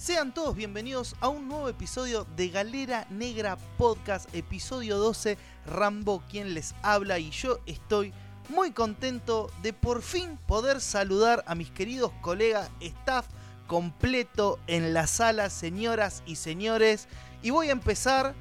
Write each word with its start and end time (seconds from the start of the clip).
Sean 0.00 0.32
todos 0.32 0.54
bienvenidos 0.54 1.16
a 1.18 1.26
un 1.26 1.48
nuevo 1.48 1.68
episodio 1.68 2.24
de 2.36 2.50
Galera 2.50 3.04
Negra 3.10 3.58
Podcast, 3.76 4.32
episodio 4.32 4.96
12, 4.96 5.36
Rambo 5.66 6.22
quien 6.30 6.54
les 6.54 6.72
habla 6.82 7.18
y 7.18 7.30
yo 7.30 7.58
estoy 7.66 8.14
muy 8.48 8.70
contento 8.70 9.50
de 9.60 9.72
por 9.72 10.02
fin 10.02 10.38
poder 10.46 10.80
saludar 10.80 11.42
a 11.48 11.56
mis 11.56 11.72
queridos 11.72 12.12
colegas, 12.20 12.70
staff 12.80 13.26
completo 13.66 14.60
en 14.68 14.94
la 14.94 15.08
sala, 15.08 15.50
señoras 15.50 16.22
y 16.26 16.36
señores. 16.36 17.08
Y 17.42 17.50
voy 17.50 17.68
a 17.68 17.72
empezar 17.72 18.36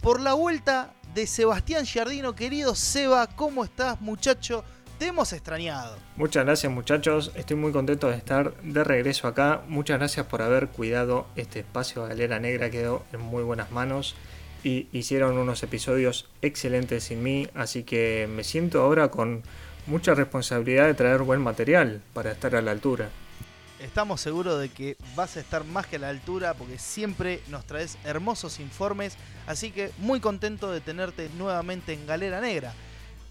por 0.00 0.18
la 0.18 0.32
vuelta 0.32 0.94
de 1.14 1.26
Sebastián 1.26 1.84
Giardino. 1.84 2.34
Querido 2.34 2.74
Seba, 2.74 3.26
¿cómo 3.26 3.64
estás 3.64 4.00
muchacho? 4.00 4.64
Te 5.02 5.08
hemos 5.08 5.32
extrañado. 5.32 5.96
Muchas 6.14 6.44
gracias 6.44 6.72
muchachos, 6.72 7.32
estoy 7.34 7.56
muy 7.56 7.72
contento 7.72 8.08
de 8.08 8.16
estar 8.16 8.54
de 8.62 8.84
regreso 8.84 9.26
acá. 9.26 9.62
Muchas 9.66 9.98
gracias 9.98 10.26
por 10.26 10.42
haber 10.42 10.68
cuidado 10.68 11.26
este 11.34 11.58
espacio. 11.58 12.06
Galera 12.06 12.38
Negra 12.38 12.70
quedó 12.70 13.02
en 13.12 13.20
muy 13.20 13.42
buenas 13.42 13.72
manos 13.72 14.14
y 14.62 14.86
hicieron 14.92 15.38
unos 15.38 15.60
episodios 15.64 16.28
excelentes 16.40 17.02
sin 17.02 17.20
mí, 17.20 17.48
así 17.56 17.82
que 17.82 18.28
me 18.32 18.44
siento 18.44 18.80
ahora 18.80 19.10
con 19.10 19.42
mucha 19.88 20.14
responsabilidad 20.14 20.86
de 20.86 20.94
traer 20.94 21.22
buen 21.22 21.40
material 21.40 22.00
para 22.12 22.30
estar 22.30 22.54
a 22.54 22.62
la 22.62 22.70
altura. 22.70 23.10
Estamos 23.80 24.20
seguros 24.20 24.60
de 24.60 24.68
que 24.68 24.96
vas 25.16 25.36
a 25.36 25.40
estar 25.40 25.64
más 25.64 25.88
que 25.88 25.96
a 25.96 25.98
la 25.98 26.10
altura 26.10 26.54
porque 26.54 26.78
siempre 26.78 27.40
nos 27.48 27.66
traes 27.66 27.98
hermosos 28.04 28.60
informes, 28.60 29.16
así 29.48 29.72
que 29.72 29.90
muy 29.98 30.20
contento 30.20 30.70
de 30.70 30.80
tenerte 30.80 31.28
nuevamente 31.36 31.92
en 31.92 32.06
Galera 32.06 32.40
Negra. 32.40 32.72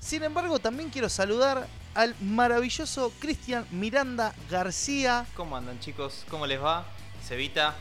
Sin 0.02 0.24
embargo, 0.24 0.58
también 0.58 0.90
quiero 0.90 1.08
saludar 1.10 1.68
al 1.94 2.16
maravilloso 2.22 3.14
Cristian 3.20 3.68
Miranda 3.70 4.34
García. 4.50 5.28
¿Cómo 5.36 5.56
andan 5.56 5.80
chicos? 5.80 6.26
¿Cómo 6.28 6.48
les 6.48 6.62
va? 6.62 6.86
Cevita, 7.24 7.76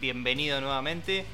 bienvenido 0.00 0.60
nuevamente. 0.60 1.24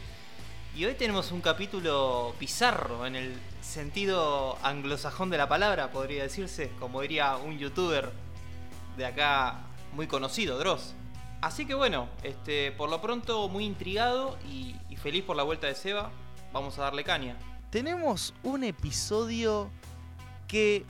Y 0.77 0.84
hoy 0.84 0.95
tenemos 0.95 1.32
un 1.32 1.40
capítulo 1.40 2.34
pizarro 2.38 3.06
en 3.06 3.16
el 3.16 3.34
sentido 3.62 4.59
anglosajón 4.62 5.30
de 5.30 5.38
la 5.38 5.48
palabra, 5.48 5.90
podría 5.90 6.24
decirse, 6.24 6.71
como 6.78 7.01
diría 7.01 7.38
un 7.38 7.59
youtuber 7.59 8.12
de 8.99 9.06
acá 9.06 9.62
muy 9.95 10.06
conocido, 10.06 10.59
Dross. 10.59 10.95
Así 11.40 11.65
que 11.66 11.74
bueno, 11.74 12.10
este, 12.23 12.71
por 12.71 12.90
lo 12.90 13.01
pronto 13.01 13.49
muy 13.49 13.65
intrigado 13.65 14.37
y, 14.46 14.76
y 14.90 14.96
feliz 14.96 15.24
por 15.24 15.37
la 15.37 15.43
vuelta 15.43 15.66
de 15.66 15.74
Seba. 15.74 16.10
Vamos 16.52 16.78
a 16.78 16.82
darle 16.82 17.02
caña. 17.02 17.34
Tenemos 17.71 18.32
un 18.43 18.62
episodio 18.62 19.71
que, 20.47 20.85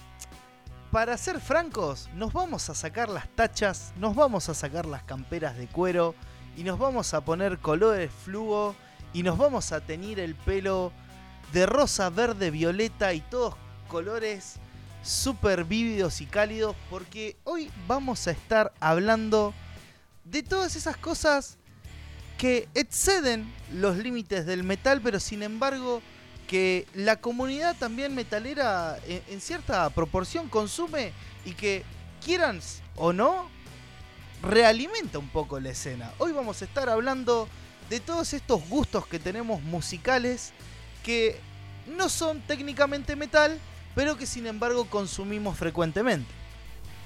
para 0.91 1.17
ser 1.17 1.41
francos, 1.41 2.09
nos 2.15 2.33
vamos 2.33 2.71
a 2.71 2.75
sacar 2.75 3.09
las 3.09 3.29
tachas, 3.29 3.93
nos 3.97 4.15
vamos 4.15 4.49
a 4.49 4.55
sacar 4.55 4.87
las 4.87 5.03
camperas 5.03 5.57
de 5.57 5.67
cuero 5.67 6.15
y 6.57 6.65
nos 6.65 6.79
vamos 6.79 7.15
a 7.15 7.23
poner 7.23 7.59
colores 7.59 8.11
fluo 8.25 8.75
y 9.13 9.23
nos 9.23 9.39
vamos 9.39 9.73
a 9.73 9.81
teñir 9.81 10.21
el 10.21 10.35
pelo 10.35 10.93
de 11.53 11.67
rosa, 11.67 12.11
verde, 12.11 12.51
violeta 12.51 13.13
y 13.13 13.21
todos 13.21 13.55
colores 13.89 14.57
súper 15.03 15.65
vívidos 15.65 16.21
y 16.21 16.27
cálidos 16.27 16.75
porque 16.91 17.37
hoy 17.45 17.71
vamos 17.87 18.27
a 18.27 18.33
estar 18.33 18.73
hablando 18.81 19.55
de 20.25 20.43
todas 20.43 20.75
esas 20.75 20.97
cosas 20.97 21.59
que 22.39 22.69
exceden 22.75 23.51
los 23.73 23.97
límites 23.97 24.45
del 24.45 24.65
metal, 24.65 25.01
pero 25.03 25.21
sin 25.21 25.43
embargo 25.43 26.03
que 26.47 26.87
la 26.95 27.17
comunidad 27.17 27.77
también 27.79 28.15
metalera 28.15 28.99
en, 29.07 29.23
en, 29.29 29.41
cierta 29.41 29.91
proporción 29.91 30.49
consume 30.49 31.13
y 31.45 31.53
que 31.53 31.83
quieran 32.25 32.61
o 32.97 33.13
no, 33.13 33.49
realimenta 34.43 35.19
un 35.19 35.29
poco 35.29 35.61
la 35.61 35.71
escena. 35.71 36.13
Hoy 36.19 36.33
vamos 36.33 36.63
a 36.63 36.65
estar 36.65 36.89
hablando 36.89 37.49
de 37.91 38.01
todos 38.01 38.33
estos 38.33 38.69
gustos 38.69 39.07
que 39.07 39.19
tenemos 39.19 39.63
musicales 39.63 40.53
que 41.05 41.37
no 41.87 42.09
son 42.09 42.41
técnicamente 42.41 43.17
metal, 43.17 43.59
pero 43.95 44.17
que 44.17 44.27
sin 44.27 44.47
embargo 44.47 44.87
consumimos 44.87 45.57
frecuentemente. 45.57 46.29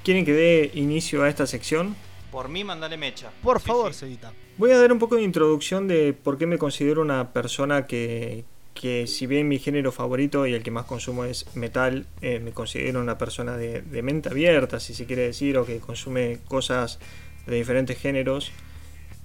¿Quieren 0.05 0.25
que 0.25 0.33
dé 0.33 0.71
inicio 0.75 1.23
a 1.23 1.29
esta 1.29 1.47
sección? 1.47 1.95
Por 2.33 2.49
mí, 2.49 2.65
mandale 2.65 2.97
mecha. 2.97 3.31
Por 3.43 3.61
Sí, 3.61 3.67
favor, 3.67 3.93
sí. 3.93 4.19
Voy 4.57 4.71
a 4.71 4.79
dar 4.79 4.93
un 4.93 4.99
poco 4.99 5.17
de 5.17 5.23
introducción 5.23 5.89
de 5.89 6.13
por 6.13 6.39
qué 6.39 6.47
me 6.47 6.59
considero 6.59 7.03
una 7.03 7.33
persona 7.33 7.87
que, 7.87 8.45
que 8.81 9.07
si 9.07 9.27
bien 9.27 9.47
mi 9.47 9.59
género 9.59 9.93
favorito 9.93 10.47
y 10.47 10.55
el 10.55 10.63
que 10.63 10.71
más 10.71 10.87
consumo 10.87 11.27
es 11.27 11.55
metal, 11.55 12.07
eh, 12.23 12.41
me 12.41 12.53
considero 12.53 13.03
una 13.03 13.19
persona 13.19 13.59
de, 13.59 13.83
mente 14.03 14.31
abierta, 14.31 14.81
si 14.81 14.95
se 14.95 15.05
quiere 15.05 15.21
decir, 15.21 15.59
o 15.59 15.67
que 15.67 15.81
consume 15.81 16.39
cosas 16.49 16.99
de 17.47 17.57
diferentes 17.57 17.99
géneros. 17.99 18.53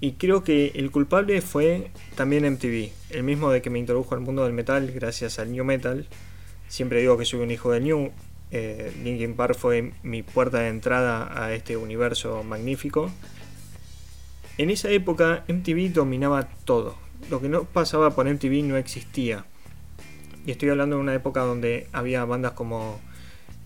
Y 0.01 0.13
creo 0.13 0.43
que 0.43 0.73
el 0.75 0.91
culpable 0.91 1.39
fue 1.41 1.89
también 2.15 2.43
MTV, 2.43 2.91
el 3.11 3.23
mismo 3.23 3.49
de 3.49 3.61
que 3.61 3.69
me 3.69 3.79
introdujo 3.79 4.13
al 4.13 4.19
mundo 4.19 4.43
del 4.43 4.51
metal 4.51 4.91
gracias 4.91 5.39
al 5.39 5.53
New 5.53 5.63
Metal. 5.63 6.05
Siempre 6.67 6.99
digo 6.99 7.17
que 7.17 7.23
soy 7.23 7.39
un 7.39 7.49
hijo 7.49 7.71
del 7.71 7.85
New. 7.85 8.11
Eh, 8.51 8.91
Linkin 9.05 9.37
Park 9.37 9.55
fue 9.57 9.93
mi 10.03 10.21
puerta 10.21 10.59
de 10.59 10.67
entrada 10.67 11.31
a 11.41 11.53
este 11.53 11.77
universo 11.77 12.43
magnífico. 12.43 13.09
En 14.57 14.69
esa 14.69 14.89
época 14.89 15.45
MTV 15.47 15.93
dominaba 15.93 16.49
todo. 16.65 17.04
Lo 17.29 17.41
que 17.41 17.49
no 17.49 17.63
pasaba 17.63 18.11
por 18.11 18.27
MTV 18.27 18.63
no 18.63 18.77
existía. 18.77 19.45
Y 20.45 20.51
estoy 20.51 20.69
hablando 20.69 20.97
de 20.97 21.01
una 21.01 21.15
época 21.15 21.41
donde 21.41 21.87
había 21.91 22.23
bandas 22.23 22.51
como 22.51 22.99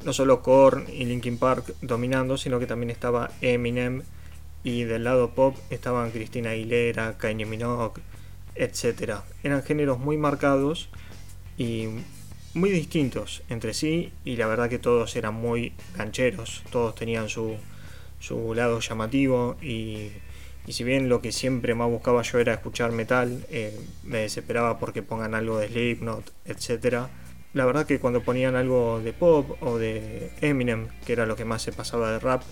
no 0.06 0.14
solo 0.14 0.42
Korn 0.42 0.86
y 0.88 1.04
Linkin 1.06 1.38
Park 1.38 1.76
dominando, 1.82 2.38
sino 2.38 2.58
que 2.60 2.68
también 2.68 2.90
estaba 2.90 3.32
Eminem 3.42 4.04
y 4.64 4.84
del 4.84 5.04
lado 5.04 5.32
pop 5.32 5.58
estaban 5.70 6.12
Christina 6.12 6.52
Aguilera, 6.52 7.18
Kylie 7.18 7.46
Minogue, 7.46 8.02
etc. 8.56 9.20
Eran 9.44 9.64
géneros 9.64 10.00
muy 10.00 10.18
marcados 10.18 10.90
y 11.58 11.88
muy 12.54 12.70
distintos 12.70 13.44
entre 13.50 13.74
sí 13.74 14.14
y 14.24 14.38
la 14.38 14.48
verdad 14.48 14.70
que 14.70 14.80
todos 14.80 15.16
eran 15.18 15.34
muy 15.34 15.74
gancheros, 15.98 16.64
todos 16.72 16.96
tenían 16.96 17.28
su, 17.28 17.58
su 18.20 18.54
lado 18.54 18.80
llamativo 18.80 19.58
y, 19.62 20.12
y 20.70 20.74
si 20.74 20.84
bien 20.84 21.10
lo 21.10 21.20
que 21.20 21.32
siempre 21.32 21.74
más 21.74 21.90
buscaba 21.90 22.22
yo 22.22 22.38
era 22.38 22.54
escuchar 22.54 22.92
metal, 22.92 23.44
eh, 23.50 23.76
me 24.04 24.20
desesperaba 24.20 24.78
porque 24.78 25.02
pongan 25.02 25.34
algo 25.34 25.58
de 25.58 25.68
Slipknot, 25.68 26.32
etc. 26.46 27.08
La 27.54 27.66
verdad 27.66 27.88
que 27.88 27.98
cuando 27.98 28.22
ponían 28.22 28.56
algo 28.56 29.02
de 29.04 29.12
pop 29.12 29.58
o 29.64 29.80
de 29.80 30.30
Eminem, 30.42 30.90
que 31.08 31.14
era 31.14 31.26
lo 31.26 31.36
que 31.36 31.44
más 31.44 31.64
se 31.64 31.72
pasaba 31.72 32.12
de 32.12 32.20
rap, 32.20 32.44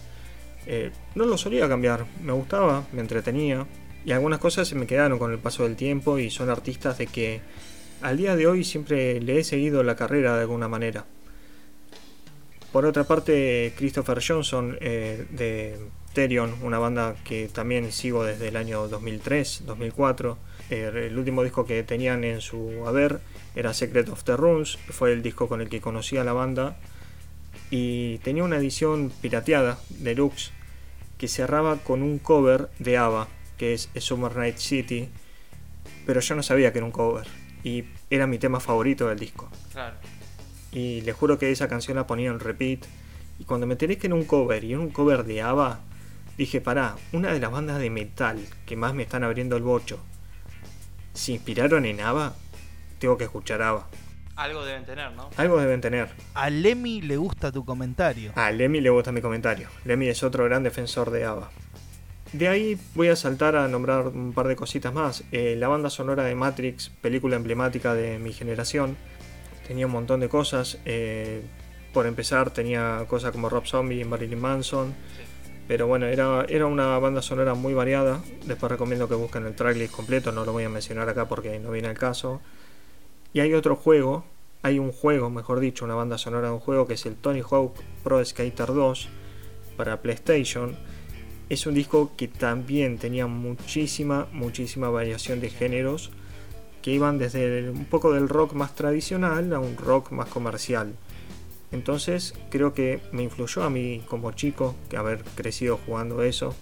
eh, 0.66 0.90
no 1.14 1.26
lo 1.26 1.38
solía 1.38 1.70
cambiar, 1.70 2.08
me 2.24 2.32
gustaba, 2.32 2.88
me 2.92 3.02
entretenía 3.02 3.68
y 4.04 4.14
algunas 4.14 4.40
cosas 4.40 4.68
se 4.68 4.74
me 4.74 4.88
quedaron 4.88 5.20
con 5.20 5.32
el 5.32 5.38
paso 5.38 5.62
del 5.62 5.76
tiempo 5.76 6.18
y 6.18 6.32
son 6.32 6.50
artistas 6.50 6.98
de 6.98 7.06
que 7.06 7.42
al 8.02 8.18
día 8.18 8.36
de 8.36 8.48
hoy 8.48 8.64
siempre 8.64 9.22
le 9.22 9.42
he 9.42 9.44
seguido 9.44 9.84
la 9.84 9.96
carrera 9.96 10.34
de 10.34 10.42
alguna 10.42 10.68
manera. 10.68 11.06
Por 12.72 12.84
otra 12.88 13.04
parte, 13.04 13.74
Christopher 13.78 14.24
Johnson 14.28 14.76
eh, 14.82 15.28
de 15.30 15.78
Therion, 16.18 16.56
una 16.64 16.80
banda 16.80 17.16
que 17.24 17.48
también 17.48 17.92
sigo 17.92 18.24
desde 18.24 18.48
el 18.48 18.56
año 18.56 18.88
2003, 18.88 19.66
2004. 19.68 20.36
Eh, 20.72 21.10
el 21.12 21.16
último 21.16 21.44
disco 21.44 21.68
que 21.68 21.84
tenían 21.84 22.24
en 22.24 22.42
su 22.42 22.88
haber 22.88 23.20
era 23.56 23.72
Secret 23.76 24.10
of 24.10 24.24
the 24.24 24.36
Runes, 24.36 24.80
fue 24.90 25.14
el 25.14 25.22
disco 25.22 25.48
con 25.48 25.62
el 25.62 25.70
que 25.70 25.80
conocí 25.80 26.18
a 26.18 26.24
la 26.24 26.34
banda 26.34 26.76
y 27.70 28.18
tenía 28.24 28.44
una 28.44 28.58
edición 28.58 29.12
pirateada, 29.22 29.78
deluxe, 29.90 30.54
que 31.20 31.28
cerraba 31.28 31.78
con 31.78 32.02
un 32.02 32.18
cover 32.18 32.70
de 32.80 32.98
ABBA, 32.98 33.28
que 33.60 33.74
es 33.74 33.88
Summer 34.00 34.36
Night 34.36 34.58
City, 34.58 35.10
pero 36.08 36.20
yo 36.20 36.34
no 36.34 36.42
sabía 36.42 36.72
que 36.72 36.80
era 36.80 36.86
un 36.88 36.92
cover 36.92 37.28
y 37.64 37.86
era 38.10 38.26
mi 38.26 38.40
tema 38.40 38.60
favorito 38.60 39.08
del 39.08 39.20
disco. 39.20 39.52
Claro. 39.72 39.98
Y 40.72 41.02
les 41.02 41.16
juro 41.16 41.38
que 41.38 41.52
esa 41.52 41.68
canción 41.68 41.96
la 41.96 42.08
ponía 42.08 42.32
en 42.32 42.40
repeat. 42.40 42.86
Y 43.38 43.44
cuando 43.44 43.68
me 43.68 43.76
enteré 43.76 44.00
que 44.00 44.08
era 44.08 44.16
un 44.16 44.26
cover 44.26 44.64
y 44.64 44.72
era 44.72 44.80
un 44.80 44.90
cover 44.90 45.24
de 45.24 45.44
ABBA, 45.44 45.82
dije, 46.38 46.62
pará, 46.62 46.96
una 47.12 47.32
de 47.32 47.40
las 47.40 47.52
bandas 47.52 47.80
de 47.80 47.90
metal 47.90 48.40
que 48.66 48.76
más 48.76 48.94
me 48.94 49.04
están 49.04 49.24
abriendo 49.24 49.58
el 49.58 49.64
bocho, 49.64 50.00
¿se 51.14 51.34
inspiraron 51.34 51.86
en 51.86 52.02
ABBA? 52.02 52.36
Tengo 53.00 53.18
que 53.18 53.26
escuchar 53.26 53.62
ABBA. 53.62 53.88
Algo 54.36 54.64
deben 54.64 54.86
tener, 54.86 55.12
¿no? 55.14 55.32
Algo 55.36 55.60
deben 55.60 55.82
tener. 55.82 56.10
A 56.36 56.52
Lemmy 56.52 57.02
le 57.02 57.18
gusta 57.18 57.52
tu 57.52 57.66
comentario. 57.66 58.32
A 58.36 58.52
Lemmy 58.52 58.82
le 58.82 58.92
gusta 58.92 59.12
mi 59.12 59.20
comentario. 59.20 59.68
Lemmy 59.84 60.10
es 60.10 60.22
otro 60.22 60.44
gran 60.44 60.62
defensor 60.62 61.10
de 61.10 61.26
ABBA. 61.26 61.50
De 62.34 62.48
ahí 62.48 62.78
voy 62.94 63.08
a 63.08 63.16
saltar 63.16 63.56
a 63.56 63.68
nombrar 63.68 64.08
un 64.08 64.34
par 64.34 64.48
de 64.48 64.56
cositas 64.56 64.94
más. 64.94 65.24
Eh, 65.32 65.56
la 65.58 65.70
banda 65.70 65.90
sonora 65.90 66.24
de 66.24 66.36
Matrix, 66.36 66.90
película 67.02 67.36
emblemática 67.36 67.96
de 67.96 68.20
mi 68.20 68.32
generación, 68.32 68.96
tenía 69.68 69.88
un 69.88 69.94
montón 69.94 70.20
de 70.20 70.30
cosas. 70.30 70.78
Eh, 70.86 71.42
por 71.94 72.06
empezar, 72.06 72.52
tenía 72.52 73.06
cosas 73.08 73.32
como 73.32 73.50
Rob 73.50 73.66
Zombie 73.66 74.02
y 74.02 74.06
Marilyn 74.06 74.40
Manson. 74.40 74.94
Pero 75.68 75.88
bueno, 75.88 76.06
era, 76.06 76.46
era 76.48 76.66
una 76.66 76.98
banda 77.00 77.22
sonora 77.22 77.54
muy 77.54 77.74
variada. 77.74 78.22
Después 78.46 78.72
recomiendo 78.72 79.08
que 79.08 79.16
busquen 79.16 79.46
el 79.46 79.56
tracklist 79.56 79.94
completo, 79.94 80.32
no 80.32 80.46
lo 80.46 80.54
voy 80.54 80.64
a 80.64 80.70
mencionar 80.70 81.10
acá 81.10 81.28
porque 81.28 81.60
no 81.60 81.72
viene 81.72 81.90
al 81.90 81.98
caso. 81.98 82.42
Y 83.34 83.42
hay 83.42 83.54
otro 83.54 83.76
juego, 83.76 84.26
hay 84.62 84.80
un 84.80 84.92
juego, 84.92 85.30
mejor 85.30 85.60
dicho, 85.60 85.86
una 85.86 85.96
banda 85.96 86.18
sonora 86.18 86.48
de 86.48 86.54
un 86.54 86.60
juego 86.60 86.88
que 86.88 86.94
es 86.94 87.06
el 87.06 87.16
Tony 87.16 87.42
Hawk 87.42 87.76
Pro 88.04 88.24
Skater 88.24 88.68
2 88.68 89.10
para 89.76 90.02
PlayStation 90.02 90.76
es 91.50 91.66
un 91.66 91.74
disco 91.74 92.12
que 92.18 92.28
también 92.28 92.98
tenía 92.98 93.28
muchísima, 93.28 94.28
muchísima 94.34 94.90
variación 94.90 95.40
de 95.40 95.50
géneros 95.50 96.12
que 96.82 96.92
iban 96.92 97.18
desde 97.18 97.70
un 97.70 97.86
poco 97.86 98.12
del 98.12 98.28
rock 98.28 98.54
más 98.54 98.76
tradicional 98.76 99.54
a 99.54 99.60
un 99.60 99.78
rock 99.78 100.12
más 100.12 100.28
comercial. 100.28 100.94
Entonces 101.72 102.34
creo 102.50 102.74
que 102.74 103.02
me 103.12 103.24
influyó 103.24 103.64
a 103.64 103.70
mí 103.70 104.04
como 104.08 104.32
chico 104.32 104.76
que 104.90 104.98
haber 104.98 105.24
crecido 105.36 105.78
jugando 105.86 106.24
eso. 106.24 106.56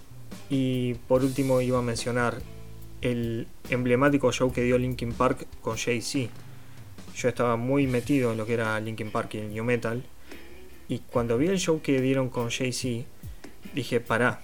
Y 0.50 0.94
por 1.08 1.22
último 1.22 1.60
iba 1.60 1.78
a 1.78 1.82
mencionar 1.82 2.40
el 3.02 3.46
emblemático 3.70 4.32
show 4.32 4.52
que 4.52 4.62
dio 4.62 4.78
Linkin 4.78 5.12
Park 5.12 5.46
con 5.60 5.76
Jay-Z. 5.76 6.30
Yo 7.14 7.28
estaba 7.28 7.56
muy 7.56 7.86
metido 7.86 8.32
en 8.32 8.38
lo 8.38 8.46
que 8.46 8.54
era 8.54 8.78
Linkin 8.80 9.10
Park 9.10 9.34
y 9.34 9.38
el 9.38 9.50
New 9.52 9.64
Metal. 9.64 10.02
Y 10.88 10.98
cuando 11.00 11.38
vi 11.38 11.48
el 11.48 11.58
show 11.58 11.80
que 11.80 12.00
dieron 12.00 12.28
con 12.28 12.50
Jay-Z, 12.50 13.06
dije, 13.74 14.00
pará, 14.00 14.40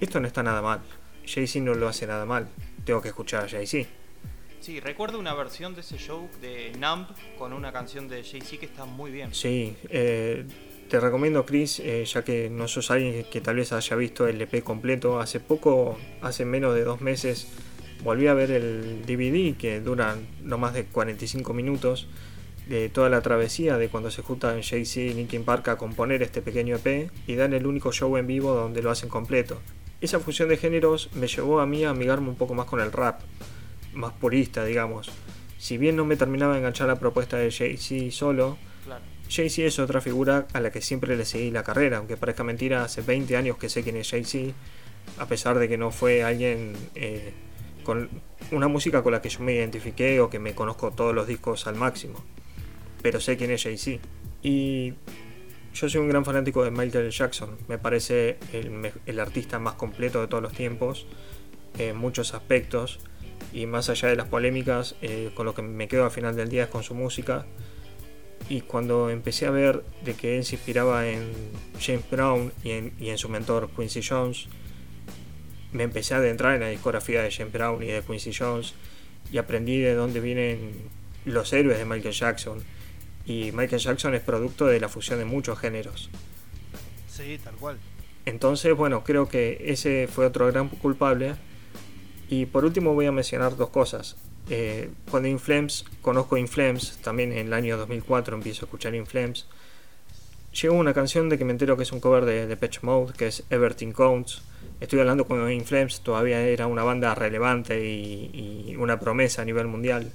esto 0.00 0.20
no 0.20 0.26
está 0.26 0.42
nada 0.42 0.62
mal. 0.62 0.80
Jay-Z 1.26 1.60
no 1.64 1.74
lo 1.74 1.88
hace 1.88 2.06
nada 2.06 2.24
mal. 2.24 2.48
Tengo 2.84 3.00
que 3.00 3.08
escuchar 3.08 3.44
a 3.44 3.48
Jay-Z. 3.48 3.88
Sí, 4.62 4.78
recuerdo 4.78 5.18
una 5.18 5.34
versión 5.34 5.74
de 5.74 5.80
ese 5.80 5.98
show 5.98 6.28
de 6.40 6.70
Numb 6.78 7.08
con 7.36 7.52
una 7.52 7.72
canción 7.72 8.06
de 8.06 8.22
Jay-Z 8.22 8.58
que 8.58 8.66
está 8.66 8.84
muy 8.84 9.10
bien. 9.10 9.34
Sí, 9.34 9.74
eh, 9.88 10.44
te 10.88 11.00
recomiendo, 11.00 11.44
Chris, 11.44 11.80
eh, 11.80 12.04
ya 12.04 12.22
que 12.22 12.48
no 12.48 12.68
sos 12.68 12.92
alguien 12.92 13.24
que 13.24 13.40
tal 13.40 13.56
vez 13.56 13.72
haya 13.72 13.96
visto 13.96 14.28
el 14.28 14.40
EP 14.40 14.62
completo. 14.62 15.18
Hace 15.18 15.40
poco, 15.40 15.98
hace 16.20 16.44
menos 16.44 16.76
de 16.76 16.84
dos 16.84 17.00
meses, 17.00 17.48
volví 18.04 18.28
a 18.28 18.34
ver 18.34 18.52
el 18.52 19.04
DVD 19.04 19.56
que 19.56 19.80
dura 19.80 20.16
no 20.44 20.58
más 20.58 20.74
de 20.74 20.84
45 20.84 21.52
minutos 21.54 22.06
de 22.68 22.88
toda 22.88 23.08
la 23.08 23.20
travesía 23.20 23.78
de 23.78 23.88
cuando 23.88 24.12
se 24.12 24.22
juntan 24.22 24.62
Jay-Z 24.62 25.00
y 25.00 25.12
Linkin 25.12 25.44
Park 25.44 25.66
a 25.70 25.76
componer 25.76 26.22
este 26.22 26.40
pequeño 26.40 26.76
EP 26.76 27.10
y 27.26 27.34
dan 27.34 27.52
el 27.52 27.66
único 27.66 27.90
show 27.90 28.16
en 28.16 28.28
vivo 28.28 28.54
donde 28.54 28.80
lo 28.80 28.92
hacen 28.92 29.08
completo. 29.08 29.60
Esa 30.00 30.20
fusión 30.20 30.48
de 30.48 30.56
géneros 30.56 31.10
me 31.14 31.26
llevó 31.26 31.58
a 31.58 31.66
mí 31.66 31.82
a 31.82 31.90
amigarme 31.90 32.28
un 32.28 32.36
poco 32.36 32.54
más 32.54 32.66
con 32.66 32.80
el 32.80 32.92
rap, 32.92 33.22
más 33.92 34.12
purista, 34.12 34.64
digamos. 34.64 35.10
Si 35.58 35.78
bien 35.78 35.96
no 35.96 36.04
me 36.04 36.16
terminaba 36.16 36.52
de 36.54 36.58
enganchar 36.58 36.88
la 36.88 36.98
propuesta 36.98 37.36
de 37.36 37.50
Jay-Z 37.50 38.10
solo, 38.10 38.58
Jay-Z 39.28 39.62
es 39.66 39.78
otra 39.78 40.00
figura 40.00 40.46
a 40.52 40.60
la 40.60 40.70
que 40.70 40.82
siempre 40.82 41.16
le 41.16 41.24
seguí 41.24 41.50
la 41.50 41.62
carrera, 41.62 41.98
aunque 41.98 42.16
parezca 42.16 42.44
mentira, 42.44 42.84
hace 42.84 43.00
20 43.00 43.36
años 43.36 43.56
que 43.56 43.68
sé 43.68 43.82
quién 43.82 43.96
es 43.96 44.10
Jay-Z, 44.10 44.52
a 45.18 45.26
pesar 45.26 45.58
de 45.58 45.68
que 45.68 45.78
no 45.78 45.90
fue 45.90 46.22
alguien 46.22 46.74
eh, 46.94 47.32
con 47.84 48.10
una 48.50 48.68
música 48.68 49.02
con 49.02 49.12
la 49.12 49.22
que 49.22 49.28
yo 49.28 49.40
me 49.40 49.54
identifiqué 49.54 50.20
o 50.20 50.28
que 50.28 50.38
me 50.38 50.54
conozco 50.54 50.90
todos 50.90 51.14
los 51.14 51.26
discos 51.26 51.66
al 51.66 51.76
máximo. 51.76 52.22
Pero 53.02 53.20
sé 53.20 53.36
quién 53.36 53.50
es 53.50 53.62
Jay-Z. 53.62 54.00
Y 54.42 54.94
yo 55.74 55.88
soy 55.88 56.00
un 56.00 56.08
gran 56.08 56.24
fanático 56.24 56.64
de 56.64 56.70
Michael 56.70 57.10
Jackson. 57.10 57.56
Me 57.68 57.78
parece 57.78 58.38
el, 58.52 59.20
artista 59.20 59.58
más 59.58 59.74
completo 59.74 60.20
de 60.20 60.28
todos 60.28 60.42
los 60.42 60.52
tiempos 60.52 61.06
en 61.78 61.96
muchos 61.96 62.34
aspectos. 62.34 63.00
Y 63.52 63.66
más 63.66 63.88
allá 63.88 64.08
de 64.08 64.16
las 64.16 64.28
polémicas, 64.28 64.96
eh, 65.02 65.30
con 65.34 65.46
lo 65.46 65.54
que 65.54 65.62
me 65.62 65.88
quedo 65.88 66.04
al 66.04 66.10
final 66.10 66.36
del 66.36 66.48
día 66.48 66.64
es 66.64 66.68
con 66.68 66.82
su 66.82 66.94
música. 66.94 67.46
Y 68.48 68.62
cuando 68.62 69.10
empecé 69.10 69.46
a 69.46 69.50
ver 69.50 69.82
de 70.04 70.14
que 70.14 70.36
él 70.36 70.44
se 70.44 70.56
inspiraba 70.56 71.08
en 71.08 71.32
James 71.80 72.04
Brown 72.10 72.52
y 72.64 72.70
en, 72.72 72.92
y 72.98 73.10
en 73.10 73.18
su 73.18 73.28
mentor 73.28 73.70
Quincy 73.76 74.02
Jones, 74.02 74.48
me 75.72 75.84
empecé 75.84 76.14
a 76.14 76.18
adentrar 76.18 76.54
en 76.54 76.60
la 76.60 76.68
discografía 76.68 77.22
de 77.22 77.30
James 77.30 77.52
Brown 77.52 77.82
y 77.82 77.86
de 77.86 78.02
Quincy 78.02 78.32
Jones 78.32 78.74
y 79.30 79.38
aprendí 79.38 79.78
de 79.78 79.94
dónde 79.94 80.20
vienen 80.20 80.72
los 81.24 81.52
héroes 81.52 81.78
de 81.78 81.84
Michael 81.84 82.14
Jackson. 82.14 82.62
Y 83.24 83.52
Michael 83.52 83.80
Jackson 83.80 84.14
es 84.14 84.20
producto 84.20 84.66
de 84.66 84.80
la 84.80 84.88
fusión 84.88 85.18
de 85.18 85.24
muchos 85.24 85.58
géneros. 85.58 86.10
Sí, 87.08 87.38
tal 87.42 87.54
cual. 87.54 87.78
Entonces, 88.26 88.74
bueno, 88.76 89.04
creo 89.04 89.28
que 89.28 89.64
ese 89.66 90.08
fue 90.08 90.26
otro 90.26 90.46
gran 90.48 90.68
culpable. 90.68 91.34
Y 92.32 92.46
por 92.46 92.64
último 92.64 92.94
voy 92.94 93.04
a 93.04 93.12
mencionar 93.12 93.58
dos 93.58 93.68
cosas. 93.68 94.16
Eh, 94.48 94.88
cuando 95.10 95.28
Inflames, 95.28 95.84
conozco 96.00 96.38
Inflames, 96.38 96.98
también 97.02 97.30
en 97.30 97.48
el 97.48 97.52
año 97.52 97.76
2004 97.76 98.34
empiezo 98.34 98.64
a 98.64 98.66
escuchar 98.68 98.94
Inflames. 98.94 99.44
Llegó 100.62 100.76
una 100.76 100.94
canción 100.94 101.28
de 101.28 101.36
que 101.36 101.44
me 101.44 101.52
entero 101.52 101.76
que 101.76 101.82
es 101.82 101.92
un 101.92 102.00
cover 102.00 102.24
de, 102.24 102.46
de 102.46 102.56
Patch 102.56 102.80
Mode, 102.80 103.12
que 103.18 103.26
es 103.26 103.44
Everything 103.50 103.92
Counts 103.92 104.40
Estoy 104.80 105.00
hablando 105.00 105.26
cuando 105.26 105.50
Inflames 105.50 106.00
todavía 106.00 106.40
era 106.40 106.66
una 106.66 106.82
banda 106.82 107.14
relevante 107.14 107.86
y, 107.86 108.76
una 108.78 108.98
promesa 108.98 109.42
a 109.42 109.44
nivel 109.44 109.66
mundial. 109.66 110.10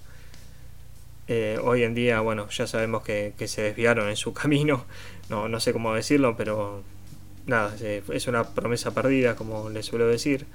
Eh, 1.27 1.59
hoy 1.63 1.83
en 1.83 1.93
día, 1.93 2.19
bueno, 2.21 2.49
ya 2.49 2.65
sabemos 2.65 3.03
que, 3.03 3.35
se 3.45 3.61
desviaron 3.61 4.09
en 4.09 4.15
su 4.15 4.33
camino. 4.41 4.85
No, 5.29 5.47
no 5.47 5.59
sé 5.59 5.71
cómo 5.71 5.93
decirlo, 5.93 6.35
pero 6.35 6.81
nada, 7.45 7.75
es 7.79 8.25
una 8.25 8.43
promesa 8.55 8.95
perdida, 8.95 9.35
como 9.35 9.69
les 9.69 9.85
suelo 9.85 10.07
decir. 10.07 10.47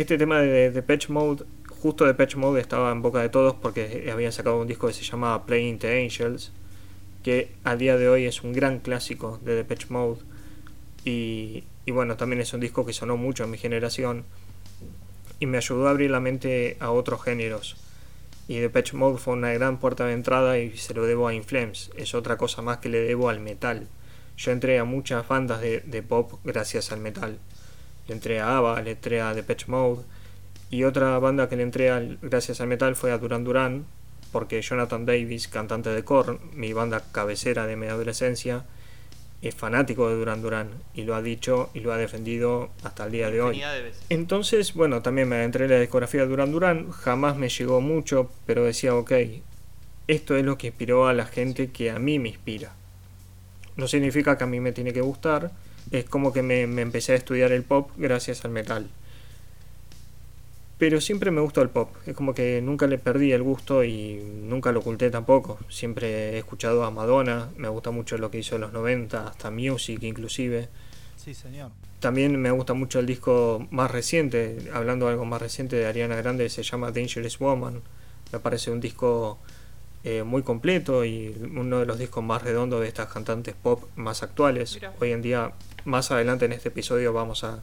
Este 0.00 0.16
tema 0.16 0.40
de, 0.40 0.70
de 0.70 0.82
Patch 0.82 1.10
Mode, 1.10 1.44
justo 1.68 2.06
de 2.06 2.14
Patch 2.14 2.34
Mode, 2.36 2.58
estaba 2.58 2.90
en 2.90 3.02
boca 3.02 3.20
de 3.20 3.28
todos 3.28 3.52
porque 3.52 4.08
habían 4.10 4.32
sacado 4.32 4.58
un 4.58 4.66
disco 4.66 4.86
que 4.86 4.94
se 4.94 5.02
llama 5.02 5.44
Playing 5.44 5.78
the 5.78 6.02
Angels, 6.02 6.52
que 7.22 7.52
a 7.64 7.76
día 7.76 7.98
de 7.98 8.08
hoy 8.08 8.24
es 8.24 8.42
un 8.42 8.54
gran 8.54 8.78
clásico 8.78 9.38
de 9.44 9.56
Depeche 9.56 9.88
Mode. 9.90 10.20
Y, 11.04 11.64
y 11.84 11.90
bueno, 11.90 12.16
también 12.16 12.40
es 12.40 12.50
un 12.54 12.60
disco 12.60 12.86
que 12.86 12.94
sonó 12.94 13.18
mucho 13.18 13.44
en 13.44 13.50
mi 13.50 13.58
generación 13.58 14.24
y 15.38 15.44
me 15.44 15.58
ayudó 15.58 15.86
a 15.86 15.90
abrir 15.90 16.10
la 16.10 16.20
mente 16.20 16.78
a 16.80 16.92
otros 16.92 17.22
géneros. 17.22 17.76
Y 18.48 18.56
Depeche 18.56 18.96
Mode 18.96 19.18
fue 19.18 19.34
una 19.34 19.52
gran 19.52 19.76
puerta 19.80 20.06
de 20.06 20.14
entrada 20.14 20.56
y 20.58 20.78
se 20.78 20.94
lo 20.94 21.04
debo 21.04 21.28
a 21.28 21.34
Inflames, 21.34 21.90
es 21.98 22.14
otra 22.14 22.38
cosa 22.38 22.62
más 22.62 22.78
que 22.78 22.88
le 22.88 23.00
debo 23.00 23.28
al 23.28 23.40
metal. 23.40 23.86
Yo 24.38 24.50
entré 24.50 24.78
a 24.78 24.84
muchas 24.84 25.28
bandas 25.28 25.60
de, 25.60 26.04
pop 26.08 26.40
gracias 26.42 26.90
al 26.90 27.00
metal. 27.00 27.38
Le 28.10 28.14
entré 28.14 28.40
a 28.40 28.56
ABBA, 28.56 28.82
le 28.82 28.90
entré 28.90 29.20
a 29.20 29.34
Depeche 29.34 29.66
Mode 29.68 30.02
y 30.68 30.82
otra 30.82 31.16
banda 31.20 31.48
que 31.48 31.54
le 31.54 31.62
entré 31.62 31.90
al, 31.90 32.18
gracias 32.20 32.60
al 32.60 32.66
metal 32.66 32.96
fue 32.96 33.12
a 33.12 33.18
Duran 33.18 33.44
Duran, 33.44 33.84
porque 34.32 34.60
Jonathan 34.60 35.06
Davis, 35.06 35.46
cantante 35.46 35.90
de 35.90 36.02
Korn, 36.02 36.40
mi 36.52 36.72
banda 36.72 37.04
cabecera 37.12 37.68
de 37.68 37.76
mi 37.76 37.86
adolescencia, 37.86 38.64
es 39.42 39.54
fanático 39.54 40.08
de 40.08 40.16
Duran 40.16 40.42
Duran 40.42 40.70
y 40.92 41.04
lo 41.04 41.14
ha 41.14 41.22
dicho 41.22 41.70
y 41.72 41.80
lo 41.80 41.92
ha 41.92 41.98
defendido 41.98 42.70
hasta 42.82 43.04
el 43.04 43.12
día 43.12 43.30
de 43.30 43.42
hoy. 43.42 43.62
Entonces, 44.08 44.74
bueno, 44.74 45.02
también 45.02 45.28
me 45.28 45.44
entré 45.44 45.66
en 45.66 45.70
la 45.70 45.78
discografía 45.78 46.22
de 46.22 46.26
Duran 46.26 46.50
Duran, 46.50 46.90
jamás 46.90 47.36
me 47.36 47.48
llegó 47.48 47.80
mucho, 47.80 48.28
pero 48.44 48.64
decía, 48.64 48.92
ok, 48.96 49.12
esto 50.08 50.34
es 50.34 50.44
lo 50.44 50.58
que 50.58 50.66
inspiró 50.66 51.06
a 51.06 51.14
la 51.14 51.26
gente 51.26 51.70
que 51.70 51.92
a 51.92 52.00
mí 52.00 52.18
me 52.18 52.30
inspira. 52.30 52.72
No 53.76 53.86
significa 53.86 54.36
que 54.36 54.42
a 54.42 54.48
mí 54.48 54.58
me 54.58 54.72
tiene 54.72 54.92
que 54.92 55.00
gustar, 55.00 55.52
es 55.90 56.04
como 56.04 56.32
que 56.32 56.42
me 56.42 56.62
empecé 56.62 57.12
a 57.12 57.16
estudiar 57.16 57.52
el 57.52 57.62
pop 57.62 57.90
gracias 57.96 58.44
al 58.44 58.50
metal. 58.50 58.88
Pero 60.80 60.98
siempre 61.02 61.30
me 61.30 61.42
gustó 61.42 61.60
el 61.60 61.68
pop, 61.68 61.94
es 62.06 62.16
como 62.16 62.32
que 62.32 62.62
nunca 62.62 62.86
le 62.86 62.96
perdí 62.96 63.32
el 63.32 63.42
gusto 63.42 63.84
y 63.84 64.14
nunca 64.14 64.72
lo 64.72 64.80
oculté 64.80 65.10
tampoco. 65.10 65.58
Siempre 65.68 66.30
he 66.30 66.38
escuchado 66.38 66.84
a 66.84 66.90
Madonna, 66.90 67.50
me 67.58 67.68
gusta 67.68 67.90
mucho 67.90 68.16
lo 68.16 68.30
que 68.30 68.38
hizo 68.38 68.54
en 68.54 68.62
los 68.62 68.72
90, 68.72 69.28
hasta 69.28 69.50
Music 69.50 70.02
inclusive. 70.02 70.70
Sí, 71.18 71.34
señor. 71.34 71.70
También 71.98 72.40
me 72.40 72.50
gusta 72.50 72.72
mucho 72.72 72.98
el 72.98 73.04
disco 73.04 73.68
más 73.70 73.90
reciente, 73.90 74.70
hablando 74.72 75.04
de 75.04 75.12
algo 75.12 75.26
más 75.26 75.42
reciente 75.42 75.76
de 75.76 75.84
Ariana 75.84 76.16
Grande, 76.16 76.48
se 76.48 76.62
llama 76.62 76.90
Dangerous 76.92 77.38
Woman. 77.38 77.82
Me 78.32 78.38
parece 78.38 78.70
un 78.70 78.80
disco 78.80 79.38
eh, 80.02 80.22
muy 80.22 80.42
completo 80.42 81.04
y 81.04 81.36
uno 81.54 81.80
de 81.80 81.84
los 81.84 81.98
discos 81.98 82.24
más 82.24 82.42
redondos 82.42 82.80
de 82.80 82.88
estas 82.88 83.12
cantantes 83.12 83.54
pop 83.54 83.84
más 83.96 84.22
actuales. 84.22 84.78
Hoy 84.98 85.12
en 85.12 85.20
día, 85.20 85.52
más 85.84 86.10
adelante 86.10 86.44
en 86.44 86.52
este 86.52 86.68
episodio, 86.68 87.12
vamos 87.12 87.44
a, 87.44 87.62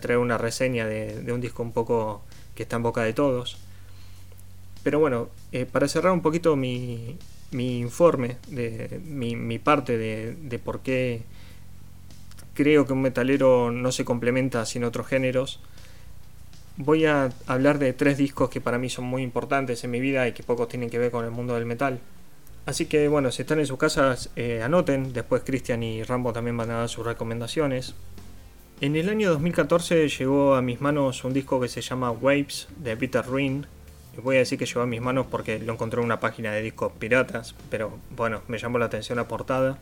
traer 0.00 0.18
una 0.18 0.38
reseña 0.38 0.86
de, 0.86 1.30
un 1.32 1.40
disco 1.40 1.62
un 1.62 1.72
poco 1.72 2.22
que 2.54 2.62
está 2.62 2.76
en 2.76 2.82
boca 2.82 3.02
de 3.02 3.12
todos. 3.12 3.58
Pero 4.82 4.98
bueno, 4.98 5.28
eh, 5.52 5.66
para 5.66 5.86
cerrar 5.86 6.12
un 6.12 6.22
poquito 6.22 6.56
mi, 6.56 7.18
mi 7.50 7.78
informe, 7.78 8.38
de, 8.48 9.00
mi, 9.04 9.58
parte 9.58 9.98
de, 9.98 10.34
de, 10.34 10.58
por 10.58 10.80
qué 10.80 11.22
creo 12.54 12.86
que 12.86 12.92
un 12.92 13.02
metalero 13.02 13.70
no 13.70 13.92
se 13.92 14.04
complementa 14.04 14.64
sin 14.66 14.84
otros 14.84 15.06
géneros, 15.06 15.60
voy 16.76 17.06
a 17.06 17.30
hablar 17.46 17.78
de 17.78 17.92
tres 17.92 18.18
discos 18.18 18.50
que 18.50 18.60
para 18.60 18.78
mí 18.78 18.88
son 18.88 19.04
muy 19.04 19.22
importantes 19.22 19.84
en 19.84 19.90
mi 19.90 20.00
vida 20.00 20.26
y 20.26 20.32
que 20.32 20.42
pocos 20.42 20.68
tienen 20.68 20.90
que 20.90 20.98
ver 20.98 21.10
con 21.10 21.24
el 21.24 21.30
mundo 21.30 21.54
del 21.54 21.66
metal. 21.66 22.00
Así 22.64 22.86
que 22.86 23.08
bueno, 23.08 23.32
si 23.32 23.42
están 23.42 23.58
en 23.58 23.66
sus 23.66 23.78
casas, 23.78 24.30
eh, 24.36 24.62
anoten, 24.62 25.12
después 25.12 25.42
Cristian 25.44 25.82
y 25.82 26.02
Rambo 26.04 26.32
también 26.32 26.56
van 26.56 26.70
a 26.70 26.78
dar 26.78 26.88
sus 26.88 27.04
recomendaciones. 27.04 27.94
En 28.80 28.96
el 28.96 29.08
año 29.08 29.30
2014 29.30 30.08
llegó 30.08 30.54
a 30.54 30.62
mis 30.62 30.80
manos 30.80 31.24
un 31.24 31.32
disco 31.32 31.60
que 31.60 31.68
se 31.68 31.80
llama 31.80 32.10
Waves 32.10 32.68
de 32.76 32.96
Peter 32.96 33.24
Ruin. 33.24 33.66
Voy 34.22 34.36
a 34.36 34.40
decir 34.40 34.58
que 34.58 34.66
llegó 34.66 34.80
a 34.80 34.86
mis 34.86 35.00
manos 35.00 35.26
porque 35.28 35.58
lo 35.58 35.72
encontré 35.72 36.00
en 36.00 36.04
una 36.04 36.20
página 36.20 36.52
de 36.52 36.62
discos 36.62 36.92
piratas, 36.98 37.54
pero 37.70 37.98
bueno, 38.14 38.42
me 38.48 38.58
llamó 38.58 38.78
la 38.78 38.86
atención 38.86 39.16
la 39.16 39.26
portada. 39.26 39.78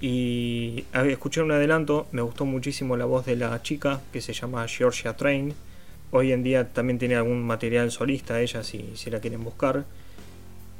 Y 0.00 0.84
escuché 0.92 1.42
un 1.42 1.52
adelanto, 1.52 2.06
me 2.12 2.22
gustó 2.22 2.44
muchísimo 2.44 2.96
la 2.96 3.04
voz 3.04 3.24
de 3.24 3.36
la 3.36 3.62
chica 3.62 4.00
que 4.12 4.20
se 4.20 4.32
llama 4.32 4.66
Georgia 4.66 5.16
Train. 5.16 5.54
Hoy 6.10 6.32
en 6.32 6.42
día 6.42 6.72
también 6.72 6.98
tiene 6.98 7.16
algún 7.16 7.42
material 7.46 7.90
solista 7.90 8.40
ella 8.40 8.62
si, 8.62 8.92
si 8.96 9.10
la 9.10 9.20
quieren 9.20 9.44
buscar. 9.44 9.84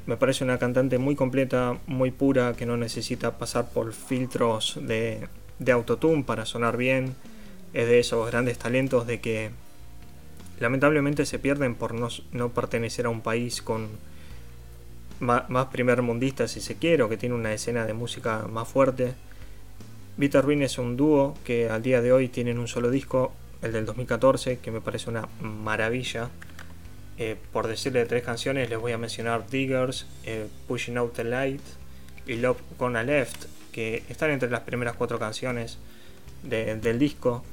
Me 0.07 0.17
parece 0.17 0.45
una 0.45 0.59
cantante 0.59 0.99
muy 0.99 1.15
completa, 1.15 1.79
muy 1.87 2.11
pura, 2.11 2.55
que 2.55 2.67
no 2.67 2.77
necesita 2.77 3.39
pasar 3.39 3.71
por 3.71 3.93
filtros 3.93 4.79
de, 4.83 5.29
de 5.59 5.73
autotune 5.73 6.25
para 6.25 6.47
sonar 6.47 6.77
bien. 6.77 7.15
es 7.73 7.87
de 7.87 8.01
esos 8.01 8.31
grandes 8.31 8.59
talentos 8.59 9.07
de 9.07 9.21
que 9.21 9.51
lamentablemente 10.61 11.27
se 11.27 11.39
pierden 11.39 11.75
por 11.75 11.95
no, 11.95 12.49
pertenecer 12.51 13.07
a 13.07 13.09
un 13.09 13.21
país 13.21 13.63
con 13.63 13.89
más, 15.21 15.67
primer 15.67 16.03
mundista 16.03 16.49
si 16.49 16.61
se 16.61 16.77
quiere 16.77 17.03
o 17.03 17.09
que 17.09 17.17
tiene 17.17 17.35
una 17.35 17.53
escena 17.53 17.87
de 17.87 17.95
música 17.95 18.47
más 18.51 18.69
fuerte. 18.69 19.15
Vita 20.17 20.43
Ruin 20.43 20.63
es 20.63 20.79
un 20.79 20.97
dúo 20.97 21.35
que 21.45 21.71
al 21.71 21.83
día 21.83 22.03
de 22.03 22.13
hoy 22.13 22.29
tienen 22.29 22.59
un 22.59 22.69
solo 22.69 22.91
disco, 22.91 23.33
el 23.63 23.73
del 23.73 23.87
2014, 23.87 24.59
que 24.59 24.71
me 24.71 24.81
parece 24.81 25.09
una 25.09 25.29
maravilla. 25.41 26.29
Eh, 27.19 27.37
por 27.52 27.69
decirle 27.69 28.07
tres 28.07 28.23
canciones, 28.23 28.71
les 28.71 28.78
voy 28.78 28.92
a 28.92 28.99
mencionar 28.99 29.47
Diggers, 29.49 30.07
eh, 30.25 30.47
Pushing 30.66 30.97
Out 30.97 31.14
the 31.14 31.25
Light 31.25 31.61
y 32.26 32.37
Love 32.37 32.59
Gonna 32.78 33.02
Left, 33.02 33.45
que 33.71 34.02
están 34.09 34.31
entre 34.31 34.50
las 34.50 34.61
primeras 34.61 34.97
cuatro 34.97 35.19
canciones 35.19 35.78
del 36.42 36.99
disco. 36.99 37.45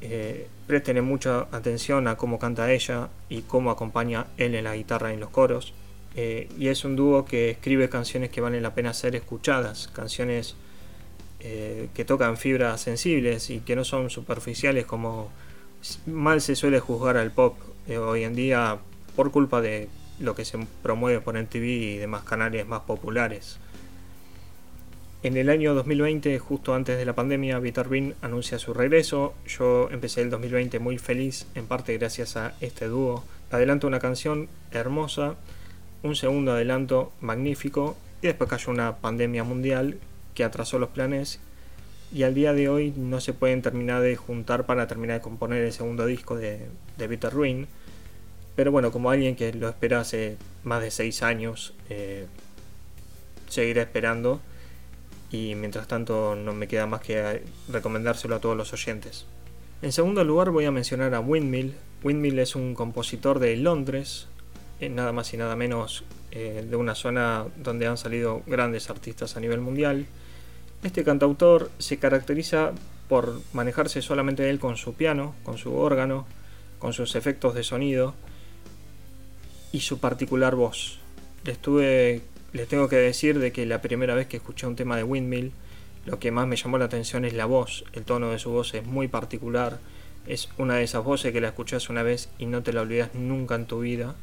Eh, 0.00 0.48
presten 0.66 1.04
mucha 1.04 1.46
atención 1.52 2.08
a 2.08 2.16
cómo 2.16 2.38
canta 2.38 2.72
ella 2.72 3.10
y 3.28 3.42
cómo 3.42 3.70
acompaña 3.70 4.26
él 4.36 4.54
en 4.54 4.64
la 4.64 4.74
guitarra 4.74 5.10
y 5.10 5.14
en 5.14 5.20
los 5.20 5.30
coros. 5.30 5.74
Eh, 6.14 6.48
y 6.58 6.68
es 6.68 6.84
un 6.84 6.96
dúo 6.96 7.24
que 7.24 7.50
escribe 7.50 7.88
canciones 7.88 8.30
que 8.30 8.40
valen 8.40 8.62
la 8.62 8.74
pena 8.74 8.92
ser 8.94 9.14
escuchadas, 9.16 9.88
canciones 9.88 10.56
que 11.40 12.04
tocan 12.04 12.36
fibras 12.36 12.80
sensibles 12.80 13.50
y 13.50 13.58
que 13.58 13.74
no 13.74 13.84
son 13.84 14.10
superficiales 14.10 14.86
como 14.86 15.32
mal 16.06 16.40
se 16.40 16.54
suele 16.54 16.78
juzgar 16.78 17.16
al 17.16 17.32
pop 17.32 17.56
hoy 17.88 18.24
en 18.24 18.34
día 18.34 18.78
por 19.16 19.30
culpa 19.30 19.60
de 19.60 19.88
lo 20.18 20.34
que 20.34 20.44
se 20.44 20.58
promueve 20.82 21.20
por 21.20 21.40
MTV 21.40 21.64
y 21.64 21.96
demás 21.98 22.22
canales 22.22 22.66
más 22.66 22.82
populares. 22.82 23.58
En 25.22 25.36
el 25.36 25.50
año 25.50 25.72
2020, 25.74 26.36
justo 26.40 26.74
antes 26.74 26.98
de 26.98 27.04
la 27.04 27.14
pandemia, 27.14 27.60
Vitar 27.60 27.86
anuncia 28.22 28.58
su 28.58 28.74
regreso. 28.74 29.34
Yo 29.46 29.88
empecé 29.92 30.20
el 30.20 30.30
2020 30.30 30.80
muy 30.80 30.98
feliz, 30.98 31.46
en 31.54 31.66
parte 31.66 31.96
gracias 31.96 32.36
a 32.36 32.54
este 32.60 32.88
dúo. 32.88 33.22
Adelanto 33.52 33.86
una 33.86 34.00
canción 34.00 34.48
hermosa, 34.72 35.36
un 36.02 36.16
segundo 36.16 36.52
adelanto 36.52 37.12
magnífico, 37.20 37.96
y 38.20 38.26
después 38.26 38.50
cayó 38.50 38.72
una 38.72 38.96
pandemia 38.96 39.44
mundial 39.44 39.98
que 40.34 40.42
atrasó 40.42 40.80
los 40.80 40.88
planes. 40.88 41.38
Y 42.12 42.24
al 42.24 42.34
día 42.34 42.52
de 42.52 42.68
hoy 42.68 42.92
no 42.96 43.20
se 43.20 43.32
pueden 43.32 43.62
terminar 43.62 44.02
de 44.02 44.16
juntar 44.16 44.66
para 44.66 44.86
terminar 44.86 45.18
de 45.18 45.22
componer 45.22 45.62
el 45.62 45.72
segundo 45.72 46.04
disco 46.04 46.36
de, 46.36 46.68
de 46.98 47.30
Ruin. 47.30 47.66
Pero 48.54 48.70
bueno, 48.70 48.92
como 48.92 49.10
alguien 49.10 49.34
que 49.34 49.52
lo 49.54 49.68
espera 49.68 50.00
hace 50.00 50.36
más 50.62 50.82
de 50.82 50.90
6 50.90 51.22
años, 51.22 51.74
eh, 51.88 52.26
seguiré 53.48 53.82
esperando 53.82 54.40
y 55.30 55.54
mientras 55.54 55.88
tanto 55.88 56.36
no 56.36 56.52
me 56.52 56.68
queda 56.68 56.86
más 56.86 57.00
que 57.00 57.42
recomendárselo 57.68 58.36
a 58.36 58.40
todos 58.40 58.56
los 58.56 58.72
oyentes. 58.74 59.24
En 59.80 59.92
segundo 59.92 60.22
lugar 60.22 60.50
voy 60.50 60.66
a 60.66 60.70
mencionar 60.70 61.14
a 61.14 61.20
Windmill. 61.20 61.74
Windmill 62.04 62.38
es 62.38 62.54
un 62.54 62.74
compositor 62.74 63.38
de 63.38 63.56
Londres, 63.56 64.26
eh, 64.80 64.90
nada 64.90 65.12
más 65.12 65.32
y 65.32 65.38
nada 65.38 65.56
menos 65.56 66.04
eh, 66.30 66.66
de 66.68 66.76
una 66.76 66.94
zona 66.94 67.46
donde 67.56 67.86
han 67.86 67.96
salido 67.96 68.42
grandes 68.46 68.90
artistas 68.90 69.36
a 69.36 69.40
nivel 69.40 69.60
mundial. 69.60 70.06
Este 70.82 71.04
cantautor 71.04 71.70
se 71.78 71.98
caracteriza 71.98 72.72
por 73.08 73.40
manejarse 73.52 74.02
solamente 74.02 74.50
él 74.50 74.58
con 74.58 74.76
su 74.76 74.94
piano, 74.94 75.34
con 75.44 75.58
su 75.58 75.74
órgano, 75.74 76.26
con 76.78 76.92
sus 76.92 77.14
efectos 77.14 77.54
de 77.54 77.62
sonido 77.62 78.14
y 79.70 79.80
su 79.80 79.98
particular 79.98 80.54
voz. 80.56 80.98
Estuve 81.44 82.22
les 82.52 82.68
tengo 82.68 82.88
que 82.88 82.96
decir 82.96 83.38
de 83.38 83.50
que 83.50 83.64
la 83.64 83.80
primera 83.80 84.14
vez 84.14 84.26
que 84.26 84.36
escuché 84.36 84.66
un 84.66 84.76
tema 84.76 84.96
de 84.96 85.04
Windmill, 85.04 85.52
lo 86.04 86.18
que 86.18 86.30
más 86.30 86.46
me 86.46 86.56
llamó 86.56 86.76
la 86.76 86.84
atención 86.84 87.24
es 87.24 87.32
la 87.32 87.46
voz. 87.46 87.84
El 87.94 88.04
tono 88.04 88.30
de 88.30 88.38
su 88.38 88.50
voz 88.50 88.74
es 88.74 88.84
muy 88.84 89.08
particular. 89.08 89.78
Es 90.26 90.50
una 90.58 90.76
de 90.76 90.82
esas 90.82 91.02
voces 91.02 91.32
que 91.32 91.40
la 91.40 91.48
escuchas 91.48 91.88
una 91.88 92.02
vez 92.02 92.28
y 92.38 92.46
no 92.46 92.62
te 92.62 92.74
la 92.74 92.82
olvidas 92.82 93.14
nunca 93.14 93.54
en 93.54 93.66
tu 93.66 93.80
vida. 93.80 94.14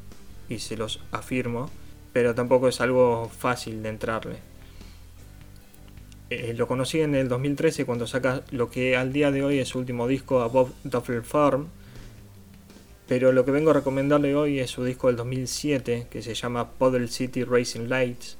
Y 0.47 0.59
se 0.59 0.77
los 0.77 0.99
afirmo. 1.11 1.71
Pero 2.13 2.35
tampoco 2.35 2.67
es 2.67 2.81
algo 2.81 3.31
fácil 3.35 3.81
de 3.81 3.89
entrarle. 3.89 4.48
Eh, 6.29 6.53
lo 6.55 6.67
conocí 6.67 7.01
en 7.01 7.15
el 7.15 7.27
2013 7.27 7.86
cuando 7.86 8.05
saca 8.05 8.43
lo 8.51 8.69
que 8.69 8.95
al 8.95 9.12
día 9.12 9.31
de 9.31 9.43
hoy 9.43 9.57
es 9.57 9.69
su 9.69 9.79
último 9.79 10.07
disco, 10.07 10.41
Above 10.41 10.71
Duffel 10.83 11.24
Farm, 11.24 11.69
pero 13.07 13.31
lo 13.31 13.45
que 13.45 13.51
vengo 13.51 13.71
a 13.71 13.74
recomendarle 13.74 14.36
hoy 14.36 14.59
es 14.59 14.69
su 14.69 14.83
disco 14.83 15.07
del 15.07 15.15
2007 15.15 16.05
que 16.12 16.21
se 16.21 16.36
llama 16.36 16.69
Puddle 16.74 17.07
City 17.07 17.43
Racing 17.43 17.88
Lights, 17.88 18.38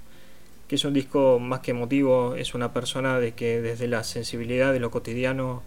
que 0.68 0.76
es 0.76 0.86
un 0.86 0.94
disco 0.94 1.40
más 1.40 1.62
que 1.62 1.72
emotivo, 1.72 2.36
es 2.36 2.54
una 2.54 2.72
persona 2.74 3.20
de 3.20 3.32
que 3.32 3.60
desde 3.60 3.88
la 3.88 4.04
sensibilidad 4.04 4.72
de 4.72 4.80
lo 4.80 4.92
cotidiano 4.92 5.64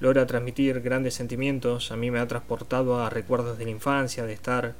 logra 0.00 0.26
transmitir 0.26 0.80
grandes 0.80 1.14
sentimientos. 1.14 1.92
A 1.92 1.96
mí 1.96 2.10
me 2.10 2.18
ha 2.18 2.26
transportado 2.26 3.00
a 3.00 3.10
recuerdos 3.10 3.58
de 3.58 3.66
la 3.66 3.70
infancia, 3.70 4.26
de 4.26 4.32
estar 4.32 4.74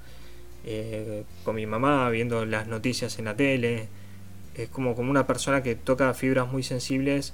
eh, 0.66 1.23
con 1.44 1.54
mi 1.54 1.66
mamá 1.66 2.11
viendo 2.11 2.44
las 2.47 2.66
noticias 2.66 3.16
en 3.20 3.26
la 3.26 3.37
tele. 3.37 3.88
Es 4.54 4.69
como, 4.69 4.95
como 4.95 5.11
una 5.11 5.26
persona 5.26 5.62
que 5.62 5.75
toca 5.75 6.12
fibras 6.14 6.50
muy 6.50 6.62
sensibles 6.62 7.33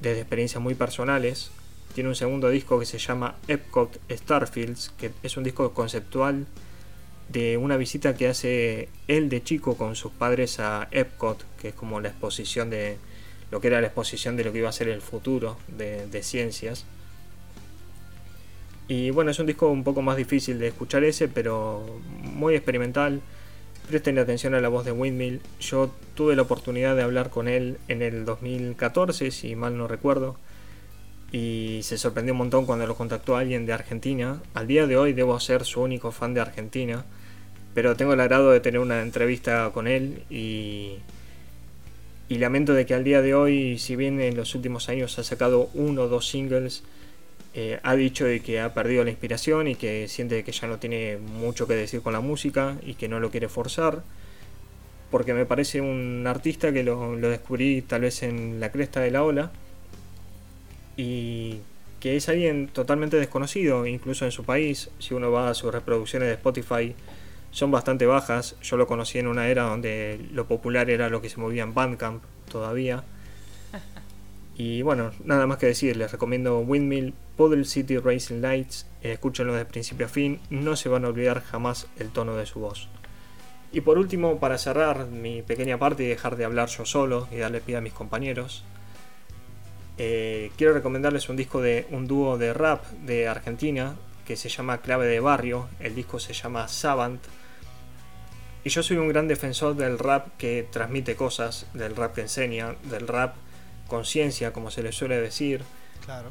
desde 0.00 0.20
experiencias 0.20 0.62
muy 0.62 0.74
personales 0.74 1.50
tiene 1.94 2.08
un 2.08 2.16
segundo 2.16 2.50
disco 2.50 2.78
que 2.80 2.86
se 2.86 2.98
llama 2.98 3.36
Epcot 3.46 4.00
Starfields, 4.10 4.92
que 4.98 5.12
es 5.22 5.36
un 5.36 5.44
disco 5.44 5.72
conceptual 5.72 6.46
de 7.28 7.56
una 7.56 7.76
visita 7.76 8.16
que 8.16 8.28
hace 8.28 8.88
él 9.06 9.28
de 9.28 9.42
chico 9.44 9.76
con 9.76 9.94
sus 9.94 10.10
padres 10.10 10.58
a 10.58 10.88
Epcot, 10.90 11.44
que 11.60 11.68
es 11.68 11.74
como 11.74 12.00
la 12.00 12.08
exposición 12.08 12.68
de 12.68 12.96
lo 13.52 13.60
que 13.60 13.68
era 13.68 13.80
la 13.80 13.86
exposición 13.86 14.36
de 14.36 14.42
lo 14.42 14.52
que 14.52 14.58
iba 14.58 14.68
a 14.68 14.72
ser 14.72 14.88
el 14.88 15.00
futuro 15.00 15.56
de, 15.68 16.08
de 16.08 16.22
ciencias. 16.24 16.84
Y 18.88 19.10
bueno, 19.10 19.30
es 19.30 19.38
un 19.38 19.46
disco 19.46 19.68
un 19.68 19.84
poco 19.84 20.02
más 20.02 20.16
difícil 20.16 20.58
de 20.58 20.68
escuchar 20.68 21.04
ese, 21.04 21.28
pero 21.28 22.00
muy 22.22 22.56
experimental. 22.56 23.20
Presten 23.88 24.18
atención 24.18 24.54
a 24.54 24.60
la 24.60 24.68
voz 24.68 24.84
de 24.84 24.92
Windmill. 24.92 25.40
Yo 25.60 25.90
tuve 26.14 26.36
la 26.36 26.42
oportunidad 26.42 26.96
de 26.96 27.02
hablar 27.02 27.30
con 27.30 27.48
él 27.48 27.78
en 27.88 28.02
el 28.02 28.24
2014, 28.24 29.30
si 29.30 29.56
mal 29.56 29.76
no 29.76 29.88
recuerdo 29.88 30.36
y 31.34 31.80
se 31.82 31.98
sorprendió 31.98 32.32
un 32.32 32.38
montón 32.38 32.64
cuando 32.64 32.86
lo 32.86 32.94
contactó 32.94 33.36
alguien 33.36 33.66
de 33.66 33.72
Argentina. 33.72 34.40
Al 34.54 34.68
día 34.68 34.86
de 34.86 34.96
hoy 34.96 35.14
debo 35.14 35.40
ser 35.40 35.64
su 35.64 35.80
único 35.82 36.12
fan 36.12 36.32
de 36.32 36.40
Argentina, 36.40 37.04
pero 37.74 37.96
tengo 37.96 38.12
el 38.12 38.20
agrado 38.20 38.52
de 38.52 38.60
tener 38.60 38.78
una 38.78 39.02
entrevista 39.02 39.68
con 39.74 39.88
él 39.88 40.22
y, 40.30 40.98
y 42.28 42.38
lamento 42.38 42.72
de 42.72 42.86
que 42.86 42.94
al 42.94 43.02
día 43.02 43.20
de 43.20 43.34
hoy, 43.34 43.78
si 43.78 43.96
bien 43.96 44.20
en 44.20 44.36
los 44.36 44.54
últimos 44.54 44.88
años 44.88 45.18
ha 45.18 45.24
sacado 45.24 45.70
uno 45.74 46.02
o 46.02 46.08
dos 46.08 46.28
singles, 46.28 46.84
eh, 47.54 47.78
ha 47.82 47.94
dicho 47.94 48.24
de 48.24 48.40
que 48.40 48.60
ha 48.60 48.74
perdido 48.74 49.04
la 49.04 49.10
inspiración 49.10 49.68
y 49.68 49.76
que 49.76 50.08
siente 50.08 50.42
que 50.42 50.52
ya 50.52 50.66
no 50.66 50.78
tiene 50.78 51.18
mucho 51.18 51.66
que 51.66 51.74
decir 51.74 52.02
con 52.02 52.12
la 52.12 52.20
música 52.20 52.76
y 52.84 52.94
que 52.94 53.08
no 53.08 53.20
lo 53.20 53.30
quiere 53.30 53.48
forzar. 53.48 54.02
Porque 55.10 55.34
me 55.34 55.46
parece 55.46 55.80
un 55.80 56.24
artista 56.26 56.72
que 56.72 56.82
lo 56.82 57.16
descubrí 57.16 57.82
tal 57.82 58.02
vez 58.02 58.22
en 58.24 58.58
la 58.58 58.72
cresta 58.72 59.00
de 59.00 59.12
la 59.12 59.22
ola 59.22 59.52
y 60.96 61.60
que 62.00 62.16
es 62.16 62.28
alguien 62.28 62.68
totalmente 62.68 63.16
desconocido, 63.16 63.86
incluso 63.86 64.24
en 64.24 64.30
su 64.30 64.44
país. 64.44 64.90
Si 64.98 65.14
uno 65.14 65.30
va 65.30 65.48
a 65.48 65.54
sus 65.54 65.72
reproducciones 65.72 66.28
de 66.28 66.34
Spotify, 66.34 66.94
son 67.50 67.70
bastante 67.70 68.04
bajas. 68.04 68.56
Yo 68.62 68.76
lo 68.76 68.86
conocí 68.86 69.18
en 69.18 69.26
una 69.26 69.48
era 69.48 69.62
donde 69.62 70.20
lo 70.32 70.46
popular 70.46 70.90
era 70.90 71.08
lo 71.08 71.22
que 71.22 71.30
se 71.30 71.38
movía 71.38 71.62
en 71.62 71.72
Bandcamp 71.72 72.22
todavía. 72.50 73.04
Y 74.56 74.82
bueno, 74.82 75.10
nada 75.24 75.46
más 75.46 75.58
que 75.58 75.66
decir, 75.66 75.96
les 75.96 76.12
recomiendo 76.12 76.60
Windmill, 76.60 77.14
Puddle 77.36 77.64
City 77.64 77.98
Racing 77.98 78.40
Lights, 78.40 78.86
escúchenlo 79.02 79.54
de 79.54 79.64
principio 79.64 80.06
a 80.06 80.08
fin, 80.08 80.40
no 80.48 80.76
se 80.76 80.88
van 80.88 81.04
a 81.04 81.08
olvidar 81.08 81.42
jamás 81.42 81.88
el 81.98 82.10
tono 82.10 82.36
de 82.36 82.46
su 82.46 82.60
voz. 82.60 82.88
Y 83.72 83.80
por 83.80 83.98
último, 83.98 84.38
para 84.38 84.56
cerrar 84.56 85.06
mi 85.06 85.42
pequeña 85.42 85.78
parte 85.78 86.04
y 86.04 86.06
dejar 86.06 86.36
de 86.36 86.44
hablar 86.44 86.68
yo 86.68 86.86
solo 86.86 87.26
y 87.32 87.38
darle 87.38 87.60
pie 87.60 87.76
a 87.76 87.80
mis 87.80 87.92
compañeros, 87.92 88.64
eh, 89.98 90.52
quiero 90.56 90.74
recomendarles 90.74 91.28
un 91.28 91.36
disco 91.36 91.60
de 91.60 91.86
un 91.90 92.06
dúo 92.06 92.38
de 92.38 92.52
rap 92.52 92.84
de 93.04 93.26
Argentina 93.26 93.96
que 94.24 94.36
se 94.36 94.48
llama 94.48 94.78
Clave 94.78 95.06
de 95.06 95.18
Barrio. 95.18 95.68
El 95.80 95.96
disco 95.96 96.20
se 96.20 96.32
llama 96.32 96.68
Savant. 96.68 97.20
Y 98.62 98.70
yo 98.70 98.82
soy 98.82 98.96
un 98.96 99.08
gran 99.08 99.26
defensor 99.26 99.74
del 99.74 99.98
rap 99.98 100.28
que 100.38 100.66
transmite 100.70 101.16
cosas, 101.16 101.66
del 101.74 101.96
rap 101.96 102.14
que 102.14 102.22
enseña, 102.22 102.76
del 102.84 103.08
rap 103.08 103.34
conciencia, 103.86 104.52
como 104.52 104.70
se 104.70 104.82
le 104.82 104.92
suele 104.92 105.20
decir. 105.20 105.62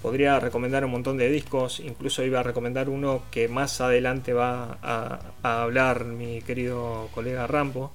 Podría 0.04 0.40
recomendar 0.40 0.86
un 0.86 0.92
montón 0.92 1.18
de 1.18 1.30
discos, 1.30 1.80
incluso 1.80 2.24
iba 2.24 2.42
a 2.42 2.44
recomendar 2.44 2.90
uno 2.90 3.24
que 3.32 3.48
más 3.48 3.82
adelante 3.82 4.32
va 4.32 4.78
a, 4.84 5.20
a 5.42 5.64
hablar 5.64 6.06
mi 6.06 6.42
querido 6.44 7.10
colega 7.14 7.48
Rambo. 7.48 7.92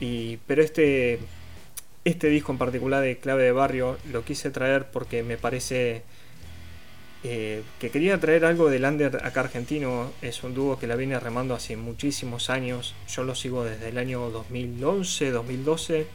Y, 0.00 0.38
pero 0.46 0.62
este 0.62 1.18
este 2.08 2.28
disco 2.28 2.52
en 2.52 2.58
particular 2.58 3.02
de 3.02 3.18
Clave 3.18 3.44
de 3.44 3.52
Barrio 3.52 3.98
lo 4.10 4.24
quise 4.24 4.50
traer 4.50 4.86
porque 4.86 5.22
me 5.22 5.36
parece 5.36 6.02
eh, 7.24 7.62
que 7.78 7.90
quería 7.90 8.18
traer 8.18 8.44
algo 8.44 8.70
del 8.70 8.84
under 8.84 9.26
acá 9.26 9.40
argentino. 9.40 10.10
Es 10.22 10.42
un 10.42 10.54
dúo 10.54 10.78
que 10.78 10.86
la 10.86 10.96
viene 10.96 11.18
remando 11.20 11.54
hace 11.54 11.76
muchísimos 11.76 12.48
años. 12.48 12.94
Yo 13.08 13.24
lo 13.24 13.34
sigo 13.34 13.64
desde 13.64 13.88
el 13.88 13.98
año 13.98 14.30
2011, 14.30 15.30
2012, 15.30 16.06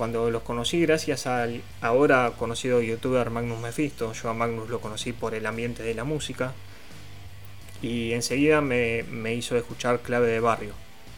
Cuando 0.00 0.30
los 0.30 0.44
conocí 0.44 0.80
gracias 0.80 1.26
al 1.26 1.60
ahora 1.82 2.32
conocido 2.38 2.80
youtuber 2.80 3.28
Magnus 3.28 3.60
Mephisto, 3.60 4.14
yo 4.14 4.30
a 4.30 4.32
Magnus 4.32 4.70
lo 4.70 4.80
conocí 4.80 5.12
por 5.12 5.34
el 5.34 5.44
ambiente 5.44 5.82
de 5.82 5.92
la 5.92 6.04
música 6.04 6.54
y 7.82 8.12
enseguida 8.12 8.62
me, 8.62 9.02
me 9.02 9.34
hizo 9.34 9.58
escuchar 9.58 10.00
clave 10.00 10.28
de 10.28 10.40
barrio. 10.40 10.72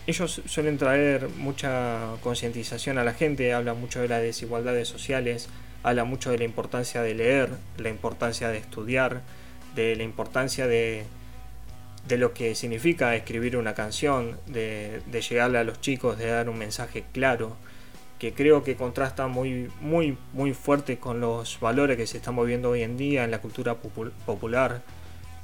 Ellos 0.08 0.42
suelen 0.46 0.78
traer 0.78 1.28
mucha 1.28 2.16
concientización 2.22 2.98
a 2.98 3.04
la 3.04 3.14
gente, 3.14 3.52
hablan 3.52 3.80
mucho 3.80 4.00
de 4.00 4.08
las 4.08 4.20
desigualdades 4.20 4.88
sociales, 4.88 5.48
hablan 5.84 6.08
mucho 6.08 6.32
de 6.32 6.38
la 6.38 6.44
importancia 6.44 7.02
de 7.02 7.14
leer, 7.14 7.50
la 7.76 7.88
importancia 7.88 8.48
de 8.48 8.58
estudiar, 8.58 9.22
de 9.76 9.94
la 9.94 10.02
importancia 10.02 10.66
de, 10.66 11.04
de 12.08 12.18
lo 12.18 12.34
que 12.34 12.56
significa 12.56 13.14
escribir 13.14 13.56
una 13.56 13.74
canción, 13.74 14.40
de, 14.48 15.02
de 15.06 15.20
llegarle 15.20 15.58
a 15.58 15.62
los 15.62 15.80
chicos, 15.80 16.18
de 16.18 16.26
dar 16.26 16.48
un 16.48 16.58
mensaje 16.58 17.04
claro, 17.12 17.56
que 18.22 18.32
creo 18.32 18.62
que 18.62 18.76
contrasta 18.76 19.26
muy, 19.26 19.68
muy, 19.80 20.16
muy 20.32 20.54
fuerte 20.54 20.98
con 20.98 21.18
los 21.18 21.58
valores 21.58 21.96
que 21.96 22.06
se 22.06 22.18
están 22.18 22.36
moviendo 22.36 22.70
hoy 22.70 22.82
en 22.82 22.96
día 22.96 23.24
en 23.24 23.32
la 23.32 23.40
cultura 23.40 23.74
popular. 23.74 24.80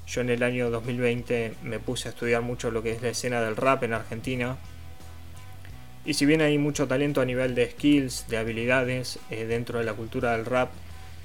Yo 0.07 0.21
en 0.21 0.31
el 0.31 0.45
año 0.45 0.71
2020 0.71 1.55
me 1.65 1.81
puse 1.81 2.07
a 2.07 2.13
estudiar 2.13 2.43
mucho 2.43 2.71
lo 2.71 2.81
que 2.81 2.93
es 2.93 3.03
la 3.03 3.09
escena 3.09 3.41
del 3.41 3.57
rap 3.57 3.83
en 3.83 3.95
Argentina. 3.95 4.59
Y 6.05 6.15
si 6.15 6.25
bien 6.25 6.41
hay 6.41 6.57
mucho 6.57 6.87
talento 6.87 7.21
a 7.21 7.25
nivel 7.25 7.57
de 7.57 7.69
skills, 7.69 8.29
de 8.29 8.37
habilidades 8.37 9.19
eh, 9.29 9.45
dentro 9.45 9.81
de 9.81 9.85
la 9.85 9.95
cultura 9.95 10.37
del 10.37 10.47
rap, 10.47 10.71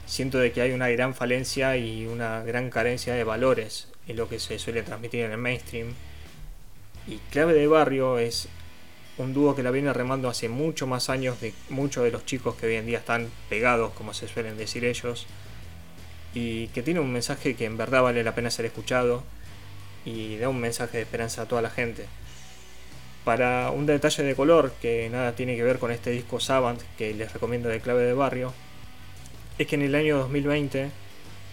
siento 0.08 0.40
de 0.40 0.54
que 0.54 0.62
hay 0.62 0.72
una 0.72 0.90
gran 0.90 1.14
falencia 1.14 1.78
y 1.78 2.08
una 2.08 2.42
gran 2.42 2.72
carencia 2.72 3.14
de 3.14 3.24
valores 3.24 3.90
en 4.08 4.16
lo 4.16 4.28
que 4.28 4.40
se 4.40 4.58
suele 4.58 4.82
transmitir 4.82 5.26
en 5.26 5.34
el 5.34 5.38
mainstream. 5.38 5.94
Y 7.08 7.18
Clave 7.30 7.54
de 7.54 7.68
Barrio 7.68 8.18
es 8.18 8.50
un 9.18 9.34
dúo 9.34 9.56
que 9.56 9.64
la 9.64 9.72
viene 9.72 9.94
remando 9.94 10.30
hace 10.30 10.50
mucho 10.50 10.88
más 10.88 11.10
años 11.10 11.40
de 11.40 11.54
muchos 11.70 12.04
de 12.04 12.12
los 12.12 12.26
chicos 12.26 12.56
que 12.56 12.66
hoy 12.66 12.76
en 12.76 12.86
día 12.86 13.00
están 13.00 13.30
pegados, 13.50 13.94
como 13.94 14.14
se 14.14 14.28
suelen 14.28 14.58
decir 14.58 14.86
ellos, 14.86 15.28
y 16.34 16.68
que 16.68 16.82
tiene 16.82 17.00
un 17.00 17.12
mensaje 17.12 17.56
que 17.56 17.66
en 17.66 17.78
verdad 17.78 18.02
vale 18.02 18.24
la 18.24 18.34
pena 18.34 18.50
ser 18.50 18.66
escuchado 18.66 19.24
y 20.04 20.38
da 20.38 20.50
un 20.50 20.60
mensaje 20.60 20.98
de 20.98 21.04
esperanza 21.04 21.44
a 21.44 21.48
toda 21.48 21.62
la 21.62 21.70
gente. 21.70 22.08
Para 23.24 23.70
un 23.70 23.86
detalle 23.86 24.24
de 24.24 24.36
color 24.36 24.74
que 24.82 25.10
nada 25.10 25.36
tiene 25.36 25.56
que 25.56 25.64
ver 25.64 25.80
con 25.80 25.92
este 25.92 26.10
disco 26.10 26.40
Savant 26.40 26.82
que 26.98 27.14
les 27.14 27.32
recomiendo 27.32 27.70
de 27.70 27.80
clave 27.80 28.04
de 28.04 28.14
barrio, 28.14 28.52
es 29.60 29.68
que 29.68 29.76
en 29.76 29.84
el 29.84 29.96
año 29.96 30.18
2020 30.18 30.90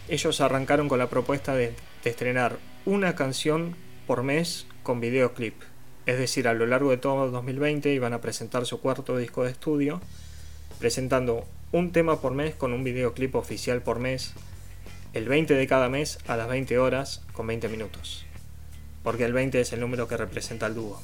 ellos 0.09 0.41
arrancaron 0.41 0.89
con 0.89 0.99
la 0.99 1.11
propuesta 1.11 1.55
de, 1.55 1.75
de 2.03 2.11
estrenar 2.11 2.59
una 2.87 3.15
canción 3.15 3.77
por 4.07 4.23
mes 4.23 4.67
con 4.83 5.01
videoclip 5.01 5.55
es 6.11 6.19
decir, 6.19 6.49
a 6.49 6.55
lo 6.55 6.67
largo 6.67 6.91
de 6.91 6.97
todo 6.97 7.31
2020 7.31 7.93
iban 7.93 8.13
a 8.13 8.21
presentar 8.21 8.67
su 8.67 8.81
cuarto 8.81 9.17
disco 9.17 9.45
de 9.45 9.53
estudio, 9.53 10.01
presentando 10.81 11.47
un 11.71 11.93
tema 11.93 12.21
por 12.21 12.33
mes 12.33 12.57
con 12.57 12.73
un 12.73 12.83
videoclip 12.83 13.37
oficial 13.37 13.81
por 13.81 14.01
mes, 14.01 14.33
el 15.13 15.29
20 15.29 15.55
de 15.55 15.67
cada 15.69 15.89
mes 15.89 16.19
a 16.27 16.37
las 16.37 16.49
20 16.49 16.79
horas 16.79 17.23
con 17.33 17.47
20 17.47 17.69
minutos, 17.69 18.27
porque 19.05 19.25
el 19.25 19.33
20 19.33 19.61
es 19.61 19.73
el 19.73 19.79
número 19.79 20.09
que 20.09 20.17
representa 20.17 20.67
el 20.67 20.75
dúo. 20.75 21.01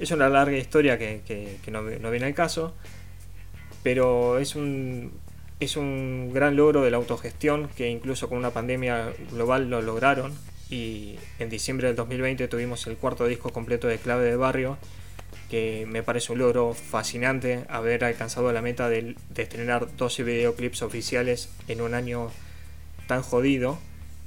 Es 0.00 0.10
una 0.10 0.28
larga 0.28 0.56
historia 0.56 0.98
que, 0.98 1.60
no, 1.70 1.82
no, 1.82 2.10
viene 2.10 2.26
al 2.26 2.34
caso, 2.34 2.74
pero 3.84 4.40
es 4.40 4.56
un, 4.56 5.12
es 5.60 5.76
un 5.76 6.32
gran 6.34 6.56
logro 6.56 6.82
de 6.82 6.90
la 6.90 6.96
autogestión 6.96 7.68
que 7.76 7.88
incluso 7.88 8.28
con 8.28 8.38
una 8.38 8.50
pandemia 8.50 9.12
global 9.30 9.70
lo 9.70 9.80
lograron 9.80 10.32
y 10.74 11.18
en 11.38 11.50
diciembre 11.50 11.86
del 11.86 11.96
2020 11.96 12.48
tuvimos 12.48 12.86
el 12.88 12.96
cuarto 12.96 13.26
disco 13.26 13.50
completo 13.50 13.86
de 13.86 13.98
Clave 13.98 14.24
de 14.24 14.36
Barrio, 14.36 14.76
que 15.48 15.86
me 15.88 16.02
parece 16.02 16.32
un 16.32 16.40
logro 16.40 16.74
fascinante 16.74 17.64
haber 17.68 18.02
alcanzado 18.02 18.52
la 18.52 18.60
meta 18.60 18.88
de, 18.88 19.14
estrenar 19.36 19.94
12 19.96 20.24
videoclips 20.24 20.82
oficiales 20.82 21.48
en 21.68 21.80
un 21.80 21.94
año 21.94 22.30
tan 23.06 23.22
jodido, 23.22 23.78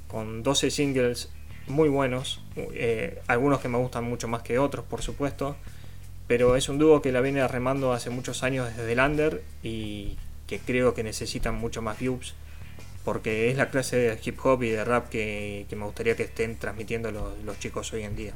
con 0.08 0.42
12 0.42 0.70
singles 0.70 1.28
muy 1.66 1.90
buenos, 1.90 2.42
eh, 2.56 3.20
algunos 3.26 3.60
que 3.60 3.68
me 3.68 3.76
gustan 3.76 4.04
mucho 4.04 4.26
más 4.26 4.42
que 4.42 4.58
otros, 4.58 4.86
por 4.86 5.02
supuesto, 5.02 5.54
pero 6.28 6.56
es 6.56 6.70
un 6.70 6.78
dúo 6.78 7.02
que 7.02 7.12
la 7.12 7.20
viene 7.20 7.46
remando 7.46 7.92
hace 7.92 8.08
muchos 8.08 8.42
años 8.42 8.74
desde 8.74 8.90
el 8.92 9.00
under 9.00 9.42
y 9.62 10.16
que 10.46 10.60
creo 10.60 10.94
que 10.94 11.02
necesitan 11.02 11.56
mucho 11.56 11.82
más 11.82 11.98
views 11.98 12.34
porque 13.08 13.48
es 13.48 13.56
la 13.56 13.70
clase 13.70 13.96
de 13.96 14.20
hip 14.22 14.38
hop 14.44 14.62
y 14.64 14.68
de 14.68 14.84
rap 14.84 15.08
que, 15.08 15.66
me 15.70 15.86
gustaría 15.86 16.14
que 16.14 16.24
estén 16.24 16.58
transmitiendo 16.58 17.10
los, 17.10 17.58
chicos 17.58 17.90
hoy 17.94 18.02
en 18.02 18.14
día. 18.14 18.34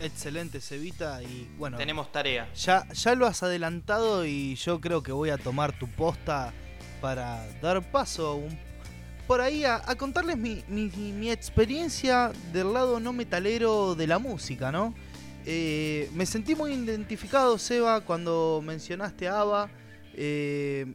Excelente, 0.00 0.62
Cevita. 0.62 1.22
Y 1.22 1.46
bueno, 1.58 1.76
tenemos 1.76 2.10
tarea. 2.10 2.50
Ya, 2.54 2.90
ya 2.90 3.14
lo 3.14 3.26
has 3.26 3.42
adelantado 3.42 4.24
y 4.24 4.54
yo 4.54 4.80
creo 4.80 5.02
que 5.02 5.12
voy 5.12 5.28
a 5.28 5.36
tomar 5.36 5.78
tu 5.78 5.86
posta 5.88 6.54
para 7.02 7.46
dar 7.60 7.82
paso 7.92 8.42
por 9.26 9.42
ahí 9.42 9.64
a, 9.64 9.82
contarles 9.98 10.38
mi, 10.38 10.64
mi, 10.68 11.30
experiencia 11.30 12.32
del 12.50 12.72
lado 12.72 13.00
no 13.00 13.12
metalero 13.12 13.94
de 13.94 14.06
la 14.06 14.18
música, 14.18 14.72
¿no? 14.72 14.94
Eh, 15.44 16.08
me 16.14 16.24
sentí 16.24 16.54
muy 16.54 16.72
identificado, 16.72 17.58
Seba, 17.58 18.00
cuando 18.00 18.62
mencionaste 18.64 19.28
a 19.28 19.42
ABBA. 19.42 19.70
Eh, 20.14 20.94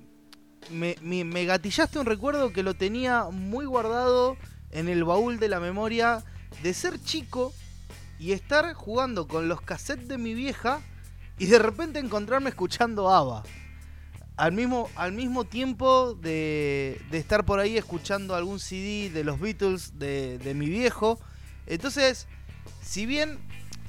me, 0.71 1.45
gatillaste 1.45 1.99
un 1.99 2.05
recuerdo 2.05 2.53
que 2.53 2.63
lo 2.63 2.73
tenía 2.73 3.25
muy 3.25 3.65
guardado 3.65 4.37
en 4.71 4.89
el 4.89 5.03
baúl 5.03 5.39
de 5.39 5.49
la 5.49 5.59
memoria 5.59 6.23
de 6.61 6.73
ser 6.73 7.01
chico 7.01 7.53
y 8.19 8.31
estar 8.31 8.73
jugando 8.73 9.27
con 9.27 9.47
los 9.47 9.61
cassettes 9.61 10.07
de 10.07 10.17
mi 10.17 10.33
vieja 10.33 10.81
y 11.37 11.45
de 11.47 11.59
repente 11.59 11.99
encontrarme 11.99 12.49
escuchando 12.49 13.09
ABBA. 13.09 13.43
Al 14.35 14.51
mismo, 14.51 14.89
al 14.95 15.11
mismo 15.11 15.45
tiempo 15.45 16.15
de, 16.15 16.99
estar 17.11 17.45
por 17.45 17.59
ahí 17.59 17.77
escuchando 17.77 18.35
algún 18.35 18.59
CD 18.59 19.09
de 19.09 19.23
los 19.23 19.39
Beatles 19.39 19.99
de, 19.99 20.39
de 20.39 20.53
mi 20.55 20.69
viejo. 20.69 21.19
Entonces, 21.67 22.27
si 22.81 23.05
bien 23.05 23.39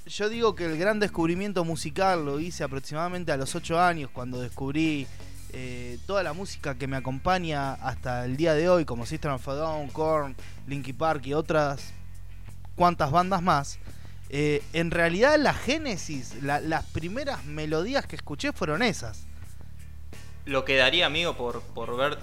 yo 0.06 0.28
digo 0.28 0.54
que 0.54 0.66
el 0.66 0.76
gran 0.76 1.00
descubrimiento 1.00 1.64
musical 1.64 2.26
lo 2.26 2.38
hice 2.40 2.62
aproximadamente 2.62 3.32
a 3.32 3.36
los 3.36 3.54
8 3.54 3.80
años 3.80 4.10
cuando 4.12 4.40
descubrí 4.40 5.06
eh, 5.56 5.98
toda 6.06 6.24
la 6.24 6.32
música 6.32 6.74
que 6.74 6.88
me 6.88 6.96
acompaña 6.96 7.74
hasta 7.74 8.24
el 8.24 8.36
día 8.36 8.54
de 8.54 8.68
hoy, 8.68 8.84
como 8.84 9.06
System 9.06 9.34
of 9.34 9.48
a 9.48 9.54
Down, 9.54 9.88
Korn, 9.88 10.34
Linky 10.66 10.92
Park 10.92 11.24
y 11.26 11.34
otras 11.34 11.92
cuantas 12.74 13.12
bandas 13.12 13.40
más, 13.40 13.78
eh, 14.30 14.62
en 14.72 14.90
realidad 14.90 15.38
la 15.38 15.54
génesis, 15.54 16.42
las 16.42 16.86
primeras 16.86 17.44
melodías 17.44 18.04
que 18.04 18.16
escuché 18.16 18.52
fueron 18.52 18.82
esas. 18.82 19.26
Lo 20.44 20.64
que 20.64 20.76
daría, 20.76 21.06
amigo, 21.06 21.36
por, 21.36 21.62
por 21.62 21.96
ver 21.96 22.18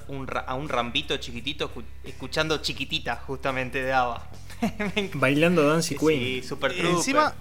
a 0.45 0.53
un 0.55 0.69
rampito 0.69 1.15
chiquitito 1.15 1.71
escuchando 2.03 2.57
chiquitita, 2.57 3.15
justamente 3.15 3.81
de 3.81 3.93
Ava. 3.93 4.29
Bailando 5.13 5.67
Dance 5.67 5.95
Queen. 5.95 6.19
Sí, 6.19 6.43
super 6.43 6.71
Encima, 6.71 7.33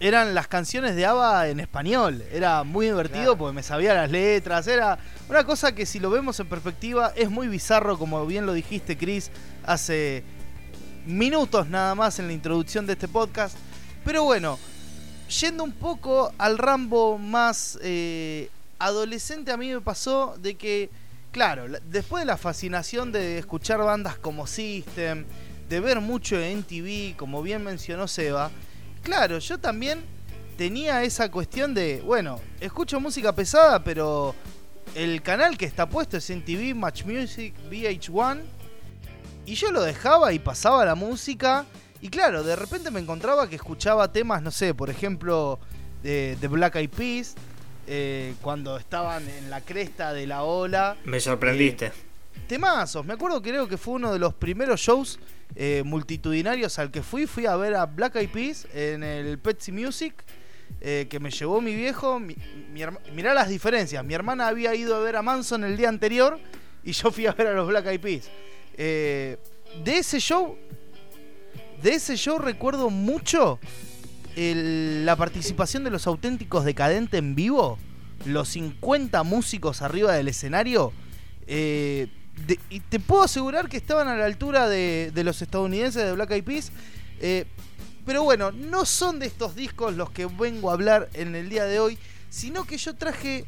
eran 0.00 0.34
las 0.34 0.48
canciones 0.48 0.96
de 0.96 1.06
ABBA 1.06 1.48
en 1.48 1.60
español. 1.60 2.24
Era 2.32 2.64
muy 2.64 2.86
divertido 2.86 3.36
porque 3.36 3.54
me 3.54 3.62
sabía 3.62 3.94
las 3.94 4.10
letras. 4.10 4.66
Era 4.66 4.98
una 5.28 5.44
cosa 5.44 5.74
que 5.74 5.86
si 5.86 6.00
lo 6.00 6.10
vemos 6.10 6.38
en 6.40 6.48
perspectiva 6.48 7.12
es 7.16 7.30
muy 7.30 7.48
bizarro, 7.48 7.98
como 7.98 8.26
bien 8.26 8.46
lo 8.46 8.52
dijiste, 8.52 8.96
Chris, 8.96 9.30
hace 9.64 10.24
minutos 11.06 11.68
nada 11.68 11.94
más 11.94 12.18
en 12.18 12.26
la 12.26 12.32
introducción 12.32 12.86
de 12.86 12.94
este 12.94 13.08
podcast. 13.08 13.56
Pero 14.04 14.24
bueno, 14.24 14.58
yendo 15.40 15.64
un 15.64 15.72
poco 15.72 16.32
al 16.38 16.58
Rambo 16.58 17.18
más 17.18 17.78
eh, 17.82 18.50
adolescente, 18.78 19.52
a 19.52 19.56
mí 19.56 19.72
me 19.72 19.80
pasó 19.80 20.36
de 20.38 20.56
que, 20.56 20.90
claro, 21.30 21.66
después 21.88 22.22
de 22.22 22.26
la 22.26 22.36
fascinación 22.36 23.12
de 23.12 23.38
escuchar 23.38 23.78
bandas 23.78 24.18
como 24.18 24.46
System, 24.46 25.24
de 25.68 25.80
ver 25.80 26.00
mucho 26.00 26.38
en 26.38 26.62
TV, 26.62 27.14
como 27.16 27.42
bien 27.42 27.64
mencionó 27.64 28.06
Seba, 28.08 28.50
claro, 29.04 29.38
yo 29.38 29.58
también 29.58 30.02
tenía 30.56 31.04
esa 31.04 31.30
cuestión 31.30 31.74
de, 31.74 32.02
bueno, 32.04 32.40
escucho 32.60 32.98
música 32.98 33.32
pesada, 33.34 33.84
pero 33.84 34.34
el 34.94 35.22
canal 35.22 35.56
que 35.56 35.66
está 35.66 35.88
puesto 35.88 36.16
es 36.16 36.30
en 36.30 36.44
TV, 36.44 36.74
Match 36.74 37.04
Music, 37.04 37.54
VH1. 37.70 38.40
Y 39.46 39.54
yo 39.54 39.70
lo 39.70 39.82
dejaba 39.82 40.32
y 40.32 40.38
pasaba 40.38 40.84
la 40.84 40.94
música. 40.94 41.66
Y 42.00 42.08
claro, 42.08 42.42
de 42.42 42.56
repente 42.56 42.90
me 42.90 43.00
encontraba 43.00 43.48
que 43.48 43.56
escuchaba 43.56 44.10
temas, 44.10 44.42
no 44.42 44.50
sé, 44.50 44.74
por 44.74 44.90
ejemplo, 44.90 45.58
de, 46.02 46.36
Black 46.50 46.76
Eyed 46.76 46.90
Peas, 46.90 47.34
eh, 47.86 48.34
cuando 48.40 48.76
estaban 48.78 49.28
en 49.28 49.50
la 49.50 49.60
cresta 49.60 50.12
de 50.12 50.26
la 50.26 50.42
ola. 50.42 50.96
Me 51.04 51.20
sorprendiste. 51.20 51.86
Eh, 51.86 51.92
temazos, 52.46 53.04
me 53.04 53.14
acuerdo 53.14 53.42
creo 53.42 53.68
que 53.68 53.76
fue 53.76 53.94
uno 53.94 54.12
de 54.12 54.18
los 54.18 54.34
primeros 54.34 54.80
shows 54.80 55.18
eh, 55.56 55.82
multitudinarios 55.84 56.78
al 56.78 56.90
que 56.90 57.02
fui. 57.02 57.26
Fui 57.26 57.46
a 57.46 57.56
ver 57.56 57.74
a 57.74 57.86
Black 57.86 58.16
Eyed 58.16 58.30
Peas 58.30 58.66
en 58.74 59.02
el 59.02 59.38
Petsy 59.38 59.72
Music. 59.72 60.14
Eh, 60.80 61.06
que 61.08 61.20
me 61.20 61.30
llevó 61.30 61.60
mi 61.60 61.74
viejo. 61.74 62.18
Mi, 62.18 62.36
mirá 63.12 63.34
las 63.34 63.48
diferencias. 63.48 64.04
Mi 64.04 64.14
hermana 64.14 64.48
había 64.48 64.74
ido 64.74 64.94
a 64.96 64.98
ver 64.98 65.16
a 65.16 65.22
Manson 65.22 65.64
el 65.64 65.76
día 65.76 65.88
anterior 65.88 66.38
y 66.82 66.92
yo 66.92 67.10
fui 67.10 67.26
a 67.26 67.32
ver 67.32 67.48
a 67.48 67.52
los 67.54 67.68
Black 67.68 67.86
Eyed 67.86 68.00
Peas. 68.00 68.30
Eh, 68.76 69.38
de 69.84 69.98
ese 69.98 70.18
show, 70.18 70.56
de 71.82 71.94
ese 71.94 72.16
show 72.16 72.38
recuerdo 72.38 72.90
mucho 72.90 73.58
la 74.36 75.14
participación 75.14 75.84
de 75.84 75.90
los 75.90 76.08
auténticos 76.08 76.64
decadentes 76.64 77.18
en 77.18 77.34
vivo. 77.34 77.78
los 78.26 78.48
50 78.48 79.22
músicos 79.22 79.82
arriba 79.82 80.14
del 80.14 80.28
escenario, 80.28 80.92
y 82.68 82.80
te 82.80 83.00
puedo 83.00 83.22
asegurar 83.22 83.68
que 83.68 83.76
estaban 83.76 84.08
a 84.08 84.16
la 84.16 84.24
altura 84.24 84.68
de, 84.68 85.12
los 85.24 85.40
estadounidenses 85.40 86.04
de 86.04 86.12
Black 86.12 86.32
Eyed 86.32 86.44
Peas. 86.44 86.72
Eh, 87.20 87.46
pero 88.04 88.22
bueno, 88.22 88.52
no 88.52 88.84
son 88.84 89.18
de 89.18 89.26
estos 89.26 89.54
discos 89.54 89.94
los 89.94 90.10
que 90.10 90.26
vengo 90.26 90.70
a 90.70 90.74
hablar 90.74 91.08
en 91.14 91.34
el 91.34 91.48
día 91.48 91.64
de 91.64 91.80
hoy, 91.80 91.98
sino 92.28 92.64
que 92.64 92.76
yo 92.76 92.94
traje 92.94 93.46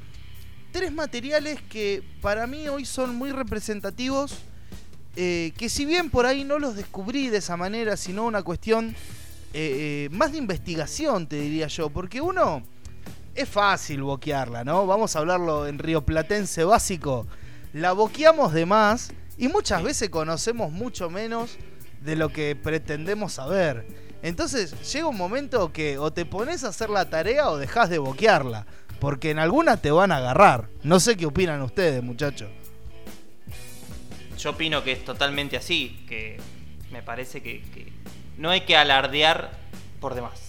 tres 0.72 0.92
materiales 0.92 1.61
que 1.68 2.03
para 2.22 2.46
mí 2.46 2.68
hoy 2.68 2.87
son 2.87 3.16
muy 3.16 3.33
representativos, 3.33 4.38
eh, 5.16 5.53
que 5.59 5.68
si 5.68 5.85
bien 5.85 6.11
por 6.11 6.25
ahí 6.25 6.44
no 6.44 6.59
los 6.59 6.77
descubrí 6.77 7.29
de 7.29 7.38
esa 7.38 7.57
manera, 7.57 7.96
sino 7.96 8.25
una 8.25 8.42
cuestión 8.42 8.94
eh, 9.53 10.09
más 10.12 10.33
de 10.33 10.38
investigación, 10.38 11.27
te 11.27 11.37
diría 11.37 11.66
yo, 11.66 11.90
porque 11.90 12.20
uno 12.20 12.62
es 13.35 13.49
fácil 13.49 14.03
boquearla, 14.03 14.64
¿no? 14.64 14.87
Vamos 14.87 15.16
a 15.16 15.18
hablarlo 15.18 15.66
en 15.66 15.79
Río 15.79 16.03
Platense 16.03 16.64
básico 16.64 17.27
la 17.73 17.93
boqueamos 17.93 18.53
de 18.53 18.67
más 18.67 19.13
y 19.39 19.49
muchas 19.49 19.83
veces 19.83 20.09
conocemos 20.11 20.73
mucho 20.73 21.11
menos 21.11 21.57
de 22.01 22.17
lo 22.17 22.31
que 22.31 22.57
pretendemos 22.57 23.35
saber. 23.35 23.87
Entonces 24.23 24.75
llega 24.93 25.07
un 25.07 25.17
momento 25.17 25.73
que 25.73 25.99
o 25.99 26.13
te 26.13 26.25
pones 26.25 26.65
a 26.65 26.69
hacer 26.69 26.91
la 26.91 27.11
tarea 27.11 27.51
o 27.51 27.59
dejas 27.59 27.91
de 27.91 27.99
boquearla, 27.99 28.67
porque 28.99 29.31
en 29.31 29.39
alguna 29.39 29.77
te 29.77 29.91
van 29.91 30.13
a 30.13 30.17
agarrar. 30.17 30.69
No 30.83 31.01
sé 31.01 31.17
qué 31.17 31.27
opinan 31.27 31.63
ustedes, 31.63 32.03
muchachos. 32.03 32.49
Yo 34.39 34.51
opino 34.51 34.83
que 34.83 34.93
es 34.93 35.05
totalmente 35.05 35.57
así, 35.57 36.05
que 36.09 36.39
me 36.91 37.03
parece 37.03 37.43
que, 37.43 37.63
que 37.75 37.93
no 38.37 38.51
hay 38.51 38.63
que 38.63 38.77
alardear 38.77 39.53
por 40.01 40.15
demás. 40.15 40.46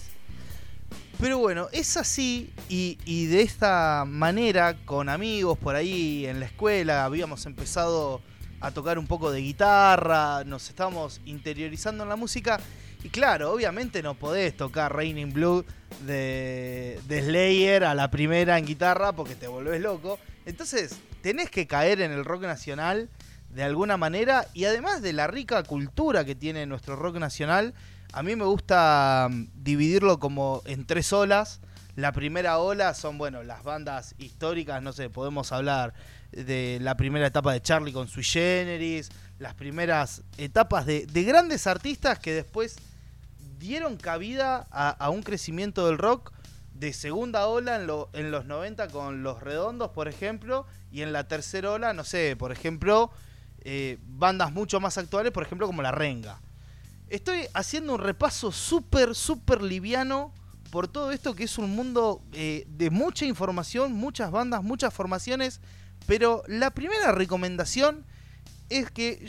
Pero 1.20 1.38
bueno, 1.38 1.68
es 1.72 1.96
así 1.96 2.52
y, 2.68 3.26
de 3.26 3.42
esta 3.42 4.04
manera, 4.06 4.76
con 4.84 5.08
amigos 5.08 5.58
por 5.58 5.74
ahí 5.74 6.26
en 6.26 6.38
la 6.38 6.46
escuela, 6.46 7.04
habíamos 7.04 7.44
empezado 7.44 8.22
a 8.60 8.70
tocar 8.70 9.00
un 9.00 9.08
poco 9.08 9.32
de 9.32 9.40
guitarra, 9.40 10.44
nos 10.44 10.68
estábamos 10.68 11.20
interiorizando 11.24 12.04
en 12.04 12.08
la 12.08 12.16
música. 12.16 12.60
Y 13.02 13.08
claro, 13.08 13.52
obviamente 13.52 14.00
no 14.00 14.14
podés 14.14 14.56
tocar 14.56 14.94
Raining 14.94 15.32
Blue 15.32 15.64
de, 16.06 17.00
de 17.08 17.22
Slayer 17.22 17.84
a 17.84 17.96
la 17.96 18.10
primera 18.12 18.56
en 18.56 18.64
guitarra 18.64 19.12
porque 19.12 19.34
te 19.34 19.48
volvés 19.48 19.80
loco. 19.80 20.20
Entonces, 20.46 21.00
tenés 21.20 21.50
que 21.50 21.66
caer 21.66 22.00
en 22.00 22.12
el 22.12 22.24
rock 22.24 22.42
nacional 22.42 23.08
de 23.50 23.64
alguna 23.64 23.96
manera 23.96 24.46
y 24.54 24.66
además 24.66 25.02
de 25.02 25.12
la 25.12 25.26
rica 25.26 25.64
cultura 25.64 26.24
que 26.24 26.36
tiene 26.36 26.64
nuestro 26.66 26.94
rock 26.94 27.16
nacional, 27.16 27.74
a 28.12 28.22
mí 28.22 28.36
me 28.36 28.44
gusta 28.44 29.28
mm, 29.30 29.48
dividirlo 29.54 30.18
como 30.18 30.62
en 30.64 30.86
tres 30.86 31.12
olas. 31.12 31.60
La 31.96 32.12
primera 32.12 32.58
ola 32.58 32.94
son, 32.94 33.18
bueno, 33.18 33.42
las 33.42 33.64
bandas 33.64 34.14
históricas, 34.18 34.82
no 34.82 34.92
sé, 34.92 35.10
podemos 35.10 35.52
hablar 35.52 35.94
de 36.30 36.78
la 36.80 36.96
primera 36.96 37.26
etapa 37.26 37.52
de 37.52 37.60
Charlie 37.60 37.92
con 37.92 38.06
Sui 38.06 38.22
Generis, 38.22 39.10
las 39.38 39.54
primeras 39.54 40.22
etapas 40.36 40.86
de, 40.86 41.06
grandes 41.06 41.66
artistas 41.66 42.18
que 42.18 42.32
después 42.32 42.76
dieron 43.58 43.96
cabida 43.96 44.66
a, 44.70 45.10
un 45.10 45.22
crecimiento 45.22 45.86
del 45.86 45.98
rock 45.98 46.32
de 46.74 46.92
segunda 46.92 47.48
ola 47.48 47.76
en, 47.76 47.90
en, 48.12 48.30
los 48.30 48.44
90 48.44 48.88
con 48.88 49.24
Los 49.24 49.42
Redondos, 49.42 49.90
por 49.90 50.06
ejemplo, 50.06 50.66
y 50.92 51.02
en 51.02 51.12
la 51.12 51.26
tercera 51.26 51.72
ola, 51.72 51.92
no 51.92 52.04
sé, 52.04 52.36
por 52.36 52.52
ejemplo, 52.52 53.10
eh, 53.62 53.98
bandas 54.02 54.52
mucho 54.52 54.78
más 54.78 54.98
actuales, 54.98 55.32
por 55.32 55.42
ejemplo, 55.42 55.66
como 55.66 55.82
La 55.82 55.90
Renga. 55.90 56.40
Estoy 57.10 57.46
haciendo 57.54 57.94
un 57.94 58.00
repaso 58.00 58.52
súper, 58.52 59.14
súper 59.14 59.62
liviano 59.62 60.32
por 60.70 60.88
todo 60.88 61.12
esto 61.12 61.34
que 61.34 61.44
es 61.44 61.56
un 61.56 61.74
mundo 61.74 62.22
eh, 62.32 62.66
de 62.68 62.90
mucha 62.90 63.24
información, 63.24 63.92
muchas 63.94 64.30
bandas, 64.30 64.62
muchas 64.62 64.92
formaciones. 64.92 65.60
Pero 66.06 66.42
la 66.46 66.70
primera 66.70 67.12
recomendación 67.12 68.04
es 68.68 68.90
que 68.90 69.26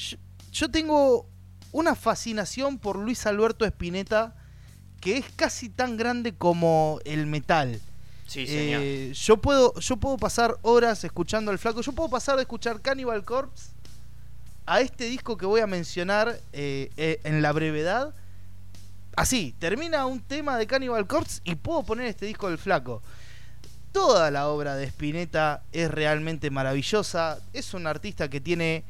yo, 0.51 0.69
tengo 0.69 1.29
una 1.71 1.95
fascinación 1.95 2.77
por 2.79 2.97
Luis 2.97 3.25
Alberto 3.25 3.65
Spinetta 3.65 4.35
que 4.99 5.17
es 5.17 5.25
casi 5.35 5.69
tan 5.69 5.95
grande 5.95 6.35
como 6.35 6.99
el 7.05 7.25
metal. 7.25 7.79
Sí, 8.27 8.45
señor. 8.45 8.81
Eh, 8.83 9.13
yo, 9.13 9.37
puedo, 9.37 9.73
yo 9.79 9.97
puedo 9.97 10.17
pasar 10.17 10.57
horas 10.61 11.03
escuchando 11.05 11.51
al 11.51 11.57
flaco. 11.57 11.81
Yo 11.81 11.93
puedo 11.93 12.09
pasar 12.09 12.35
de 12.35 12.41
escuchar 12.41 12.81
Cannibal 12.81 13.23
Corpse 13.23 13.78
a 14.69 14.81
este 14.81 15.05
disco 15.05 15.35
que 15.35 15.47
voy 15.47 15.61
a 15.61 15.67
mencionar 15.67 16.39
eh, 16.53 16.91
eh, 16.95 17.19
en 17.23 17.41
la 17.41 17.51
brevedad. 17.51 18.13
Así, 19.15 19.55
termina 19.57 20.05
un 20.05 20.21
tema 20.21 20.59
de 20.59 20.67
Cannibal 20.67 21.07
Corpse 21.07 21.41
y 21.43 21.55
puedo 21.55 21.81
poner 21.81 22.05
este 22.05 22.27
disco 22.27 22.49
del 22.49 22.59
flaco. 22.59 23.01
Toda 23.91 24.29
la 24.29 24.47
obra 24.47 24.75
de 24.75 24.85
Spinetta 24.85 25.63
es 25.71 25.89
realmente 25.89 26.51
maravillosa. 26.51 27.39
Es 27.51 27.73
un 27.73 27.87
artista 27.87 28.29
que 28.29 28.39
tiene. 28.39 28.83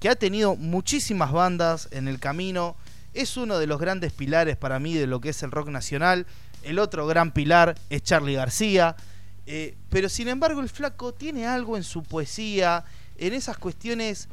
que 0.00 0.08
ha 0.08 0.16
tenido 0.16 0.56
muchísimas 0.56 1.32
bandas 1.32 1.88
en 1.90 2.08
el 2.08 2.18
camino. 2.18 2.74
Es 3.12 3.36
uno 3.36 3.58
de 3.58 3.66
los 3.66 3.78
grandes 3.78 4.12
pilares 4.12 4.56
para 4.56 4.78
mí 4.78 4.94
de 4.94 5.06
lo 5.06 5.20
que 5.20 5.28
es 5.28 5.42
el 5.42 5.50
rock 5.50 5.68
nacional. 5.68 6.26
El 6.62 6.78
otro 6.78 7.06
gran 7.06 7.30
pilar 7.30 7.74
es 7.90 8.02
Charlie 8.02 8.36
García. 8.36 8.96
Eh, 9.44 9.76
pero 9.90 10.08
sin 10.08 10.28
embargo, 10.28 10.62
el 10.62 10.70
flaco 10.70 11.12
tiene 11.12 11.46
algo 11.46 11.76
en 11.76 11.84
su 11.84 12.02
poesía, 12.02 12.86
en 13.18 13.34
esas 13.34 13.58
cuestiones 13.58 14.30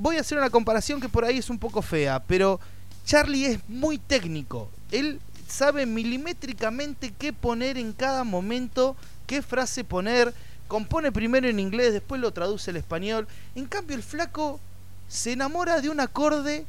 voy 0.00 0.16
a 0.16 0.22
hacer 0.22 0.38
una 0.38 0.48
comparación 0.48 0.98
que 0.98 1.10
por 1.10 1.26
ahí 1.26 1.36
es 1.36 1.50
un 1.50 1.58
poco 1.58 1.82
fea, 1.82 2.22
pero 2.26 2.58
Charlie 3.04 3.44
es 3.44 3.68
muy 3.68 3.98
técnico. 3.98 4.70
Él 4.90 5.20
sabe 5.46 5.84
milimétricamente 5.84 7.12
qué 7.18 7.34
poner 7.34 7.76
en 7.76 7.92
cada 7.92 8.24
momento, 8.24 8.96
qué 9.26 9.42
frase 9.42 9.84
poner. 9.84 10.32
Compone 10.68 11.12
primero 11.12 11.48
en 11.48 11.60
inglés, 11.60 11.92
después 11.92 12.18
lo 12.18 12.32
traduce 12.32 12.70
al 12.70 12.78
español. 12.78 13.28
En 13.54 13.66
cambio, 13.66 13.94
el 13.94 14.02
flaco 14.02 14.58
se 15.06 15.32
enamora 15.32 15.82
de 15.82 15.90
un 15.90 16.00
acorde 16.00 16.64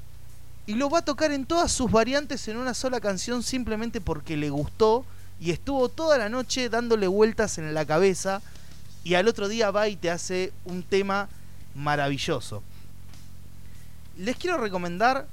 y 0.66 0.74
lo 0.74 0.90
va 0.90 1.00
a 1.00 1.06
tocar 1.06 1.32
en 1.32 1.46
todas 1.46 1.72
sus 1.72 1.90
variantes 1.90 2.50
en 2.50 2.58
una 2.58 2.74
sola 2.74 3.00
canción 3.00 3.44
simplemente 3.44 4.02
porque 4.02 4.36
le 4.36 4.50
gustó 4.50 5.06
y 5.40 5.52
estuvo 5.52 5.88
toda 5.88 6.18
la 6.18 6.28
noche 6.28 6.68
dándole 6.68 7.08
vueltas 7.08 7.58
en 7.58 7.74
la 7.74 7.86
cabeza 7.86 8.42
y 9.06 9.14
al 9.14 9.30
otro 9.30 9.48
día 9.48 9.72
va 9.72 9.88
y 9.88 9.96
te 9.96 10.12
hace 10.12 10.52
un 10.66 10.84
tema 10.84 11.30
maravilloso 11.76 12.62
les 14.18 14.36
quiero 14.36 14.58
recomendar 14.58 15.28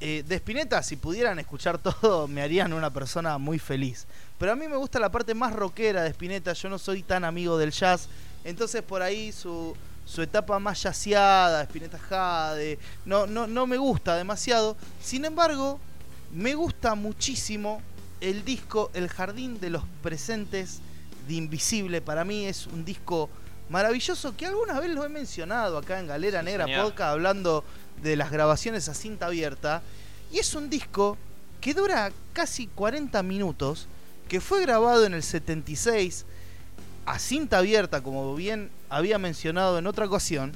eh, 0.00 0.24
de 0.26 0.36
Spinetta, 0.36 0.82
si 0.82 0.96
pudieran 0.96 1.38
escuchar 1.38 1.78
todo, 2.00 2.28
me 2.28 2.42
harían 2.42 2.72
una 2.72 2.90
persona 2.90 3.38
muy 3.38 3.58
feliz. 3.58 4.06
Pero 4.38 4.52
a 4.52 4.56
mí 4.56 4.68
me 4.68 4.76
gusta 4.76 5.00
la 5.00 5.10
parte 5.10 5.34
más 5.34 5.52
rockera 5.52 6.02
de 6.02 6.10
Spinetta, 6.10 6.52
yo 6.52 6.68
no 6.68 6.78
soy 6.78 7.02
tan 7.02 7.24
amigo 7.24 7.58
del 7.58 7.72
jazz, 7.72 8.08
entonces 8.44 8.82
por 8.82 9.02
ahí 9.02 9.32
su, 9.32 9.76
su 10.04 10.22
etapa 10.22 10.58
más 10.58 10.82
jazzeada, 10.82 11.62
Spinetta 11.62 11.98
Jade, 11.98 12.78
no, 13.04 13.26
no, 13.26 13.46
no 13.46 13.66
me 13.66 13.76
gusta 13.76 14.14
demasiado. 14.16 14.76
Sin 15.02 15.24
embargo, 15.24 15.80
me 16.32 16.54
gusta 16.54 16.94
muchísimo 16.94 17.82
el 18.20 18.44
disco 18.44 18.90
El 18.94 19.08
Jardín 19.08 19.58
de 19.60 19.70
los 19.70 19.82
Presentes 20.02 20.80
de 21.26 21.34
Invisible. 21.34 22.00
Para 22.00 22.24
mí 22.24 22.46
es 22.46 22.66
un 22.66 22.84
disco 22.84 23.28
maravilloso 23.68 24.36
que 24.36 24.46
alguna 24.46 24.78
vez 24.80 24.90
lo 24.90 25.04
he 25.04 25.08
mencionado 25.08 25.76
acá 25.78 26.00
en 26.00 26.06
Galera 26.06 26.42
Negra 26.42 26.66
Podcast 26.82 27.12
hablando 27.12 27.64
de 28.02 28.16
las 28.16 28.30
grabaciones 28.30 28.88
a 28.88 28.94
cinta 28.94 29.26
abierta. 29.26 29.82
Y 30.32 30.38
es 30.38 30.54
un 30.54 30.70
disco 30.70 31.16
que 31.60 31.74
dura 31.74 32.12
casi 32.32 32.66
40 32.66 33.22
minutos, 33.22 33.86
que 34.28 34.40
fue 34.40 34.60
grabado 34.62 35.04
en 35.06 35.14
el 35.14 35.22
76 35.22 36.24
a 37.06 37.18
cinta 37.18 37.58
abierta, 37.58 38.02
como 38.02 38.34
bien 38.34 38.70
había 38.90 39.18
mencionado 39.18 39.78
en 39.78 39.86
otra 39.86 40.06
ocasión. 40.06 40.52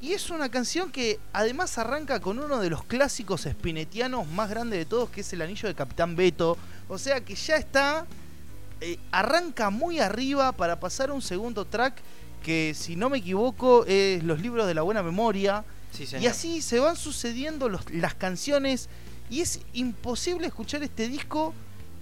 Y 0.00 0.12
es 0.12 0.30
una 0.30 0.48
canción 0.48 0.90
que 0.90 1.20
además 1.32 1.78
arranca 1.78 2.20
con 2.20 2.38
uno 2.38 2.60
de 2.60 2.70
los 2.70 2.84
clásicos 2.84 3.42
spinetianos 3.42 4.26
más 4.28 4.50
grandes 4.50 4.78
de 4.78 4.84
todos, 4.84 5.10
que 5.10 5.20
es 5.20 5.32
el 5.32 5.42
anillo 5.42 5.68
de 5.68 5.74
Capitán 5.74 6.16
Beto. 6.16 6.58
O 6.88 6.98
sea 6.98 7.20
que 7.20 7.34
ya 7.34 7.56
está, 7.56 8.06
eh, 8.80 8.98
arranca 9.12 9.70
muy 9.70 10.00
arriba 10.00 10.52
para 10.52 10.80
pasar 10.80 11.10
a 11.10 11.12
un 11.12 11.22
segundo 11.22 11.64
track 11.64 11.94
que 12.42 12.74
si 12.74 12.96
no 12.96 13.08
me 13.08 13.18
equivoco 13.18 13.84
es 13.86 14.22
Los 14.24 14.40
libros 14.40 14.66
de 14.66 14.74
la 14.74 14.82
buena 14.82 15.02
memoria. 15.02 15.64
Y 15.98 16.26
así 16.26 16.62
se 16.62 16.80
van 16.80 16.96
sucediendo 16.96 17.68
las 17.68 18.14
canciones 18.14 18.88
y 19.30 19.40
es 19.40 19.60
imposible 19.72 20.46
escuchar 20.46 20.82
este 20.82 21.08
disco 21.08 21.54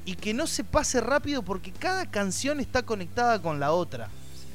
y 0.04 0.14
que 0.14 0.34
no 0.34 0.46
se 0.46 0.64
pase 0.64 1.00
rápido 1.00 1.42
porque 1.42 1.72
cada 1.72 2.10
canción 2.10 2.60
está 2.60 2.82
conectada 2.82 3.40
con 3.40 3.60
la 3.60 3.72
otra. 3.72 4.08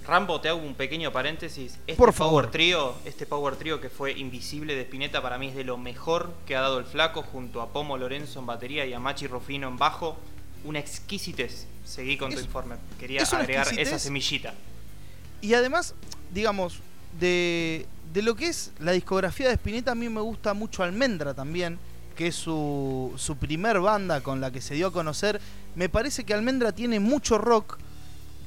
Rambo, 0.05 0.39
te 0.39 0.49
hago 0.49 0.59
un 0.59 0.75
pequeño 0.75 1.11
paréntesis. 1.11 1.79
Este 1.87 1.95
Por 1.95 2.13
favor. 2.13 2.43
Power 2.43 2.51
Trio, 2.51 2.95
este 3.05 3.25
Power 3.25 3.55
Trio 3.55 3.81
que 3.81 3.89
fue 3.89 4.11
invisible 4.11 4.75
de 4.75 4.81
Spinetta 4.81 5.21
para 5.21 5.37
mí 5.37 5.47
es 5.47 5.55
de 5.55 5.63
lo 5.63 5.77
mejor 5.77 6.31
que 6.45 6.55
ha 6.55 6.61
dado 6.61 6.77
el 6.77 6.85
flaco 6.85 7.23
junto 7.23 7.61
a 7.61 7.69
Pomo 7.69 7.97
Lorenzo 7.97 8.39
en 8.39 8.45
batería 8.45 8.85
y 8.85 8.93
a 8.93 8.99
Machi 8.99 9.27
Rufino 9.27 9.67
en 9.67 9.77
bajo. 9.77 10.17
Una 10.63 10.79
exquisitez. 10.79 11.67
Seguí 11.85 12.17
con 12.17 12.33
tu 12.33 12.39
informe. 12.39 12.75
Quería 12.99 13.23
agregar 13.23 13.67
esa 13.79 13.99
semillita. 13.99 14.53
Y 15.41 15.53
además, 15.53 15.93
digamos, 16.33 16.79
de, 17.19 17.85
de 18.15 18.21
lo 18.21 18.33
que 18.33 18.47
es 18.47 18.71
la 18.79 18.93
discografía 18.93 19.49
de 19.49 19.55
Spinetta, 19.55 19.91
a 19.91 19.95
mí 19.95 20.07
me 20.07 20.21
gusta 20.21 20.53
mucho 20.53 20.83
Almendra 20.83 21.33
también, 21.33 21.77
que 22.15 22.27
es 22.27 22.35
su, 22.35 23.11
su 23.17 23.35
primer 23.35 23.81
banda 23.81 24.21
con 24.21 24.39
la 24.39 24.51
que 24.51 24.61
se 24.61 24.73
dio 24.73 24.87
a 24.87 24.93
conocer. 24.93 25.41
Me 25.75 25.89
parece 25.89 26.23
que 26.23 26.33
Almendra 26.33 26.71
tiene 26.71 27.01
mucho 27.01 27.37
rock, 27.37 27.77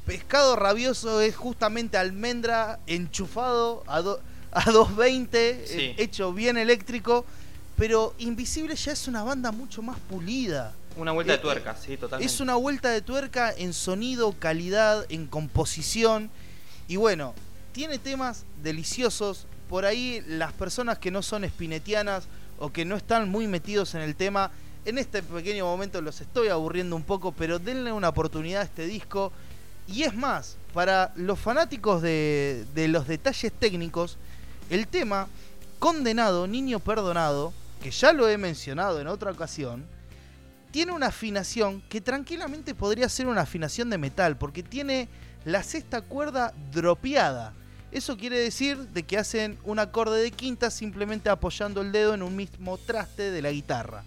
pescado 0.07 0.57
rabioso 0.57 1.21
es 1.21 1.37
justamente 1.37 1.99
almendra 1.99 2.79
enchufado 2.87 3.85
a, 3.87 3.99
a 3.99 4.71
220, 4.71 5.39
eh, 5.39 5.95
hecho 5.99 6.33
bien 6.33 6.57
eléctrico. 6.57 7.27
Pero 7.77 8.15
Invisible 8.17 8.75
ya 8.75 8.93
es 8.93 9.07
una 9.07 9.23
banda 9.23 9.53
mucho 9.53 9.83
más 9.83 9.99
pulida. 9.99 10.73
Una 10.97 11.13
vuelta 11.13 11.33
de 11.33 11.39
tuerca, 11.39 11.77
sí, 11.77 11.99
totalmente. 11.99 12.33
Es 12.33 12.41
una 12.41 12.55
vuelta 12.55 12.89
de 12.89 13.03
tuerca 13.03 13.53
en 13.55 13.75
sonido, 13.75 14.35
calidad, 14.39 15.05
en 15.11 15.27
composición. 15.27 16.31
Y 16.89 16.97
bueno, 16.97 17.35
tiene 17.73 17.99
temas 17.99 18.47
deliciosos. 18.63 19.47
Por 19.69 19.85
ahí 19.85 20.23
las 20.27 20.53
personas 20.53 20.99
que 20.99 21.11
no 21.11 21.23
son 21.23 21.45
espinetianas 21.45 22.25
o 22.59 22.73
que 22.73 22.85
no 22.85 22.97
están 22.97 23.29
muy 23.29 23.47
metidos 23.47 23.95
en 23.95 24.01
el 24.01 24.17
tema, 24.17 24.51
en 24.85 24.99
este 24.99 25.23
pequeño 25.23 25.67
momento 25.67 26.01
los 26.01 26.21
estoy 26.21 26.49
aburriendo 26.49 26.97
un 26.97 27.03
poco, 27.03 27.33
pero 27.33 27.59
denle 27.59 27.93
una 27.93 28.09
oportunidad 28.09 28.63
a 28.63 28.65
este 28.65 28.87
disco. 28.87 29.33
Y 29.87 30.03
es 30.03 30.15
más, 30.15 30.57
para 30.73 31.13
los 31.17 31.39
fanáticos 31.39 32.03
de, 32.03 32.65
de 32.75 32.89
los 32.89 33.07
detalles 33.07 33.53
técnicos, 33.53 34.19
el 34.71 34.87
tema 34.87 35.29
Condenado, 35.79 36.47
Niño 36.47 36.81
Perdonado, 36.81 37.53
que 37.83 37.91
ya 37.91 38.13
lo 38.13 38.29
he 38.29 38.39
mencionado 38.39 39.01
en 39.01 39.07
otra 39.07 39.31
ocasión, 39.31 39.87
tiene 40.71 40.93
una 40.93 41.07
afinación 41.07 41.83
que 41.89 42.01
tranquilamente 42.01 42.75
podría 42.75 43.09
ser 43.09 43.27
una 43.27 43.43
afinación 43.43 43.89
de 43.91 43.99
metal, 43.99 44.37
porque 44.37 44.63
tiene 44.63 45.09
la 45.45 45.63
sexta 45.63 46.03
cuerda 46.03 46.53
dropeada. 46.73 47.55
Eso 47.91 48.17
quiere 48.17 48.39
decir 48.39 48.77
de 48.89 49.03
que 49.03 49.19
hacen 49.19 49.59
un 49.65 49.79
acorde 49.79 50.23
de 50.23 50.31
quinta 50.31 50.71
simplemente 50.71 51.31
apoyando 51.31 51.81
el 51.81 51.93
dedo 51.93 52.15
en 52.15 52.23
un 52.23 52.37
mismo 52.37 52.77
traste 52.79 53.31
de 53.31 53.43
la 53.43 53.51
guitarra. 53.51 54.05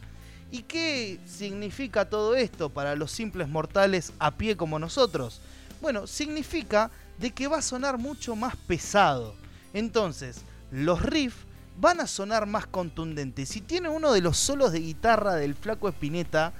¿Y 0.51 0.63
qué 0.63 1.19
significa 1.25 2.09
todo 2.09 2.35
esto 2.35 2.69
para 2.69 2.95
los 2.95 3.11
simples 3.11 3.47
mortales 3.47 4.13
a 4.19 4.31
pie 4.31 4.57
como 4.57 4.79
nosotros? 4.79 5.41
Bueno, 5.81 6.05
significa 6.05 6.91
de 7.17 7.31
que 7.31 7.47
va 7.47 7.57
a 7.57 7.61
sonar 7.61 7.97
mucho 7.97 8.35
más 8.35 8.55
pesado. 8.55 9.35
Entonces, 9.73 10.41
los 10.71 11.01
riffs 11.01 11.37
van 11.79 12.01
a 12.01 12.07
sonar 12.07 12.45
más 12.45 12.67
contundentes. 12.67 13.49
Si 13.49 13.61
tiene 13.61 13.89
uno 13.89 14.11
de 14.11 14.21
los 14.21 14.37
solos 14.37 14.71
de 14.71 14.79
guitarra 14.79 15.35
del 15.35 15.55
Flaco 15.55 15.89
Espineta 15.89 16.53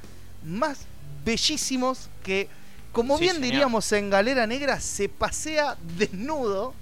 más 0.43 0.85
bellísimos 1.23 2.09
que, 2.23 2.47
como 2.91 3.17
bien 3.17 3.41
diríamos 3.41 3.91
en 3.91 4.09
Galera 4.09 4.47
Negra, 4.47 4.79
se 4.79 5.09
pasea 5.09 5.77
desnudo. 5.97 6.73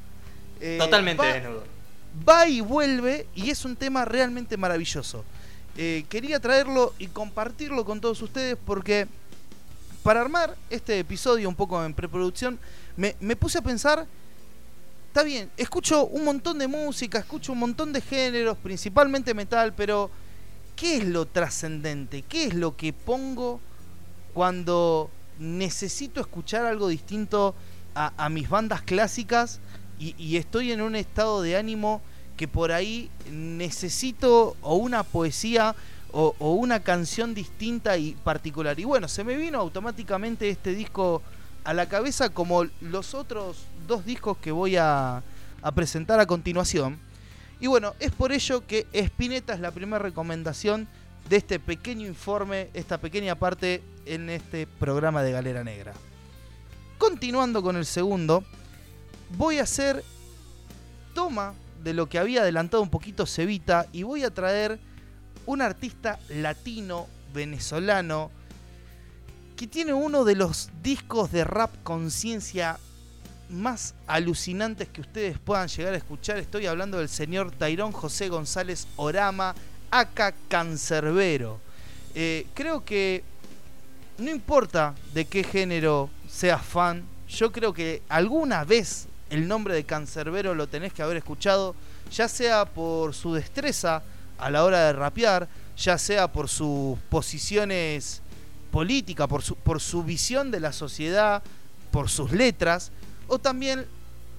Eh, 0.59 0.77
Totalmente 0.79 1.25
desnudo. 1.25 1.63
Va 2.27 2.47
y 2.47 2.61
vuelve 2.61 3.27
y 3.35 3.49
es 3.49 3.65
un 3.65 3.75
tema 3.75 4.05
realmente 4.05 4.57
maravilloso. 4.57 5.23
Eh, 5.77 6.05
quería 6.09 6.39
traerlo 6.39 6.93
y 6.97 7.07
compartirlo 7.07 7.85
con 7.85 8.01
todos 8.01 8.21
ustedes 8.21 8.57
porque 8.65 9.07
para 10.03 10.21
armar 10.21 10.55
este 10.69 10.99
episodio 10.99 11.47
un 11.47 11.55
poco 11.55 11.83
en 11.85 11.93
preproducción 11.93 12.59
me, 12.97 13.15
me 13.19 13.35
puse 13.35 13.59
a 13.59 13.61
pensar 13.61 14.07
está 15.09 15.23
bien, 15.23 15.49
escucho 15.57 16.05
un 16.05 16.23
montón 16.23 16.59
de 16.59 16.67
música, 16.67 17.17
escucho 17.17 17.53
un 17.53 17.59
montón 17.59 17.91
de 17.91 17.99
géneros, 17.99 18.57
principalmente 18.57 19.33
metal, 19.33 19.73
pero 19.73 20.11
¿qué 20.75 20.97
es 20.97 21.05
lo 21.05 21.25
trascendente? 21.25 22.21
¿Qué 22.21 22.45
es 22.45 22.53
lo 22.53 22.77
que 22.77 22.93
pongo 22.93 23.59
cuando 24.35 25.09
necesito 25.39 26.21
escuchar 26.21 26.65
algo 26.65 26.87
distinto 26.89 27.55
a, 27.95 28.29
mis 28.29 28.47
bandas 28.47 28.81
clásicas 28.83 29.59
y, 29.99 30.37
estoy 30.37 30.71
en 30.71 30.81
un 30.81 30.95
estado 30.95 31.41
de 31.41 31.57
ánimo 31.57 32.01
que 32.37 32.47
por 32.47 32.71
ahí 32.71 33.09
necesito 33.29 34.55
o 34.61 34.75
una 34.75 35.03
poesía 35.03 35.75
o, 36.11 36.33
una 36.39 36.79
canción 36.79 37.33
distinta 37.33 37.97
y 37.97 38.13
particular. 38.13 38.79
Y 38.79 38.85
bueno, 38.85 39.07
se 39.07 39.23
me 39.23 39.35
vino 39.35 39.59
automáticamente 39.59 40.49
este 40.49 40.73
disco 40.73 41.21
a 41.65 41.73
la 41.73 41.87
cabeza 41.87 42.29
como 42.29 42.63
los 42.81 43.13
otros 43.13 43.65
dos 43.87 44.05
discos 44.05 44.37
que 44.37 44.51
voy 44.51 44.77
a, 44.77 45.21
presentar 45.75 46.19
a 46.21 46.25
continuación. 46.25 46.97
Y 47.59 47.67
bueno, 47.67 47.93
es 47.99 48.11
por 48.11 48.31
ello 48.31 48.65
que 48.65 48.87
Spinetta 48.93 49.53
es 49.53 49.59
la 49.59 49.71
primera 49.71 49.99
recomendación 49.99 50.87
de 51.27 51.35
este 51.35 51.59
pequeño 51.59 52.07
informe, 52.07 52.69
esta 52.73 52.97
pequeña 52.97 53.35
parte 53.35 53.83
en 54.05 54.29
este 54.29 54.65
programa 54.65 55.21
de 55.21 55.33
Galera 55.33 55.65
Negra. 55.65 55.93
Continuando 56.97 57.61
con 57.61 57.75
el 57.75 57.85
segundo, 57.85 58.45
voy 59.37 59.59
a 59.59 59.63
hacer 59.63 60.03
toma 61.13 61.53
de 61.83 61.93
lo 61.93 62.09
que 62.09 62.19
había 62.19 62.41
adelantado 62.41 62.83
un 62.83 62.89
poquito 62.89 63.25
Cevita 63.25 63.87
y 63.91 64.03
voy 64.03 64.23
a 64.23 64.33
traer 64.33 64.79
un 65.45 65.61
artista 65.61 66.19
latino, 66.29 67.07
venezolano, 67.33 68.31
que 69.57 69.67
tiene 69.67 69.93
uno 69.93 70.23
de 70.23 70.35
los 70.35 70.69
discos 70.81 71.31
de 71.31 71.43
rap 71.43 71.71
conciencia 71.83 72.79
más 73.49 73.95
alucinantes 74.07 74.87
que 74.87 75.01
ustedes 75.01 75.37
puedan 75.39 75.67
llegar 75.67 75.93
a 75.93 75.97
escuchar. 75.97 76.37
Estoy 76.37 76.67
hablando 76.67 76.99
del 76.99 77.09
señor 77.09 77.51
Tairón 77.51 77.91
José 77.91 78.29
González 78.29 78.87
Orama, 78.95 79.55
acá 79.91 80.33
Cancerbero. 80.47 81.59
Eh, 82.15 82.47
creo 82.53 82.85
que 82.85 83.23
no 84.17 84.29
importa 84.31 84.95
de 85.13 85.25
qué 85.25 85.43
género 85.43 86.09
seas 86.29 86.63
fan, 86.63 87.03
yo 87.27 87.51
creo 87.51 87.73
que 87.73 88.01
alguna 88.07 88.63
vez 88.63 89.08
el 89.29 89.47
nombre 89.47 89.73
de 89.73 89.83
Cancerbero 89.83 90.55
lo 90.55 90.67
tenés 90.67 90.93
que 90.93 91.01
haber 91.01 91.17
escuchado, 91.17 91.75
ya 92.11 92.27
sea 92.27 92.65
por 92.65 93.13
su 93.13 93.33
destreza 93.33 94.03
a 94.37 94.49
la 94.49 94.63
hora 94.63 94.85
de 94.85 94.93
rapear, 94.93 95.47
ya 95.77 95.97
sea 95.97 96.31
por 96.31 96.49
sus 96.49 96.97
posiciones 97.09 98.21
políticas, 98.71 99.27
por 99.27 99.41
su, 99.41 99.55
por 99.55 99.79
su 99.79 100.03
visión 100.03 100.51
de 100.51 100.59
la 100.59 100.73
sociedad, 100.73 101.43
por 101.91 102.09
sus 102.09 102.31
letras 102.31 102.91
o 103.29 103.37
también 103.37 103.85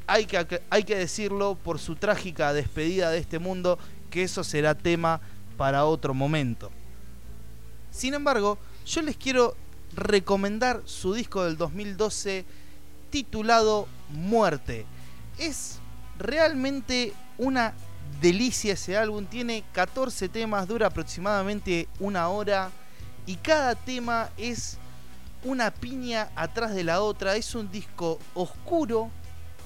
hay 0.07 0.27
que, 0.27 0.61
hay 0.69 0.83
que 0.83 0.97
decirlo 0.97 1.55
por 1.55 1.79
su 1.79 1.95
trágica 1.95 2.53
despedida 2.53 3.11
de 3.11 3.19
este 3.19 3.39
mundo, 3.39 3.79
que 4.11 4.25
eso 4.25 4.43
será 4.43 4.75
tema 4.75 5.21
para 5.57 5.85
otro 5.85 6.13
momento. 6.13 6.71
Sin 7.93 8.15
embargo, 8.15 8.59
yo 8.85 9.03
les 9.03 9.17
quiero 9.17 9.57
recomendar 9.95 10.83
su 10.85 11.15
disco 11.15 11.45
del 11.45 11.57
2012 11.57 12.45
titulado 13.11 13.87
Muerte. 14.13 14.87
Es 15.39 15.79
realmente 16.19 17.13
una 17.39 17.75
delicia 18.21 18.75
ese 18.75 18.97
álbum, 18.97 19.25
tiene 19.27 19.65
14 19.73 20.29
temas, 20.29 20.69
dura 20.69 20.89
aproximadamente 20.89 21.89
una 21.99 22.29
hora 22.29 22.71
y 23.27 23.37
cada 23.37 23.75
tema 23.75 24.31
es 24.37 24.77
una 25.45 25.71
piña 25.71 26.31
atrás 26.37 26.75
de 26.75 26.85
la 26.85 27.01
otra. 27.01 27.37
Es 27.37 27.55
un 27.55 27.71
disco 27.71 28.19
oscuro 28.35 29.11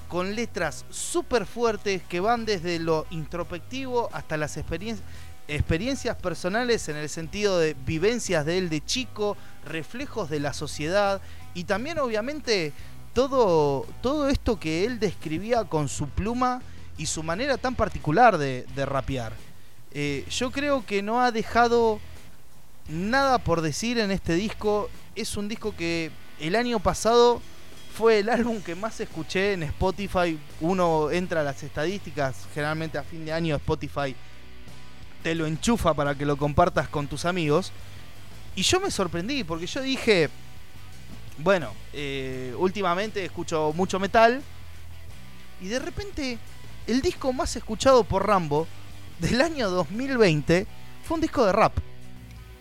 con 0.07 0.35
letras 0.35 0.85
súper 0.89 1.45
fuertes 1.45 2.03
que 2.03 2.19
van 2.19 2.45
desde 2.45 2.79
lo 2.79 3.05
introspectivo 3.09 4.09
hasta 4.13 4.37
las 4.37 4.57
experiencias 4.57 6.15
personales 6.17 6.87
en 6.89 6.95
el 6.95 7.09
sentido 7.09 7.57
de 7.59 7.73
vivencias 7.85 8.45
de 8.45 8.59
él 8.59 8.69
de 8.69 8.85
chico, 8.85 9.35
reflejos 9.65 10.29
de 10.29 10.39
la 10.39 10.53
sociedad 10.53 11.21
y 11.53 11.63
también 11.63 11.97
obviamente 11.97 12.71
todo, 13.15 13.87
todo 14.01 14.29
esto 14.29 14.59
que 14.59 14.85
él 14.85 14.99
describía 14.99 15.63
con 15.63 15.89
su 15.89 16.07
pluma 16.07 16.61
y 16.97 17.07
su 17.07 17.23
manera 17.23 17.57
tan 17.57 17.73
particular 17.73 18.37
de, 18.37 18.65
rapear. 18.85 19.33
Eh, 19.91 20.25
yo 20.29 20.51
creo 20.51 20.85
que 20.85 21.01
no 21.01 21.21
ha 21.21 21.31
dejado 21.31 21.99
nada 22.89 23.39
por 23.39 23.61
decir 23.61 23.97
en 23.97 24.11
este 24.11 24.35
disco 24.35 24.89
es 25.15 25.37
un 25.37 25.47
disco 25.47 25.73
que 25.75 26.11
el 26.39 26.55
año 26.55 26.79
pasado 26.79 27.41
fue 27.97 28.19
el 28.19 28.29
álbum 28.37 28.61
que 28.61 28.75
más 28.75 28.99
escuché 28.99 29.53
en 29.53 29.63
Spotify. 29.63 30.37
Uno 30.59 31.09
entra 31.09 31.41
a 31.41 31.43
las 31.43 31.63
estadísticas, 31.63 32.35
generalmente 32.53 32.97
a 32.97 33.03
fin 33.03 33.25
de 33.25 33.31
año 33.31 33.55
Spotify 33.55 34.15
te 35.23 35.33
lo 35.33 35.47
enchufa 35.47 35.95
para 35.95 36.13
que 36.13 36.23
lo 36.23 36.37
compartas 36.37 36.87
con 36.87 37.07
tus 37.07 37.25
amigos. 37.25 37.71
Y 38.55 38.61
yo 38.61 38.79
me 38.79 38.91
sorprendí 38.91 39.43
porque 39.43 39.65
yo 39.65 39.81
dije, 39.81 40.29
bueno, 41.37 41.71
eh, 41.93 42.53
últimamente 42.57 43.23
escucho 43.23 43.73
mucho 43.75 43.99
metal. 43.99 44.41
Y 45.61 45.67
de 45.67 45.79
repente 45.79 46.37
el 46.87 47.01
disco 47.01 47.33
más 47.33 47.55
escuchado 47.55 48.03
por 48.03 48.27
Rambo 48.27 48.67
del 49.19 49.41
año 49.41 49.69
2020 49.69 50.67
fue 51.03 51.15
un 51.15 51.21
disco 51.21 51.45
de 51.45 51.51
rap. 51.51 51.77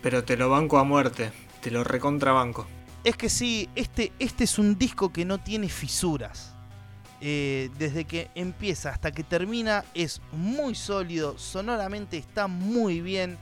Pero 0.02 0.24
te 0.24 0.37
lo 0.37 0.50
banco 0.50 0.78
a 0.78 0.84
muerte. 0.84 1.32
Te 1.60 1.70
lo 1.70 1.82
recontrabanco. 1.82 2.66
Es 3.04 3.16
que 3.16 3.28
sí, 3.28 3.68
este, 3.74 4.12
este 4.18 4.44
es 4.44 4.58
un 4.58 4.78
disco 4.78 5.12
que 5.12 5.24
no 5.24 5.38
tiene 5.38 5.68
fisuras. 5.68 6.54
Eh, 7.20 7.70
desde 7.78 8.04
que 8.04 8.28
empieza 8.34 8.90
hasta 8.90 9.10
que 9.12 9.24
termina 9.24 9.82
es 9.94 10.20
muy 10.32 10.74
sólido, 10.74 11.38
sonoramente 11.38 12.18
está 12.18 12.48
muy 12.48 13.00
bien. 13.00 13.38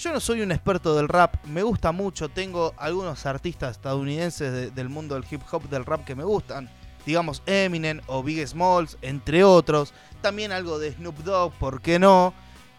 Yo 0.00 0.14
no 0.14 0.20
soy 0.20 0.40
un 0.40 0.50
experto 0.50 0.96
del 0.96 1.08
rap, 1.08 1.44
me 1.44 1.62
gusta 1.62 1.92
mucho, 1.92 2.30
tengo 2.30 2.72
algunos 2.78 3.26
artistas 3.26 3.72
estadounidenses 3.72 4.74
del 4.74 4.88
mundo 4.88 5.14
del 5.14 5.26
hip 5.30 5.42
hop, 5.52 5.68
del 5.68 5.84
rap 5.84 6.06
que 6.06 6.14
me 6.14 6.24
gustan. 6.24 6.70
Digamos 7.04 7.42
Eminem 7.44 8.00
o 8.06 8.22
Big 8.22 8.48
Smalls, 8.48 8.96
entre 9.02 9.44
otros. 9.44 9.92
También 10.22 10.52
algo 10.52 10.78
de 10.78 10.92
Snoop 10.92 11.18
Dogg, 11.18 11.52
¿por 11.52 11.82
qué 11.82 11.98
no? 11.98 12.32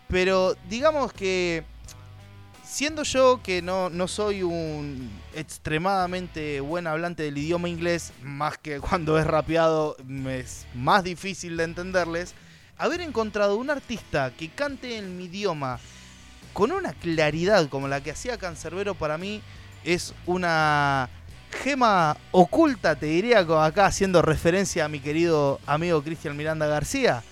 Pero 0.08 0.56
digamos 0.68 1.14
que 1.14 1.64
siendo 2.64 3.04
yo 3.04 3.40
que 3.44 3.62
no, 3.62 3.92
no 3.92 4.08
soy 4.08 4.42
un 4.42 5.12
extremadamente 5.36 6.60
buen 6.60 6.88
hablante 6.88 7.22
del 7.22 7.38
idioma 7.38 7.70
inglés, 7.70 8.14
más 8.24 8.58
que 8.58 8.80
cuando 8.90 9.20
es 9.20 9.28
rapeado 9.28 9.96
es 10.28 10.66
más 10.74 11.04
difícil 11.04 11.56
de 11.56 11.66
entenderles, 11.66 12.34
haber 12.80 13.00
encontrado 13.02 13.58
un 13.58 13.70
artista 13.70 14.32
que 14.36 14.50
cante 14.50 14.98
en 14.98 15.18
mi 15.18 15.26
idioma 15.26 15.80
con 16.54 16.72
una 16.72 16.94
claridad 16.94 17.70
como 17.70 17.88
la 17.88 18.02
que 18.02 18.12
hacía 18.12 18.38
Cancerbero 18.38 18.96
para 18.96 19.18
mí 19.18 19.42
es 19.84 20.14
una 20.26 21.10
gema 21.64 22.18
oculta, 22.32 22.96
te 22.96 23.08
diría, 23.08 23.40
acá 23.40 23.86
haciendo 23.86 24.22
referencia 24.22 24.86
a 24.86 24.90
mi 24.90 25.00
querido 25.00 25.60
amigo 25.66 26.02
Cristian 26.02 26.38
Miranda 26.38 26.68
García. 26.68 27.24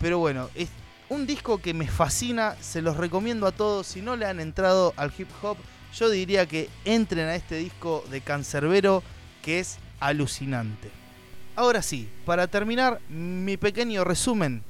Pero 0.00 0.18
bueno, 0.18 0.48
es 0.54 0.68
un 1.08 1.26
disco 1.26 1.58
que 1.58 1.74
me 1.74 1.88
fascina, 1.88 2.56
se 2.60 2.82
los 2.82 2.96
recomiendo 2.96 3.46
a 3.46 3.52
todos. 3.52 3.86
Si 3.86 4.00
no 4.00 4.16
le 4.16 4.26
han 4.26 4.40
entrado 4.40 4.94
al 4.96 5.12
hip 5.16 5.28
hop, 5.42 5.56
yo 5.94 6.08
diría 6.08 6.46
que 6.46 6.68
entren 6.84 7.28
a 7.28 7.34
este 7.34 7.56
disco 7.56 8.04
de 8.10 8.20
Cancerbero 8.20 9.02
que 9.42 9.58
es 9.58 9.78
alucinante. 9.98 10.90
Ahora 11.56 11.82
sí, 11.82 12.08
para 12.24 12.46
terminar 12.46 13.00
mi 13.08 13.56
pequeño 13.56 14.04
resumen, 14.04 14.62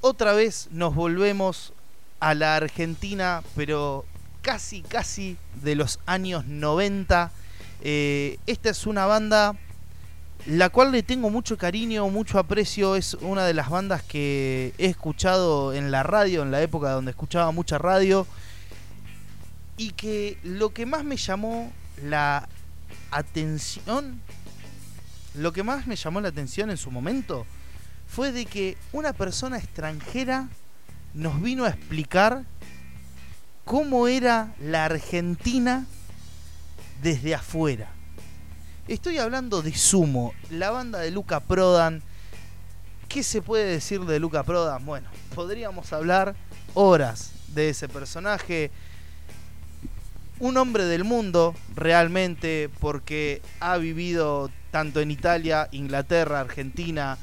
otra 0.00 0.32
vez 0.32 0.68
nos 0.70 0.94
volvemos 0.94 1.74
a 2.20 2.34
la 2.34 2.56
Argentina, 2.56 3.42
pero 3.56 4.04
casi, 4.42 4.82
casi 4.82 5.36
de 5.62 5.74
los 5.74 5.98
años 6.06 6.46
90. 6.46 7.32
Eh, 7.82 8.38
esta 8.46 8.70
es 8.70 8.86
una 8.86 9.06
banda 9.06 9.56
la 10.46 10.70
cual 10.70 10.92
le 10.92 11.02
tengo 11.02 11.28
mucho 11.28 11.58
cariño, 11.58 12.08
mucho 12.08 12.38
aprecio. 12.38 12.96
Es 12.96 13.14
una 13.14 13.44
de 13.44 13.54
las 13.54 13.68
bandas 13.68 14.02
que 14.02 14.72
he 14.78 14.86
escuchado 14.86 15.74
en 15.74 15.90
la 15.90 16.02
radio, 16.02 16.42
en 16.42 16.50
la 16.50 16.62
época 16.62 16.90
donde 16.90 17.10
escuchaba 17.10 17.50
mucha 17.52 17.78
radio. 17.78 18.26
Y 19.76 19.90
que 19.92 20.38
lo 20.42 20.72
que 20.72 20.86
más 20.86 21.04
me 21.04 21.16
llamó 21.16 21.72
la 22.02 22.48
atención, 23.10 24.20
lo 25.34 25.52
que 25.52 25.62
más 25.62 25.86
me 25.86 25.96
llamó 25.96 26.20
la 26.20 26.28
atención 26.28 26.70
en 26.70 26.76
su 26.76 26.90
momento, 26.90 27.46
fue 28.06 28.32
de 28.32 28.46
que 28.46 28.76
una 28.92 29.12
persona 29.12 29.58
extranjera 29.58 30.48
nos 31.14 31.40
vino 31.40 31.64
a 31.64 31.70
explicar 31.70 32.44
cómo 33.64 34.08
era 34.08 34.54
la 34.60 34.84
Argentina 34.84 35.86
desde 37.02 37.34
afuera. 37.34 37.88
Estoy 38.88 39.18
hablando 39.18 39.62
de 39.62 39.74
Sumo, 39.74 40.34
la 40.50 40.70
banda 40.70 40.98
de 40.98 41.10
Luca 41.10 41.40
Prodan. 41.40 42.02
¿Qué 43.08 43.22
se 43.22 43.42
puede 43.42 43.66
decir 43.66 44.00
de 44.00 44.20
Luca 44.20 44.42
Prodan? 44.42 44.84
Bueno, 44.84 45.08
podríamos 45.34 45.92
hablar 45.92 46.34
horas 46.74 47.32
de 47.48 47.70
ese 47.70 47.88
personaje. 47.88 48.70
Un 50.38 50.56
hombre 50.56 50.84
del 50.84 51.04
mundo, 51.04 51.54
realmente, 51.74 52.70
porque 52.80 53.42
ha 53.60 53.76
vivido 53.76 54.50
tanto 54.70 55.00
en 55.00 55.10
Italia, 55.10 55.68
Inglaterra, 55.70 56.40
Argentina, 56.40 57.18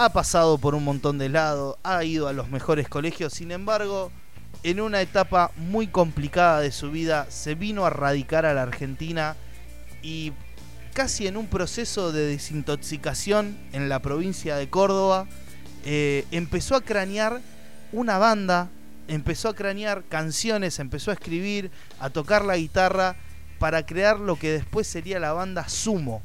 ha 0.00 0.10
pasado 0.10 0.58
por 0.58 0.76
un 0.76 0.84
montón 0.84 1.18
de 1.18 1.28
lados, 1.28 1.76
ha 1.82 2.04
ido 2.04 2.28
a 2.28 2.32
los 2.32 2.50
mejores 2.50 2.88
colegios, 2.88 3.32
sin 3.32 3.50
embargo, 3.50 4.12
en 4.62 4.80
una 4.80 5.00
etapa 5.00 5.50
muy 5.56 5.88
complicada 5.88 6.60
de 6.60 6.70
su 6.70 6.92
vida, 6.92 7.26
se 7.30 7.56
vino 7.56 7.84
a 7.84 7.90
radicar 7.90 8.46
a 8.46 8.54
la 8.54 8.62
Argentina 8.62 9.34
y 10.00 10.32
casi 10.94 11.26
en 11.26 11.36
un 11.36 11.48
proceso 11.48 12.12
de 12.12 12.26
desintoxicación 12.26 13.58
en 13.72 13.88
la 13.88 13.98
provincia 13.98 14.54
de 14.54 14.70
Córdoba, 14.70 15.26
eh, 15.84 16.26
empezó 16.30 16.76
a 16.76 16.80
cranear 16.80 17.40
una 17.90 18.18
banda, 18.18 18.70
empezó 19.08 19.48
a 19.48 19.56
cranear 19.56 20.04
canciones, 20.04 20.78
empezó 20.78 21.10
a 21.10 21.14
escribir, 21.14 21.72
a 21.98 22.10
tocar 22.10 22.44
la 22.44 22.56
guitarra 22.56 23.16
para 23.58 23.84
crear 23.84 24.20
lo 24.20 24.38
que 24.38 24.52
después 24.52 24.86
sería 24.86 25.18
la 25.18 25.32
banda 25.32 25.68
Sumo. 25.68 26.22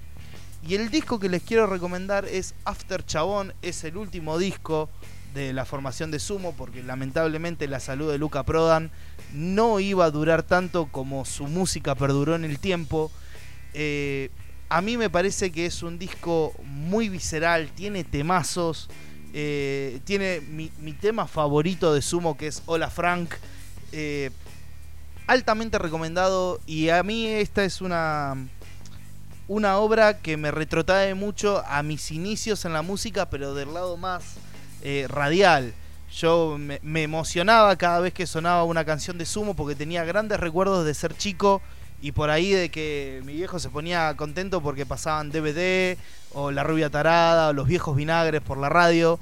Y 0.65 0.75
el 0.75 0.89
disco 0.89 1.19
que 1.19 1.27
les 1.27 1.43
quiero 1.43 1.67
recomendar 1.67 2.23
es 2.25 2.55
After 2.63 3.05
Chabón, 3.05 3.53
es 3.61 3.83
el 3.83 3.97
último 3.97 4.37
disco 4.37 4.89
de 5.33 5.51
la 5.51 5.65
formación 5.65 6.09
de 6.09 6.19
Sumo, 6.19 6.53
porque 6.53 6.81
lamentablemente 6.81 7.67
la 7.67 7.81
salud 7.81 8.09
de 8.09 8.17
Luca 8.17 8.43
Prodan 8.43 8.89
no 9.33 9.81
iba 9.81 10.05
a 10.05 10.11
durar 10.11 10.43
tanto 10.43 10.85
como 10.85 11.25
su 11.25 11.47
música 11.47 11.95
perduró 11.95 12.35
en 12.35 12.45
el 12.45 12.59
tiempo. 12.59 13.11
Eh, 13.73 14.29
a 14.69 14.81
mí 14.81 14.95
me 14.95 15.09
parece 15.09 15.51
que 15.51 15.65
es 15.65 15.83
un 15.83 15.99
disco 15.99 16.53
muy 16.63 17.09
visceral, 17.09 17.69
tiene 17.75 18.05
temazos, 18.05 18.89
eh, 19.33 19.99
tiene 20.05 20.39
mi, 20.39 20.69
tema 20.93 21.27
favorito 21.27 21.93
de 21.93 22.01
Sumo 22.01 22.37
que 22.37 22.47
es 22.47 22.63
Hola 22.67 22.89
Frank, 22.89 23.33
eh, 23.91 24.31
altamente 25.27 25.77
recomendado 25.77 26.61
y 26.65 26.87
a 26.89 27.03
mí 27.03 27.27
esta 27.27 27.65
es 27.65 27.81
una, 27.81 28.35
una 29.47 29.77
obra 29.77 30.19
que 30.19 30.37
me 30.37 30.51
retrotrae 30.51 31.15
mucho 31.15 31.63
a 31.67 31.83
mis 31.83 32.11
inicios 32.11 32.65
en 32.65 32.73
la 32.73 32.81
música, 32.81 33.29
pero 33.29 33.53
del 33.53 33.73
lado 33.73 33.97
más 33.97 34.23
eh, 34.81 35.05
radial. 35.09 35.73
Yo 36.11 36.57
me, 36.59 36.79
me 36.83 37.03
emocionaba 37.03 37.75
cada 37.75 37.99
vez 37.99 38.13
que 38.13 38.27
sonaba 38.27 38.63
una 38.63 38.85
canción 38.85 39.17
de 39.17 39.25
Sumo 39.25 39.55
porque 39.55 39.75
tenía 39.75 40.03
grandes 40.03 40.39
recuerdos 40.39 40.85
de 40.85 40.93
ser 40.93 41.17
chico 41.17 41.61
y 42.01 42.11
por 42.11 42.29
ahí 42.29 42.51
de 42.51 42.69
que 42.69 43.21
mi 43.23 43.33
viejo 43.33 43.59
se 43.59 43.69
ponía 43.69 44.13
contento 44.15 44.61
porque 44.61 44.85
pasaban 44.85 45.31
DVD 45.31 45.97
o 46.33 46.51
La 46.51 46.63
Rubia 46.63 46.89
Tarada 46.89 47.49
o 47.49 47.53
Los 47.53 47.67
Viejos 47.67 47.95
Vinagres 47.95 48.41
por 48.41 48.57
la 48.57 48.69
radio. 48.69 49.19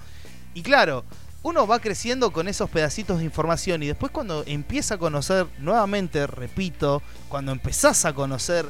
Y 0.54 0.64
claro, 0.64 1.06
uno 1.44 1.66
va 1.66 1.80
creciendo 1.80 2.32
con 2.32 2.48
esos 2.48 2.70
pedacitos 2.70 3.20
de 3.20 3.26
información 3.26 3.84
y 3.84 3.88
después 3.88 4.12
cuando 4.12 4.44
empieza 4.46 4.96
a 4.96 4.98
conocer, 4.98 5.48
nuevamente, 5.60 6.28
repito, 6.28 7.02
cuando 7.30 7.52
empezás 7.52 8.06
a 8.06 8.14
conocer 8.14 8.68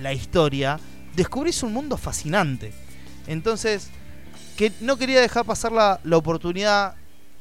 la 0.00 0.12
historia, 0.12 0.78
descubrís 1.16 1.62
un 1.62 1.72
mundo 1.72 1.96
fascinante. 1.96 2.72
Entonces, 3.26 3.88
que 4.56 4.72
no 4.80 4.96
quería 4.96 5.20
dejar 5.20 5.44
pasar 5.44 5.72
la, 5.72 6.00
la 6.04 6.16
oportunidad, 6.16 6.94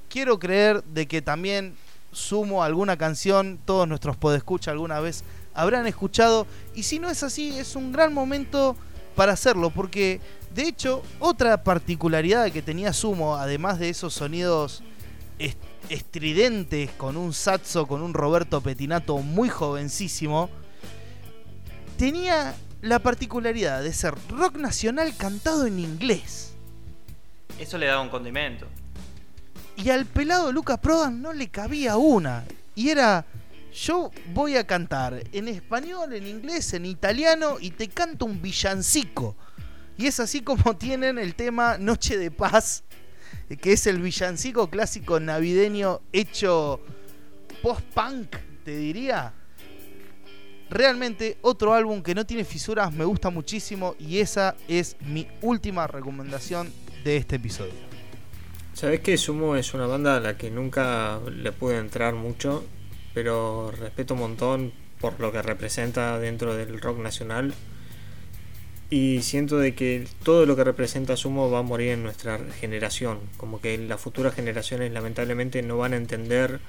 quiero 0.10 0.40
creer 0.40 0.84
de 0.84 1.08
que 1.08 1.22
también 1.22 1.76
sumo 2.12 2.64
alguna 2.64 2.98
canción, 2.98 3.60
todos 3.66 3.88
nuestros 3.88 4.18
podescucha 4.18 4.72
alguna 4.72 5.00
vez 5.00 5.24
habrán 5.54 5.88
escuchado. 5.88 6.48
Y 6.74 6.84
si 6.84 7.00
no 7.00 7.10
es 7.10 7.24
así, 7.24 7.58
es 7.58 7.76
un 7.76 7.92
gran 7.92 8.14
momento 8.14 8.76
para 9.16 9.34
hacerlo, 9.34 9.70
porque 9.70 10.20
de 10.54 10.68
hecho, 10.68 11.02
otra 11.20 11.64
particularidad 11.64 12.52
que 12.52 12.62
tenía 12.62 12.94
Sumo, 12.94 13.36
además 13.36 13.80
de 13.80 13.90
esos 13.90 14.14
sonidos 14.14 14.84
estridentes 15.90 16.92
con 16.92 17.18
un 17.18 17.34
saxo, 17.34 17.88
con 17.88 18.04
un 18.04 18.14
Roberto 18.14 18.62
Petinato 18.62 19.18
muy 19.18 19.50
jovencísimo, 19.50 20.52
tenía 21.98 22.54
la 22.84 23.00
particularidad 23.00 23.82
de 23.82 23.94
ser 23.94 24.14
rock 24.28 24.58
nacional 24.58 25.16
cantado 25.16 25.66
en 25.66 25.80
inglés. 25.80 26.52
Eso 27.58 27.78
le 27.78 27.86
daba 27.86 28.02
un 28.02 28.10
condimento. 28.10 28.68
Y 29.78 29.90
al 29.90 30.06
pelado 30.06 30.52
Lucas 30.52 30.80
Prodan 30.80 31.22
no 31.22 31.32
le 31.32 31.48
cabía 31.48 31.96
una. 31.96 32.44
Y 32.76 32.90
era 32.90 33.26
yo 33.74 34.12
voy 34.34 34.58
a 34.58 34.68
cantar 34.68 35.24
en 35.32 35.48
español, 35.48 36.12
en 36.12 36.28
inglés, 36.28 36.74
en 36.74 36.86
italiano 36.86 37.56
y 37.58 37.72
te 37.72 37.88
canto 37.88 38.26
un 38.26 38.42
villancico. 38.42 39.38
Y 39.98 40.08
es 40.08 40.20
así 40.20 40.42
como 40.42 40.76
tienen 40.78 41.18
el 41.18 41.36
tema 41.36 41.78
Noche 41.78 42.18
de 42.18 42.32
Paz, 42.32 42.84
que 43.62 43.72
es 43.72 43.88
el 43.88 44.02
villancico 44.02 44.70
clásico 44.70 45.22
navideño 45.22 46.02
hecho 46.12 46.82
post-punk, 47.62 48.36
te 48.66 48.76
diría. 48.76 49.34
Realmente 50.74 51.38
otro 51.44 51.76
álbum 51.76 52.02
que 52.02 52.16
no 52.16 52.26
tiene 52.26 52.44
fisuras, 52.44 52.92
me 52.92 53.06
gusta 53.06 53.30
muchísimo 53.30 53.96
y 54.00 54.18
esa 54.18 54.56
es 54.68 54.98
mi 55.02 55.28
última 55.44 55.86
recomendación 55.86 56.74
de 57.04 57.18
este 57.18 57.36
episodio. 57.36 57.74
Sabes 58.74 59.02
que 59.02 59.16
Sumo 59.18 59.56
es 59.56 59.76
una 59.76 59.86
banda 59.86 60.18
a 60.18 60.20
la 60.20 60.36
que 60.36 60.50
nunca 60.50 61.20
le 61.32 61.52
pude 61.52 61.78
entrar 61.78 62.16
mucho 62.16 62.64
pero 63.14 63.70
respeto 63.70 64.16
un 64.16 64.22
montón 64.22 64.74
por 65.00 65.20
lo 65.20 65.32
que 65.32 65.44
representa 65.44 66.18
dentro 66.18 66.56
del 66.56 66.82
rock 66.82 66.98
nacional 66.98 67.54
y 68.90 69.22
siento 69.22 69.60
de 69.60 69.76
que 69.76 70.08
todo 70.24 70.48
lo 70.48 70.56
que 70.56 70.64
representa 70.64 71.16
Sumo 71.16 71.52
va 71.52 71.60
a 71.60 71.62
morir 71.62 71.90
en 71.90 72.02
nuestra 72.02 72.40
generación, 72.60 73.20
como 73.38 73.62
que 73.62 73.78
las 73.78 74.02
futuras 74.02 74.34
generaciones 74.34 74.92
lamentablemente 74.92 75.62
no 75.62 75.78
van 75.78 75.94
a 75.94 75.98
entender 75.98 76.62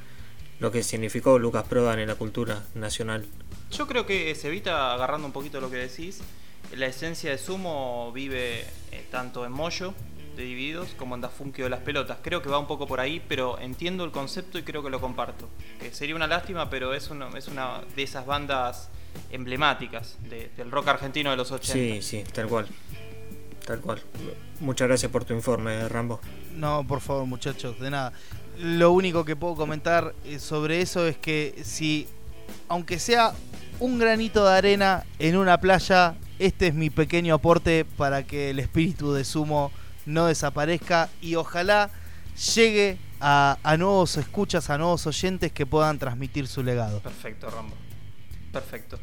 lo 0.61 0.71
que 0.71 0.83
significó 0.83 1.39
Lucas 1.39 1.65
Prodan 1.65 1.99
en 1.99 2.09
la 2.09 2.15
cultura 2.15 2.63
nacional. 2.75 3.27
Yo 3.71 3.87
creo 3.87 4.07
que 4.07 4.35
se 4.35 4.49
evita, 4.49 4.95
agarrando 4.95 5.27
un 5.27 5.33
poquito 5.33 5.61
lo 5.61 5.71
que 5.71 5.77
decís, 5.77 6.21
la 6.77 6.87
esencia 6.87 7.31
de 7.31 7.39
Sumo 7.39 8.13
vive 8.13 8.61
eh, 8.93 9.07
tanto 9.11 9.45
en 9.45 9.53
Moyo 9.53 9.95
de 10.37 10.45
Divididos 10.45 10.95
como 10.99 11.15
en 11.15 11.21
Da 11.21 11.31
de 11.39 11.69
las 11.69 11.81
Pelotas. 11.81 12.19
Creo 12.23 12.43
que 12.43 12.49
va 12.49 12.59
un 12.59 12.67
poco 12.67 12.87
por 12.87 13.01
ahí, 13.01 13.23
pero 13.29 13.59
entiendo 13.59 14.05
el 14.05 14.11
concepto 14.11 14.59
y 14.59 14.63
creo 14.63 14.83
que 14.83 14.91
lo 14.91 15.01
comparto. 15.01 15.49
Que 15.81 15.93
sería 15.93 16.17
una 16.17 16.27
lástima, 16.27 16.71
pero 16.71 16.95
es 16.95 17.11
una, 17.11 17.29
es 17.37 17.49
una 17.49 17.83
de 17.95 18.03
esas 18.03 18.27
bandas 18.27 18.91
emblemáticas 19.31 20.17
del 20.29 20.71
rock 20.71 20.89
argentino 20.89 21.31
de 21.31 21.37
los 21.37 21.53
80. 21.53 21.73
Sí, 21.73 22.03
sí, 22.03 22.25
tal 22.33 22.49
cual. 22.49 22.67
Tal 23.65 23.81
cual. 23.81 24.03
Muchas 24.61 24.89
gracias 24.89 25.11
por 25.11 25.25
tu 25.25 25.35
informe, 25.35 25.89
Rambo. 25.89 26.21
No, 26.55 26.85
por 26.87 27.01
favor, 27.01 27.27
muchachos, 27.27 27.79
de 27.81 27.91
nada. 27.91 28.13
Lo 28.59 28.93
único 28.93 29.25
que 29.25 29.37
puedo 29.37 29.55
comentar 29.57 30.15
eh, 30.25 30.39
sobre 30.39 30.81
eso 30.81 31.07
es 31.07 31.17
que 31.17 31.61
si 31.65 32.07
aunque 32.69 32.99
sea 32.99 33.35
un 33.81 33.99
granito 33.99 34.45
de 34.45 34.57
arena 34.57 35.05
en 35.19 35.37
una 35.37 35.61
playa, 35.61 36.15
este 36.39 36.69
es 36.69 36.75
mi 36.75 36.91
pequeño 36.91 37.35
aporte 37.35 37.85
para 37.85 38.25
que 38.25 38.51
el 38.51 38.59
espíritu 38.59 39.13
de 39.13 39.25
Sumo 39.25 39.73
no 40.07 40.27
desaparezca 40.27 41.09
y 41.21 41.35
ojalá 41.35 41.91
llegue 42.55 42.99
a, 43.21 43.77
nuevos 43.79 44.17
escuchas, 44.17 44.69
a 44.71 44.79
nuevos 44.79 45.07
oyentes 45.07 45.51
que 45.53 45.65
puedan 45.67 45.99
transmitir 45.99 46.47
su 46.47 46.63
legado. 46.63 47.01
Perfecto, 47.01 47.49
Rambo. 47.51 47.75
Perfecto. 48.53 48.99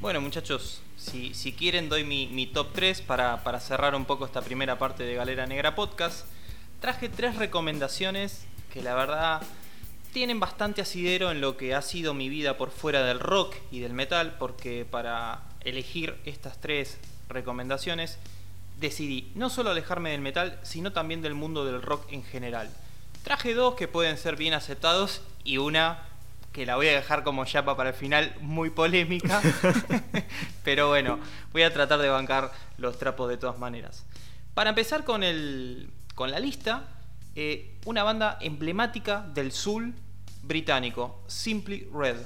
Bueno, 0.00 0.20
muchachos, 0.20 0.82
si, 0.96 1.32
quieren 1.58 1.88
doy 1.88 2.04
mi, 2.04 2.46
top 2.46 2.72
3 2.72 3.02
para, 3.02 3.42
para, 3.42 3.60
cerrar 3.60 3.94
un 3.94 4.04
poco 4.04 4.24
esta 4.24 4.40
primera 4.40 4.78
parte 4.78 5.02
de 5.02 5.14
Galera 5.14 5.46
Negra 5.46 5.74
Podcast. 5.74 6.26
Traje 6.80 7.10
tres 7.10 7.36
recomendaciones 7.36 8.46
que 8.70 8.82
la 8.82 8.94
verdad 8.94 9.42
tienen 10.12 10.40
bastante 10.40 10.80
asidero 10.80 11.30
en 11.30 11.40
lo 11.40 11.56
que 11.56 11.74
ha 11.74 11.82
sido 11.82 12.14
mi 12.14 12.28
vida 12.28 12.56
por 12.56 12.70
fuera 12.70 13.02
del 13.04 13.20
rock 13.20 13.56
y 13.70 13.80
del 13.80 13.92
metal, 13.92 14.36
porque 14.38 14.86
para 14.90 15.42
elegir 15.60 16.16
estas 16.24 16.60
tres 16.60 16.98
recomendaciones 17.28 18.18
decidí 18.78 19.30
no 19.34 19.50
solo 19.50 19.70
alejarme 19.70 20.10
del 20.10 20.20
metal, 20.20 20.58
sino 20.62 20.92
también 20.92 21.22
del 21.22 21.34
mundo 21.34 21.64
del 21.64 21.82
rock 21.82 22.10
en 22.12 22.24
general. 22.24 22.70
Traje 23.22 23.54
dos 23.54 23.74
que 23.74 23.88
pueden 23.88 24.16
ser 24.16 24.36
bien 24.36 24.54
aceptados 24.54 25.20
y 25.44 25.58
una 25.58 26.06
que 26.52 26.66
la 26.66 26.76
voy 26.76 26.88
a 26.88 26.92
dejar 26.92 27.22
como 27.22 27.44
chapa 27.44 27.76
para 27.76 27.90
el 27.90 27.94
final, 27.94 28.34
muy 28.40 28.70
polémica. 28.70 29.40
Pero 30.64 30.88
bueno, 30.88 31.20
voy 31.52 31.62
a 31.62 31.72
tratar 31.72 32.00
de 32.00 32.08
bancar 32.08 32.50
los 32.78 32.98
trapos 32.98 33.28
de 33.28 33.36
todas 33.36 33.58
maneras. 33.58 34.04
Para 34.54 34.70
empezar 34.70 35.04
con, 35.04 35.22
el, 35.22 35.90
con 36.14 36.30
la 36.30 36.40
lista, 36.40 36.88
eh, 37.34 37.78
una 37.84 38.02
banda 38.02 38.38
emblemática 38.40 39.26
del 39.34 39.52
soul 39.52 39.94
británico, 40.42 41.22
Simply 41.28 41.88
Red. 41.92 42.16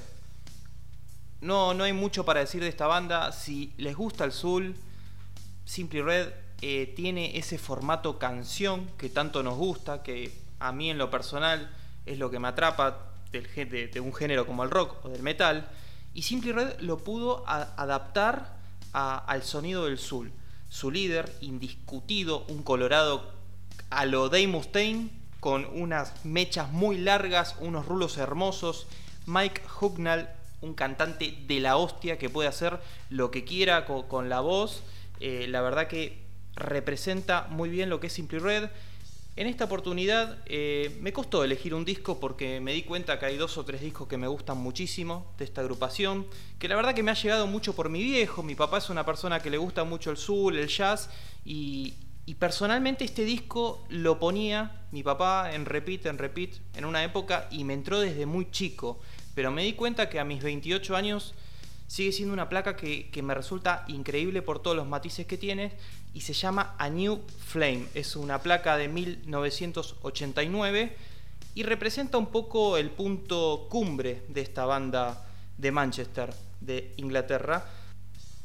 No, 1.41 1.73
no 1.73 1.83
hay 1.83 1.93
mucho 1.93 2.25
para 2.25 2.39
decir 2.39 2.61
de 2.61 2.69
esta 2.69 2.87
banda. 2.87 3.31
Si 3.31 3.73
les 3.77 3.95
gusta 3.95 4.25
el 4.25 4.31
soul, 4.31 4.75
Simply 5.65 6.01
Red 6.01 6.29
eh, 6.61 6.93
tiene 6.95 7.37
ese 7.37 7.57
formato 7.57 8.17
canción 8.17 8.89
que 8.97 9.09
tanto 9.09 9.43
nos 9.43 9.57
gusta, 9.57 10.01
que 10.01 10.31
a 10.59 10.71
mí 10.71 10.89
en 10.89 10.97
lo 10.97 11.11
personal 11.11 11.69
es 12.05 12.17
lo 12.17 12.31
que 12.31 12.39
me 12.39 12.47
atrapa 12.47 13.11
del, 13.31 13.91
de, 13.91 13.99
un 13.99 14.13
género 14.13 14.47
como 14.47 14.63
el 14.63 14.71
rock 14.71 15.05
o 15.05 15.09
del 15.09 15.21
metal. 15.21 15.67
Y 16.13 16.23
Simply 16.23 16.53
Red 16.53 16.79
lo 16.79 16.97
pudo 16.97 17.43
adaptar 17.47 18.55
al 18.93 19.43
sonido 19.43 19.85
del 19.85 19.99
soul. 19.99 20.31
Su 20.69 20.89
líder, 20.89 21.31
indiscutido, 21.41 22.45
un 22.47 22.63
colorado 22.63 23.34
a 23.89 24.05
lo 24.05 24.29
Dave 24.29 24.47
Mustaine, 24.47 25.09
con 25.39 25.65
unas 25.65 26.25
mechas 26.25 26.71
muy 26.71 26.97
largas, 26.97 27.55
unos 27.59 27.85
rulos 27.85 28.17
hermosos. 28.17 28.87
Mike 29.25 29.61
Hugnall, 29.79 30.29
un 30.61 30.73
cantante 30.73 31.37
de 31.47 31.59
la 31.59 31.77
hostia 31.77 32.17
que 32.17 32.29
puede 32.29 32.49
hacer 32.49 32.79
lo 33.09 33.31
que 33.31 33.43
quiera 33.43 33.85
con, 33.85 34.29
la 34.29 34.39
voz. 34.39 34.83
Eh, 35.19 35.45
la 35.47 35.61
verdad 35.61 35.87
que 35.87 36.17
representa 36.55 37.47
muy 37.49 37.69
bien 37.69 37.89
lo 37.89 37.99
que 37.99 38.07
es 38.07 38.13
Simply 38.13 38.39
Red. 38.39 38.69
En 39.37 39.47
esta 39.47 39.65
oportunidad 39.65 40.37
eh, 40.45 40.97
me 41.01 41.11
costó 41.11 41.43
elegir 41.43 41.73
un 41.73 41.83
disco 41.83 42.21
porque 42.21 42.61
me 42.61 42.71
di 42.71 42.83
cuenta 42.83 43.19
que 43.19 43.25
hay 43.25 43.35
dos 43.35 43.57
o 43.57 43.65
tres 43.65 43.81
discos 43.81 44.07
que 44.07 44.17
me 44.17 44.27
gustan 44.27 44.57
muchísimo 44.57 45.33
de 45.37 45.43
esta 45.43 45.59
agrupación, 45.59 46.25
que 46.57 46.69
la 46.69 46.77
verdad 46.77 46.95
que 46.95 47.03
me 47.03 47.11
ha 47.11 47.15
llegado 47.15 47.45
mucho 47.45 47.75
por 47.75 47.89
mi 47.89 48.01
viejo, 48.01 48.43
mi 48.43 48.55
papá 48.55 48.77
es 48.77 48.89
una 48.89 49.05
persona 49.05 49.41
que 49.41 49.49
le 49.49 49.57
gusta 49.57 49.83
mucho 49.83 50.09
el 50.09 50.15
soul, 50.15 50.57
el 50.57 50.69
jazz 50.69 51.09
y, 51.43 51.95
y 52.25 52.35
personalmente 52.35 53.03
este 53.03 53.23
disco 53.23 53.85
lo 53.89 54.19
ponía 54.19 54.81
mi 54.91 55.03
papá 55.03 55.53
en 55.53 55.65
repeat, 55.65 56.07
en 56.07 56.17
repeat, 56.17 56.51
en 56.75 56.85
una 56.85 57.03
época 57.03 57.47
y 57.51 57.63
me 57.63 57.73
entró 57.73 57.99
desde 57.99 58.25
muy 58.25 58.49
chico, 58.49 58.99
pero 59.35 59.51
me 59.51 59.63
di 59.63 59.73
cuenta 59.73 60.09
que 60.09 60.19
a 60.19 60.23
mis 60.23 60.41
28 60.41 60.95
años 60.95 61.35
sigue 61.87 62.11
siendo 62.11 62.33
una 62.33 62.49
placa 62.49 62.75
que, 62.75 63.11
me 63.21 63.35
resulta 63.35 63.85
increíble 63.87 64.41
por 64.41 64.59
todos 64.59 64.75
los 64.75 64.87
matices 64.87 65.27
que 65.27 65.37
tiene 65.37 65.73
y 66.13 66.21
se 66.21 66.33
llama 66.33 66.75
A 66.79 66.89
New 66.89 67.21
Flame. 67.45 67.85
Es 67.93 68.15
una 68.15 68.41
placa 68.41 68.77
de 68.77 68.87
1989 68.87 70.95
y 71.53 71.63
representa 71.63 72.17
un 72.17 72.27
poco 72.27 72.77
el 72.77 72.89
punto 72.89 73.67
cumbre 73.69 74.23
de 74.29 74.41
esta 74.41 74.65
banda 74.65 75.27
de 75.57 75.71
Manchester, 75.71 76.33
de 76.59 76.93
Inglaterra. 76.97 77.65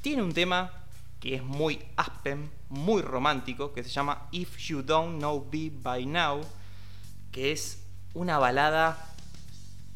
Tiene 0.03 0.23
un 0.23 0.35
tema 0.35 0.80
que 1.21 1.35
es 1.35 1.43
muy 1.45 1.79
aspen, 1.97 2.51
muy 2.71 3.03
romántico, 3.03 3.73
que 3.73 3.85
se 3.85 3.91
llama 3.91 4.29
If 4.33 4.57
You 4.59 4.83
Don't 4.83 5.19
Know 5.19 5.47
Me 5.53 5.71
By 5.71 6.07
Now, 6.07 6.41
que 7.31 7.53
es 7.53 7.83
una 8.15 8.39
balada 8.39 9.07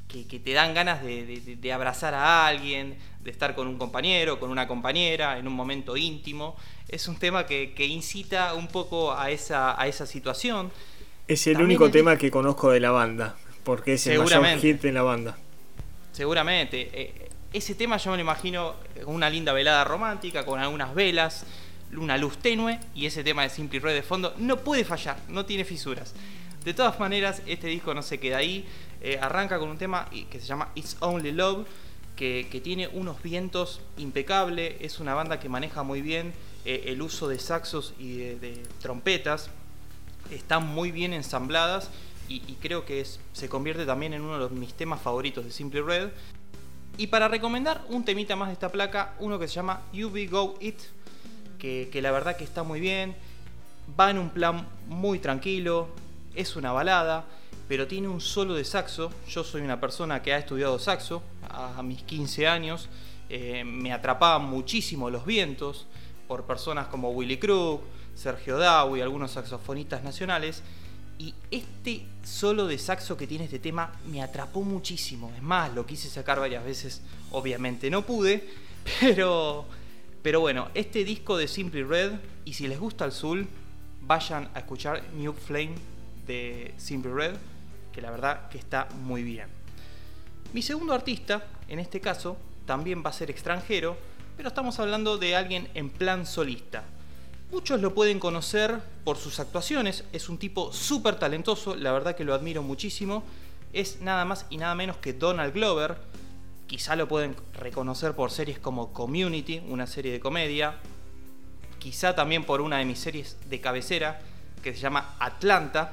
que, 0.06 0.38
te 0.38 0.52
dan 0.52 0.74
ganas 0.74 1.02
de, 1.02 1.72
abrazar 1.72 2.14
a 2.14 2.46
alguien, 2.46 2.96
de 3.20 3.30
estar 3.30 3.56
con 3.56 3.66
un 3.66 3.78
compañero, 3.78 4.38
con 4.38 4.50
una 4.50 4.68
compañera, 4.68 5.38
en 5.38 5.48
un 5.48 5.54
momento 5.54 5.96
íntimo. 5.96 6.56
Es 6.88 7.08
un 7.08 7.16
tema 7.16 7.46
que, 7.46 7.74
incita 7.78 8.54
un 8.54 8.68
poco 8.68 9.12
a 9.12 9.30
esa, 9.30 9.80
a 9.80 9.88
esa 9.88 10.06
situación. 10.06 10.70
Es 11.26 11.46
el 11.46 11.60
único 11.60 11.90
tema 11.90 12.16
que 12.16 12.30
conozco 12.30 12.70
de 12.70 12.80
la 12.80 12.90
banda, 12.90 13.34
porque 13.64 13.94
es 13.94 14.06
el 14.06 14.20
mayor 14.20 14.58
hit 14.60 14.82
de 14.82 14.92
la 14.92 15.02
banda. 15.02 15.36
Seguramente. 16.12 16.90
Eh, 16.92 17.23
ese 17.54 17.76
tema 17.76 17.96
yo 17.98 18.10
me 18.10 18.16
lo 18.16 18.22
imagino 18.22 18.74
una 19.06 19.30
linda 19.30 19.52
velada 19.52 19.84
romántica, 19.84 20.44
con 20.44 20.58
algunas 20.58 20.92
velas, 20.92 21.46
una 21.96 22.18
luz 22.18 22.36
tenue, 22.38 22.80
y 22.96 23.06
ese 23.06 23.22
tema 23.22 23.42
de 23.42 23.48
Simply 23.48 23.78
Red 23.78 23.94
de 23.94 24.02
fondo 24.02 24.34
no 24.38 24.58
puede 24.58 24.84
fallar, 24.84 25.16
no 25.28 25.46
tiene 25.46 25.64
fisuras. 25.64 26.14
De 26.64 26.74
todas 26.74 26.98
maneras, 26.98 27.42
este 27.46 27.68
disco 27.68 27.94
no 27.94 28.02
se 28.02 28.18
queda 28.18 28.38
ahí. 28.38 28.66
Eh, 29.00 29.18
arranca 29.20 29.58
con 29.58 29.68
un 29.68 29.78
tema 29.78 30.08
que 30.10 30.40
se 30.40 30.46
llama 30.46 30.70
It's 30.74 30.96
Only 30.98 31.30
Love, 31.30 31.66
que, 32.16 32.60
tiene 32.64 32.88
unos 32.88 33.22
vientos 33.22 33.80
impecables. 33.98 34.74
Es 34.80 34.98
una 34.98 35.14
banda 35.14 35.38
que 35.38 35.48
maneja 35.48 35.84
muy 35.84 36.02
bien 36.02 36.32
eh, 36.64 36.84
el 36.86 37.02
uso 37.02 37.28
de 37.28 37.38
saxos 37.38 37.94
y 38.00 38.16
de, 38.16 38.62
trompetas. 38.80 39.50
Están 40.30 40.66
muy 40.66 40.90
bien 40.90 41.12
ensambladas 41.12 41.90
y, 42.28 42.40
creo 42.62 42.84
que 42.84 43.04
se 43.32 43.48
convierte 43.48 43.86
también 43.86 44.14
en 44.14 44.22
uno 44.22 44.48
de 44.48 44.54
mis 44.56 44.74
temas 44.74 45.00
favoritos 45.00 45.44
de 45.44 45.52
Simply 45.52 45.82
Red. 45.82 46.08
Y 46.96 47.08
para 47.08 47.26
recomendar 47.26 47.84
un 47.88 48.04
temita 48.04 48.36
más 48.36 48.48
de 48.48 48.54
esta 48.54 48.70
placa, 48.70 49.14
uno 49.18 49.38
que 49.38 49.48
se 49.48 49.54
llama 49.54 49.82
You 49.92 50.10
Be 50.10 50.26
Go 50.26 50.56
It, 50.60 50.78
que, 51.58 52.00
la 52.00 52.12
verdad 52.12 52.36
que 52.36 52.44
está 52.44 52.62
muy 52.62 52.78
bien. 52.78 53.16
Va 53.98 54.10
en 54.10 54.18
un 54.18 54.30
plan 54.30 54.66
muy 54.86 55.18
tranquilo, 55.18 55.88
es 56.34 56.56
una 56.56 56.72
balada, 56.72 57.24
pero 57.68 57.86
tiene 57.86 58.08
un 58.08 58.20
solo 58.20 58.54
de 58.54 58.64
saxo. 58.64 59.10
Yo 59.28 59.42
soy 59.42 59.62
una 59.62 59.80
persona 59.80 60.22
que 60.22 60.32
ha 60.34 60.38
estudiado 60.38 60.78
saxo 60.78 61.22
a, 61.48 61.82
mis 61.82 62.02
15 62.02 62.46
años. 62.46 62.88
Eh, 63.28 63.64
me 63.64 63.92
atrapaban 63.92 64.44
muchísimo 64.44 65.10
los 65.10 65.26
vientos 65.26 65.86
por 66.28 66.44
personas 66.44 66.86
como 66.88 67.10
Willy 67.10 67.38
Crook, 67.38 67.82
Sergio 68.14 68.58
Dow 68.58 68.96
y 68.96 69.00
algunos 69.00 69.32
saxofonistas 69.32 70.04
nacionales. 70.04 70.62
Y 71.18 71.34
este 71.50 72.06
solo 72.24 72.66
de 72.66 72.78
saxo 72.78 73.16
que 73.16 73.26
tiene 73.26 73.44
este 73.44 73.58
tema 73.58 73.92
me 74.06 74.22
atrapó 74.22 74.62
muchísimo. 74.62 75.32
Es 75.36 75.42
más, 75.42 75.72
lo 75.74 75.86
quise 75.86 76.08
sacar 76.08 76.40
varias 76.40 76.64
veces, 76.64 77.02
obviamente 77.30 77.90
no 77.90 78.02
pude, 78.02 78.48
pero, 79.00 79.64
pero 80.22 80.40
bueno, 80.40 80.68
este 80.74 81.04
disco 81.04 81.36
de 81.36 81.48
Simply 81.48 81.82
Red, 81.82 82.12
y 82.44 82.54
si 82.54 82.66
les 82.66 82.78
gusta 82.78 83.04
el 83.04 83.12
soul, 83.12 83.46
vayan 84.02 84.50
a 84.54 84.58
escuchar 84.58 85.02
New 85.14 85.32
Flame 85.32 85.74
de 86.26 86.74
Simple 86.76 87.12
Red, 87.12 87.34
que 87.92 88.00
la 88.00 88.10
verdad 88.10 88.48
que 88.48 88.58
está 88.58 88.88
muy 89.02 89.22
bien. 89.22 89.48
Mi 90.52 90.62
segundo 90.62 90.94
artista, 90.94 91.46
en 91.68 91.78
este 91.78 92.00
caso, 92.00 92.36
también 92.66 93.02
va 93.04 93.10
a 93.10 93.12
ser 93.12 93.30
extranjero, 93.30 93.96
pero 94.36 94.48
estamos 94.48 94.78
hablando 94.78 95.18
de 95.18 95.36
alguien 95.36 95.68
en 95.74 95.90
plan 95.90 96.26
solista. 96.26 96.84
Muchos 97.54 97.80
lo 97.80 97.94
pueden 97.94 98.18
conocer 98.18 98.80
por 99.04 99.16
sus 99.16 99.38
actuaciones, 99.38 100.02
es 100.12 100.28
un 100.28 100.38
tipo 100.38 100.72
súper 100.72 101.20
talentoso, 101.20 101.76
la 101.76 101.92
verdad 101.92 102.16
que 102.16 102.24
lo 102.24 102.34
admiro 102.34 102.64
muchísimo. 102.64 103.22
Es 103.72 104.00
nada 104.00 104.24
más 104.24 104.44
y 104.50 104.56
nada 104.56 104.74
menos 104.74 104.96
que 104.96 105.12
Donald 105.12 105.54
Glover. 105.54 105.96
Quizá 106.66 106.96
lo 106.96 107.06
pueden 107.06 107.36
reconocer 107.52 108.14
por 108.14 108.32
series 108.32 108.58
como 108.58 108.92
Community, 108.92 109.62
una 109.68 109.86
serie 109.86 110.10
de 110.10 110.18
comedia. 110.18 110.74
Quizá 111.78 112.16
también 112.16 112.42
por 112.42 112.60
una 112.60 112.78
de 112.78 112.86
mis 112.86 112.98
series 112.98 113.36
de 113.48 113.60
cabecera 113.60 114.20
que 114.60 114.74
se 114.74 114.80
llama 114.80 115.14
Atlanta, 115.20 115.92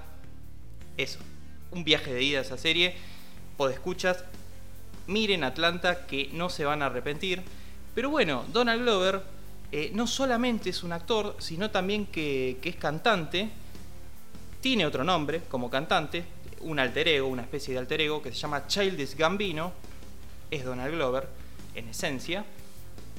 es 0.98 1.20
un 1.70 1.84
viaje 1.84 2.12
de 2.12 2.24
ida 2.24 2.42
esa 2.42 2.58
serie. 2.58 2.96
escuchas 3.72 4.26
miren 5.06 5.44
Atlanta 5.44 6.08
que 6.08 6.32
no 6.34 6.50
se 6.50 6.66
van 6.66 6.82
a 6.82 6.88
arrepentir. 6.88 7.44
Pero 7.94 8.10
bueno, 8.10 8.46
Donald 8.52 8.82
Glover 8.82 9.41
eh, 9.72 9.90
no 9.94 10.06
solamente 10.06 10.70
es 10.70 10.84
un 10.84 10.92
actor, 10.92 11.36
sino 11.40 11.72
también 11.72 12.08
que, 12.08 12.60
es 12.62 12.76
cantante. 12.76 13.50
Tiene 14.60 14.86
otro 14.86 15.04
nombre 15.04 15.44
como 15.50 15.70
cantante, 15.70 16.26
un 16.60 16.78
alter 16.80 17.08
ego, 17.08 17.28
una 17.28 17.42
especie 17.44 17.74
de 17.74 17.80
alter 17.80 18.02
ego 18.02 18.22
que 18.22 18.32
se 18.32 18.38
llama 18.38 18.68
Childish 18.68 19.16
Gambino. 19.16 19.72
Es 20.52 20.66
Donald 20.66 20.94
Glover, 20.94 21.28
en 21.74 21.88
esencia. 21.88 22.46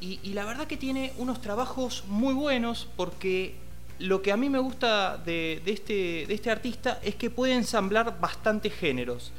Y, 0.00 0.18
la 0.34 0.44
verdad 0.44 0.66
que 0.66 0.76
tiene 0.76 1.12
unos 1.16 1.40
trabajos 1.40 2.04
muy 2.08 2.34
buenos 2.34 2.88
porque 2.96 3.54
lo 4.00 4.20
que 4.20 4.32
a 4.32 4.36
mí 4.36 4.50
me 4.50 4.58
gusta 4.58 5.22
este, 5.24 6.26
de 6.26 6.34
este 6.34 6.50
artista 6.50 6.98
es 7.04 7.14
que 7.14 7.30
puede 7.30 7.54
ensamblar 7.54 8.20
bastantes 8.20 8.74
géneros. 8.74 9.32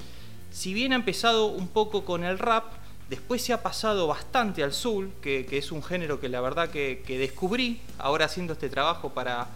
Si 0.51 0.73
bien 0.73 0.93
ha 0.93 0.95
empezado 0.95 1.47
un 1.47 1.67
poco 1.67 2.05
con 2.05 2.23
el 2.23 2.39
rap, 2.39 2.82
Después 3.09 3.41
se 3.41 3.53
ha 3.53 3.61
pasado 3.61 4.07
bastante 4.07 4.63
al 4.63 4.73
soul, 4.73 5.11
que, 5.21 5.45
es 5.51 5.71
un 5.71 5.83
género 5.83 6.19
que 6.19 6.29
la 6.29 6.41
verdad 6.41 6.69
que, 6.69 7.03
descubrí 7.07 7.81
ahora 7.97 8.25
haciendo 8.25 8.53
este 8.53 8.69
trabajo 8.69 9.09
para, 9.13 9.47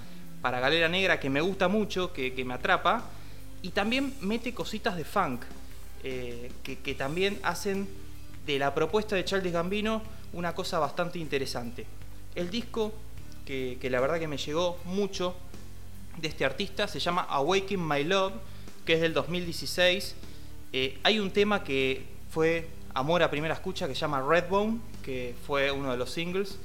para 0.41 0.59
Galera 0.59 0.89
Negra, 0.89 1.19
que 1.19 1.29
me 1.29 1.41
gusta 1.41 1.67
mucho, 1.67 2.13
que, 2.13 2.43
me 2.45 2.53
atrapa. 2.53 3.03
Y 3.61 3.69
también 3.69 4.13
mete 4.21 4.53
cositas 4.53 4.95
de 4.95 5.03
funk, 5.05 5.41
eh, 6.03 6.51
que, 6.63 6.95
también 6.95 7.39
hacen 7.43 7.87
de 8.45 8.59
la 8.59 8.73
propuesta 8.73 9.15
de 9.15 9.25
Charles 9.25 9.51
Gambino 9.51 10.01
una 10.33 10.53
cosa 10.53 10.77
bastante 10.79 11.17
interesante. 11.19 11.85
El 12.35 12.51
disco, 12.51 12.93
que, 13.45 13.79
la 13.89 13.99
verdad 13.99 14.19
que 14.19 14.27
me 14.27 14.37
llegó 14.37 14.77
mucho 14.85 15.35
de 16.17 16.27
este 16.27 16.45
artista, 16.45 16.87
se 16.87 16.99
llama 16.99 17.21
Awaken 17.29 17.87
My 17.87 18.03
Love, 18.03 18.33
que 18.85 18.93
es 18.93 19.01
del 19.01 19.13
2016. 19.13 20.15
Eh, 20.73 20.99
hay 21.03 21.19
un 21.19 21.31
tema 21.31 21.63
que 21.63 22.05
fue 22.29 22.67
Amor 22.97 23.21
a 23.21 23.29
Primera 23.29 23.53
Escucha 23.53 23.87
que 23.87 23.93
se 23.93 24.01
llama 24.01 24.23
Redbone, 24.27 24.79
que 25.03 25.35
fue 25.45 25.69
uno 25.69 25.91
de 25.91 25.97
los 25.97 26.09
singles. 26.09 26.57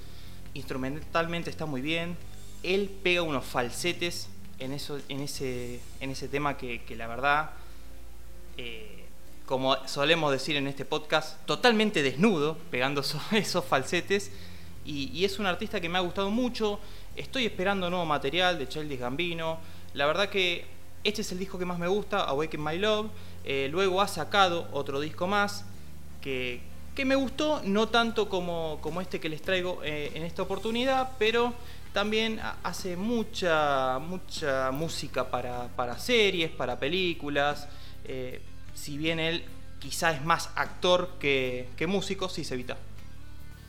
Instrumentalmente 0.54 1.50
está 1.50 1.66
muy 1.66 1.82
bien. 1.82 2.16
Él 2.62 2.90
pega 3.02 3.20
unos 3.20 3.44
falsetes 3.44 4.30
en, 4.58 4.72
eso, 4.72 4.98
en, 5.10 5.20
ese, 5.20 5.80
en 6.00 6.08
ese 6.08 6.28
tema 6.28 6.56
que, 6.56 6.82
la 6.96 7.06
verdad, 7.06 7.50
eh, 8.56 9.04
como 9.44 9.76
solemos 9.86 10.32
decir 10.32 10.56
en 10.56 10.68
este 10.68 10.86
podcast, 10.86 11.44
totalmente 11.44 12.02
desnudo, 12.02 12.56
pegando 12.70 13.02
esos, 13.32 13.62
falsetes. 13.66 14.30
Y, 14.86 15.26
es 15.26 15.38
un 15.38 15.44
artista 15.44 15.82
que 15.82 15.90
me 15.90 15.98
ha 15.98 16.00
gustado 16.00 16.30
mucho. 16.30 16.80
Estoy 17.14 17.44
esperando 17.44 17.90
nuevo 17.90 18.06
material 18.06 18.58
de 18.58 18.66
Childish 18.66 19.00
Gambino. 19.00 19.58
La 19.92 20.06
verdad 20.06 20.30
que 20.30 20.64
este 21.04 21.20
es 21.20 21.30
el 21.30 21.38
disco 21.38 21.58
que 21.58 21.66
más 21.66 21.78
me 21.78 21.88
gusta, 21.88 22.24
Awaken 22.24 22.64
My 22.64 22.78
Love. 22.78 23.10
Eh, 23.44 23.68
luego 23.70 24.00
ha 24.00 24.08
sacado 24.08 24.66
otro 24.72 24.98
disco 24.98 25.26
más 25.26 25.66
que, 26.22 26.60
me 27.04 27.14
gustó, 27.14 27.60
no 27.64 27.88
tanto 27.88 28.28
como, 28.28 28.78
como 28.80 29.00
este 29.00 29.20
que 29.20 29.28
les 29.28 29.42
traigo 29.42 29.80
eh, 29.84 30.12
en 30.14 30.22
esta 30.22 30.42
oportunidad, 30.42 31.10
pero 31.18 31.52
también 31.92 32.40
hace 32.62 32.96
mucha, 32.96 33.98
mucha 33.98 34.70
música 34.70 35.30
para, 35.30 35.98
series, 35.98 36.50
para 36.50 36.78
películas. 36.78 37.68
Eh, 38.04 38.40
si 38.74 38.96
bien 38.96 39.20
él 39.20 39.44
quizá 39.78 40.12
es 40.12 40.24
más 40.24 40.50
actor 40.56 41.10
que, 41.18 41.68
músico, 41.86 42.28
sí 42.28 42.44
se 42.44 42.54
evita. 42.54 42.78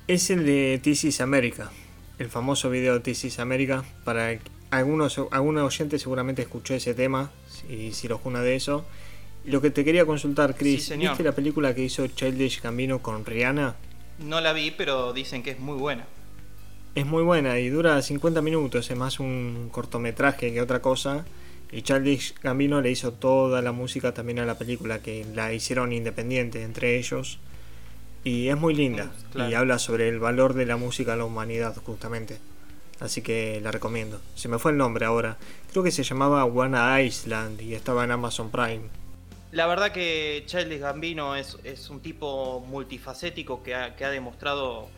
Es 0.07 0.29
el 0.29 0.45
de 0.45 0.79
This 0.81 1.19
America, 1.21 1.71
el 2.19 2.29
famoso 2.29 2.69
video 2.69 2.93
de 2.93 2.99
This 2.99 3.39
America. 3.39 3.83
Para 4.03 4.39
algunos, 4.69 5.19
algunos 5.31 5.63
oyentes 5.63 6.01
seguramente 6.01 6.41
escuchó 6.41 6.73
ese 6.75 6.93
tema, 6.93 7.31
y 7.69 7.91
si 7.91 8.07
lo 8.07 8.17
juna 8.17 8.41
de 8.41 8.55
eso. 8.55 8.85
Lo 9.45 9.61
que 9.61 9.71
te 9.71 9.83
quería 9.83 10.05
consultar, 10.05 10.55
Chris, 10.55 10.95
¿viste 10.97 11.23
la 11.23 11.33
película 11.33 11.75
que 11.75 11.83
hizo 11.83 12.07
Childish 12.07 12.61
Gambino 12.61 13.01
con 13.01 13.25
Rihanna? 13.25 13.75
No 14.19 14.39
la 14.39 14.53
vi, 14.53 14.71
pero 14.71 15.11
dicen 15.11 15.43
que 15.43 15.51
es 15.51 15.59
muy 15.59 15.77
buena. 15.77 16.05
Es 16.95 17.05
muy 17.05 17.23
buena 17.23 17.59
y 17.59 17.69
dura 17.69 18.01
50 18.01 18.41
minutos, 18.41 18.89
es 18.89 18.97
más 18.97 19.19
un 19.19 19.69
cortometraje 19.71 20.53
que 20.53 20.61
otra 20.61 20.81
cosa. 20.81 21.25
Y 21.71 21.81
Childish 21.81 22.35
Gambino 22.41 22.81
le 22.81 22.91
hizo 22.91 23.13
toda 23.13 23.61
la 23.61 23.71
música 23.71 24.13
también 24.13 24.39
a 24.39 24.45
la 24.45 24.57
película, 24.57 24.99
que 24.99 25.25
la 25.33 25.51
hicieron 25.53 25.91
independiente 25.91 26.61
entre 26.61 26.97
ellos. 26.97 27.39
Y 28.23 28.47
es 28.47 28.57
muy 28.57 28.75
linda. 28.75 29.11
Y 29.35 29.55
habla 29.55 29.79
sobre 29.79 30.07
el 30.07 30.19
valor 30.19 30.53
de 30.53 30.67
la 30.67 30.77
música 30.77 31.13
a 31.13 31.17
la 31.17 31.25
humanidad, 31.25 31.75
justamente. 31.83 32.37
Así 32.99 33.21
que 33.21 33.59
la 33.61 33.71
recomiendo. 33.71 34.21
Se 34.35 34.47
me 34.47 34.59
fue 34.59 34.71
el 34.71 34.77
nombre 34.77 35.05
ahora. 35.05 35.37
Creo 35.71 35.83
que 35.83 35.91
se 35.91 36.03
llamaba 36.03 36.45
Wanna 36.45 37.01
Island 37.01 37.59
y 37.61 37.73
estaba 37.73 38.03
en 38.03 38.11
Amazon 38.11 38.51
Prime. 38.51 39.02
La 39.53 39.67
verdad 39.67 39.91
que 39.91 40.41
Childish 40.47 40.79
Gambino 40.79 41.35
es, 41.35 41.55
un 41.91 42.01
tipo 42.01 42.59
multifacético 42.61 43.61
que 43.61 43.75
ha, 43.75 44.09
demostrado 44.09 44.89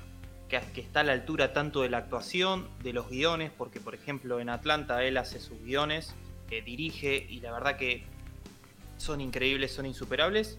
que, 0.47 0.80
está 0.80 1.01
a 1.01 1.03
la 1.03 1.12
altura 1.12 1.51
tanto 1.51 1.82
de 1.82 1.89
la 1.89 1.97
actuación, 1.97 2.70
de 2.82 2.93
los 2.93 3.10
guiones, 3.10 3.51
porque 3.51 3.82
por 3.82 3.95
ejemplo 3.95 4.39
en 4.39 4.47
Atlanta 4.47 5.03
él 5.03 5.18
hace 5.18 5.41
sus 5.41 5.62
guiones, 5.62 6.16
que 6.47 6.62
dirige 6.62 7.28
y 7.30 7.41
la 7.41 7.51
verdad 7.51 7.76
que 7.76 8.06
son 8.95 9.20
increíbles, 9.20 9.74
son 9.74 9.88
insuperables. 9.88 10.58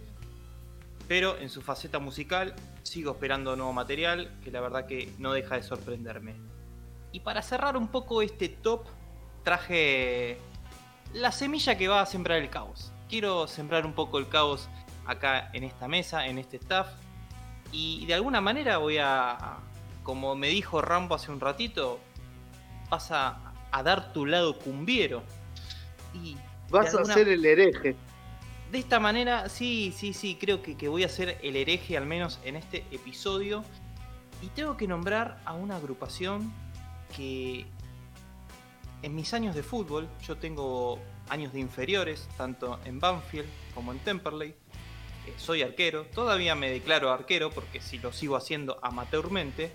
Pero 1.09 1.39
en 1.39 1.49
su 1.49 1.63
faceta 1.63 1.99
musical 1.99 2.55
sigo 2.83 3.13
esperando 3.13 3.57
nuevo 3.57 3.73
material 3.73 4.31
que 4.45 4.51
la 4.51 4.61
verdad 4.61 4.85
que 4.85 5.11
no 5.17 5.33
deja 5.33 5.57
de 5.57 5.63
sorprenderme. 5.63 6.35
Y 7.13 7.21
para 7.21 7.41
cerrar 7.41 7.79
un 7.79 7.89
poco 7.89 8.21
este 8.21 8.51
top, 8.51 8.85
traje 9.43 10.37
la 11.15 11.33
semilla 11.33 11.79
que 11.79 11.89
va 11.89 12.03
a 12.03 12.07
sembrar 12.07 12.43
el 12.43 12.51
caos 12.51 12.93
quiero 13.09 13.47
sembrar 13.47 13.87
un 13.87 13.93
poco 13.93 14.19
el 14.19 14.29
caos 14.29 14.69
acá 15.07 15.51
en 15.53 15.65
esta 15.65 15.89
mesa, 15.89 16.27
en 16.27 16.39
este 16.39 16.57
staff. 16.57 16.89
Y 17.73 18.07
de 18.07 18.15
alguna 18.15 18.41
manera 18.41 18.79
voy 18.79 18.99
a, 18.99 19.59
como 20.03 20.35
me 20.37 20.49
dijo 20.49 20.81
Rambo 20.81 21.15
hace 21.15 21.31
un 21.31 21.41
ratito, 21.41 21.99
vas 22.91 23.11
a, 23.11 23.53
dar 23.85 24.13
tu 24.13 24.25
lado 24.25 24.59
cumbiero. 24.59 25.23
Y 26.15 26.37
vas 26.71 26.95
a 26.95 27.05
ser 27.05 27.29
el 27.29 27.45
hereje. 27.45 27.97
De 28.71 28.79
esta 28.79 28.99
manera, 28.99 29.49
sí, 29.49 29.93
sí, 29.95 30.13
sí, 30.13 30.37
creo 30.41 30.63
que, 30.63 30.77
que 30.77 30.89
voy 30.89 31.05
a 31.05 31.09
ser 31.09 31.39
el 31.43 31.57
hereje 31.57 31.97
al 31.97 32.07
menos 32.07 32.41
en 32.45 32.57
este 32.57 32.85
episodio. 32.91 33.65
Y 34.43 34.49
tengo 34.49 34.77
que 34.77 34.87
nombrar 34.87 35.41
a 35.45 35.53
una 35.53 35.77
agrupación 35.77 36.53
que 37.15 37.67
en 39.03 39.15
mis 39.15 39.33
años 39.35 39.55
de 39.55 39.63
fútbol, 39.63 40.09
yo 40.27 40.37
tengo 40.37 40.99
años 41.29 41.53
de 41.53 41.61
inferiores, 41.61 42.29
tanto 42.37 42.79
en 42.85 43.01
Banfield 43.01 43.49
como 43.75 43.93
en 43.93 43.99
Temperley. 44.01 44.51
Eh, 44.51 45.35
soy 45.37 45.63
arquero, 45.63 46.05
todavía 46.15 46.55
me 46.55 46.71
declaro 46.71 47.11
arquero 47.11 47.51
porque 47.51 47.81
si 47.81 47.99
lo 47.99 48.13
sigo 48.13 48.37
haciendo 48.37 48.79
amateurmente. 48.83 49.73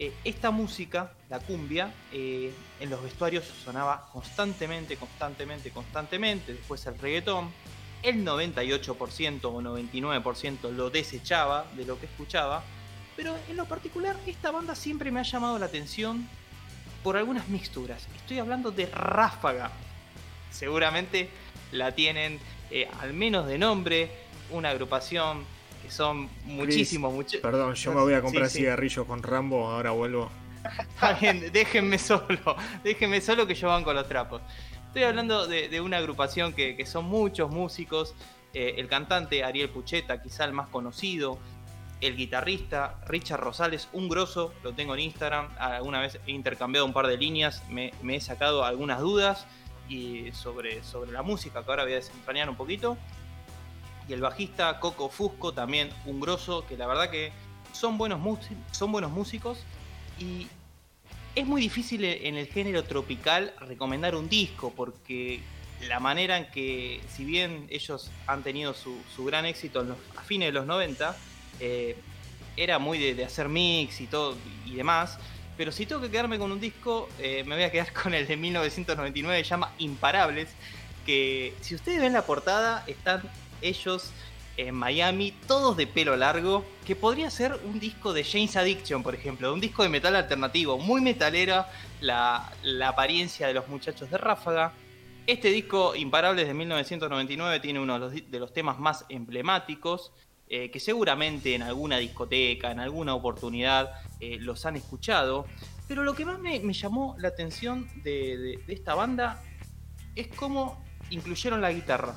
Eh, 0.00 0.12
esta 0.24 0.52
música, 0.52 1.12
la 1.28 1.40
cumbia, 1.40 1.92
eh, 2.12 2.52
en 2.78 2.90
los 2.90 3.02
vestuarios 3.02 3.44
sonaba 3.44 4.08
constantemente, 4.12 4.96
constantemente, 4.96 5.70
constantemente. 5.70 6.54
Después 6.54 6.86
el 6.86 6.98
reggaetón, 6.98 7.50
el 8.02 8.24
98% 8.24 9.44
o 9.44 9.60
99% 9.60 10.70
lo 10.70 10.90
desechaba 10.90 11.66
de 11.76 11.84
lo 11.84 11.98
que 11.98 12.06
escuchaba. 12.06 12.62
Pero 13.16 13.36
en 13.48 13.56
lo 13.56 13.64
particular, 13.64 14.16
esta 14.26 14.52
banda 14.52 14.76
siempre 14.76 15.10
me 15.10 15.18
ha 15.18 15.24
llamado 15.24 15.58
la 15.58 15.66
atención 15.66 16.28
por 17.02 17.16
algunas 17.16 17.48
mixturas. 17.48 18.06
Estoy 18.14 18.38
hablando 18.38 18.70
de 18.70 18.86
Ráfaga, 18.86 19.72
seguramente 20.50 21.28
la 21.72 21.94
tienen 21.94 22.38
eh, 22.70 22.88
al 23.00 23.14
menos 23.14 23.46
de 23.46 23.58
nombre, 23.58 24.10
una 24.50 24.70
agrupación 24.70 25.44
que 25.82 25.90
son 25.90 26.28
muchísimos, 26.44 27.12
muchos. 27.12 27.40
Perdón, 27.40 27.74
yo 27.74 27.92
me 27.94 28.00
voy 28.00 28.14
a 28.14 28.20
comprar 28.20 28.50
cigarrillos 28.50 29.06
con 29.06 29.22
Rambo, 29.22 29.68
ahora 29.68 29.90
vuelvo. 29.90 30.30
Está 30.78 31.14
bien, 31.14 31.50
déjenme 31.52 31.98
solo, 31.98 32.56
déjenme 32.84 33.20
solo 33.20 33.46
que 33.46 33.54
yo 33.54 33.68
van 33.68 33.84
con 33.84 33.94
los 33.94 34.06
trapos. 34.06 34.42
Estoy 34.88 35.04
hablando 35.04 35.46
de, 35.46 35.80
una 35.80 35.98
agrupación 35.98 36.52
que, 36.52 36.84
son 36.84 37.06
muchos 37.06 37.50
músicos, 37.50 38.14
eh, 38.52 38.74
el 38.78 38.88
cantante 38.88 39.44
Ariel 39.44 39.68
Pucheta, 39.68 40.20
quizá 40.22 40.44
el 40.44 40.52
más 40.52 40.68
conocido, 40.68 41.38
el 42.00 42.16
guitarrista 42.16 43.00
Richard 43.06 43.40
Rosales, 43.40 43.88
un 43.92 44.08
grosso, 44.08 44.52
lo 44.62 44.72
tengo 44.72 44.94
en 44.94 45.00
Instagram, 45.00 45.48
alguna 45.58 46.00
vez 46.00 46.18
he 46.26 46.32
intercambiado 46.32 46.86
un 46.86 46.92
par 46.92 47.06
de 47.06 47.16
líneas, 47.16 47.62
me 47.70 47.92
he 48.08 48.20
sacado 48.20 48.64
algunas 48.64 49.00
dudas 49.00 49.46
sobre, 50.32 50.82
sobre 50.82 51.12
la 51.12 51.22
música, 51.22 51.64
que 51.64 51.70
ahora 51.70 51.84
voy 51.84 51.92
a 51.92 51.96
desentrañar 51.96 52.48
un 52.48 52.56
poquito. 52.56 52.96
Y 54.08 54.12
el 54.12 54.20
bajista 54.20 54.80
Coco 54.80 55.08
Fusco, 55.08 55.52
también 55.52 55.90
un 56.06 56.20
grosso, 56.20 56.66
que 56.66 56.76
la 56.76 56.86
verdad 56.86 57.10
que 57.10 57.32
son 57.72 57.98
buenos, 57.98 58.20
son 58.72 58.92
buenos 58.92 59.10
músicos. 59.10 59.58
Y 60.18 60.46
es 61.34 61.46
muy 61.46 61.60
difícil 61.60 62.04
en 62.04 62.36
el 62.36 62.46
género 62.46 62.84
tropical 62.84 63.54
recomendar 63.60 64.14
un 64.14 64.28
disco, 64.28 64.72
porque 64.74 65.40
la 65.86 66.00
manera 66.00 66.36
en 66.38 66.50
que, 66.50 67.00
si 67.08 67.24
bien 67.24 67.66
ellos 67.70 68.10
han 68.26 68.42
tenido 68.42 68.74
su, 68.74 69.24
gran 69.24 69.46
éxito 69.46 69.86
a 70.16 70.22
fines 70.22 70.48
de 70.48 70.52
los 70.52 70.66
90, 70.66 71.16
eh, 71.60 71.96
era 72.56 72.78
muy 72.78 72.98
de, 72.98 73.14
de, 73.14 73.24
hacer 73.24 73.48
mix 73.48 74.00
y 74.00 74.06
todo 74.06 74.36
y 74.66 74.74
demás. 74.74 75.18
Pero 75.58 75.72
si 75.72 75.86
tengo 75.86 76.00
que 76.00 76.08
quedarme 76.08 76.38
con 76.38 76.52
un 76.52 76.60
disco, 76.60 77.08
eh, 77.18 77.42
me 77.44 77.56
voy 77.56 77.64
a 77.64 77.72
quedar 77.72 77.92
con 78.02 78.14
el 78.14 78.26
de 78.26 78.36
1999, 78.36 79.44
se 79.44 79.50
llama 79.50 79.72
Imparables. 79.78 80.48
Que 81.04 81.52
si 81.60 81.74
ustedes 81.74 82.00
ven 82.00 82.12
la 82.12 82.22
portada, 82.22 82.84
están 82.86 83.22
ellos 83.60 84.12
en 84.56 84.74
Miami, 84.74 85.32
todos 85.46 85.76
de 85.76 85.86
pelo 85.86 86.16
largo, 86.16 86.64
que 86.86 86.94
podría 86.96 87.30
ser 87.30 87.58
un 87.64 87.80
disco 87.80 88.12
de 88.12 88.24
James 88.24 88.56
Addiction, 88.56 89.02
por 89.02 89.14
ejemplo, 89.14 89.52
un 89.52 89.60
disco 89.60 89.82
de 89.82 89.88
metal 89.88 90.16
alternativo, 90.16 90.78
muy 90.78 91.00
metalera 91.00 91.70
la, 92.00 92.52
apariencia 92.86 93.46
de 93.46 93.54
los 93.54 93.68
muchachos 93.68 94.10
de 94.10 94.18
Ráfaga. 94.18 94.72
Este 95.26 95.48
disco, 95.48 95.94
Imparables 95.94 96.46
de 96.46 96.54
1999, 96.54 97.60
tiene 97.60 97.80
uno 97.80 98.10
de 98.10 98.38
los 98.38 98.52
temas 98.52 98.78
más 98.78 99.04
emblemáticos. 99.08 100.12
Eh, 100.50 100.70
que 100.70 100.80
seguramente 100.80 101.54
en 101.54 101.62
alguna 101.62 101.98
discoteca, 101.98 102.70
en 102.70 102.80
alguna 102.80 103.14
oportunidad 103.14 103.92
eh, 104.20 104.38
los 104.40 104.66
han 104.66 104.76
escuchado. 104.76 105.46
Pero 105.86 106.04
lo 106.04 106.14
que 106.14 106.24
más 106.24 106.38
me, 106.38 106.60
llamó 106.72 107.16
la 107.18 107.28
atención 107.28 107.88
de, 108.02 108.62
esta 108.68 108.94
banda 108.94 109.42
es 110.14 110.28
cómo 110.28 110.84
incluyeron 111.10 111.60
la 111.60 111.72
guitarra. 111.72 112.16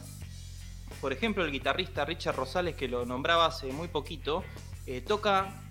Por 0.99 1.13
ejemplo, 1.13 1.45
el 1.45 1.51
guitarrista 1.51 2.03
Richard 2.03 2.35
Rosales, 2.35 2.75
que 2.75 2.87
lo 2.87 3.05
nombraba 3.05 3.45
hace 3.45 3.71
muy 3.71 3.87
poquito, 3.87 4.43
Eh, 4.87 5.01
toca, 5.01 5.61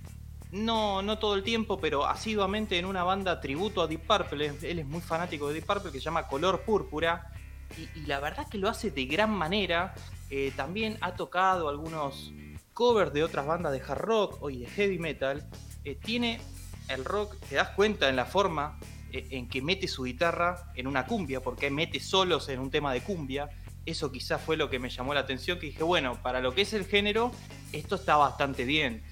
no, 0.52 1.02
no 1.02 1.18
todo 1.18 1.34
el 1.34 1.42
tiempo, 1.42 1.78
pero 1.80 2.06
asiduamente 2.06 2.78
en 2.78 2.84
una 2.86 3.02
banda 3.02 3.40
tributo 3.40 3.82
a 3.82 3.88
Deep 3.88 4.06
Purple. 4.06 4.52
Él 4.62 4.78
es 4.78 4.86
muy 4.86 5.00
fanático 5.00 5.48
de 5.48 5.54
Deep 5.54 5.66
Purple 5.66 5.90
que 5.90 5.98
se 5.98 6.04
llama 6.04 6.28
Color 6.28 6.62
Púrpura. 6.62 7.32
Y, 7.76 8.06
la 8.06 8.20
verdad 8.20 8.48
que 8.48 8.56
lo 8.56 8.68
hace 8.68 8.92
de 8.92 9.06
gran 9.06 9.30
manera. 9.30 9.94
Eh, 10.30 10.52
también 10.56 10.96
ha 11.00 11.16
tocado 11.16 11.68
algunos 11.68 12.32
covers 12.72 13.12
de 13.12 13.24
otras 13.24 13.46
bandas 13.46 13.72
de 13.72 13.82
hard 13.82 14.00
rock 14.00 14.50
y 14.50 14.60
de 14.60 14.66
heavy 14.66 14.98
metal. 14.98 15.44
Eh, 15.84 15.96
tiene 15.96 16.40
el 16.88 17.04
rock, 17.04 17.36
te 17.48 17.56
das 17.56 17.70
cuenta 17.70 18.08
en 18.08 18.16
la 18.16 18.26
forma 18.26 18.78
en 19.12 19.48
que 19.48 19.60
mete 19.60 19.88
su 19.88 20.04
guitarra 20.04 20.70
en 20.76 20.86
una 20.86 21.06
cumbia, 21.06 21.40
porque 21.40 21.68
mete 21.68 21.98
solos 21.98 22.48
en 22.48 22.60
un 22.60 22.70
tema 22.70 22.92
de 22.92 23.00
cumbia 23.00 23.50
eso 23.86 24.12
quizás 24.12 24.40
fue 24.40 24.56
lo 24.56 24.68
que 24.70 24.78
me 24.78 24.90
llamó 24.90 25.14
la 25.14 25.20
atención, 25.20 25.58
que 25.58 25.66
dije, 25.66 25.82
bueno, 25.82 26.20
para 26.22 26.40
lo 26.40 26.54
que 26.54 26.62
es 26.62 26.72
el 26.72 26.84
género, 26.84 27.32
esto 27.72 27.96
está 27.96 28.16
bastante 28.16 28.64
bien. 28.64 29.02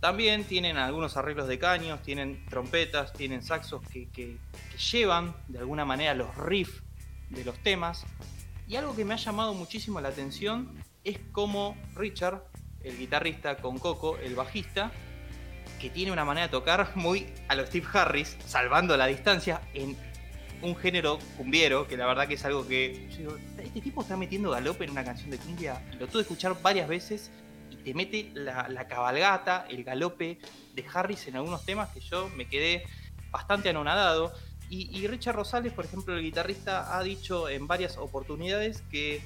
También 0.00 0.44
tienen 0.44 0.76
algunos 0.76 1.16
arreglos 1.16 1.48
de 1.48 1.58
caños, 1.58 2.02
tienen 2.02 2.44
trompetas, 2.46 3.12
tienen 3.12 3.42
saxos 3.42 3.82
que, 3.88 4.38
llevan 4.92 5.34
de 5.48 5.60
alguna 5.60 5.84
manera 5.84 6.14
los 6.14 6.36
riffs 6.36 6.82
de 7.30 7.44
los 7.44 7.58
temas. 7.62 8.04
Y 8.68 8.76
algo 8.76 8.94
que 8.94 9.04
me 9.04 9.14
ha 9.14 9.16
llamado 9.16 9.54
muchísimo 9.54 10.00
la 10.00 10.08
atención 10.08 10.74
es 11.04 11.18
como 11.32 11.76
Richard, 11.94 12.42
el 12.82 12.98
guitarrista, 12.98 13.56
con 13.56 13.78
Coco, 13.78 14.18
el 14.18 14.34
bajista, 14.34 14.92
que 15.80 15.90
tiene 15.90 16.12
una 16.12 16.24
manera 16.24 16.46
de 16.46 16.50
tocar 16.50 16.92
muy 16.94 17.26
a 17.48 17.54
los 17.54 17.68
Steve 17.68 17.86
Harris, 17.92 18.36
salvando 18.46 18.96
la 18.96 19.06
distancia 19.06 19.60
en 19.74 19.96
un 20.62 20.76
género 20.76 21.18
cumbiero, 21.36 21.86
que 21.86 21.96
la 21.96 22.06
verdad 22.06 22.26
que 22.28 22.34
es 22.34 22.44
algo 22.44 22.66
que. 22.66 23.08
este 23.58 23.80
tipo 23.80 24.02
está 24.02 24.16
metiendo 24.16 24.50
galope 24.50 24.84
en 24.84 24.90
una 24.90 25.04
canción 25.04 25.30
de 25.30 25.38
cumbia. 25.38 25.82
Lo 25.98 26.06
tuve 26.06 26.22
que 26.22 26.32
escuchar 26.32 26.56
varias 26.62 26.88
veces 26.88 27.30
y 27.70 27.76
te 27.76 27.94
mete 27.94 28.30
la, 28.34 28.86
cabalgata, 28.88 29.66
el 29.68 29.84
galope 29.84 30.38
de 30.74 30.84
Harris 30.92 31.28
en 31.28 31.36
algunos 31.36 31.64
temas 31.64 31.90
que 31.90 32.00
yo 32.00 32.28
me 32.36 32.48
quedé 32.48 32.84
bastante 33.30 33.68
anonadado. 33.68 34.32
Y, 34.68 35.06
Richard 35.06 35.36
Rosales, 35.36 35.72
por 35.72 35.84
ejemplo, 35.84 36.16
el 36.16 36.22
guitarrista, 36.22 36.98
ha 36.98 37.02
dicho 37.04 37.48
en 37.48 37.68
varias 37.68 37.96
oportunidades 37.98 38.82
que 38.90 39.22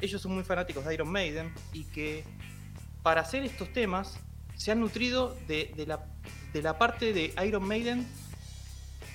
ellos 0.00 0.22
son 0.22 0.34
muy 0.34 0.44
fanáticos 0.44 0.84
de 0.84 0.94
Iron 0.94 1.10
Maiden 1.10 1.52
y 1.72 1.84
que 1.84 2.22
para 3.02 3.22
hacer 3.22 3.44
estos 3.44 3.72
temas 3.72 4.20
se 4.56 4.72
han 4.72 4.80
nutrido 4.80 5.36
de, 5.46 5.86
la, 5.86 6.78
parte 6.78 7.12
de 7.12 7.34
Iron 7.46 7.66
Maiden 7.66 8.06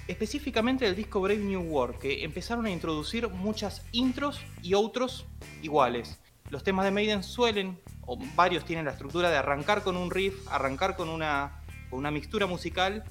específicamente 0.08 0.86
el 0.86 0.96
disco 0.96 1.22
Brave 1.22 1.40
New 1.40 1.62
World, 1.62 1.98
que 1.98 2.24
empezaron 2.24 2.66
a 2.66 2.70
introducir 2.70 3.28
muchas 3.30 3.84
intros 3.92 4.42
y 4.62 4.74
otros 4.74 5.26
iguales. 5.62 6.20
Los 6.50 6.64
temas 6.64 6.86
de 6.86 6.92
Maiden 6.92 7.24
suelen, 7.24 7.80
o 8.02 8.18
varios 8.36 8.66
tienen 8.66 8.86
la 8.86 8.92
estructura 8.92 9.30
de 9.30 9.38
arrancar 9.38 9.84
con 9.84 9.96
un 9.96 10.12
riff, 10.12 10.48
arrancar 10.50 10.96
con 10.96 11.08
una, 11.08 11.64
con 11.90 12.00
una 12.00 12.12
mixtura 12.12 12.46
musical, 12.46 13.06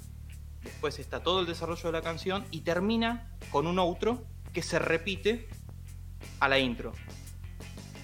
después 0.62 0.98
está 0.98 1.22
todo 1.22 1.40
el 1.40 1.46
desarrollo 1.46 1.84
de 1.84 1.92
la 1.92 2.02
canción 2.02 2.44
y 2.50 2.60
termina 2.60 3.30
con 3.50 3.66
un 3.66 3.78
outro 3.78 4.26
que 4.52 4.62
se 4.62 4.78
repite 4.78 5.48
a 6.38 6.48
la 6.48 6.58
intro. 6.58 6.92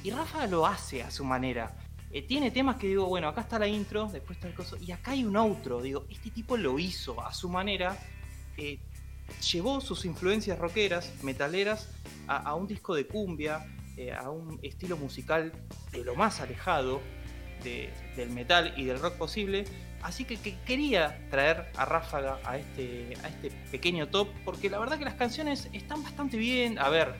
Y 0.02 0.10
Rafa 0.10 0.46
lo 0.46 0.66
hace 0.66 1.02
a 1.02 1.10
su 1.10 1.24
manera. 1.24 1.74
Eh, 2.12 2.22
tiene 2.22 2.50
temas 2.50 2.76
que 2.76 2.86
digo, 2.86 3.06
bueno, 3.06 3.28
acá 3.28 3.42
está 3.42 3.58
la 3.58 3.68
intro, 3.68 4.08
después 4.12 4.38
está 4.38 4.48
el 4.48 4.54
coso, 4.54 4.76
y 4.80 4.92
acá 4.92 5.10
hay 5.12 5.24
un 5.24 5.36
outro. 5.36 5.82
Digo, 5.82 6.06
este 6.08 6.30
tipo 6.30 6.56
lo 6.56 6.78
hizo 6.78 7.20
a 7.20 7.34
su 7.34 7.48
manera 7.48 7.98
eh, 8.56 8.78
llevó 9.52 9.80
sus 9.80 10.04
influencias 10.04 10.58
rockeras, 10.58 11.12
metaleras, 11.22 11.88
a, 12.28 12.54
un 12.54 12.66
disco 12.66 12.94
de 12.94 13.06
cumbia, 13.06 13.66
eh, 13.96 14.12
a 14.12 14.30
un 14.30 14.58
estilo 14.62 14.96
musical 14.96 15.52
de 15.92 16.04
lo 16.04 16.14
más 16.16 16.40
alejado 16.40 17.00
del 17.62 18.30
metal 18.30 18.74
y 18.76 18.84
del 18.84 19.00
rock 19.00 19.14
posible. 19.14 19.64
Así 20.02 20.24
que, 20.24 20.36
quería 20.64 21.26
traer 21.30 21.70
a 21.76 21.84
Ráfaga 21.84 22.38
a 22.44 22.58
este, 22.58 23.14
a 23.24 23.28
este 23.28 23.50
pequeño 23.70 24.08
top, 24.08 24.28
porque 24.44 24.70
la 24.70 24.78
verdad 24.78 24.98
que 24.98 25.04
las 25.04 25.14
canciones 25.14 25.68
están 25.72 26.02
bastante 26.02 26.36
bien. 26.36 26.78
A 26.78 26.88
ver, 26.88 27.14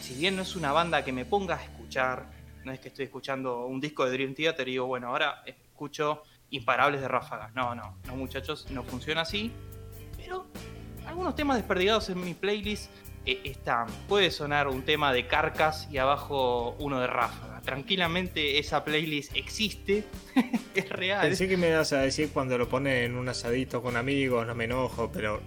si 0.00 0.14
bien 0.14 0.34
no 0.34 0.42
es 0.42 0.56
una 0.56 0.72
banda 0.72 1.04
que 1.04 1.12
me 1.12 1.24
ponga 1.24 1.56
a 1.56 1.62
escuchar, 1.62 2.30
no 2.64 2.72
es 2.72 2.80
que 2.80 2.88
estoy 2.88 3.04
escuchando 3.06 3.66
un 3.66 3.80
disco 3.80 4.04
de 4.04 4.12
Dream 4.12 4.34
Theater 4.34 4.68
y 4.68 4.72
digo, 4.72 4.86
bueno, 4.86 5.08
ahora 5.08 5.42
escucho 5.46 6.22
Imparables 6.50 7.00
de 7.00 7.08
Ráfaga. 7.08 7.50
No, 7.54 7.74
no, 7.74 7.98
no 8.06 8.16
muchachos, 8.16 8.70
no 8.70 8.82
funciona 8.84 9.22
así 9.22 9.52
pero 10.24 10.46
algunos 11.06 11.36
temas 11.36 11.56
desperdigados 11.58 12.08
en 12.08 12.24
mi 12.24 12.34
playlist 12.34 12.90
eh, 13.26 13.40
están. 13.44 13.86
Puede 14.08 14.30
sonar 14.30 14.68
un 14.68 14.82
tema 14.82 15.12
de 15.12 15.26
Carcas 15.26 15.88
y 15.90 15.98
abajo 15.98 16.76
uno 16.78 17.00
de 17.00 17.06
Ráfaga. 17.06 17.60
Tranquilamente 17.60 18.58
esa 18.58 18.84
playlist 18.84 19.36
existe, 19.36 20.04
es 20.74 20.88
real. 20.88 21.22
Pensé 21.22 21.48
que 21.48 21.56
me 21.56 21.68
ibas 21.68 21.92
a 21.92 21.98
decir 21.98 22.30
cuando 22.32 22.58
lo 22.58 22.68
pones 22.68 23.06
en 23.06 23.16
un 23.16 23.28
asadito 23.28 23.82
con 23.82 23.96
amigos, 23.96 24.46
no 24.46 24.54
me 24.54 24.64
enojo, 24.64 25.10
pero 25.12 25.40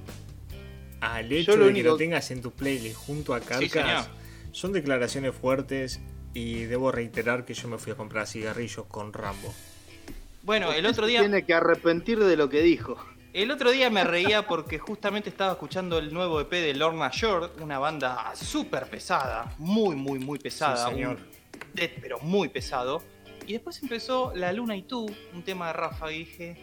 al 1.00 1.32
hecho 1.32 1.58
de 1.58 1.74
que 1.74 1.84
lo 1.84 1.98
tengas 1.98 2.32
en 2.32 2.42
tu 2.42 2.52
playlist 2.52 2.96
junto 2.96 3.34
a 3.34 3.40
Carcas, 3.40 4.10
son 4.52 4.74
declaraciones 4.74 5.36
fuertes 5.36 6.00
y 6.38 6.66
debo 6.66 6.92
reiterar 6.92 7.46
que 7.46 7.56
yo 7.56 7.68
me 7.68 7.80
fui 7.80 7.94
a 7.94 7.96
comprar 7.96 8.28
cigarrillos 8.28 8.86
con 8.86 9.12
Rambo. 9.12 9.52
Bueno, 10.44 10.72
el 10.72 10.86
otro 10.86 11.08
día... 11.08 11.22
Tiene 11.22 11.44
que 11.48 11.56
arrepentir 11.56 12.20
de 12.24 12.38
lo 12.38 12.48
que 12.48 12.62
dijo. 12.62 12.96
El 13.34 13.50
otro 13.50 13.72
día 13.72 13.90
me 13.90 14.04
reía 14.04 14.48
porque 14.48 14.78
justamente 14.78 15.30
estaba 15.30 15.54
escuchando 15.54 15.98
el 15.98 16.14
nuevo 16.14 16.40
EP 16.40 16.52
de 16.52 16.76
Lorna 16.76 17.10
Shore, 17.12 17.48
una 17.60 17.80
banda 17.80 18.36
súper 18.36 18.88
pesada, 18.88 19.52
muy, 19.58 19.96
muy, 19.96 20.20
muy 20.20 20.38
pesada. 20.38 20.88
señor. 20.90 21.18
pero 21.74 22.20
muy 22.20 22.50
pesado. 22.50 23.02
Y 23.48 23.54
después 23.54 23.82
empezó 23.82 24.32
La 24.36 24.54
Luna 24.54 24.76
y 24.76 24.84
tú, 24.84 25.12
un 25.34 25.42
tema 25.42 25.68
de 25.68 25.74
Rafa, 25.74 26.12
y 26.12 26.20
dije, 26.20 26.58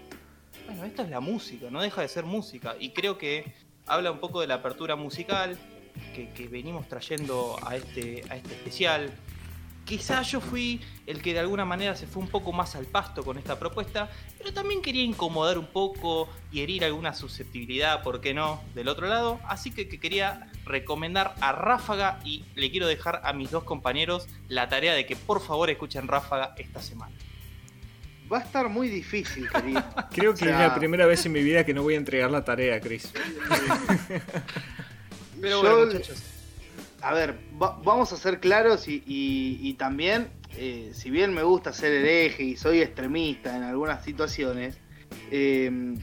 bueno, 0.67 0.85
esta 0.85 1.03
es 1.03 1.11
la 1.11 1.19
música, 1.19 1.69
no 1.69 1.83
deja 1.83 2.01
de 2.01 2.07
ser 2.07 2.25
música. 2.25 2.77
Y 2.79 2.91
creo 2.91 3.19
que 3.19 3.53
habla 3.87 4.13
un 4.13 4.21
poco 4.21 4.41
de 4.41 4.47
la 4.47 4.55
apertura 4.55 4.95
musical 4.95 5.59
que, 6.15 6.31
que 6.31 6.47
venimos 6.47 6.87
trayendo 6.87 7.57
a 7.67 7.75
este, 7.75 8.23
a 8.31 8.37
este 8.37 8.55
especial 8.55 9.11
Quizás 9.85 10.31
yo 10.31 10.41
fui 10.41 10.81
el 11.07 11.21
que 11.21 11.35
de 11.35 11.41
alguna 11.41 11.67
manera 11.67 11.95
se 11.95 12.07
fue 12.07 12.23
un 12.23 12.29
poco 12.29 12.53
más 12.53 12.75
al 12.75 12.87
pasto 12.87 13.23
con 13.23 13.37
esta 13.37 13.59
propuesta, 13.59 14.11
pero 14.39 14.53
también 14.53 14.81
quería 14.81 15.03
incomodar 15.03 15.59
un 15.59 15.67
poco 15.67 16.29
y 16.51 16.63
herir 16.63 16.85
alguna 16.85 17.13
susceptibilidad, 17.13 18.03
¿por 18.03 18.23
qué 18.23 18.33
no?, 18.33 18.63
del 18.75 18.89
otro 18.89 19.07
lado. 19.09 19.41
Así 19.47 19.71
que, 19.71 19.87
quería 19.89 20.51
recomendar 20.65 21.35
a 21.41 21.53
Ráfaga 21.53 22.19
y 22.25 22.45
le 22.55 22.71
quiero 22.71 22.87
dejar 22.87 23.21
a 23.25 23.35
mis 23.35 23.51
dos 23.51 23.65
compañeros 23.65 24.27
la 24.49 24.71
tarea 24.71 24.95
de 24.95 25.05
que 25.05 25.17
por 25.17 25.43
favor 25.43 25.69
escuchen 25.69 26.09
Ráfaga 26.09 26.55
esta 26.57 26.81
semana. 26.81 27.15
Va 28.33 28.39
a 28.39 28.41
estar 28.41 28.71
muy 28.71 28.89
difícil, 28.89 29.51
querido. 29.51 29.85
Creo 30.11 30.35
que 30.35 30.47
es 30.47 30.51
la 30.51 30.75
primera 30.75 31.05
vez 31.05 31.27
en 31.27 31.33
mi 31.33 31.43
vida 31.43 31.65
que 31.65 31.75
no 31.75 31.83
voy 31.83 31.93
a 31.93 31.99
entregar 31.99 32.31
la 32.31 32.43
tarea, 32.43 32.81
Chris. 32.81 33.13
pero 35.43 35.61
bueno, 35.61 35.87
muchachos 35.87 36.34
a 37.05 37.13
ver, 37.13 37.39
vamos 37.59 38.13
a 38.13 38.17
ser 38.17 38.41
claros 38.41 38.85
y, 38.87 39.75
también, 39.79 40.29
eh, 40.57 40.91
si 40.95 41.11
bien 41.11 41.35
me 41.35 41.43
gusta 41.43 41.73
ser 41.75 41.93
hereje 41.93 42.45
y 42.45 42.57
soy 42.57 42.81
extremista 42.81 43.55
en 43.55 43.63
algunas 43.63 44.03
situaciones, 44.03 44.79
em, 45.31 45.99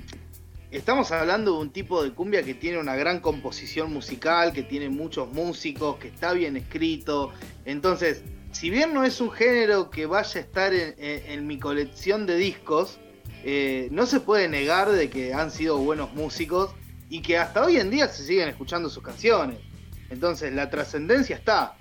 estamos 0.69 1.11
hablando 1.11 1.53
de 1.53 1.57
un 1.57 1.71
tipo 1.71 2.03
de 2.03 2.11
cumbia 2.11 2.43
que 2.43 2.53
tiene 2.53 2.77
una 2.77 2.95
gran 2.95 3.19
composición 3.19 3.91
musical, 3.91 4.53
que 4.53 4.61
tiene 4.61 4.89
muchos 4.89 5.33
músicos, 5.33 5.97
que 5.97 6.09
está 6.09 6.33
bien 6.33 6.55
escrito. 6.55 7.31
Entonces, 7.65 8.21
si 8.51 8.69
bien 8.69 8.93
no 8.93 9.03
es 9.03 9.19
un 9.21 9.31
género 9.31 9.89
que 9.89 10.05
vaya 10.05 10.39
a 10.39 10.43
estar 10.43 10.71
en, 10.71 11.47
mi 11.47 11.57
colección 11.57 12.27
de 12.27 12.35
discos, 12.35 12.99
eh, 13.43 13.87
no 13.91 14.05
se 14.05 14.19
puede 14.19 14.47
negar 14.47 14.91
de 14.91 15.09
que 15.09 15.33
han 15.33 15.49
sido 15.49 15.79
buenos 15.79 16.13
músicos 16.13 16.75
y 17.09 17.23
que 17.23 17.39
hasta 17.39 17.65
hoy 17.65 17.77
en 17.77 17.89
día 17.89 18.07
se 18.07 18.23
siguen 18.23 18.49
escuchando 18.49 18.87
sus 18.87 19.01
canciones. 19.01 19.70
Entonces 20.11 20.53
la 20.53 20.69
trascendencia 20.69 21.35
está. 21.37 21.75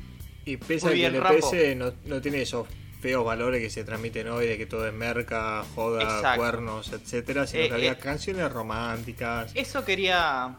Y 0.44 0.56
pese 0.56 0.88
a 0.88 0.92
que 0.92 1.06
el 1.06 1.20
pese, 1.20 1.74
no, 1.74 2.20
tiene 2.20 2.42
esos 2.42 2.66
feos 3.00 3.24
valores 3.24 3.62
que 3.62 3.70
se 3.70 3.84
transmiten 3.84 4.28
hoy 4.28 4.46
de 4.46 4.56
que 4.56 4.66
todo 4.66 4.86
es 4.86 4.92
merca, 4.92 5.64
joda, 5.74 6.36
cuernos, 6.36 6.92
etcétera, 6.92 7.46
sino 7.46 7.64
que 7.64 7.68
eh, 7.68 7.74
había 7.74 7.92
eh, 7.92 7.98
canciones 7.98 8.50
románticas. 8.50 9.52
Eso 9.54 9.84
quería. 9.84 10.56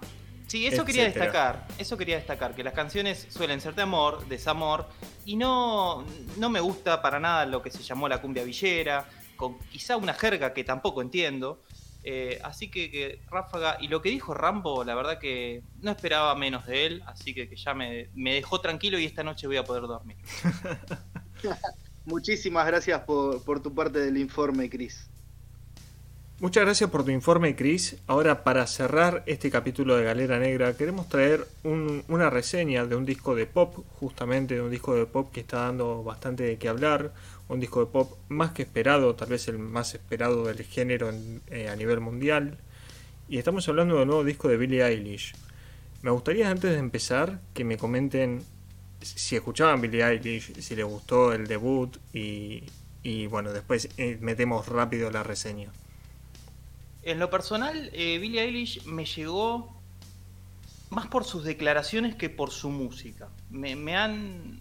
Sí, 0.48 0.68
eso 0.68 0.84
quería 0.84 1.06
destacar. 1.06 1.66
Eso 1.78 1.98
quería 1.98 2.18
destacar, 2.18 2.54
que 2.54 2.64
las 2.64 2.74
canciones 2.74 3.26
suelen 3.30 3.62
ser 3.62 3.74
de 3.74 3.84
amor, 3.84 4.28
desamor, 4.28 4.88
y 5.24 5.38
no, 5.38 6.06
no 6.38 6.50
me 6.50 6.60
gusta 6.60 7.02
para 7.02 7.20
nada 7.20 7.46
lo 7.46 7.62
que 7.62 7.72
se 7.72 7.82
llamó 7.84 8.10
la 8.10 8.22
cumbia 8.22 8.44
villera, 8.44 9.08
con 9.38 9.58
quizá 9.60 9.96
una 9.96 10.14
jerga 10.14 10.54
que 10.54 10.66
tampoco 10.66 11.02
entiendo. 11.02 11.62
Eh, 12.04 12.40
así 12.44 12.70
que, 12.70 13.22
Ráfaga, 13.30 13.78
y 13.80 13.88
lo 13.88 14.02
que 14.02 14.10
dijo 14.10 14.34
Rambo, 14.34 14.84
la 14.84 14.96
verdad 14.96 15.20
que 15.20 15.62
no 15.82 15.92
esperaba 15.92 16.34
menos 16.36 16.66
de 16.66 16.86
él, 16.88 17.04
así 17.06 17.34
que, 17.34 17.56
ya 17.56 17.74
me, 17.74 18.10
dejó 18.16 18.60
tranquilo 18.60 18.98
y 18.98 19.06
esta 19.06 19.24
noche 19.24 19.48
voy 19.48 19.58
a 19.58 19.64
poder 19.64 19.84
dormir. 19.84 20.18
Muchísimas 22.06 22.66
gracias 22.66 23.02
por, 23.02 23.62
tu 23.62 23.74
parte 23.74 24.00
del 24.00 24.18
informe, 24.18 24.70
Chris. 24.70 25.08
Muchas 26.40 26.64
gracias 26.64 26.90
por 26.90 27.06
tu 27.06 27.12
informe, 27.12 27.56
Chris. 27.56 27.98
Ahora, 28.08 28.44
para 28.44 28.66
cerrar 28.66 29.22
este 29.28 29.52
capítulo 29.52 29.96
de 29.96 30.04
Galera 30.04 30.40
Negra, 30.40 30.76
queremos 30.76 31.08
traer 31.08 31.46
una 31.64 32.32
reseña 32.32 32.88
de 32.88 32.96
un 32.96 33.06
disco 33.06 33.36
de 33.36 33.46
pop, 33.46 33.86
justamente 34.00 34.56
de 34.56 34.62
un 34.64 34.72
disco 34.72 34.96
de 34.96 35.06
pop 35.06 35.32
que 35.32 35.42
está 35.42 35.58
dando 35.66 36.04
bastante 36.04 36.42
de 36.42 36.58
qué 36.58 36.68
hablar, 36.68 37.14
un 37.52 37.60
disco 37.60 37.82
de 37.82 37.92
pop 37.92 38.18
más 38.30 38.52
que 38.52 38.64
esperado, 38.64 39.14
tal 39.16 39.30
vez 39.30 39.48
el 39.48 39.60
más 39.60 39.94
esperado 39.94 40.46
del 40.46 40.64
género 40.64 41.12
eh, 41.48 41.70
a 41.70 41.76
nivel 41.76 42.00
mundial. 42.00 42.58
Y 43.28 43.38
estamos 43.38 43.68
hablando 43.68 43.98
del 43.98 44.08
nuevo 44.08 44.24
disco 44.24 44.48
de 44.48 44.58
Billie 44.58 44.86
Eilish. 44.86 45.34
Me 46.02 46.12
gustaría 46.12 46.50
antes 46.50 46.72
de 46.72 46.78
empezar 46.78 47.40
que 47.54 47.64
me 47.64 47.78
comenten 47.78 48.44
si 49.02 49.36
escuchaban 49.36 49.82
Billie 49.82 50.04
Eilish, 50.04 50.60
si 50.60 50.76
les 50.76 50.86
gustó 50.86 51.34
el 51.34 51.48
debut 51.48 51.98
y, 52.14 52.64
y 53.04 53.28
bueno, 53.28 53.52
después 53.52 53.90
eh, 53.98 54.18
metemos 54.22 54.68
rápido 54.68 55.12
la 55.12 55.24
reseña. 55.24 55.72
En 57.04 57.20
lo 57.20 57.30
personal, 57.30 57.90
eh, 57.94 58.18
Billie 58.20 58.42
Eilish 58.42 58.86
me 58.86 59.06
llegó 59.06 59.76
más 60.90 61.08
por 61.08 61.26
sus 61.26 61.44
declaraciones 61.44 62.16
que 62.16 62.30
por 62.30 62.52
su 62.52 62.70
música. 62.70 63.30
Me, 63.50 63.96
han 63.96 64.61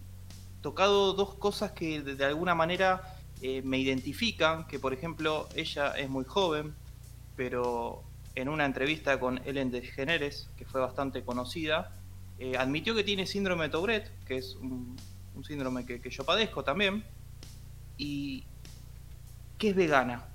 tocado 0.61 1.15
dos 1.15 1.35
cosas 1.35 1.73
que 1.73 2.03
de, 2.03 2.25
alguna 2.25 2.55
manera 2.55 3.17
eh, 3.43 3.63
me 3.63 3.79
identifican, 3.79 4.67
que 4.67 4.79
por 4.79 4.93
ejemplo 4.93 5.49
ella 5.55 5.93
es 5.93 6.09
muy 6.09 6.25
joven, 6.25 6.75
pero 7.37 8.03
en 8.35 8.49
una 8.49 8.65
entrevista 8.65 9.19
con 9.19 9.41
Ellen 9.47 9.71
DeGeneres, 9.71 10.51
que 10.57 10.65
fue 10.65 10.81
bastante 10.81 11.25
conocida, 11.25 11.97
eh, 12.39 12.57
admitió 12.57 12.95
que 12.95 13.05
tiene 13.05 13.27
síndrome 13.27 13.65
de 13.65 13.71
Tourette, 13.71 14.11
que 14.27 14.37
es 14.37 14.57
un, 14.57 14.97
síndrome 15.47 15.87
que, 15.87 16.11
yo 16.11 16.25
padezco 16.25 16.63
también, 16.63 17.05
y 17.97 18.45
que 19.59 19.71
es 19.71 19.77
vegana. 19.77 20.27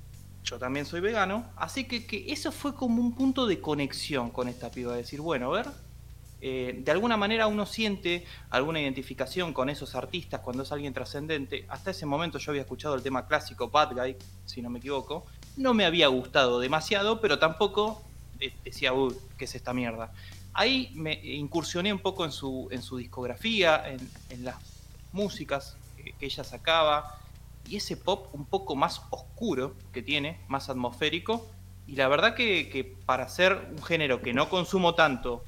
Yo 0.44 0.60
también 0.60 0.86
soy 0.86 1.00
vegano, 1.00 1.46
así 1.56 1.86
que, 1.86 2.06
que, 2.06 2.32
eso 2.32 2.52
fue 2.52 2.76
como 2.76 3.02
un 3.02 3.16
punto 3.16 3.48
de 3.48 3.60
conexión 3.62 4.30
con 4.30 4.48
esta 4.48 4.70
piba, 4.70 4.96
decir, 4.96 5.22
bueno, 5.22 5.54
a 5.54 5.58
ver, 5.58 5.68
eh, 6.42 6.76
de 6.78 6.92
alguna 6.92 7.18
manera 7.18 7.48
uno 7.48 7.66
siente 7.66 8.26
alguna 8.50 8.82
identificación 8.82 9.54
con 9.54 9.70
esos 9.70 9.96
artistas 9.96 10.42
cuando 10.42 10.64
es 10.64 10.72
alguien 10.72 10.94
trascendente. 10.94 11.66
Hasta 11.70 11.92
ese 11.92 12.06
momento 12.06 12.38
yo 12.38 12.52
había 12.52 12.62
escuchado 12.62 12.96
el 12.96 13.02
tema 13.02 13.28
clásico 13.28 13.70
Bad 13.70 13.94
Guy, 13.94 14.16
si 14.46 14.62
no 14.62 14.70
me 14.70 14.80
equivoco, 14.80 15.26
no 15.58 15.74
me 15.74 15.86
había 15.86 16.08
gustado 16.08 16.60
demasiado, 16.60 17.22
pero 17.22 17.40
tampoco 17.40 18.02
decía, 18.64 18.94
uy, 18.94 19.16
¿qué 19.38 19.46
es 19.46 19.56
esta 19.56 19.74
mierda? 19.74 20.12
Ahí 20.54 20.92
me 20.94 21.14
incursioné 21.14 21.92
un 21.92 22.00
poco 22.00 22.26
en 22.26 22.32
su, 22.32 22.68
en 22.72 22.82
su 22.82 22.98
discografía, 22.98 23.84
en, 23.88 24.44
las 24.44 24.56
músicas 25.12 25.78
que 25.98 26.26
ella 26.26 26.44
sacaba, 26.44 27.20
y 27.68 27.78
ese 27.78 27.98
pop 27.98 28.28
un 28.34 28.46
poco 28.46 28.76
más 28.76 29.02
oscuro 29.10 29.76
que 29.92 30.02
tiene, 30.02 30.40
más 30.48 30.70
atmosférico. 30.70 31.48
Y 31.88 31.96
la 31.96 32.08
verdad 32.08 32.36
que, 32.36 32.96
para 33.06 33.28
ser 33.30 33.70
un 33.72 33.84
género 33.84 34.22
que 34.22 34.34
no 34.34 34.50
consumo 34.50 34.96
tanto, 34.96 35.44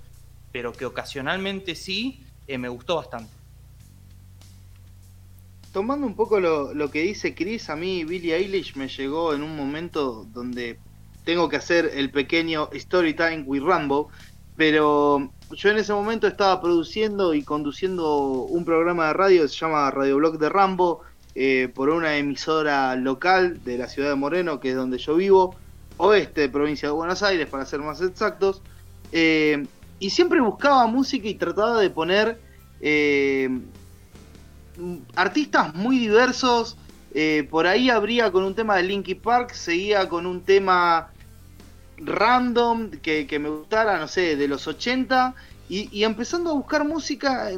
pero 0.57 0.73
que 0.73 0.87
ocasionalmente 0.87 1.75
sí, 1.75 2.25
eh, 2.47 2.57
me 2.57 2.67
gustó 2.67 2.95
bastante. 2.95 3.31
Tomando 5.71 6.07
un 6.07 6.15
poco 6.15 6.39
lo, 6.39 6.89
que 6.89 7.03
dice 7.03 7.35
Chris, 7.35 7.69
a 7.69 7.75
mí 7.75 8.03
Billie 8.05 8.33
Eilish 8.33 8.75
me 8.75 8.87
llegó 8.87 9.35
en 9.35 9.43
un 9.43 9.55
momento 9.55 10.25
donde 10.33 10.79
tengo 11.25 11.47
que 11.47 11.57
hacer 11.57 11.91
el 11.93 12.09
pequeño 12.09 12.69
story 12.71 13.13
time 13.13 13.43
with 13.45 13.61
Rambo, 13.61 14.09
pero 14.55 15.31
yo 15.51 15.69
en 15.69 15.77
ese 15.77 15.93
momento 15.93 16.25
estaba 16.25 16.59
produciendo 16.59 17.35
y 17.35 17.43
conduciendo 17.43 18.19
un 18.41 18.65
programa 18.65 19.09
de 19.09 19.13
radio 19.13 19.41
que 19.43 19.49
se 19.49 19.57
llama 19.57 19.91
Radio 19.91 20.15
Blog 20.15 20.39
de 20.39 20.49
Rambo, 20.49 21.03
eh, 21.35 21.69
por 21.71 21.89
una 21.89 22.17
emisora 22.17 22.95
local 22.95 23.63
de 23.63 23.77
la 23.77 23.87
ciudad 23.87 24.09
de 24.09 24.15
Moreno, 24.15 24.59
que 24.59 24.71
es 24.71 24.75
donde 24.75 24.97
yo 24.97 25.17
vivo, 25.17 25.55
oeste 25.97 26.41
de 26.41 26.49
provincia 26.49 26.87
de 26.87 26.95
Buenos 26.95 27.21
Aires, 27.21 27.47
para 27.47 27.63
ser 27.63 27.81
más 27.81 28.01
exactos. 28.01 28.63
Eh, 29.11 29.63
y 29.99 30.09
siempre 30.09 30.41
buscaba 30.41 30.85
música 30.87 31.27
y 31.27 31.35
trataba 31.35 31.79
de 31.79 31.89
poner 31.89 32.39
eh, 32.81 33.49
artistas 35.15 35.73
muy 35.75 35.97
diversos. 35.97 36.77
por 37.49 37.65
ahí 37.65 37.89
abría 37.89 38.31
con 38.31 38.43
un 38.43 38.53
tema 38.53 38.75
de 38.75 38.83
Linky 38.83 39.15
Park, 39.15 39.53
seguía 39.53 40.07
con 40.07 40.25
un 40.25 40.41
tema 40.41 41.09
random 41.97 42.91
que, 42.91 43.39
me 43.39 43.49
gustara, 43.49 43.99
no 43.99 44.07
sé, 44.07 44.35
de 44.35 44.47
los 44.47 44.67
80. 44.67 45.35
Y, 45.69 46.03
empezando 46.03 46.51
a 46.51 46.53
buscar 46.53 46.85
música, 46.85 47.49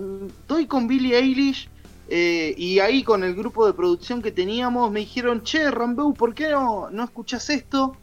doy 0.48 0.66
con 0.66 0.88
Billie 0.88 1.16
Eilish 1.16 1.70
eh, 2.08 2.56
y 2.58 2.80
ahí 2.80 3.04
con 3.04 3.24
el 3.24 3.36
grupo 3.36 3.68
de 3.68 3.74
producción 3.74 4.24
que 4.24 4.32
teníamos 4.32 4.92
me 4.92 5.02
dijeron, 5.02 5.44
che, 5.44 5.70
Rambeu, 5.70 6.14
¿por 6.16 6.34
qué 6.34 6.50
no, 6.50 6.90
no 6.90 7.04
escuchas 7.04 7.52
esto? 7.52 7.96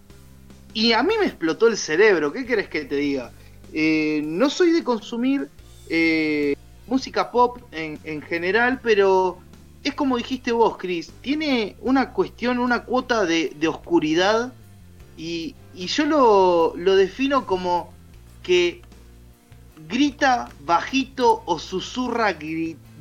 Y 0.73 0.93
a 0.93 1.03
mí 1.03 1.15
me 1.19 1.27
explotó 1.27 1.67
el 1.67 1.77
cerebro, 1.77 2.33
¿qué 2.33 2.47
querés 2.47 2.69
que 2.69 2.85
te 2.85 2.95
diga? 2.95 3.33
Eh, 3.73 4.23
no 4.25 4.51
soy 4.51 4.71
de 4.73 4.85
consumir 4.85 5.49
eh, 5.89 6.57
música 6.87 7.31
pop 7.31 7.59
en, 7.73 8.23
general, 8.23 8.81
pero 8.83 9.39
es 9.83 9.95
como 9.95 10.17
dijiste 10.17 10.53
vos, 10.53 10.77
Chris, 10.79 11.13
tiene 11.21 11.77
una 11.81 12.13
cuestión, 12.13 12.59
una 12.59 12.85
cuota 12.85 13.25
de, 13.25 13.57
oscuridad 13.69 14.53
y, 15.17 15.55
yo 15.75 16.07
lo, 16.07 16.75
lo 16.77 16.97
defino 16.97 17.47
como 17.47 17.93
que 18.43 18.83
grita 19.89 20.49
bajito 20.65 21.43
o 21.45 21.59
susurra 21.59 22.35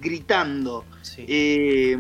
gritando. 0.01 0.85
Eh, 1.17 1.97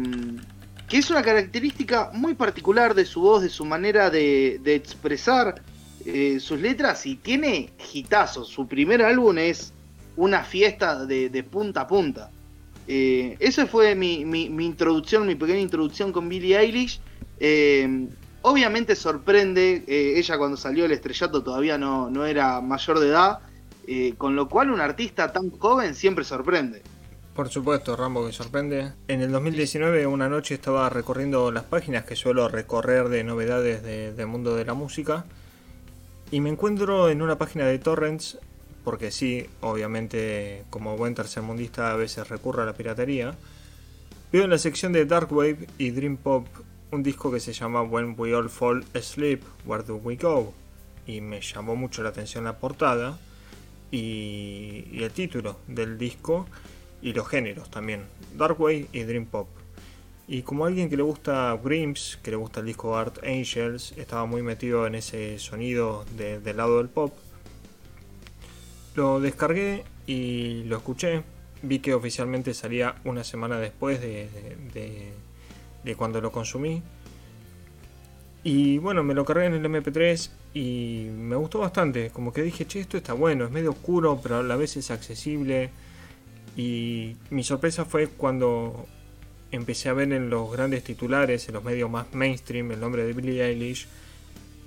que 0.87 0.97
es 0.97 1.09
una 1.09 1.23
característica 1.23 2.11
muy 2.13 2.35
particular 2.35 2.93
de 2.93 3.05
su 3.05 3.21
voz, 3.21 3.41
de 3.41 3.49
su 3.49 3.65
manera 3.65 4.09
de, 4.09 4.61
expresar 4.65 5.61
eh, 6.05 6.39
sus 6.39 6.59
letras 6.59 7.05
y 7.05 7.15
tiene 7.15 7.71
hitazos. 7.93 8.47
Su 8.47 8.67
primer 8.67 9.01
álbum 9.01 9.37
es 9.37 9.73
una 10.15 10.43
fiesta 10.43 11.05
de, 11.05 11.43
punta 11.43 11.81
a 11.81 11.87
punta. 11.87 12.31
Eh, 12.87 13.35
esa 13.39 13.65
fue 13.65 13.95
mi, 13.95 14.21
introducción, 14.21 15.25
mi 15.25 15.35
pequeña 15.35 15.59
introducción 15.59 16.11
con 16.11 16.29
Billie 16.29 16.57
Eilish. 16.59 16.99
obviamente 18.43 18.95
sorprende, 18.95 19.83
ella 19.87 20.37
cuando 20.37 20.57
salió 20.57 20.85
el 20.85 20.91
estrellato 20.91 21.43
todavía 21.43 21.77
no, 21.77 22.09
no 22.11 22.25
era 22.25 22.61
mayor 22.61 22.99
de 22.99 23.07
edad, 23.07 23.39
con 24.17 24.35
lo 24.35 24.47
cual 24.47 24.69
un 24.69 24.81
artista 24.81 25.33
tan 25.33 25.49
joven 25.49 25.95
siempre 25.95 26.23
sorprende. 26.23 26.83
Por 27.35 27.49
supuesto, 27.49 27.97
Rambo 27.97 28.25
que 28.25 28.31
sorprende. 28.31 28.93
En 29.09 29.21
el 29.21 29.31
2019 29.31 30.07
una 30.07 30.29
noche 30.29 30.53
estaba 30.53 30.87
recorriendo 30.89 31.51
las 31.51 31.63
páginas 31.63 32.05
que 32.05 32.15
suelo 32.15 32.47
recorrer 32.47 33.09
de 33.09 33.25
novedades 33.25 33.83
del 33.83 34.27
mundo 34.27 34.55
de 34.55 34.63
la 34.63 34.75
música 34.75 35.25
y 36.31 36.41
me 36.41 36.49
encuentro 36.49 37.09
en 37.09 37.21
una 37.21 37.37
página 37.37 37.65
de 37.65 37.79
torrents, 37.79 38.39
porque 38.83 39.11
sí, 39.11 39.45
obviamente 39.61 40.63
como 40.69 40.97
buen 40.97 41.15
tercermundista 41.15 41.91
a 41.91 41.95
veces 41.95 42.29
recurro 42.29 42.63
a 42.63 42.65
la 42.65 42.73
piratería, 42.73 43.35
veo 44.31 44.43
en 44.43 44.49
la 44.49 44.57
sección 44.57 44.93
de 44.93 45.05
Dark 45.05 45.31
Wave 45.31 45.67
y 45.77 45.91
Dream 45.91 46.17
Pop 46.17 46.47
un 46.91 47.03
disco 47.03 47.31
que 47.31 47.39
se 47.39 47.53
llama 47.53 47.81
When 47.81 48.15
We 48.17 48.33
All 48.33 48.49
Fall 48.49 48.85
Asleep, 48.93 49.43
Where 49.65 49.83
Do 49.83 49.97
We 49.97 50.15
Go? 50.15 50.53
Y 51.07 51.21
me 51.21 51.41
llamó 51.41 51.75
mucho 51.75 52.03
la 52.03 52.09
atención 52.09 52.45
la 52.45 52.57
portada 52.57 53.17
y, 53.91 54.87
y 54.91 55.03
el 55.03 55.11
título 55.11 55.57
del 55.67 55.97
disco 55.97 56.47
y 57.01 57.13
los 57.13 57.27
géneros 57.27 57.69
también, 57.69 58.05
Darkwave 58.35 58.87
y 58.91 59.03
Dream 59.03 59.25
Pop. 59.25 59.47
Y 60.27 60.41
como 60.41 60.65
alguien 60.65 60.89
que 60.89 60.97
le 60.97 61.03
gusta 61.03 61.57
Grims, 61.63 62.17
que 62.23 62.31
le 62.31 62.37
gusta 62.37 62.59
el 62.61 62.65
disco 62.65 62.97
Art 62.97 63.19
Angels, 63.23 63.93
estaba 63.95 64.25
muy 64.25 64.41
metido 64.41 64.87
en 64.87 64.95
ese 64.95 65.37
sonido 65.37 66.03
del 66.17 66.57
lado 66.57 66.79
del 66.79 66.89
pop, 66.89 67.13
lo 68.95 69.19
descargué 69.19 69.83
y 70.07 70.63
lo 70.63 70.77
escuché. 70.77 71.23
Vi 71.61 71.79
que 71.79 71.93
oficialmente 71.93 72.53
salía 72.53 72.95
una 73.03 73.23
semana 73.23 73.59
después 73.59 74.01
de, 74.01 74.29
de, 75.83 75.95
cuando 75.95 76.21
lo 76.21 76.31
consumí. 76.31 76.81
Y 78.43 78.77
bueno, 78.79 79.03
me 79.03 79.13
lo 79.13 79.25
cargué 79.25 79.45
en 79.45 79.53
el 79.53 79.65
MP3 79.65 80.29
y 80.53 81.07
me 81.11 81.35
gustó 81.35 81.59
bastante. 81.59 82.09
Como 82.11 82.33
que 82.33 82.41
dije, 82.41 82.65
che, 82.65 82.79
esto 82.79 82.97
está 82.97 83.13
bueno, 83.13 83.45
es 83.45 83.51
medio 83.51 83.71
oscuro, 83.71 84.19
pero 84.21 84.37
a 84.37 84.43
la 84.43 84.55
vez 84.55 84.77
es 84.77 84.91
accesible 84.91 85.69
y 86.55 87.15
mi 87.31 87.43
sorpresa 87.43 87.85
fue 87.85 88.07
cuando 88.07 88.87
empecé 89.55 89.89
a 89.89 89.93
ver 89.93 90.11
en 90.13 90.29
los 90.29 90.51
grandes 90.51 90.83
titulares, 90.83 91.47
en 91.47 91.55
los 91.55 91.63
medios 91.63 91.89
más 91.89 92.13
mainstream, 92.13 92.71
el 92.71 92.79
nombre 92.79 93.03
de 93.03 93.13
Billie 93.13 93.43
Eilish, 93.43 93.87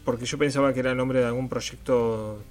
porque 0.04 0.26
yo 0.26 0.38
pensaba 0.38 0.72
que 0.72 0.80
era 0.80 0.90
el 0.92 0.96
nombre 0.96 1.20
de 1.20 1.26
algún 1.26 1.48
proyecto 1.48 2.42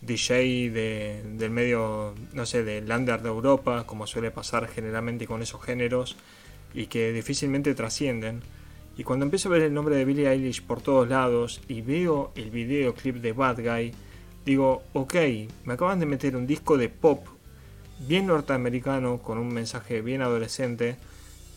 DJ 0.00 0.70
del 0.70 1.50
medio, 1.50 2.14
no 2.32 2.46
sé, 2.46 2.64
del 2.64 2.90
under 2.90 3.22
de 3.22 3.28
Europa, 3.28 3.84
como 3.86 4.06
suele 4.06 4.30
pasar 4.30 4.68
generalmente 4.68 5.26
con 5.26 5.42
esos 5.42 5.62
géneros, 5.62 6.16
y 6.74 6.86
que 6.86 7.12
difícilmente 7.12 7.74
trascienden. 7.74 8.40
Y 8.96 9.04
cuando 9.04 9.24
empiezo 9.24 9.48
a 9.48 9.52
ver 9.52 9.62
el 9.62 9.74
nombre 9.74 9.96
de 9.96 10.04
Billie 10.04 10.28
Eilish 10.28 10.62
por 10.62 10.80
todos 10.80 11.08
lados 11.08 11.60
y 11.68 11.82
veo 11.82 12.32
el 12.34 12.50
videoclip 12.50 13.16
de 13.16 13.32
Bad 13.32 13.60
Guy, 13.62 13.92
digo, 14.44 14.82
ok, 14.92 15.14
me 15.64 15.74
acaban 15.74 16.00
de 16.00 16.06
meter 16.06 16.36
un 16.36 16.46
disco 16.46 16.76
de 16.76 16.88
pop 16.88 17.26
bien 18.06 18.26
norteamericano, 18.26 19.18
con 19.18 19.38
un 19.38 19.52
mensaje 19.52 20.02
bien 20.02 20.22
adolescente. 20.22 20.96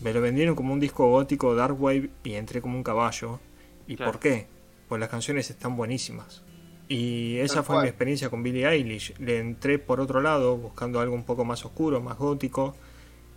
Me 0.01 0.13
lo 0.13 0.21
vendieron 0.21 0.55
como 0.55 0.73
un 0.73 0.79
disco 0.79 1.09
gótico 1.09 1.55
dark 1.55 1.81
wave 1.81 2.09
y 2.23 2.33
entré 2.33 2.61
como 2.61 2.77
un 2.77 2.83
caballo. 2.83 3.39
¿Y 3.87 3.97
por 3.97 4.19
qué? 4.19 4.47
pues 4.87 4.99
las 4.99 5.09
canciones 5.09 5.49
están 5.49 5.75
buenísimas. 5.75 6.43
Y 6.87 7.37
esa 7.37 7.63
fue 7.63 7.75
cual. 7.75 7.83
mi 7.83 7.89
experiencia 7.89 8.29
con 8.29 8.43
Billie 8.43 8.67
Eilish. 8.67 9.17
Le 9.17 9.39
entré 9.39 9.79
por 9.79 9.99
otro 9.99 10.21
lado, 10.21 10.57
buscando 10.57 10.99
algo 10.99 11.15
un 11.15 11.23
poco 11.23 11.43
más 11.43 11.65
oscuro, 11.65 11.99
más 12.01 12.17
gótico, 12.17 12.75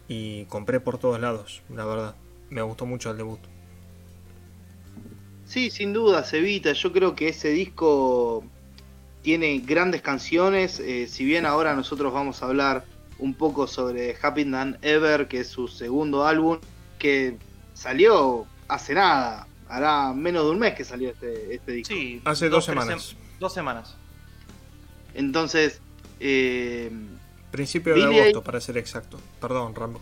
y 0.07 0.45
compré 0.45 0.81
por 0.81 0.99
todos 0.99 1.19
lados, 1.21 1.63
la 1.75 1.87
verdad. 1.87 2.15
Me 2.51 2.61
gustó 2.63 2.85
mucho 2.85 3.11
el 3.11 3.17
debut. 3.17 3.41
Sí, 5.47 5.71
sin 5.71 5.95
duda, 5.95 6.23
Cevita. 6.25 6.73
Yo 6.73 6.93
creo 6.93 7.15
que 7.15 7.29
ese 7.29 7.49
disco 7.51 8.45
tiene 9.23 9.59
grandes 9.61 10.03
canciones. 10.03 10.79
eh, 10.81 11.07
si 11.07 11.25
bien 11.25 11.47
ahora 11.47 11.75
nosotros 11.75 12.13
vamos 12.13 12.43
a 12.43 12.47
hablar 12.47 12.85
un 13.19 13.35
poco 13.35 13.67
sobre 13.67 14.17
Happy 14.21 14.45
Than 14.45 14.79
Ever, 14.83 15.29
que 15.29 15.41
es 15.41 15.49
su 15.49 15.69
segundo 15.69 16.27
álbum, 16.27 16.59
que 16.99 17.37
salió 17.75 18.47
hace 18.69 18.95
nada. 18.95 19.47
Hará 19.69 20.13
menos 20.15 20.45
de 20.45 20.51
un 20.51 20.59
mes 20.59 20.75
que 20.75 20.85
salió 20.85 21.11
este, 21.11 21.55
este 21.55 21.73
disco. 21.73 21.95
Sí, 21.95 22.21
Hace 22.25 22.49
dos 22.49 22.65
semanas. 22.65 23.13
sem- 23.15 23.39
dos 23.39 23.53
semanas. 23.53 23.97
Entonces, 25.15 25.81
eh, 26.21 26.91
Principio 27.51 27.95
de 27.95 28.01
Billie 28.07 28.21
agosto, 28.23 28.43
para 28.45 28.61
ser 28.61 28.77
exacto. 28.79 29.19
Perdón, 29.41 29.75
Rambo. 29.75 30.01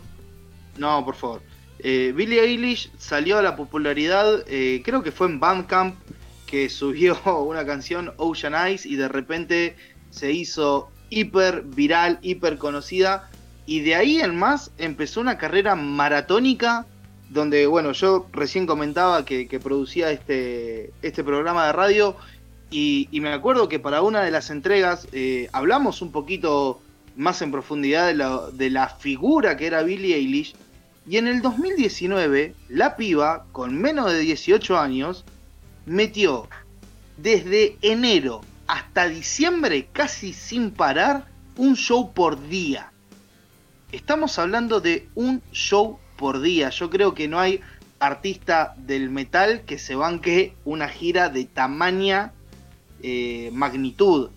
No, 0.77 1.03
por 1.05 1.15
favor. 1.15 1.41
Eh, 1.79 2.11
Billie 2.15 2.41
Eilish 2.41 2.91
salió 2.97 3.37
a 3.37 3.41
la 3.41 3.55
popularidad, 3.55 4.43
eh, 4.47 4.81
creo 4.83 5.03
que 5.03 5.11
fue 5.11 5.27
en 5.27 5.39
Bandcamp, 5.39 5.95
que 6.45 6.69
subió 6.69 7.17
una 7.43 7.65
canción 7.65 8.13
Ocean 8.17 8.53
Eyes 8.55 8.85
y 8.85 8.95
de 8.95 9.07
repente 9.07 9.75
se 10.11 10.31
hizo 10.31 10.89
hiper 11.09 11.63
viral, 11.63 12.19
hiper 12.21 12.57
conocida. 12.57 13.29
Y 13.65 13.81
de 13.81 13.95
ahí 13.95 14.19
en 14.19 14.37
más 14.37 14.71
empezó 14.77 15.21
una 15.21 15.37
carrera 15.37 15.75
maratónica 15.75 16.85
donde, 17.29 17.67
bueno, 17.67 17.91
yo 17.91 18.27
recién 18.31 18.65
comentaba 18.65 19.25
que, 19.25 19.47
que 19.47 19.59
producía 19.59 20.11
este, 20.11 20.91
este 21.01 21.23
programa 21.23 21.67
de 21.67 21.73
radio 21.73 22.15
y, 22.69 23.07
y 23.11 23.21
me 23.21 23.31
acuerdo 23.31 23.69
que 23.69 23.79
para 23.79 24.01
una 24.01 24.21
de 24.23 24.31
las 24.31 24.49
entregas 24.49 25.07
eh, 25.11 25.49
hablamos 25.51 26.01
un 26.01 26.11
poquito 26.11 26.81
más 27.15 27.41
en 27.41 27.51
profundidad 27.51 28.07
de 28.07 28.13
la, 28.13 28.49
de 28.51 28.69
la 28.69 28.89
figura 28.89 29.57
que 29.57 29.67
era 29.67 29.83
Billie 29.83 30.15
Eilish. 30.15 30.55
Y 31.09 31.17
en 31.17 31.27
el 31.27 31.41
2019, 31.41 32.53
la 32.67 32.97
piba, 32.97 33.45
con 33.53 33.77
menos 33.77 34.11
de 34.11 34.19
18 34.19 34.77
años, 34.77 35.23
metió 35.85 36.47
desde 37.15 37.77
enero 37.81 38.41
hasta 38.67 39.07
diciembre, 39.07 39.87
casi 39.91 40.33
sin 40.33 40.71
parar, 40.71 41.25
un 41.55 41.75
show 41.75 42.13
por 42.13 42.47
día. 42.47 42.91
Estamos 43.91 44.37
hablando 44.37 44.79
de 44.79 45.07
un 45.15 45.41
show 45.51 45.99
por 46.17 46.41
día. 46.41 46.69
Yo 46.69 46.89
creo 46.89 47.13
que 47.13 47.27
no 47.27 47.39
hay 47.39 47.61
artista 47.99 48.75
del 48.77 49.09
metal 49.09 49.61
que 49.65 49.79
se 49.79 49.95
banque 49.95 50.55
una 50.65 50.87
gira 50.87 51.29
de 51.29 51.45
tamaña 51.45 52.33
eh, 53.01 53.49
magnitud. 53.53 54.29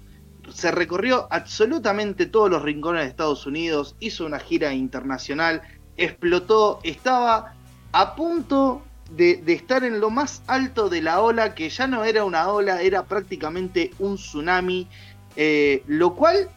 Se 0.52 0.70
recorrió 0.70 1.28
absolutamente 1.30 2.26
todos 2.26 2.50
los 2.50 2.62
rincones 2.62 3.02
de 3.02 3.08
Estados 3.08 3.46
Unidos, 3.46 3.96
hizo 4.00 4.24
una 4.24 4.38
gira 4.38 4.72
internacional, 4.72 5.62
explotó, 5.96 6.80
estaba 6.82 7.54
a 7.92 8.14
punto 8.14 8.82
de, 9.10 9.42
estar 9.46 9.84
en 9.84 10.00
lo 10.00 10.10
más 10.10 10.42
alto 10.46 10.88
de 10.88 11.02
la 11.02 11.20
ola, 11.20 11.54
que 11.54 11.68
ya 11.68 11.86
no 11.86 12.04
era 12.04 12.24
una 12.24 12.48
ola, 12.48 12.82
era 12.82 13.04
prácticamente 13.04 13.90
un 13.98 14.16
tsunami, 14.16 14.88
eh, 15.36 15.82
lo 15.86 16.14
cual 16.14 16.48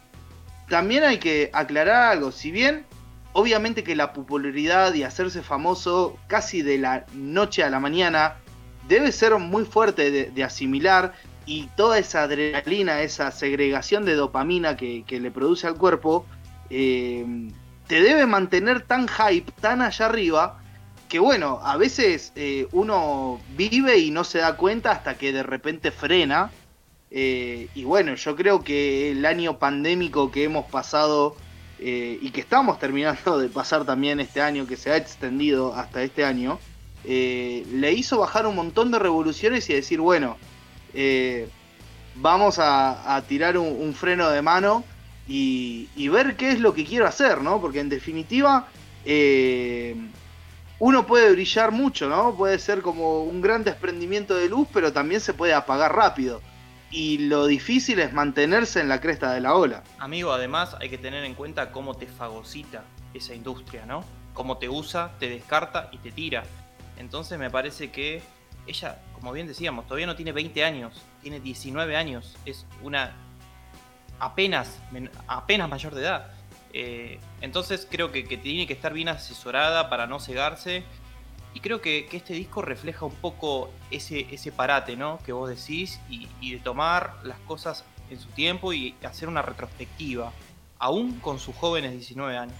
también 0.68 1.04
hay 1.04 1.18
que 1.18 1.50
aclarar 1.52 2.12
algo, 2.12 2.32
si 2.32 2.50
bien 2.50 2.84
obviamente 3.32 3.82
que 3.82 3.96
la 3.96 4.12
popularidad 4.12 4.94
y 4.94 5.02
hacerse 5.02 5.42
famoso 5.42 6.16
casi 6.28 6.62
de 6.62 6.78
la 6.78 7.04
noche 7.14 7.64
a 7.64 7.70
la 7.70 7.80
mañana 7.80 8.36
debe 8.88 9.10
ser 9.12 9.36
muy 9.38 9.64
fuerte 9.64 10.10
de, 10.30 10.44
asimilar 10.44 11.14
y 11.44 11.66
toda 11.76 11.98
esa 11.98 12.22
adrenalina, 12.22 13.02
esa 13.02 13.30
segregación 13.32 14.04
de 14.04 14.14
dopamina 14.14 14.76
que, 14.76 15.04
que 15.04 15.20
le 15.20 15.30
produce 15.30 15.66
al 15.66 15.74
cuerpo, 15.74 16.26
eh, 16.70 17.50
te 17.88 18.00
debe 18.00 18.24
mantener 18.26 18.82
tan 18.82 19.08
hype, 19.08 19.50
tan 19.60 19.82
allá 19.82 20.06
arriba, 20.06 20.63
que 21.08 21.18
bueno, 21.18 21.60
a 21.62 21.76
veces 21.76 22.32
eh, 22.36 22.66
uno 22.72 23.40
vive 23.56 23.98
y 23.98 24.10
no 24.10 24.24
se 24.24 24.38
da 24.38 24.56
cuenta 24.56 24.92
hasta 24.92 25.16
que 25.16 25.32
de 25.32 25.42
repente 25.42 25.90
frena. 25.90 26.50
Eh, 27.10 27.68
y 27.74 27.84
bueno, 27.84 28.14
yo 28.14 28.34
creo 28.34 28.64
que 28.64 29.12
el 29.12 29.24
año 29.24 29.58
pandémico 29.58 30.32
que 30.32 30.44
hemos 30.44 30.66
pasado 30.66 31.36
eh, 31.78 32.18
y 32.20 32.30
que 32.30 32.40
estamos 32.40 32.78
terminando 32.80 33.38
de 33.38 33.48
pasar 33.48 33.84
también 33.84 34.20
este 34.20 34.40
año, 34.40 34.66
que 34.66 34.76
se 34.76 34.90
ha 34.90 34.96
extendido 34.96 35.74
hasta 35.74 36.02
este 36.02 36.24
año, 36.24 36.58
le 37.04 37.92
hizo 37.92 38.18
bajar 38.18 38.46
un 38.46 38.56
montón 38.56 38.90
de 38.90 38.98
revoluciones 38.98 39.68
y 39.68 39.74
decir, 39.74 40.00
bueno, 40.00 40.38
vamos 42.14 42.56
a, 42.58 43.22
tirar 43.28 43.58
un, 43.58 43.94
freno 43.94 44.30
de 44.30 44.40
mano 44.40 44.84
y, 45.28 46.08
ver 46.08 46.36
qué 46.36 46.52
es 46.52 46.60
lo 46.60 46.72
que 46.72 46.86
quiero 46.86 47.06
hacer, 47.06 47.42
¿no? 47.42 47.60
Porque 47.60 47.80
en 47.80 47.90
definitiva, 47.90 48.68
uno 50.78 51.06
puede 51.06 51.32
brillar 51.32 51.70
mucho, 51.70 52.08
¿no? 52.08 52.34
Puede 52.34 52.58
ser 52.58 52.82
como 52.82 53.22
un 53.22 53.40
gran 53.40 53.64
desprendimiento 53.64 54.34
de 54.34 54.48
luz, 54.48 54.68
pero 54.72 54.92
también 54.92 55.20
se 55.20 55.34
puede 55.34 55.54
apagar 55.54 55.94
rápido. 55.94 56.42
Y 56.90 57.18
lo 57.26 57.46
difícil 57.46 57.98
es 58.00 58.12
mantenerse 58.12 58.80
en 58.80 58.88
la 58.88 59.00
cresta 59.00 59.32
de 59.32 59.40
la 59.40 59.54
ola. 59.54 59.82
Amigo, 59.98 60.32
además 60.32 60.76
hay 60.80 60.88
que 60.88 60.98
tener 60.98 61.24
en 61.24 61.34
cuenta 61.34 61.72
cómo 61.72 61.94
te 61.94 62.06
fagocita 62.06 62.84
esa 63.14 63.34
industria, 63.34 63.86
¿no? 63.86 64.04
Cómo 64.32 64.58
te 64.58 64.68
usa, 64.68 65.12
te 65.18 65.28
descarta 65.28 65.88
y 65.92 65.98
te 65.98 66.12
tira. 66.12 66.44
Entonces 66.96 67.38
me 67.38 67.50
parece 67.50 67.90
que 67.90 68.22
ella, 68.66 69.00
como 69.14 69.32
bien 69.32 69.46
decíamos, 69.46 69.86
todavía 69.86 70.06
no 70.06 70.16
tiene 70.16 70.32
20 70.32 70.64
años, 70.64 71.02
tiene 71.22 71.40
19 71.40 71.96
años, 71.96 72.36
es 72.44 72.64
una 72.82 73.12
apenas, 74.18 74.78
apenas 75.26 75.68
mayor 75.68 75.94
de 75.94 76.02
edad. 76.02 76.30
Eh, 76.76 77.20
entonces 77.40 77.86
creo 77.88 78.10
que, 78.10 78.24
que 78.24 78.36
tiene 78.36 78.66
que 78.66 78.72
estar 78.72 78.92
bien 78.92 79.08
asesorada 79.08 79.88
para 79.88 80.06
no 80.06 80.18
cegarse. 80.18 80.82
Y 81.54 81.60
creo 81.60 81.80
que, 81.80 82.06
que 82.06 82.16
este 82.16 82.34
disco 82.34 82.62
refleja 82.62 83.06
un 83.06 83.14
poco 83.14 83.70
ese, 83.92 84.26
ese 84.32 84.50
parate, 84.50 84.96
¿no? 84.96 85.20
Que 85.24 85.32
vos 85.32 85.48
decís 85.48 86.00
y, 86.10 86.28
y 86.40 86.54
de 86.54 86.58
tomar 86.58 87.14
las 87.22 87.38
cosas 87.40 87.84
en 88.10 88.18
su 88.18 88.28
tiempo 88.30 88.72
y 88.72 88.96
hacer 89.04 89.28
una 89.28 89.40
retrospectiva, 89.40 90.32
aún 90.80 91.20
con 91.20 91.38
sus 91.38 91.54
jóvenes 91.54 91.92
19 91.92 92.36
años. 92.36 92.58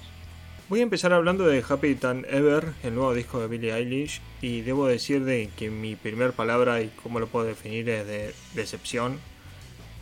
Voy 0.69 0.81
a 0.81 0.85
empezar 0.85 1.12
hablando 1.12 1.45
de 1.45 1.62
Happy 1.69 1.97
Than 1.97 2.25
Ever, 2.29 2.73
el 2.85 2.95
nuevo 2.95 3.12
disco 3.12 3.41
de 3.41 3.49
Billie 3.49 3.75
Eilish, 3.75 4.23
y 4.41 4.62
debo 4.62 4.87
decir 4.87 5.25
de 5.25 5.51
que 5.57 5.71
mi 5.71 5.97
primer 5.97 6.33
palabra 6.33 6.81
y 6.81 6.89
cómo 7.03 7.21
lo 7.21 7.27
puedo 7.27 7.45
definir 7.45 7.89
es 7.91 8.07
de 8.07 8.35
decepción, 8.55 9.19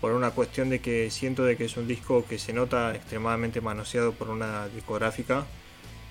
por 0.03 0.15
una 0.15 0.33
cuestión 0.33 0.69
de 0.69 0.81
que 0.81 1.13
siento 1.13 1.45
de 1.45 1.57
que 1.57 1.67
es 1.67 1.77
un 1.77 1.87
disco 1.87 2.27
que 2.29 2.37
se 2.37 2.53
nota 2.53 2.93
extremadamente 2.93 3.61
manoseado 3.61 4.11
por 4.11 4.31
una 4.31 4.67
discográfica, 4.67 5.47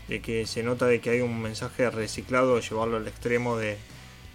de 0.07 0.21
que 0.21 0.47
se 0.47 0.63
nota 0.63 0.87
de 0.87 1.01
que 1.01 1.09
hay 1.09 1.19
un 1.19 1.41
mensaje 1.41 1.91
reciclado 1.91 2.57
llevarlo 2.61 2.95
al 2.95 3.07
extremo 3.09 3.57
de, 3.57 3.77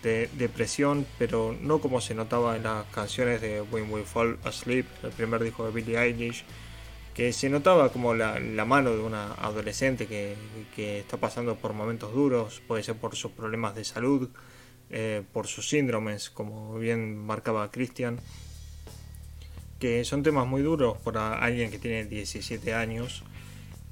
de 0.02 0.28
depresión, 0.36 1.06
pero 1.18 1.56
no 1.58 1.80
como 1.80 2.02
se 2.02 2.14
notaba 2.14 2.54
en 2.56 2.64
las 2.64 2.84
canciones 2.88 3.40
de 3.40 3.62
When 3.62 3.90
We 3.90 4.02
Fall 4.02 4.38
Asleep, 4.44 4.84
el 5.02 5.12
primer 5.12 5.42
disco 5.42 5.64
de 5.64 5.72
Billie 5.72 5.98
Eilish, 5.98 6.44
que 7.14 7.32
se 7.32 7.48
notaba 7.48 7.90
como 7.90 8.12
la, 8.12 8.38
la 8.38 8.66
mano 8.66 8.90
de 8.90 9.00
una 9.00 9.32
adolescente 9.36 10.06
que, 10.06 10.36
que 10.74 10.98
está 10.98 11.16
pasando 11.16 11.56
por 11.56 11.72
momentos 11.72 12.12
duros, 12.12 12.60
puede 12.68 12.82
ser 12.82 12.96
por 12.96 13.16
sus 13.16 13.32
problemas 13.32 13.74
de 13.74 13.86
salud, 13.86 14.28
eh, 14.90 15.22
por 15.32 15.46
sus 15.46 15.66
síndromes, 15.66 16.28
como 16.28 16.78
bien 16.78 17.16
marcaba 17.16 17.70
Christian, 17.70 18.20
que 19.78 20.04
son 20.04 20.22
temas 20.22 20.46
muy 20.46 20.62
duros 20.62 20.98
para 20.98 21.38
alguien 21.38 21.70
que 21.70 21.78
tiene 21.78 22.04
17 22.04 22.74
años. 22.74 23.24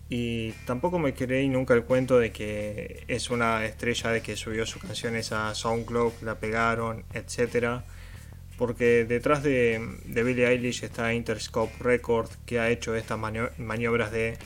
Y 0.09 0.53
tampoco 0.67 0.99
me 0.99 1.15
creí 1.15 1.49
nunca 1.49 1.75
el 1.75 1.85
cuento 1.85 2.19
de 2.19 2.31
que 2.31 3.05
es 3.09 3.31
una 3.31 3.65
estrella 3.65 4.11
de 4.11 4.23
que 4.23 4.37
subió 4.37 4.67
sus 4.67 4.83
canciones 4.83 5.33
a 5.33 5.55
SoundCloud, 5.55 6.13
la 6.23 6.37
pegaron, 6.37 7.05
etcétera 7.15 7.85
porque 8.57 9.05
detrás 9.05 9.43
de, 9.43 9.99
de 10.05 10.23
Billie 10.23 10.47
Eilish 10.47 10.85
está 10.85 11.13
Interscope 11.13 11.73
Record, 11.81 12.29
que 12.47 12.61
ha 12.61 12.71
hecho 12.71 12.95
estas 12.95 13.19
manio- 13.19 13.51
maniobras 13.59 14.13
de 14.13 14.39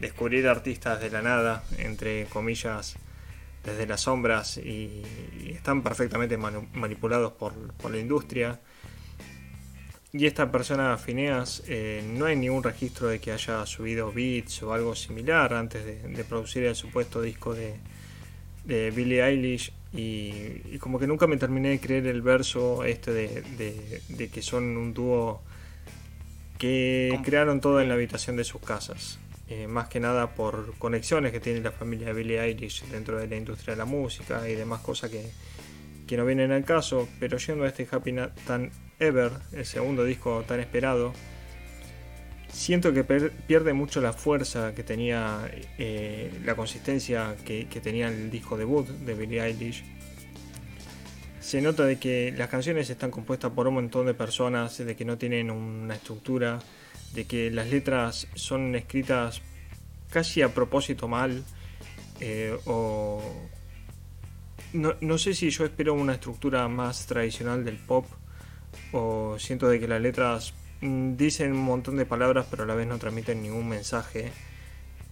descubrir 0.00 0.48
artistas 0.48 1.00
de 1.00 1.10
la 1.10 1.22
nada, 1.22 1.62
entre 1.78 2.26
comillas, 2.26 2.96
desde 3.64 3.86
las 3.86 4.02
sombras, 4.02 4.56
y, 4.56 5.02
están 5.50 5.82
perfectamente 5.82 6.36
manipulados 6.36 7.32
por 7.32 7.90
la 7.90 7.98
industria. 7.98 8.60
Y 10.14 10.26
esta 10.26 10.52
persona, 10.52 10.96
Phineas, 10.98 11.62
eh, 11.66 12.02
no 12.06 12.26
hay 12.26 12.36
ningún 12.36 12.62
registro 12.62 13.08
de 13.08 13.18
que 13.18 13.32
haya 13.32 13.64
subido 13.64 14.12
beats 14.12 14.62
o 14.62 14.72
algo 14.74 14.94
similar 14.94 15.54
antes 15.54 15.84
de, 15.86 16.02
de 16.02 16.24
producir 16.24 16.64
el 16.64 16.74
supuesto 16.76 17.22
disco 17.22 17.54
de, 17.54 17.80
de 18.64 18.90
Billie 18.92 19.22
Eilish 19.24 19.72
y, 19.92 20.62
y 20.74 20.78
como 20.80 20.98
que 20.98 21.06
nunca 21.06 21.26
me 21.26 21.38
terminé 21.38 21.70
de 21.70 21.80
creer 21.80 22.06
el 22.08 22.22
verso 22.22 22.84
este 22.84 23.12
de, 23.12 23.42
de- 23.42 24.02
de 24.08 24.30
que 24.30 24.42
son 24.42 24.76
un 24.76 24.94
dúo 24.94 25.42
que 26.58 27.08
¿Cómo? 27.08 27.22
crearon 27.22 27.60
todo 27.60 27.80
en 27.80 27.88
la 27.88 27.94
habitación 27.94 28.36
de 28.36 28.44
sus 28.44 28.60
casas. 28.62 29.18
Eh, 29.48 29.66
más 29.66 29.88
que 29.88 30.00
nada 30.00 30.34
por 30.34 30.74
conexiones 30.78 31.32
que 31.32 31.40
tiene 31.40 31.60
la 31.60 31.72
familia 31.72 32.08
de 32.08 32.12
Billie 32.14 32.40
Eilish 32.40 32.84
dentro 32.86 33.18
de 33.18 33.26
la 33.28 33.36
industria 33.36 33.74
de 33.74 33.78
la 33.78 33.84
música 33.84 34.48
y 34.48 34.54
demás 34.54 34.80
cosas 34.80 35.10
que, 35.10 35.30
que 36.06 36.16
no 36.16 36.24
vienen 36.26 36.52
al 36.52 36.64
caso, 36.64 37.08
pero 37.20 37.38
yendo 37.38 37.64
a 37.64 37.68
este 37.68 37.86
Happy 37.90 38.14
Tan 38.46 38.70
Ever, 39.02 39.32
el 39.52 39.66
segundo 39.66 40.04
disco 40.04 40.44
tan 40.46 40.60
esperado, 40.60 41.12
siento 42.52 42.92
que 42.92 43.02
pierde 43.02 43.72
mucho 43.72 44.00
la 44.00 44.12
fuerza 44.12 44.74
que 44.76 44.84
tenía, 44.84 45.50
eh, 45.76 46.30
la 46.44 46.54
consistencia 46.54 47.34
que, 47.44 47.64
tenía 47.82 48.06
el 48.08 48.30
disco 48.30 48.56
debut 48.56 48.86
de 48.86 49.14
Billie 49.14 49.42
Eilish. 49.42 49.82
Se 51.40 51.60
nota 51.60 51.84
de 51.84 51.98
que 51.98 52.32
las 52.36 52.48
canciones 52.48 52.88
están 52.90 53.10
compuestas 53.10 53.50
por 53.50 53.66
un 53.66 53.74
montón 53.74 54.06
de 54.06 54.14
personas, 54.14 54.78
de 54.78 54.94
que 54.94 55.04
no 55.04 55.18
tienen 55.18 55.50
una 55.50 55.94
estructura, 55.94 56.60
de 57.12 57.26
que 57.26 57.50
las 57.50 57.68
letras 57.68 58.28
son 58.34 58.76
escritas 58.76 59.42
casi 60.10 60.42
a 60.42 60.54
propósito 60.54 61.08
mal, 61.08 61.42
eh, 62.20 62.56
o 62.66 63.20
no, 64.74 64.94
no, 65.00 65.18
sé 65.18 65.34
si 65.34 65.50
yo 65.50 65.64
espero 65.64 65.92
una 65.94 66.14
estructura 66.14 66.68
más 66.68 67.06
tradicional 67.06 67.64
del 67.64 67.78
pop, 67.78 68.06
o 68.92 69.36
siento 69.38 69.68
de 69.68 69.80
que 69.80 69.88
las 69.88 70.00
letras 70.00 70.54
Mm, 70.82 71.16
dicen 71.16 71.52
un 71.52 71.62
montón 71.62 71.96
de 71.96 72.04
palabras 72.04 72.46
pero 72.50 72.64
a 72.64 72.66
la 72.66 72.74
vez 72.74 72.88
no 72.88 72.98
transmiten 72.98 73.42
ningún 73.42 73.68
mensaje. 73.68 74.32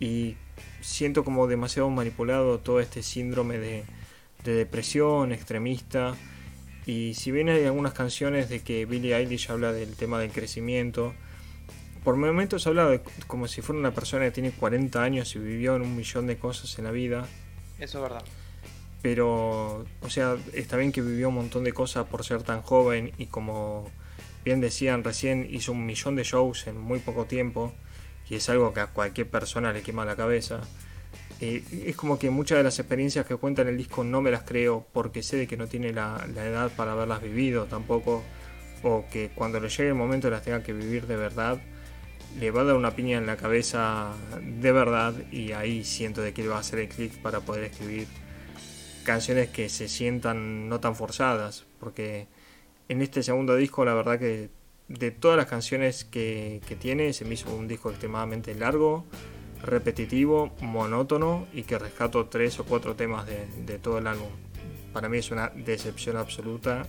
Y 0.01 0.37
siento 0.81 1.25
como 1.25 1.47
demasiado 1.47 1.89
manipulado 1.91 2.59
todo 2.59 2.81
este 2.81 3.03
síndrome 3.03 3.59
de, 3.59 3.85
depresión 4.45 5.33
extremista. 5.33 6.17
Y 6.87 7.15
si 7.15 7.31
bien 7.31 7.49
hay 7.49 7.65
algunas 7.65 7.93
canciones 7.95 8.49
de 8.49 8.61
que 8.61 8.85
Billie 8.87 9.15
Eilish 9.15 9.51
habla 9.51 9.73
del 9.73 9.95
tema 9.97 10.19
del 10.19 10.33
crecimiento 10.33 11.15
por 12.05 12.17
momentos 12.17 12.67
habla 12.67 12.89
de, 12.89 13.03
como 13.27 13.47
si 13.47 13.61
fuera 13.61 13.79
una 13.79 13.93
persona 13.93 14.25
que 14.25 14.31
tiene 14.31 14.53
40 14.53 15.03
años 15.03 15.37
y 15.37 15.39
vivió 15.39 15.77
en 15.77 15.83
un 15.83 15.95
millón 15.95 16.27
de 16.27 16.39
cosas 16.39 16.79
en 16.79 16.87
la 16.87 16.91
vida. 16.91 17.29
Eso 17.79 17.99
es 17.99 18.03
verdad 18.03 18.25
pero 19.03 19.85
o 20.03 20.11
sea 20.11 20.37
está 20.53 20.77
bien 20.77 20.93
que 20.93 21.01
vivió 21.01 21.29
un 21.29 21.37
montón 21.37 21.65
de 21.65 21.73
cosas 21.73 22.07
por 22.07 22.25
ser 22.25 22.43
tan 22.43 22.63
joven 22.63 23.13
y 23.19 23.27
como 23.27 23.91
bien 24.45 24.61
decían 24.61 25.05
recién, 25.05 25.47
hizo 25.51 25.73
un 25.73 25.87
millón 25.87 26.17
de 26.17 26.25
shows 26.25 26.67
en 26.67 26.81
muy 26.81 26.99
poco 26.99 27.27
tiempo 27.27 27.73
y 28.29 28.37
es 28.37 28.49
algo 28.49 28.73
que 28.73 28.81
a 28.81 28.87
cualquier 28.87 29.29
persona 29.29 29.73
le 29.73 29.83
quema 29.83 30.05
la 30.05 30.17
cabeza. 30.17 30.61
Eh, 31.41 31.63
es 31.87 31.97
como 31.97 32.19
que 32.19 32.31
muchas 32.31 32.59
de 32.59 32.65
las 32.65 32.79
experiencias 32.79 33.27
que 33.27 33.35
cuenta 33.37 33.63
en 33.63 33.69
el 33.69 33.77
disco 33.77 34.05
no 34.05 34.21
me 34.21 34.31
las 34.31 34.43
creo 34.43 34.87
porque 34.93 35.23
sé 35.23 35.37
de 35.37 35.47
que 35.47 35.57
no 35.57 35.67
tiene 35.67 35.93
la, 35.93 36.27
edad 36.37 36.71
para 36.77 36.93
haberlas 36.93 37.23
vivido 37.23 37.65
tampoco 37.65 38.23
o 38.83 39.05
que 39.11 39.31
cuando 39.35 39.59
le 39.59 39.69
llegue 39.69 39.89
el 39.89 39.95
momento 39.95 40.29
las 40.31 40.43
tenga 40.43 40.63
que 40.63 40.73
vivir 40.73 41.07
de 41.07 41.17
verdad 41.17 41.59
le 42.39 42.51
va 42.51 42.61
a 42.61 42.65
dar 42.65 42.77
una 42.77 42.95
piña 42.95 43.19
en 43.19 43.27
la 43.27 43.37
cabeza 43.37 44.13
de 44.41 44.73
verdad 44.73 45.15
y 45.33 45.53
ahí 45.53 45.83
siento 45.83 46.21
de 46.21 46.35
que 46.35 46.43
le 46.43 46.49
va 46.49 46.57
a 46.57 46.61
hacer 46.61 46.79
el 46.79 46.89
clic 46.89 47.13
para 47.23 47.41
poder 47.41 47.65
escribir 47.65 48.07
canciones 49.05 49.49
que 49.49 49.69
se 49.69 49.89
sientan 49.89 50.69
no 50.69 50.81
tan 50.81 50.95
forzadas 50.95 51.65
porque 51.81 52.29
en 52.89 53.03
este 53.03 53.23
segundo 53.23 53.57
disco, 53.57 53.85
la 53.85 53.95
verdad 53.95 54.19
que 54.19 54.51
de 54.89 55.13
todas 55.13 55.37
las 55.37 55.47
canciones 55.47 56.05
que, 56.05 56.61
tiene, 56.81 57.13
se 57.13 57.25
me 57.25 57.35
hizo 57.35 57.55
un 57.55 57.69
disco 57.69 57.91
extremadamente 57.91 58.53
largo, 58.57 59.05
repetitivo, 59.63 60.53
monótono 60.61 61.47
y 61.53 61.63
que 61.63 61.79
rescato 61.79 62.27
tres 62.27 62.59
o 62.59 62.65
cuatro 62.65 62.97
temas 62.97 63.27
de, 63.27 63.79
todo 63.79 63.99
el 63.99 64.09
álbum. 64.09 64.29
Para 64.93 65.09
mí 65.09 65.19
es 65.19 65.31
una 65.31 65.51
decepción 65.51 66.17
absoluta 66.17 66.85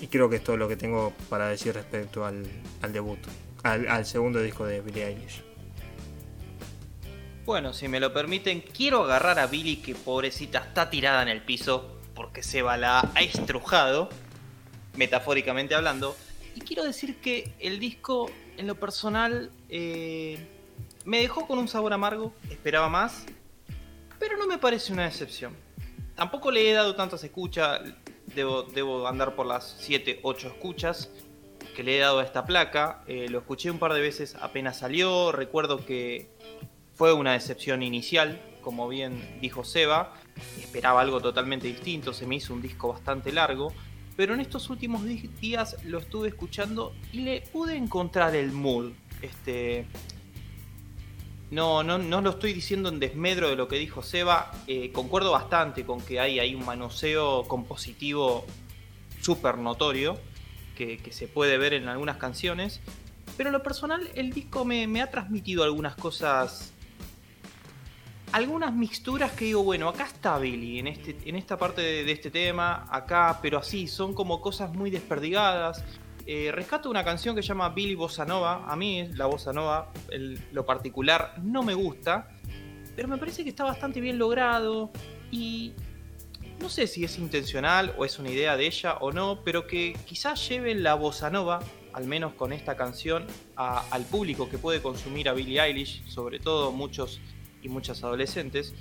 y 0.00 0.08
creo 0.08 0.28
que 0.28 0.36
es 0.36 0.44
todo 0.44 0.56
lo 0.56 0.66
que 0.66 0.76
tengo 0.76 1.12
para 1.28 1.48
decir 1.48 1.74
respecto 1.74 2.26
al, 2.26 2.44
debut, 2.92 3.20
al, 3.62 4.04
segundo 4.04 4.42
disco 4.42 4.66
de 4.66 4.80
Billie 4.80 5.06
Eilish. 5.06 5.47
Bueno, 7.48 7.72
si 7.72 7.88
me 7.88 7.98
lo 7.98 8.12
permiten, 8.12 8.60
quiero 8.60 9.04
agarrar 9.04 9.38
a 9.38 9.46
Billie 9.46 9.80
que 9.80 9.94
pobrecita 9.94 10.58
está 10.58 10.90
tirada 10.90 11.22
en 11.22 11.28
el 11.28 11.40
piso 11.40 11.98
porque 12.14 12.42
Seba 12.42 12.76
la 12.76 13.10
ha 13.14 13.22
estrujado 13.22 14.10
metafóricamente 14.96 15.74
hablando. 15.74 16.14
Y 16.54 16.60
quiero 16.60 16.84
decir 16.84 17.22
que 17.22 17.54
el 17.58 17.80
disco, 17.80 18.30
en 18.58 18.66
lo 18.66 18.74
personal, 18.74 19.50
eh, 19.70 20.46
me 21.06 21.20
dejó 21.20 21.46
con 21.46 21.58
un 21.58 21.68
sabor 21.68 21.94
amargo, 21.94 22.34
esperaba 22.50 22.90
más, 22.90 23.24
pero 24.18 24.36
no 24.36 24.46
me 24.46 24.58
parece 24.58 24.92
una 24.92 25.04
decepción. 25.04 25.56
Tampoco 26.16 26.50
le 26.50 26.68
he 26.68 26.74
dado 26.74 26.96
tantas 26.96 27.24
escuchas, 27.24 27.80
debo, 28.26 28.64
debo 28.64 29.08
andar 29.08 29.34
por 29.34 29.46
las 29.46 29.74
7, 29.80 30.20
8 30.22 30.48
escuchas 30.48 31.10
que 31.74 31.82
le 31.82 31.96
he 31.96 32.00
dado 32.00 32.18
a 32.18 32.24
esta 32.24 32.44
placa. 32.44 33.02
Eh, 33.06 33.30
lo 33.30 33.38
escuché 33.38 33.70
un 33.70 33.78
par 33.78 33.94
de 33.94 34.02
veces 34.02 34.36
apenas 34.38 34.80
salió, 34.80 35.32
recuerdo 35.32 35.86
que 35.86 36.28
fue 36.98 37.14
una 37.14 37.32
decepción 37.32 37.82
inicial, 37.82 38.42
como 38.60 38.88
bien 38.88 39.38
dijo 39.40 39.64
Seba, 39.64 40.12
esperaba 40.58 41.00
algo 41.00 41.20
totalmente 41.20 41.66
distinto, 41.66 42.12
se 42.12 42.26
me 42.26 42.36
hizo 42.36 42.52
un 42.52 42.60
disco 42.60 42.88
bastante 42.88 43.32
largo 43.32 43.72
pero 44.18 44.34
en 44.34 44.40
estos 44.40 44.68
últimos 44.68 45.04
días 45.40 45.76
lo 45.84 45.98
estuve 45.98 46.26
escuchando 46.26 46.92
y 47.12 47.20
le 47.20 47.40
pude 47.40 47.76
encontrar 47.76 48.34
el 48.34 48.50
mood. 48.50 48.90
Este, 49.22 49.86
no, 51.52 51.84
no, 51.84 51.98
no 51.98 52.20
lo 52.20 52.30
estoy 52.30 52.52
diciendo 52.52 52.88
en 52.88 52.98
desmedro 52.98 53.48
de 53.48 53.54
lo 53.54 53.68
que 53.68 53.76
dijo 53.76 54.02
Seba. 54.02 54.50
Eh, 54.66 54.90
concuerdo 54.90 55.30
bastante 55.30 55.86
con 55.86 56.00
que 56.00 56.18
hay, 56.18 56.40
hay 56.40 56.56
un 56.56 56.66
manoseo 56.66 57.44
compositivo 57.44 58.44
súper 59.20 59.58
notorio 59.58 60.18
que, 60.76 61.00
se 61.12 61.28
puede 61.28 61.56
ver 61.56 61.74
en 61.74 61.86
algunas 61.86 62.16
canciones. 62.16 62.80
Pero 63.36 63.50
en 63.50 63.52
lo 63.52 63.62
personal, 63.62 64.10
el 64.16 64.32
disco 64.32 64.64
me, 64.64 64.88
me 64.88 65.00
ha 65.00 65.12
transmitido 65.12 65.62
algunas 65.62 65.94
cosas 65.94 66.72
algunas 68.32 68.72
mixturas 68.72 69.32
que 69.32 69.46
digo, 69.46 69.62
bueno, 69.62 69.88
acá 69.88 70.04
está 70.04 70.38
Billy, 70.38 70.78
en, 70.78 70.88
este, 70.88 71.16
en 71.24 71.36
esta 71.36 71.56
parte 71.56 71.80
de, 71.80 72.10
este 72.10 72.30
tema, 72.30 72.86
acá, 72.90 73.38
pero 73.42 73.58
así, 73.58 73.86
son 73.86 74.14
como 74.14 74.40
cosas 74.40 74.72
muy 74.72 74.90
desperdigadas. 74.90 75.84
Eh, 76.26 76.50
rescato 76.52 76.90
una 76.90 77.04
canción 77.04 77.34
que 77.34 77.42
se 77.42 77.48
llama 77.48 77.70
Billy 77.70 77.94
Bossa 77.94 78.24
Nova. 78.24 78.64
A 78.70 78.76
mí 78.76 79.08
la 79.14 79.26
Bossa 79.26 79.52
Nova, 79.52 79.92
lo 80.52 80.66
particular, 80.66 81.34
no 81.42 81.62
me 81.62 81.74
gusta, 81.74 82.28
pero 82.94 83.08
me 83.08 83.16
parece 83.16 83.44
que 83.44 83.50
está 83.50 83.64
bastante 83.64 84.00
bien 84.00 84.18
logrado 84.18 84.90
y 85.30 85.72
no 86.60 86.68
sé 86.68 86.86
si 86.86 87.04
es 87.04 87.18
intencional 87.18 87.94
o 87.96 88.04
es 88.04 88.18
una 88.18 88.30
idea 88.30 88.56
de 88.56 88.66
ella 88.66 88.94
o 89.00 89.12
no, 89.12 89.42
pero 89.44 89.66
que 89.66 89.96
quizás 90.04 90.48
lleve 90.48 90.74
la 90.74 90.94
Bossa 90.94 91.30
Nova, 91.30 91.60
al 91.92 92.04
menos 92.04 92.34
con 92.34 92.52
esta 92.52 92.76
canción, 92.76 93.26
al 93.56 94.04
público 94.04 94.48
que 94.50 94.58
puede 94.58 94.82
consumir 94.82 95.28
a 95.28 95.32
Billie 95.32 95.60
Eilish, 95.60 96.06
sobre 96.08 96.40
todo 96.40 96.72
muchos 96.72 97.20
y 97.62 97.68
muchas 97.68 98.02
adolescentes. 98.04 98.74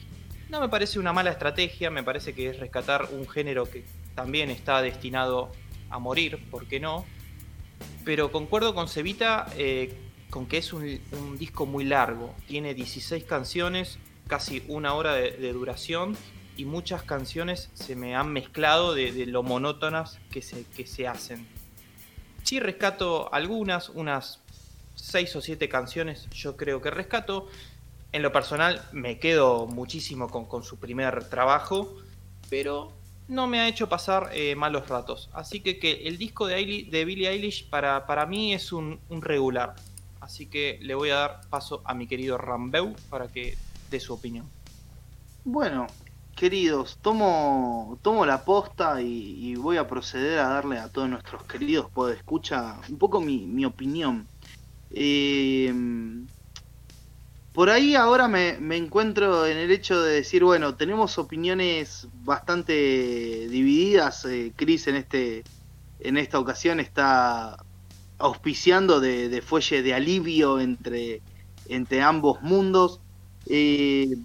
No 0.49 0.61
me 0.61 0.69
parece 0.69 0.99
una 0.99 1.13
mala 1.13 1.31
estrategia, 1.31 1.89
me 1.89 2.03
parece 2.03 2.33
que 2.33 2.49
es 2.49 2.59
rescatar 2.59 3.09
un 3.11 3.27
género 3.27 3.69
que 3.69 3.83
también 4.15 4.49
está 4.49 4.81
destinado 4.81 5.51
a 5.89 5.99
morir, 5.99 6.39
¿por 6.49 6.67
qué 6.67 6.79
no? 6.79 7.05
Pero 8.05 8.31
concuerdo 8.31 8.73
con 8.73 8.87
Cevita 8.87 9.47
eh, 9.57 9.93
con 10.29 10.45
que 10.45 10.57
es 10.57 10.73
un, 10.73 11.37
disco 11.37 11.65
muy 11.65 11.85
largo, 11.85 12.33
tiene 12.47 12.73
16 12.73 13.23
canciones, 13.23 13.97
casi 14.27 14.63
una 14.67 14.93
hora 14.93 15.13
de, 15.13 15.53
duración 15.53 16.17
y 16.57 16.65
muchas 16.65 17.03
canciones 17.03 17.69
se 17.73 17.95
me 17.95 18.15
han 18.15 18.31
mezclado 18.33 18.93
de, 18.93 19.25
lo 19.25 19.43
monótonas 19.43 20.19
que 20.31 20.41
se, 20.41 20.65
que 20.65 20.85
se 20.85 21.07
hacen. 21.07 21.47
Sí 22.43 22.59
rescato 22.59 23.33
algunas, 23.33 23.89
unas 23.89 24.41
6 24.95 25.35
o 25.37 25.41
7 25.41 25.69
canciones 25.69 26.27
yo 26.31 26.57
creo 26.57 26.81
que 26.81 26.89
rescato, 26.89 27.47
en 28.17 28.23
lo 28.23 28.31
personal 28.31 28.81
me 28.91 29.19
quedo 29.19 29.67
muchísimo 29.67 30.27
con, 30.27 30.63
su 30.63 30.79
primer 30.79 31.29
trabajo, 31.29 31.95
pero 32.49 32.91
no 33.27 33.45
me 33.45 33.59
ha 33.59 33.67
hecho 33.67 33.87
pasar 33.87 34.31
eh, 34.33 34.55
malos 34.55 34.89
ratos. 34.89 35.29
Así 35.33 35.59
que, 35.59 36.01
el 36.07 36.17
disco 36.17 36.47
de, 36.47 36.87
de 36.89 37.05
Billie 37.05 37.29
Eilish 37.29 37.69
para, 37.69 38.07
para 38.07 38.25
mí 38.25 38.55
es 38.55 38.73
un, 38.73 38.99
regular. 39.21 39.75
Así 40.19 40.47
que 40.47 40.79
le 40.81 40.95
voy 40.95 41.11
a 41.11 41.15
dar 41.15 41.41
paso 41.51 41.83
a 41.85 41.93
mi 41.93 42.07
querido 42.07 42.39
Rambeu 42.39 42.95
para 43.11 43.27
que 43.27 43.55
dé 43.91 43.99
su 43.99 44.15
opinión. 44.15 44.49
Bueno, 45.45 45.85
queridos, 46.35 46.97
tomo, 47.03 47.99
tomo 48.01 48.25
la 48.25 48.43
posta 48.43 48.99
y, 48.99 49.53
voy 49.57 49.77
a 49.77 49.87
proceder 49.87 50.39
a 50.39 50.47
darle 50.49 50.79
a 50.79 50.89
todos 50.89 51.07
nuestros 51.07 51.43
queridos 51.43 51.85
escucha 52.15 52.79
un 52.89 52.97
poco 52.97 53.21
mi, 53.21 53.45
mi 53.45 53.63
opinión. 53.63 54.27
Eh, 54.89 55.71
por 57.57 57.71
ahí 57.71 57.95
ahora 57.95 58.27
me, 58.27 58.59
encuentro 58.77 59.47
en 59.47 59.57
el 59.57 59.71
hecho 59.71 59.99
de 59.99 60.13
decir, 60.13 60.43
bueno, 60.43 60.75
tenemos 60.75 61.17
opiniones 61.17 62.07
bastante 62.23 62.71
divididas. 63.49 64.25
Eh, 64.25 64.53
Chris 64.55 64.85
en, 64.85 64.95
este, 64.95 65.43
en 65.99 66.17
esta 66.17 66.37
ocasión 66.37 66.79
está 66.79 67.57
auspiciando 68.19 68.99
de, 68.99 69.41
fuelle 69.41 69.81
de 69.81 69.95
alivio 69.95 70.59
entre, 70.59 71.23
entre 71.67 72.03
ambos 72.03 72.43
mundos. 72.43 72.99
Eh, 73.47 74.17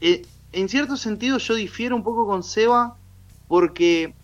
eh, 0.00 0.24
en 0.52 0.68
cierto 0.70 0.96
sentido 0.96 1.36
yo 1.36 1.56
difiero 1.56 1.94
un 1.94 2.02
poco 2.02 2.26
con 2.26 2.42
Seba 2.42 2.96
porque, 3.48 4.14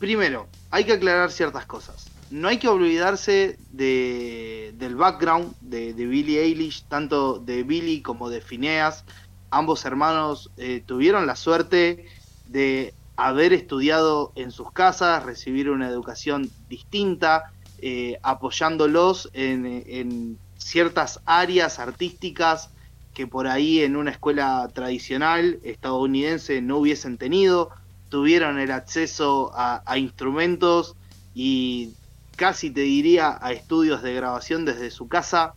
primero, 0.00 0.48
hay 0.72 0.82
que 0.82 0.94
aclarar 0.94 1.30
ciertas 1.30 1.66
cosas 1.66 2.10
no 2.34 2.48
hay 2.48 2.58
que 2.58 2.66
olvidarse 2.66 3.60
de, 3.70 4.74
del 4.76 4.96
background 4.96 5.54
de, 5.60 5.92
Billy 5.92 6.38
Eilish, 6.38 6.82
tanto 6.88 7.38
de 7.38 7.62
Billy 7.62 8.02
como 8.02 8.28
de 8.28 8.40
Phineas. 8.40 9.04
Ambos 9.50 9.84
hermanos 9.84 10.50
eh, 10.56 10.82
tuvieron 10.84 11.28
la 11.28 11.36
suerte 11.36 12.06
de 12.48 12.92
haber 13.14 13.52
estudiado 13.52 14.32
en 14.34 14.50
sus 14.50 14.72
casas, 14.72 15.22
recibir 15.22 15.70
una 15.70 15.88
educación 15.88 16.50
distinta, 16.68 17.52
eh, 17.78 18.18
apoyándolos 18.24 19.30
en, 19.32 20.36
ciertas 20.58 21.20
áreas 21.26 21.78
artísticas 21.78 22.70
que 23.12 23.28
por 23.28 23.46
ahí 23.46 23.82
en 23.82 23.94
una 23.94 24.10
escuela 24.10 24.68
tradicional 24.74 25.60
estadounidense 25.62 26.60
no 26.62 26.78
hubiesen 26.78 27.16
tenido, 27.16 27.70
tuvieron 28.08 28.58
el 28.58 28.72
acceso 28.72 29.52
a, 29.54 29.98
instrumentos 29.98 30.96
y 31.32 31.92
casi 32.36 32.70
te 32.70 32.82
diría 32.82 33.38
a 33.40 33.52
estudios 33.52 34.02
de 34.02 34.14
grabación 34.14 34.64
desde 34.64 34.90
su 34.90 35.08
casa. 35.08 35.54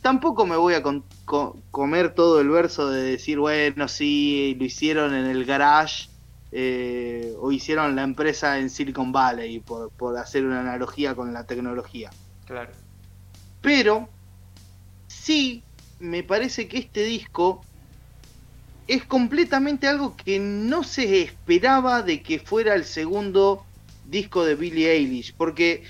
Tampoco 0.00 0.46
me 0.46 0.56
voy 0.56 0.74
a 0.74 0.82
comer 1.70 2.14
todo 2.14 2.40
el 2.40 2.48
verso 2.48 2.90
de 2.90 3.02
decir, 3.02 3.38
bueno, 3.38 3.86
sí, 3.88 4.56
lo 4.58 4.64
hicieron 4.64 5.14
en 5.14 5.26
el 5.26 5.44
garage 5.44 6.08
eh, 6.50 7.34
o 7.38 7.52
hicieron 7.52 7.94
la 7.94 8.02
empresa 8.02 8.58
en 8.58 8.68
Silicon 8.68 9.12
Valley, 9.12 9.60
por, 9.60 9.90
por 9.90 10.18
hacer 10.18 10.44
una 10.44 10.60
analogía 10.60 11.14
con 11.14 11.32
la 11.32 11.44
tecnología. 11.44 12.10
Claro. 12.46 12.72
Pero 13.60 14.08
sí 15.06 15.62
me 16.00 16.24
parece 16.24 16.66
que 16.66 16.78
este 16.78 17.04
disco 17.04 17.62
es 18.88 19.04
completamente 19.04 19.86
algo 19.86 20.16
que 20.16 20.38
no 20.40 20.82
se 20.82 21.22
esperaba 21.22 22.02
de 22.02 22.22
que 22.22 22.40
fuera 22.40 22.74
el 22.74 22.84
segundo 22.84 23.64
disco 24.04 24.44
de 24.44 24.56
Billie 24.56 24.90
Eilish, 24.90 25.34
porque 25.34 25.84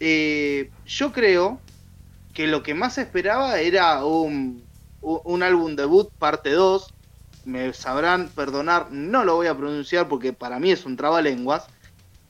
eh, 0.00 0.70
yo 0.86 1.12
creo 1.12 1.60
que 2.32 2.46
lo 2.46 2.62
que 2.62 2.74
más 2.74 2.98
esperaba 2.98 3.60
era 3.60 4.04
un, 4.04 4.62
álbum 5.42 5.76
debut 5.76 6.10
parte 6.18 6.50
2, 6.50 6.94
me 7.44 7.72
sabrán 7.72 8.28
perdonar, 8.28 8.92
no 8.92 9.24
lo 9.24 9.36
voy 9.36 9.46
a 9.46 9.56
pronunciar 9.56 10.08
porque 10.08 10.32
para 10.32 10.58
mí 10.58 10.70
es 10.70 10.84
un 10.84 10.96
trabalenguas. 10.96 11.66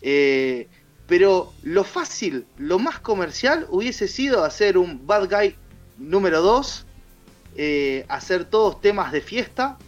Eh, 0.00 0.68
pero 1.06 1.52
lo 1.62 1.84
fácil, 1.84 2.46
lo 2.58 2.78
más 2.78 3.00
comercial 3.00 3.66
hubiese 3.70 4.08
sido 4.08 4.44
hacer 4.44 4.76
un 4.76 5.06
Bad 5.06 5.28
Guy 5.30 5.56
número 5.96 6.42
2, 6.42 6.86
eh, 7.56 8.04
hacer 8.08 8.44
todos 8.44 8.80
temas 8.80 9.10
de 9.10 9.22
fiesta 9.22 9.78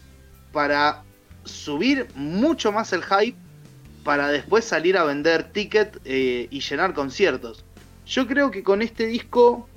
para 0.50 1.04
subir 1.44 2.08
mucho 2.14 2.72
más 2.72 2.92
el 2.92 3.04
hype 3.04 3.36
para 4.02 4.28
después 4.28 4.64
salir 4.64 4.96
a 4.96 5.04
vender 5.04 5.52
ticket 5.52 6.00
eh, 6.04 6.48
y 6.50 6.60
llenar 6.60 6.94
conciertos. 6.94 7.64
Yo 8.10 8.26
creo 8.26 8.50
que 8.50 8.62
con 8.62 8.82
este 8.82 9.06
disco 9.06 9.68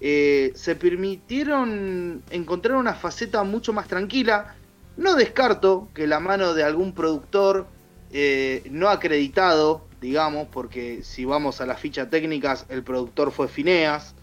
se 0.00 0.76
permitieron 0.78 2.22
encontrar 2.30 2.78
una 2.78 2.94
faceta 2.94 3.44
mucho 3.44 3.74
más 3.74 3.86
tranquila. 3.86 4.54
No 4.96 5.14
descarto 5.14 5.88
que 5.92 6.06
la 6.06 6.20
mano 6.20 6.54
de 6.54 6.62
algún 6.62 6.94
productor 6.94 7.66
eh, 8.12 8.62
no 8.70 8.88
acreditado, 8.88 9.86
digamos, 10.00 10.48
porque 10.48 11.02
si 11.04 11.24
vamos 11.24 11.60
a 11.60 11.66
las 11.66 11.78
fichas 11.78 12.10
técnicas, 12.10 12.66
el 12.68 12.82
productor 12.82 13.30
fue 13.30 13.46
Fineas, 13.46 14.14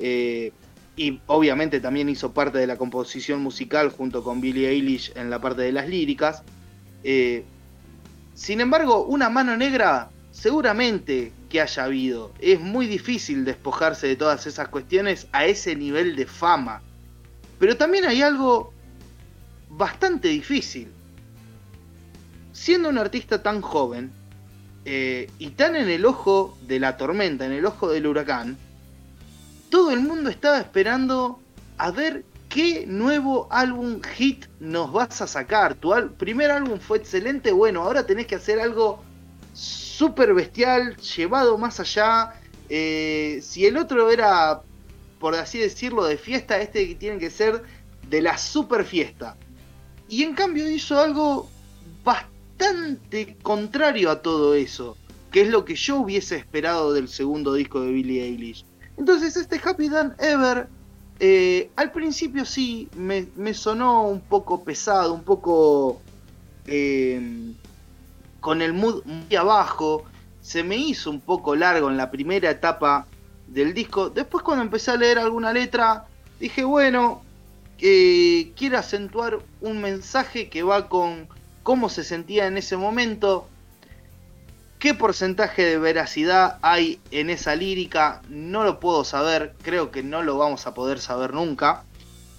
eh, 0.00 0.52
y 0.96 1.20
obviamente 1.26 1.78
también 1.78 2.08
hizo 2.08 2.32
parte 2.32 2.58
de 2.58 2.66
la 2.66 2.76
composición 2.76 3.40
musical 3.40 3.90
junto 3.90 4.24
con 4.24 4.40
Billie 4.40 4.68
Eilish 4.70 5.12
en 5.14 5.30
la 5.30 5.40
parte 5.40 5.62
de 5.62 5.72
las 5.72 5.88
líricas. 5.88 6.42
Eh, 7.04 7.44
sin 8.34 8.60
embargo, 8.60 9.04
una 9.04 9.28
mano 9.28 9.56
negra 9.56 10.10
seguramente 10.32 11.32
que 11.48 11.60
haya 11.60 11.84
habido. 11.84 12.32
Es 12.40 12.60
muy 12.60 12.86
difícil 12.86 13.44
despojarse 13.44 14.06
de 14.06 14.16
todas 14.16 14.46
esas 14.46 14.68
cuestiones 14.68 15.28
a 15.32 15.46
ese 15.46 15.76
nivel 15.76 16.16
de 16.16 16.26
fama. 16.26 16.82
Pero 17.58 17.76
también 17.76 18.04
hay 18.04 18.22
algo 18.22 18.72
bastante 19.68 20.28
difícil. 20.28 20.88
Siendo 22.52 22.88
un 22.88 22.98
artista 22.98 23.42
tan 23.42 23.60
joven 23.60 24.10
eh, 24.84 25.30
y 25.38 25.50
tan 25.50 25.76
en 25.76 25.88
el 25.88 26.04
ojo 26.04 26.56
de 26.66 26.80
la 26.80 26.96
tormenta, 26.96 27.46
en 27.46 27.52
el 27.52 27.66
ojo 27.66 27.90
del 27.90 28.06
huracán, 28.06 28.56
todo 29.70 29.90
el 29.90 30.00
mundo 30.00 30.30
estaba 30.30 30.58
esperando 30.58 31.40
a 31.76 31.90
ver 31.90 32.24
qué 32.48 32.86
nuevo 32.86 33.48
álbum 33.50 34.00
hit 34.02 34.46
nos 34.60 34.92
vas 34.92 35.20
a 35.20 35.26
sacar. 35.26 35.74
Tu 35.74 35.92
primer 36.16 36.50
álbum 36.50 36.78
fue 36.78 36.98
excelente, 36.98 37.52
bueno, 37.52 37.82
ahora 37.82 38.06
tenés 38.06 38.26
que 38.26 38.36
hacer 38.36 38.60
algo 38.60 39.02
súper 39.96 40.34
bestial, 40.34 40.96
llevado 40.96 41.56
más 41.56 41.80
allá. 41.80 42.34
Eh, 42.68 43.40
si 43.42 43.64
el 43.64 43.78
otro 43.78 44.10
era, 44.10 44.60
por 45.18 45.34
así 45.34 45.58
decirlo, 45.58 46.04
de 46.04 46.18
fiesta, 46.18 46.60
este 46.60 46.94
tiene 46.96 47.18
que 47.18 47.30
ser 47.30 47.62
de 48.08 48.20
la 48.20 48.36
super 48.36 48.84
fiesta. 48.84 49.36
Y 50.08 50.22
en 50.22 50.34
cambio 50.34 50.68
hizo 50.68 51.00
algo 51.00 51.48
bastante 52.04 53.36
contrario 53.42 54.10
a 54.10 54.20
todo 54.20 54.54
eso, 54.54 54.96
que 55.32 55.42
es 55.42 55.48
lo 55.48 55.64
que 55.64 55.74
yo 55.74 55.96
hubiese 55.96 56.36
esperado 56.36 56.92
del 56.92 57.08
segundo 57.08 57.54
disco 57.54 57.80
de 57.80 57.92
Billie 57.92 58.22
Eilish. 58.22 58.64
Entonces 58.98 59.36
este 59.36 59.60
Happy 59.64 59.88
Dan 59.88 60.14
Ever, 60.18 60.68
eh, 61.20 61.70
al 61.74 61.90
principio 61.92 62.44
sí, 62.44 62.88
me, 62.94 63.54
sonó 63.54 64.08
un 64.08 64.20
poco 64.20 64.62
pesado, 64.62 65.14
un 65.14 65.24
poco 65.24 66.00
eh, 66.66 67.54
con 68.40 68.62
el 68.62 68.72
mood 68.72 69.04
muy 69.04 69.34
abajo, 69.36 70.04
se 70.40 70.62
me 70.62 70.76
hizo 70.76 71.10
un 71.10 71.20
poco 71.20 71.56
largo 71.56 71.90
en 71.90 71.96
la 71.96 72.10
primera 72.10 72.50
etapa 72.50 73.06
del 73.48 73.74
disco. 73.74 74.10
Después 74.10 74.44
cuando 74.44 74.62
empecé 74.62 74.92
a 74.92 74.96
leer 74.96 75.18
alguna 75.18 75.52
letra, 75.52 76.06
dije, 76.38 76.64
bueno, 76.64 77.22
que 77.78 78.52
quiere 78.56 78.76
acentuar 78.76 79.38
un 79.60 79.80
mensaje 79.80 80.48
que 80.48 80.62
va 80.62 80.88
con 80.88 81.28
cómo 81.62 81.88
se 81.88 82.04
sentía 82.04 82.46
en 82.46 82.56
ese 82.56 82.76
momento, 82.76 83.48
qué 84.78 84.94
porcentaje 84.94 85.64
de 85.64 85.78
veracidad 85.78 86.58
hay 86.62 87.00
en 87.10 87.30
esa 87.30 87.56
lírica, 87.56 88.22
no 88.28 88.64
lo 88.64 88.78
puedo 88.78 89.04
saber, 89.04 89.54
creo 89.62 89.90
que 89.90 90.02
no 90.02 90.22
lo 90.22 90.38
vamos 90.38 90.66
a 90.66 90.74
poder 90.74 91.00
saber 91.00 91.34
nunca. 91.34 91.84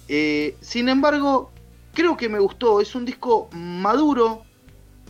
Eh, 0.08 0.56
sin 0.60 0.88
embargo, 0.88 1.50
creo 1.92 2.16
que 2.16 2.28
me 2.28 2.38
gustó, 2.38 2.80
es 2.80 2.94
un 2.94 3.04
disco 3.04 3.50
maduro 3.52 4.44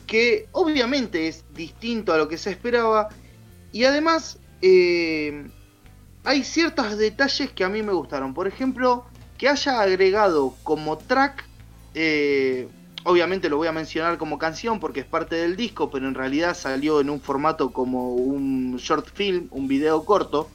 que 0.09 0.49
obviamente 0.53 1.29
es 1.29 1.45
distinto 1.55 2.13
a 2.13 2.17
lo 2.17 2.27
que 2.27 2.39
se 2.39 2.51
esperaba 2.51 3.11
y 3.71 3.85
además 3.85 4.39
eh, 4.63 5.47
hay 6.25 6.43
ciertos 6.43 6.97
detalles 6.97 7.53
que 7.53 7.63
a 7.63 7.69
mí 7.69 7.83
me 7.83 7.93
gustaron. 7.93 8.35
Por 8.35 8.49
ejemplo, 8.49 9.05
que 9.37 9.49
haya 9.49 9.81
agregado 9.81 10.57
como 10.65 10.97
track, 10.97 11.45
eh, 11.95 12.69
obviamente 13.05 13.51
lo 13.51 13.59
voy 13.59 13.69
a 13.69 13.73
mencionar 13.73 14.17
como 14.17 14.39
canción 14.39 14.81
porque 14.81 15.01
es 15.01 15.07
parte 15.07 15.37
del 15.37 15.57
disco, 15.57 15.91
pero 15.91 16.09
en 16.09 16.15
realidad 16.15 16.57
salió 16.57 17.01
en 17.01 17.11
un 17.11 17.21
formato 17.21 17.71
como 17.71 18.15
un 18.15 18.77
short 18.79 19.07
film, 19.13 19.49
un 19.51 19.69
video 19.69 20.05
corto, 20.07 20.49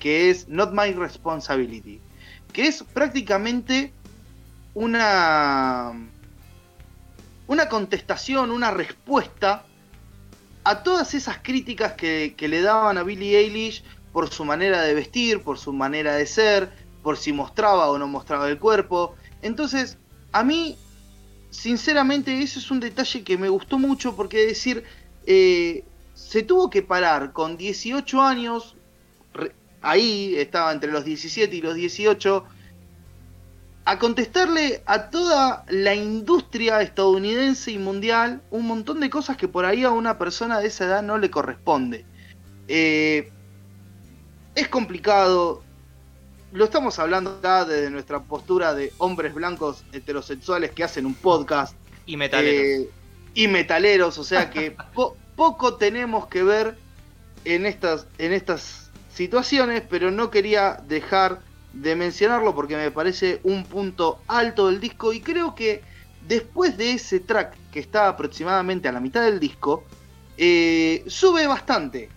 que 0.00 0.30
es 0.30 0.48
Not 0.48 0.72
My 0.72 0.92
Responsibility, 0.92 2.00
que 2.52 2.66
es 2.66 2.82
prácticamente 2.82 3.92
una, 4.74 5.92
una 7.46 7.68
contestación, 7.68 8.50
una 8.50 8.70
respuesta 8.70 9.64
a 10.64 10.82
todas 10.82 11.14
esas 11.14 11.38
críticas 11.38 11.92
que, 11.92 12.34
le 12.38 12.60
daban 12.60 12.98
a 12.98 13.04
Billie 13.04 13.38
Eilish 13.38 13.84
por 14.12 14.30
su 14.30 14.44
manera 14.44 14.82
de 14.82 14.94
vestir, 14.94 15.42
por 15.42 15.58
su 15.58 15.72
manera 15.72 16.16
de 16.16 16.26
ser, 16.26 16.70
por 17.02 17.16
si 17.16 17.32
mostraba 17.32 17.88
o 17.90 17.98
no 17.98 18.08
mostraba 18.08 18.48
el 18.48 18.58
cuerpo. 18.58 19.14
Entonces, 19.42 19.96
a 20.32 20.42
mí, 20.42 20.76
sinceramente, 21.50 22.42
eso 22.42 22.58
es 22.58 22.70
un 22.70 22.80
detalle 22.80 23.22
que 23.22 23.38
me 23.38 23.48
gustó 23.48 23.78
mucho 23.78 24.16
porque 24.16 24.44
decir, 24.44 24.82
eh, 25.26 25.84
se 26.14 26.42
tuvo 26.42 26.68
que 26.68 26.82
parar 26.82 27.32
con 27.32 27.56
18 27.56 28.20
años, 28.20 28.74
ahí 29.82 30.34
estaba 30.36 30.72
entre 30.72 30.90
los 30.90 31.04
17 31.04 31.54
y 31.54 31.60
los 31.60 31.76
18, 31.76 32.44
a 33.86 34.00
contestarle 34.00 34.82
a 34.84 35.10
toda 35.10 35.64
la 35.68 35.94
industria 35.94 36.82
estadounidense 36.82 37.70
y 37.70 37.78
mundial 37.78 38.42
un 38.50 38.66
montón 38.66 38.98
de 38.98 39.08
cosas 39.08 39.36
que 39.36 39.46
por 39.46 39.64
ahí 39.64 39.84
a 39.84 39.90
una 39.90 40.18
persona 40.18 40.58
de 40.58 40.66
esa 40.66 40.86
edad 40.86 41.02
no 41.04 41.18
le 41.18 41.30
corresponde. 41.30 42.04
Eh, 42.66 43.30
es 44.56 44.66
complicado, 44.66 45.62
lo 46.50 46.64
estamos 46.64 46.98
hablando 46.98 47.38
acá 47.38 47.64
desde 47.64 47.88
nuestra 47.90 48.24
postura 48.24 48.74
de 48.74 48.92
hombres 48.98 49.32
blancos 49.34 49.84
heterosexuales 49.92 50.72
que 50.72 50.82
hacen 50.82 51.06
un 51.06 51.14
podcast. 51.14 51.76
Y 52.06 52.16
metaleros. 52.16 52.86
Eh, 52.86 52.90
y 53.34 53.46
metaleros, 53.46 54.18
o 54.18 54.24
sea 54.24 54.50
que 54.50 54.76
poco 55.36 55.76
tenemos 55.76 56.26
que 56.26 56.42
ver 56.42 56.76
en 57.44 57.66
estas, 57.66 58.08
en 58.18 58.32
estas 58.32 58.90
situaciones, 59.14 59.84
pero 59.88 60.10
no 60.10 60.32
quería 60.32 60.82
dejar 60.88 61.45
de 61.76 61.94
mencionarlo 61.96 62.54
porque 62.54 62.76
me 62.76 62.90
parece 62.90 63.40
un 63.44 63.64
punto 63.64 64.20
alto 64.26 64.68
del 64.68 64.80
disco 64.80 65.12
y 65.12 65.20
creo 65.20 65.54
que 65.54 65.82
después 66.26 66.76
de 66.76 66.92
ese 66.92 67.20
track 67.20 67.56
que 67.70 67.80
está 67.80 68.08
aproximadamente 68.08 68.88
a 68.88 68.92
la 68.92 69.00
mitad 69.00 69.22
del 69.22 69.38
disco, 69.38 69.84
eh, 70.38 71.04
sube 71.06 71.46
bastante 71.46 72.08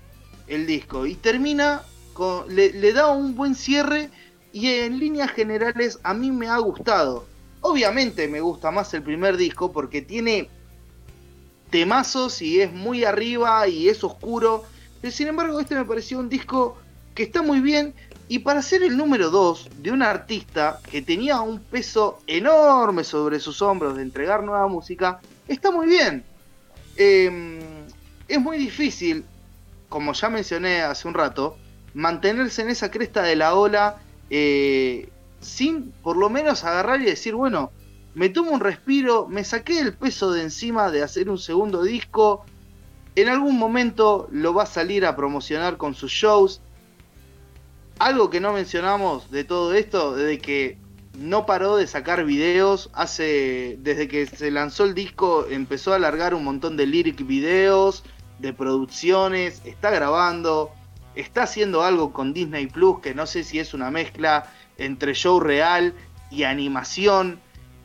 el 0.48 0.65
disco 0.65 1.06
y 1.06 1.15
termina, 1.15 1.84
con, 2.14 2.53
le 2.53 2.94
da 2.94 3.11
un 3.11 3.36
buen 3.36 3.56
cierre 3.56 4.10
y 4.52 4.68
en 4.68 4.99
líneas 4.99 5.31
generales 5.31 5.99
a 6.03 6.14
mí 6.14 6.31
me 6.31 6.48
ha 6.48 6.57
gustado. 6.57 7.26
Obviamente 7.61 8.27
me 8.27 8.41
gusta 8.41 8.72
más 8.72 8.94
el 8.94 9.03
primer 9.03 9.38
disco 9.38 9.72
porque 9.72 10.02
tiene 10.02 10.49
temazos 11.69 12.41
y 12.41 12.61
es 12.61 12.72
muy 12.72 13.03
arriba 13.03 13.68
y 13.68 13.90
es 13.90 14.03
oscuro. 14.03 14.64
Pero 15.02 15.11
sin 15.11 15.27
embargo, 15.27 15.60
este 15.60 15.76
me 15.76 15.86
pareció 15.86 16.19
un 16.19 16.30
disco 16.30 16.77
que 17.15 17.23
está 17.23 17.41
muy 17.41 17.60
bien. 17.60 17.94
Y 18.30 18.39
para 18.39 18.61
ser 18.61 18.84
el 18.84 18.95
número 18.95 19.31
2 19.31 19.69
de 19.81 19.91
un 19.91 20.03
artista 20.03 20.80
que 20.89 21.01
tenía 21.01 21.41
un 21.41 21.60
peso 21.60 22.19
enorme 22.27 23.03
sobre 23.03 23.39
sus 23.39 23.61
hombros 23.64 23.97
de 23.97 24.03
entregar 24.03 24.43
nueva 24.43 24.68
música, 24.68 25.19
está 25.47 25.72
muy 25.72 25.88
bien. 25.88 26.23
Em, 26.95 27.60
es 28.27 28.39
muy 28.39 28.60
difícil, 28.60 29.26
como 29.89 30.14
ya 30.14 30.30
mencioné 30.30 30.84
hace 30.84 31.07
un 31.07 31.15
rato, 31.15 31.57
mantenerse 31.95 32.61
en 32.61 32.69
esa 32.69 32.91
cresta 32.91 33.23
de 33.23 33.35
la 33.35 33.56
ola 33.56 33.97
eh, 34.30 35.10
sin 35.41 35.91
por 36.03 36.15
lo 36.15 36.30
menos 36.30 36.64
agarrar 36.64 37.01
y 37.01 37.06
decir, 37.06 37.34
bueno, 37.34 37.72
me 38.14 38.30
tomo 38.30 38.51
un 38.51 38.60
respiro, 38.60 39.27
me 39.27 39.43
saqué 39.43 39.80
el 39.80 39.95
peso 39.95 40.31
de 40.31 40.43
encima 40.43 40.91
de 40.91 41.01
hacer 41.01 41.31
un 41.31 41.39
segundo 41.39 41.81
disco, 41.81 42.45
en 43.15 43.27
algún 43.27 43.57
momento 43.57 44.27
lo 44.31 44.53
va 44.53 44.64
a 44.64 44.68
salir 44.68 45.03
a 45.06 45.15
promocionar 45.15 45.77
con 45.77 45.95
sus 45.95 46.11
shows. 46.11 46.61
Algo 47.99 48.30
que 48.30 48.39
no 48.39 48.53
mencionamos 48.53 49.30
de 49.30 49.43
todo 49.43 49.73
esto, 49.73 50.15
de 50.15 50.39
que 50.39 50.77
no 51.17 51.45
paró 51.45 51.76
de 51.76 51.85
sacar 51.85 52.23
videos, 52.23 52.89
hace 52.93 53.77
desde 53.80 54.07
que 54.07 54.26
se 54.26 54.51
lanzó 54.51 54.85
el 54.85 54.93
disco 54.93 55.45
empezó 55.49 55.91
a 55.91 55.97
alargar 55.97 56.34
un 56.34 56.45
montón 56.45 56.77
de 56.77 56.88
lyric 56.88 57.27
videos, 57.27 58.05
de 58.39 58.53
producciones, 58.53 59.61
está 59.65 59.91
grabando, 59.91 60.71
está 61.13 61.43
haciendo 61.43 61.84
algo 61.84 62.13
con 62.13 62.34
Disney 62.34 62.67
Plus 62.67 63.01
que 63.01 63.13
no 63.13 63.27
sé 63.27 63.43
si 63.43 63.59
es 63.59 63.73
una 63.73 63.91
mezcla 63.91 64.49
entre 64.77 65.13
show 65.13 65.41
real 65.41 65.93
y 66.31 66.43
animación. 66.43 67.41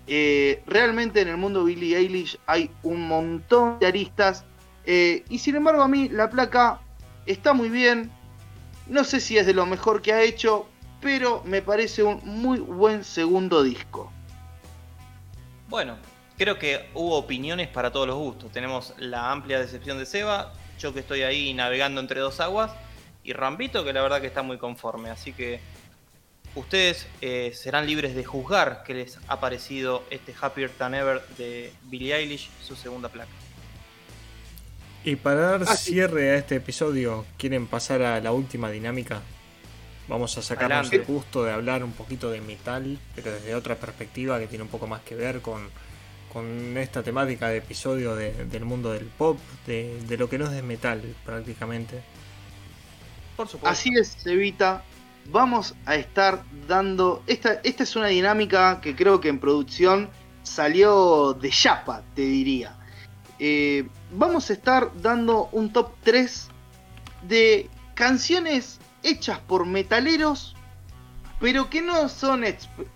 Eh, 0.07 0.63
realmente 0.67 1.23
en 1.23 1.29
el 1.29 1.39
mundo 1.39 1.65
Billie 1.65 1.97
Eilish 1.97 2.39
hay 2.47 2.71
un 2.85 3.09
montón 3.09 3.81
de 3.81 3.87
aristas. 3.87 4.45
Eh, 4.87 5.25
y 5.29 5.39
sin 5.39 5.57
embargo 5.57 5.83
a 5.83 5.89
mí 5.89 6.09
la 6.09 6.31
placa 6.31 6.81
está 7.27 7.53
muy 7.53 7.69
bien. 7.69 8.13
No 8.87 9.05
sé 9.05 9.21
si 9.21 9.39
es 9.39 9.47
de 9.47 9.55
lo 9.55 9.65
mejor 9.65 10.03
que 10.03 10.13
ha 10.13 10.23
hecho, 10.23 10.67
pero 11.01 11.43
me 11.45 11.63
parece 11.63 12.03
un 12.03 12.21
muy 12.25 12.59
buen 12.59 13.03
segundo 13.03 13.63
disco. 13.63 14.13
Bueno, 15.69 15.97
creo 16.37 16.59
que 16.59 16.89
hubo 16.95 17.17
opiniones 17.17 17.69
para 17.69 17.91
todos 17.91 18.07
los 18.07 18.17
gustos. 18.17 18.53
Tenemos 18.53 18.93
la 18.99 19.33
amplia 19.33 19.59
decepción 19.59 19.99
de 19.99 20.07
Seba, 20.07 20.53
yo 20.79 20.93
que 20.93 21.01
estoy 21.01 21.23
ahí 21.23 21.55
navegando 21.55 22.01
entre 22.01 22.21
dos 22.21 22.41
aguas, 22.41 22.73
y 23.23 23.33
Rambito 23.33 23.85
que 23.85 23.93
la 23.95 24.03
verdad 24.03 24.21
que 24.21 24.27
está 24.27 24.43
muy 24.43 24.59
conforme. 24.59 25.09
Así 25.09 25.33
que 25.33 25.61
ustedes 26.55 27.07
eh, 27.23 27.53
serán 27.55 27.87
libres 27.87 28.15
de 28.15 28.25
juzgar 28.25 28.83
qué 28.87 28.93
les 28.93 29.19
ha 29.29 29.41
parecido 29.41 30.05
este 30.11 30.35
Happier 30.39 30.71
Than 30.71 30.95
Ever 30.95 31.23
de 31.39 31.73
Billie 31.85 32.15
Eilish, 32.15 32.51
su 32.63 32.77
segunda 32.77 33.09
placa. 33.09 33.33
Y 35.05 35.17
para 35.17 35.41
dar 35.41 35.65
ah, 35.69 35.77
cierre 35.77 36.31
a 36.31 36.37
este 36.37 36.57
episodio, 36.57 37.27
¿quieren 37.37 37.67
pasar 37.67 38.03
a 38.03 38.21
la 38.21 38.33
última 38.33 38.71
dinámica? 38.71 39.21
Vamos 40.09 40.37
a 40.39 40.43
sacarnos 40.43 40.93
el 40.93 41.05
gusto 41.05 41.45
de 41.45 41.53
hablar 41.53 41.85
un 41.85 41.93
poquito 41.93 42.31
de 42.31 42.41
metal, 42.41 42.99
pero 43.15 43.33
desde 43.33 43.55
otra 43.55 43.77
perspectiva 43.77 44.39
que 44.39 44.47
tiene 44.47 44.65
un 44.65 44.71
poco 44.71 44.87
más 44.87 45.03
que 45.03 45.15
ver 45.15 45.41
con, 45.41 45.69
esta 46.77 47.03
temática 47.03 47.49
de 47.49 47.59
episodio 47.59 48.17
del 48.17 48.65
mundo 48.65 48.93
del 48.93 49.05
pop, 49.05 49.39
de, 49.67 50.01
de, 50.09 50.17
lo 50.17 50.29
que 50.29 50.37
no 50.37 50.47
es 50.47 50.51
de 50.51 50.63
metal 50.63 51.01
prácticamente. 51.25 52.03
Por 53.37 53.47
supuesto. 53.47 53.69
Así 53.69 53.91
es, 53.97 54.27
Evita 54.27 54.83
vamos 55.31 55.75
a 55.87 55.95
estar 55.97 56.43
dando. 56.69 57.23
Esta, 57.27 57.61
esta 57.63 57.83
es 57.83 57.97
una 57.97 58.09
dinámica 58.09 58.81
que 58.81 58.95
creo 58.95 59.21
que 59.21 59.29
en 59.29 59.39
producción 59.39 60.11
salió 60.43 61.35
de 61.35 61.51
chapa, 61.51 62.03
te 62.15 62.23
diría. 62.23 62.77
Eh, 63.39 63.89
vamos 64.17 64.51
a 64.51 64.53
estar 64.53 64.91
dando 65.01 65.49
un 65.53 65.73
top 65.73 65.93
3 66.03 66.49
de 67.23 67.69
canciones 67.95 68.79
hechas 69.03 69.39
por 69.39 69.67
metaleros, 69.67 70.55
pero 71.41 71.69
que 71.69 71.83
no 71.83 72.09
son 72.09 72.45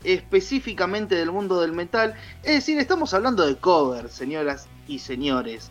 específicamente 0.05 1.15
del 1.15 1.32
mundo 1.32 1.61
del 1.61 1.73
metal. 1.73 2.15
Es 2.43 2.55
decir, 2.55 2.78
estamos 2.78 3.12
hablando 3.15 3.47
de 3.47 3.57
covers, 3.57 4.12
señoras 4.12 4.69
y 4.86 5.01
señores. 5.01 5.70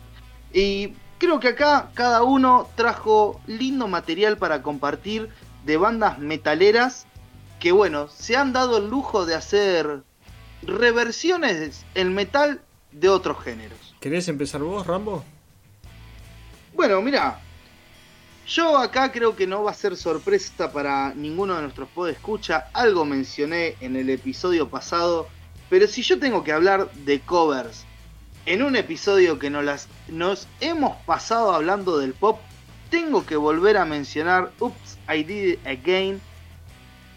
Y 0.52 0.94
creo 1.18 1.40
que 1.40 1.48
acá 1.48 1.90
cada 1.94 2.22
uno 2.22 2.68
trajo 2.76 3.40
lindo 3.46 3.88
material 3.88 4.36
para 4.36 4.62
compartir 4.62 5.28
de 5.64 5.76
bandas 5.76 6.18
metaleras 6.18 7.06
que, 7.58 7.72
bueno, 7.72 8.08
se 8.08 8.36
han 8.36 8.52
dado 8.52 8.78
el 8.78 8.88
lujo 8.88 9.26
de 9.26 9.34
hacer 9.34 10.02
reversiones 10.62 11.84
en 11.94 12.14
metal 12.14 12.60
de 12.92 13.08
otros 13.08 13.42
géneros. 13.42 13.96
¿Querés 14.00 14.28
empezar 14.28 14.62
vos, 14.62 14.86
Rambo? 14.86 15.24
Bueno, 16.78 17.02
mira, 17.02 17.40
yo 18.46 18.78
acá 18.78 19.10
creo 19.10 19.34
que 19.34 19.48
no 19.48 19.64
va 19.64 19.72
a 19.72 19.74
ser 19.74 19.96
sorpresa 19.96 20.70
para 20.70 21.12
ninguno 21.12 21.56
de 21.56 21.62
nuestros 21.62 21.88
escucha. 22.08 22.68
Algo 22.72 23.04
mencioné 23.04 23.74
en 23.80 23.96
el 23.96 24.08
episodio 24.10 24.68
pasado, 24.68 25.26
pero 25.68 25.88
si 25.88 26.02
yo 26.02 26.20
tengo 26.20 26.44
que 26.44 26.52
hablar 26.52 26.88
de 26.92 27.18
covers 27.18 27.84
en 28.46 28.62
un 28.62 28.76
episodio 28.76 29.40
que 29.40 29.50
nos, 29.50 29.64
las, 29.64 29.88
nos 30.06 30.46
hemos 30.60 30.96
pasado 30.98 31.52
hablando 31.52 31.98
del 31.98 32.14
pop, 32.14 32.38
tengo 32.90 33.26
que 33.26 33.34
volver 33.34 33.76
a 33.76 33.84
mencionar 33.84 34.52
Oops, 34.60 34.98
I 35.12 35.24
Did 35.24 35.54
It 35.54 35.66
Again, 35.66 36.20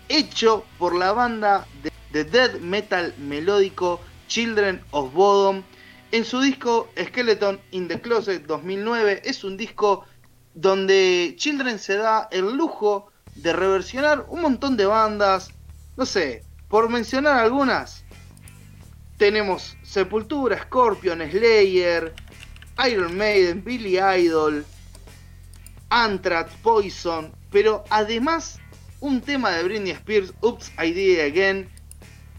hecho 0.10 0.66
por 0.80 0.96
la 0.96 1.12
banda 1.12 1.68
de, 2.12 2.24
death 2.24 2.60
metal 2.62 3.14
melódico 3.20 4.02
Children 4.28 4.82
of 4.90 5.14
Bodom 5.14 5.62
en 6.12 6.26
su 6.26 6.42
disco 6.42 6.90
Skeleton 7.00 7.60
in 7.72 7.88
the 7.88 8.00
Closet 8.00 8.46
2009. 8.46 9.22
Es 9.26 9.44
un 9.44 9.58
disco 9.58 10.06
donde 10.54 11.34
Children 11.38 11.80
se 11.80 11.98
da 11.98 12.28
el 12.32 12.56
lujo 12.56 13.12
de 13.36 13.54
reversionar 13.54 14.26
un 14.30 14.42
montón 14.42 14.78
de 14.78 14.86
bandas. 14.86 15.52
No 15.98 16.06
sé, 16.06 16.44
por 16.68 16.90
mencionar 16.90 17.40
algunas, 17.40 18.04
tenemos 19.18 19.78
Sepultura, 19.84 20.62
Scorpion, 20.64 21.20
Slayer, 21.30 22.14
Iron 22.90 23.18
Maiden, 23.18 23.64
Billy 23.64 24.00
Idol, 24.00 24.66
Anthrax, 25.90 26.52
Poison, 26.64 27.32
pero 27.52 27.84
además 27.90 28.60
un 29.00 29.22
tema 29.22 29.52
de 29.52 29.64
Britney 29.64 29.92
Spears, 29.92 30.34
Oops, 30.42 30.72
I 30.82 30.92
Did 30.92 31.14
It 31.14 31.32
Again, 31.32 31.70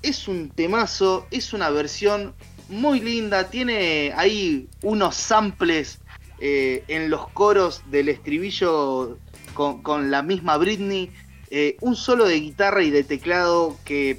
es 0.02 0.26
un 0.26 0.50
temazo, 0.50 1.26
es 1.30 1.52
una 1.52 1.70
versión 1.70 2.34
muy 2.72 3.00
linda, 3.00 3.50
tiene 3.50 4.12
ahí 4.16 4.68
unos 4.82 5.14
samples 5.14 6.00
eh, 6.40 6.82
en 6.88 7.10
los 7.10 7.28
coros 7.28 7.82
del 7.90 8.08
estribillo 8.08 9.18
con, 9.54 10.10
la 10.10 10.22
misma 10.22 10.56
Britney, 10.56 11.10
eh, 11.50 11.76
un 11.80 11.94
solo 11.94 12.24
de 12.24 12.40
guitarra 12.40 12.82
y 12.82 12.90
de 12.90 13.04
teclado 13.04 13.76
que 13.84 14.18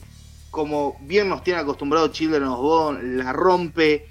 como 0.52 0.96
bien 1.02 1.30
nos 1.30 1.44
tiene 1.44 1.62
acostumbrado 1.62 2.10
Children 2.10 2.44
of 2.44 2.60
Bone, 2.60 3.24
la 3.24 3.34
rompe. 3.34 4.08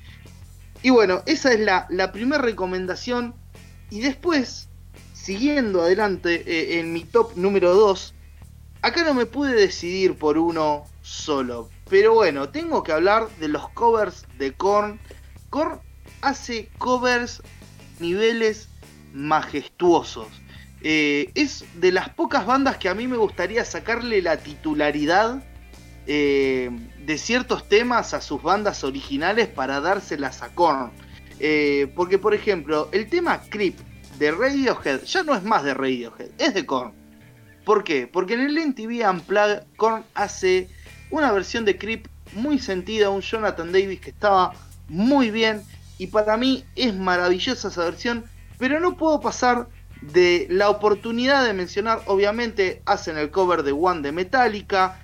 Y 0.82 0.90
bueno, 0.90 1.22
esa 1.26 1.52
es 1.52 1.60
la, 1.60 2.12
primera 2.12 2.42
recomendación. 2.42 3.34
Y 3.90 4.00
después 4.00 4.68
siguiendo 5.14 5.82
adelante 5.82 6.42
eh, 6.46 6.80
en 6.80 6.92
mi 6.92 7.04
top 7.04 7.36
número 7.36 7.74
2, 7.74 8.14
acá 8.82 9.04
no 9.04 9.14
me 9.14 9.26
pude 9.26 9.54
decidir 9.54 10.16
por 10.16 10.36
uno 10.36 10.84
solo. 11.00 11.70
Pero 11.92 12.14
bueno, 12.14 12.48
tengo 12.48 12.82
que 12.82 12.90
hablar 12.90 13.28
de 13.38 13.48
los 13.48 13.68
covers 13.68 14.24
de 14.38 14.54
Korn. 14.54 14.98
Korn 15.50 15.78
hace 16.22 16.70
covers 16.78 17.42
niveles 18.00 18.70
majestuosos. 19.12 20.28
Eh, 20.80 21.30
es 21.34 21.66
de 21.74 21.92
las 21.92 22.08
pocas 22.08 22.46
bandas 22.46 22.78
que 22.78 22.88
a 22.88 22.94
mí 22.94 23.06
me 23.06 23.18
gustaría 23.18 23.62
sacarle 23.66 24.22
la 24.22 24.38
titularidad 24.38 25.44
eh, 26.06 26.70
de 27.04 27.18
ciertos 27.18 27.68
temas 27.68 28.14
a 28.14 28.22
sus 28.22 28.42
bandas 28.42 28.84
originales 28.84 29.48
para 29.48 29.82
dárselas 29.82 30.40
a 30.40 30.48
Korn. 30.54 30.92
porque 31.94 32.16
por 32.16 32.32
ejemplo, 32.32 32.88
el 32.92 33.06
tema 33.10 33.42
Creep 33.50 33.76
de 34.18 34.30
Radiohead 34.30 35.02
ya 35.02 35.24
no 35.24 35.34
es 35.34 35.42
más 35.42 35.62
de 35.62 35.74
Radiohead, 35.74 36.30
es 36.38 36.54
de 36.54 36.64
Korn. 36.64 36.94
¿Por 37.66 37.84
qué? 37.84 38.06
Porque 38.06 38.32
en 38.32 38.40
el 38.40 38.66
MTV 38.66 39.06
Unplugged 39.10 39.64
Korn 39.76 40.04
hace 40.14 40.70
una 41.12 41.30
versión 41.30 41.64
de 41.64 41.78
Creep 41.78 42.08
muy 42.32 42.58
sentida, 42.58 43.10
un 43.10 43.20
Jonathan 43.20 43.70
Davis 43.70 44.00
que 44.00 44.10
estaba 44.10 44.54
muy 44.88 45.30
bien 45.30 45.62
y 45.98 46.08
para 46.08 46.36
mí 46.36 46.64
es 46.74 46.94
maravillosa 46.94 47.68
esa 47.68 47.84
versión, 47.84 48.24
pero 48.58 48.80
no 48.80 48.96
puedo 48.96 49.20
pasar 49.20 49.68
de 50.00 50.48
la 50.50 50.68
oportunidad 50.68 51.44
de 51.44 51.52
mencionar, 51.52 52.02
obviamente 52.06 52.82
hacen 52.86 53.18
el 53.18 53.30
cover 53.30 53.62
de 53.62 53.72
One 53.72 54.00
de 54.00 54.10
Metallica, 54.10 55.00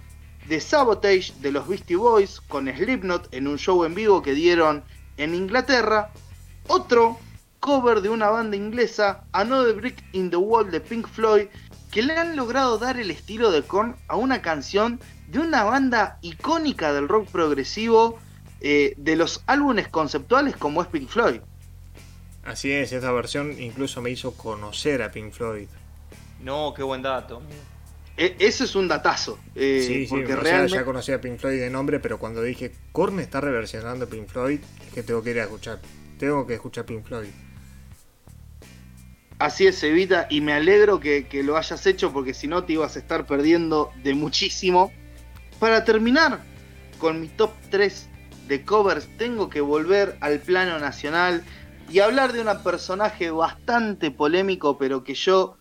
de 0.48 0.60
Sabotage 0.60 1.35
de 1.40 1.52
los 1.52 1.68
Beastie 1.68 1.97
Boys 1.97 2.40
con 2.40 2.66
Slipknot 2.66 3.28
en 3.32 3.47
un 3.47 3.59
show 3.59 3.85
en 3.85 3.94
vivo 3.94 4.22
que 4.22 4.32
dieron 4.32 4.82
en 5.18 5.35
Inglaterra, 5.35 6.10
otro 6.68 7.18
cover 7.60 8.01
de 8.01 8.09
una 8.09 8.30
banda 8.30 8.56
inglesa, 8.56 9.24
Another 9.32 9.74
Brick 9.74 10.02
in 10.12 10.30
the 10.30 10.36
Wall 10.36 10.70
de 10.70 10.80
Pink 10.80 11.06
Floyd, 11.06 11.48
que 11.93 12.02
le 12.02 12.16
han 12.16 12.35
logrado 12.35 12.78
dar 12.78 12.98
el 12.98 13.10
estilo 13.10 13.51
de 13.51 13.62
Korn 13.62 13.94
a 14.09 14.16
una 14.16 14.40
canción 14.40 14.98
de 15.28 15.38
una 15.38 15.64
banda 15.64 16.18
icónica 16.22 16.92
del 16.92 17.09
rock 17.09 17.28
progresivo 17.30 18.18
eh, 18.60 18.94
de 18.96 19.14
los 19.16 19.42
álbumes 19.46 19.88
conceptuales 19.88 20.56
como 20.56 20.82
es 20.82 20.88
Pink 20.88 21.09
Floyd. 21.09 21.40
Así 22.44 22.72
es, 22.72 22.92
esta 22.92 23.12
versión 23.12 23.60
incluso 23.60 24.00
me 24.00 24.10
hizo 24.10 24.32
conocer 24.32 25.02
a 25.02 25.10
Pink 25.10 25.32
Floyd. 25.32 25.68
No, 26.42 26.72
qué 26.74 26.82
buen 26.82 27.02
dato. 27.02 27.42
E- 28.16 28.36
ese 28.38 28.64
es 28.64 28.74
un 28.74 28.88
datazo. 28.88 29.38
eh, 29.55 29.84
sí, 29.86 30.06
sí, 30.06 30.09
porque 30.09 30.34
realmente. 30.34 30.74
ya 30.74 30.84
conocía 30.84 31.16
a 31.16 31.20
Pink 31.20 31.38
Floyd 31.38 31.60
de 31.60 31.70
nombre, 31.70 32.00
pero 32.00 32.18
cuando 32.18 32.42
dije, 32.42 32.72
Korn 32.92 33.20
está 33.20 33.40
reversionando 33.40 34.06
a 34.06 34.09
Pink 34.09 34.28
Floyd, 34.28 34.60
es 34.86 34.92
que 34.94 35.02
tengo 35.02 35.22
que 35.22 35.30
ir 35.30 35.40
a 35.40 35.44
escuchar. 35.44 35.78
Tengo 36.18 36.46
que 36.46 36.55
escuchar 36.55 36.84
Pink 36.86 37.05
Floyd. 37.05 37.28
Así 39.38 39.68
es, 39.68 39.80
Evita, 39.84 40.26
y 40.30 40.40
me 40.40 40.52
alegro 40.52 40.98
que, 40.98 41.28
que 41.28 41.44
lo 41.44 41.56
hayas 41.56 41.86
hecho 41.86 42.12
porque 42.12 42.34
si 42.34 42.48
no 42.48 42.64
te 42.64 42.72
ibas 42.72 42.96
a 42.96 42.98
estar 42.98 43.24
perdiendo 43.26 43.92
de 44.02 44.14
muchísimo. 44.14 44.90
Para 45.60 45.85
terminar 45.85 46.40
con 46.98 47.20
mi 47.20 47.28
top 47.28 47.51
3 47.70 48.09
de 48.47 48.64
covers, 48.64 49.09
tengo 49.18 49.51
que 49.51 49.60
volver 49.60 50.16
al 50.20 50.39
plano 50.39 50.78
nacional 50.78 51.43
y 51.90 51.98
hablar 52.01 52.32
de 52.32 52.43
un 52.43 52.62
personaje 52.62 53.30
bastante 53.30 54.10
polémico, 54.10 54.78
pero 54.78 55.02
que 55.02 55.14
yo 55.14 55.56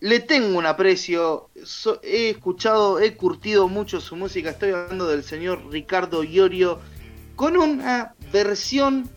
le 0.00 0.20
tengo 0.20 0.56
un 0.56 0.66
aprecio. 0.66 1.50
He 2.02 2.30
escuchado, 2.30 3.00
he 3.00 3.16
curtido 3.16 3.68
mucho 3.68 4.00
su 4.00 4.14
música. 4.14 4.50
Estoy 4.50 4.70
hablando 4.70 5.08
del 5.08 5.24
señor 5.24 5.70
Ricardo 5.70 6.22
Iorio 6.22 6.80
con 7.34 7.56
una 7.56 8.14
versión 8.32 9.10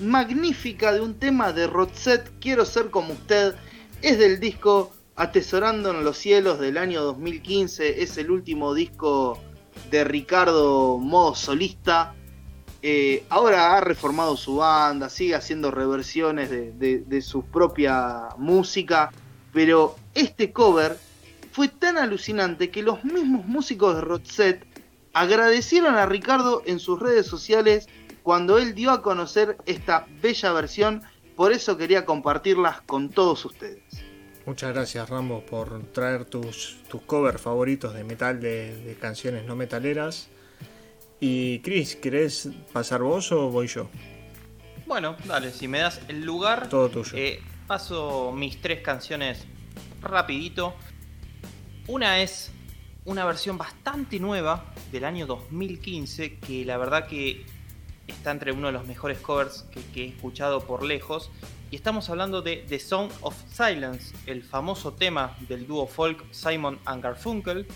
magnífica 0.00 0.92
de 0.92 1.00
un 1.00 1.18
tema 1.18 1.52
de 1.52 1.66
Roxette, 1.66 2.30
Quiero 2.40 2.64
ser 2.64 2.90
como 2.90 3.14
usted, 3.14 3.54
es 4.02 4.18
del 4.18 4.38
disco 4.38 4.92
Atesorando 5.18 5.92
en 5.92 6.04
los 6.04 6.18
cielos 6.18 6.60
del 6.60 6.76
año 6.76 7.02
2015, 7.02 8.02
es 8.02 8.18
el 8.18 8.30
último 8.30 8.74
disco 8.74 9.40
de 9.90 10.04
Ricardo 10.04 10.98
modo 10.98 11.34
solista. 11.34 12.14
Eh, 12.82 13.24
ahora 13.30 13.76
ha 13.76 13.80
reformado 13.80 14.36
su 14.36 14.56
banda, 14.56 15.08
sigue 15.08 15.34
haciendo 15.34 15.70
reversiones 15.70 16.50
de, 16.50 16.72
de- 16.72 17.22
su 17.22 17.42
propia 17.42 18.28
música, 18.36 19.10
pero 19.52 19.96
este 20.14 20.52
cover 20.52 20.96
fue 21.52 21.68
tan 21.68 21.96
alucinante 21.98 22.70
que 22.70 22.82
los 22.82 23.02
mismos 23.02 23.46
músicos 23.46 23.96
de 23.96 24.02
Roxette 24.02 24.66
agradecieron 25.14 25.96
a 25.96 26.06
Ricardo 26.06 26.62
en 26.66 26.78
sus 26.78 27.00
redes 27.00 27.26
sociales 27.26 27.88
cuando 28.22 28.58
él 28.58 28.74
dio 28.74 28.90
a 28.90 29.02
conocer 29.02 29.56
esta 29.66 30.06
bella 30.20 30.52
versión, 30.52 31.02
por 31.34 31.52
eso 31.52 31.76
quería 31.76 32.04
compartirlas 32.04 32.82
con 32.82 33.08
todos 33.08 33.44
ustedes. 33.44 33.82
Muchas 34.46 34.72
gracias 34.72 35.08
Rambo 35.10 35.44
por 35.44 35.82
traer 35.92 36.24
tus, 36.24 36.78
tus 36.88 37.02
covers 37.02 37.40
favoritos 37.40 37.94
de 37.94 38.04
metal 38.04 38.40
de, 38.40 38.76
de 38.76 38.94
canciones 38.94 39.44
no 39.44 39.56
metaleras. 39.56 40.28
Y 41.18 41.58
Chris, 41.60 41.96
¿querés 41.96 42.50
pasar 42.72 43.02
vos 43.02 43.32
o 43.32 43.50
voy 43.50 43.66
yo? 43.66 43.88
Bueno, 44.86 45.16
dale, 45.24 45.50
si 45.50 45.66
me 45.66 45.80
das 45.80 46.00
el 46.08 46.24
lugar, 46.24 46.68
Todo 46.68 46.88
tuyo. 46.88 47.12
eh, 47.16 47.40
paso 47.66 48.30
mis 48.32 48.60
tres 48.60 48.82
canciones 48.82 49.44
rapidito. 50.00 50.74
Una 51.88 52.20
es 52.22 52.52
una 53.04 53.24
versión 53.24 53.58
bastante 53.58 54.20
nueva 54.20 54.72
del 54.92 55.04
año 55.04 55.26
2015 55.26 56.38
que 56.38 56.64
la 56.64 56.76
verdad 56.76 57.08
que 57.08 57.44
está 58.06 58.30
entre 58.30 58.52
uno 58.52 58.68
de 58.68 58.72
los 58.74 58.86
mejores 58.86 59.18
covers 59.18 59.64
que, 59.72 59.80
que 59.92 60.04
he 60.04 60.08
escuchado 60.08 60.60
por 60.60 60.84
lejos. 60.84 61.30
Y 61.68 61.74
estamos 61.74 62.08
hablando 62.10 62.42
de 62.42 62.64
The 62.68 62.78
Song 62.78 63.10
of 63.22 63.34
Silence, 63.50 64.14
el 64.26 64.44
famoso 64.44 64.92
tema 64.92 65.36
del 65.48 65.66
dúo 65.66 65.88
folk 65.88 66.24
Simon 66.30 66.78
and 66.84 67.02
Garfunkel. 67.02 67.66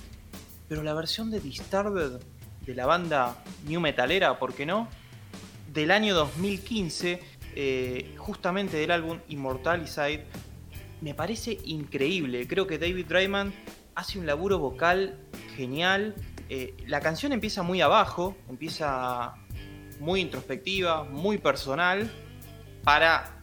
Pero 0.69 0.85
la 0.85 0.95
versión 0.95 1.29
de 1.33 1.41
Disturbed 1.41 2.21
de 2.65 2.75
la 2.77 2.87
banda 2.87 3.43
New 3.67 3.81
Metalera, 3.81 4.39
¿por 4.39 4.55
qué 4.55 4.65
no? 4.65 4.89
Del 5.73 5.91
año 5.91 6.15
2015, 6.15 7.21
eh, 7.57 8.15
justamente 8.17 8.77
del 8.77 8.93
álbum 8.93 9.19
Immortalized, 9.29 10.21
me 11.01 11.13
parece 11.13 11.59
increíble. 11.65 12.47
Creo 12.47 12.69
que 12.69 12.79
David 12.79 13.07
Drayman 13.07 13.53
hace 13.97 14.21
un 14.21 14.27
laburo 14.27 14.61
vocal 14.61 15.19
genial. 15.57 16.15
Eh, 16.49 16.77
la 16.87 17.01
canción 17.01 17.33
empieza 17.33 17.65
muy 17.65 17.81
abajo, 17.81 18.37
empieza 18.49 19.35
muy 19.99 20.21
introspectiva, 20.21 21.03
muy 21.03 21.39
personal, 21.39 22.09
para 22.85 23.40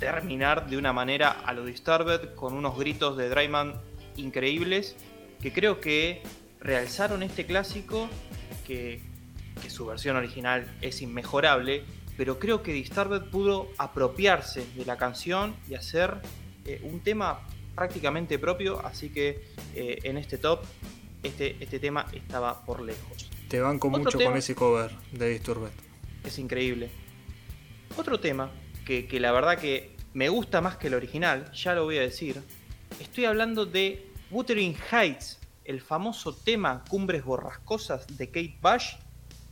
terminar 0.00 0.68
de 0.68 0.78
una 0.78 0.92
manera 0.92 1.30
a 1.30 1.52
lo 1.52 1.64
Disturbed 1.64 2.34
con 2.34 2.54
unos 2.54 2.76
gritos 2.76 3.16
de 3.16 3.28
Drayman 3.28 3.74
increíbles 4.16 4.96
que 5.40 5.52
creo 5.52 5.80
que 5.80 6.22
realzaron 6.58 7.22
este 7.22 7.46
clásico 7.46 8.08
que, 8.66 9.00
que 9.62 9.70
su 9.70 9.86
versión 9.86 10.16
original 10.16 10.66
es 10.80 11.02
inmejorable, 11.02 11.84
pero 12.16 12.38
creo 12.38 12.62
que 12.62 12.72
Disturbed 12.72 13.30
pudo 13.30 13.68
apropiarse 13.78 14.66
de 14.74 14.84
la 14.84 14.96
canción 14.96 15.54
y 15.68 15.74
hacer 15.74 16.16
eh, 16.64 16.80
un 16.82 17.00
tema 17.00 17.46
prácticamente 17.74 18.38
propio, 18.38 18.84
así 18.84 19.10
que 19.10 19.44
eh, 19.74 19.98
en 20.02 20.18
este 20.18 20.38
top 20.38 20.60
este, 21.22 21.56
este 21.60 21.78
tema 21.78 22.06
estaba 22.12 22.64
por 22.64 22.80
lejos. 22.80 23.30
Te 23.48 23.60
banco 23.60 23.88
otro 23.88 24.00
mucho 24.00 24.18
con 24.18 24.36
ese 24.36 24.54
cover 24.54 24.90
de 25.12 25.28
Disturbed. 25.28 25.70
Es 26.24 26.38
increíble. 26.38 26.90
Otro 27.96 28.20
tema 28.20 28.50
que, 28.84 29.20
la 29.20 29.32
verdad 29.32 29.58
que 29.58 29.96
me 30.14 30.28
gusta 30.28 30.60
más 30.60 30.76
que 30.76 30.88
el 30.88 30.94
original, 30.94 31.50
ya 31.52 31.74
lo 31.74 31.84
voy 31.84 31.98
a 31.98 32.02
decir. 32.02 32.42
Estoy 32.98 33.24
hablando 33.24 33.66
de 33.66 34.10
Wuthering 34.30 34.76
Heights, 34.90 35.38
el 35.64 35.80
famoso 35.80 36.34
tema 36.34 36.84
Cumbres 36.88 37.24
Borrascosas 37.24 38.06
de 38.16 38.26
Kate 38.26 38.58
Bush, 38.60 38.94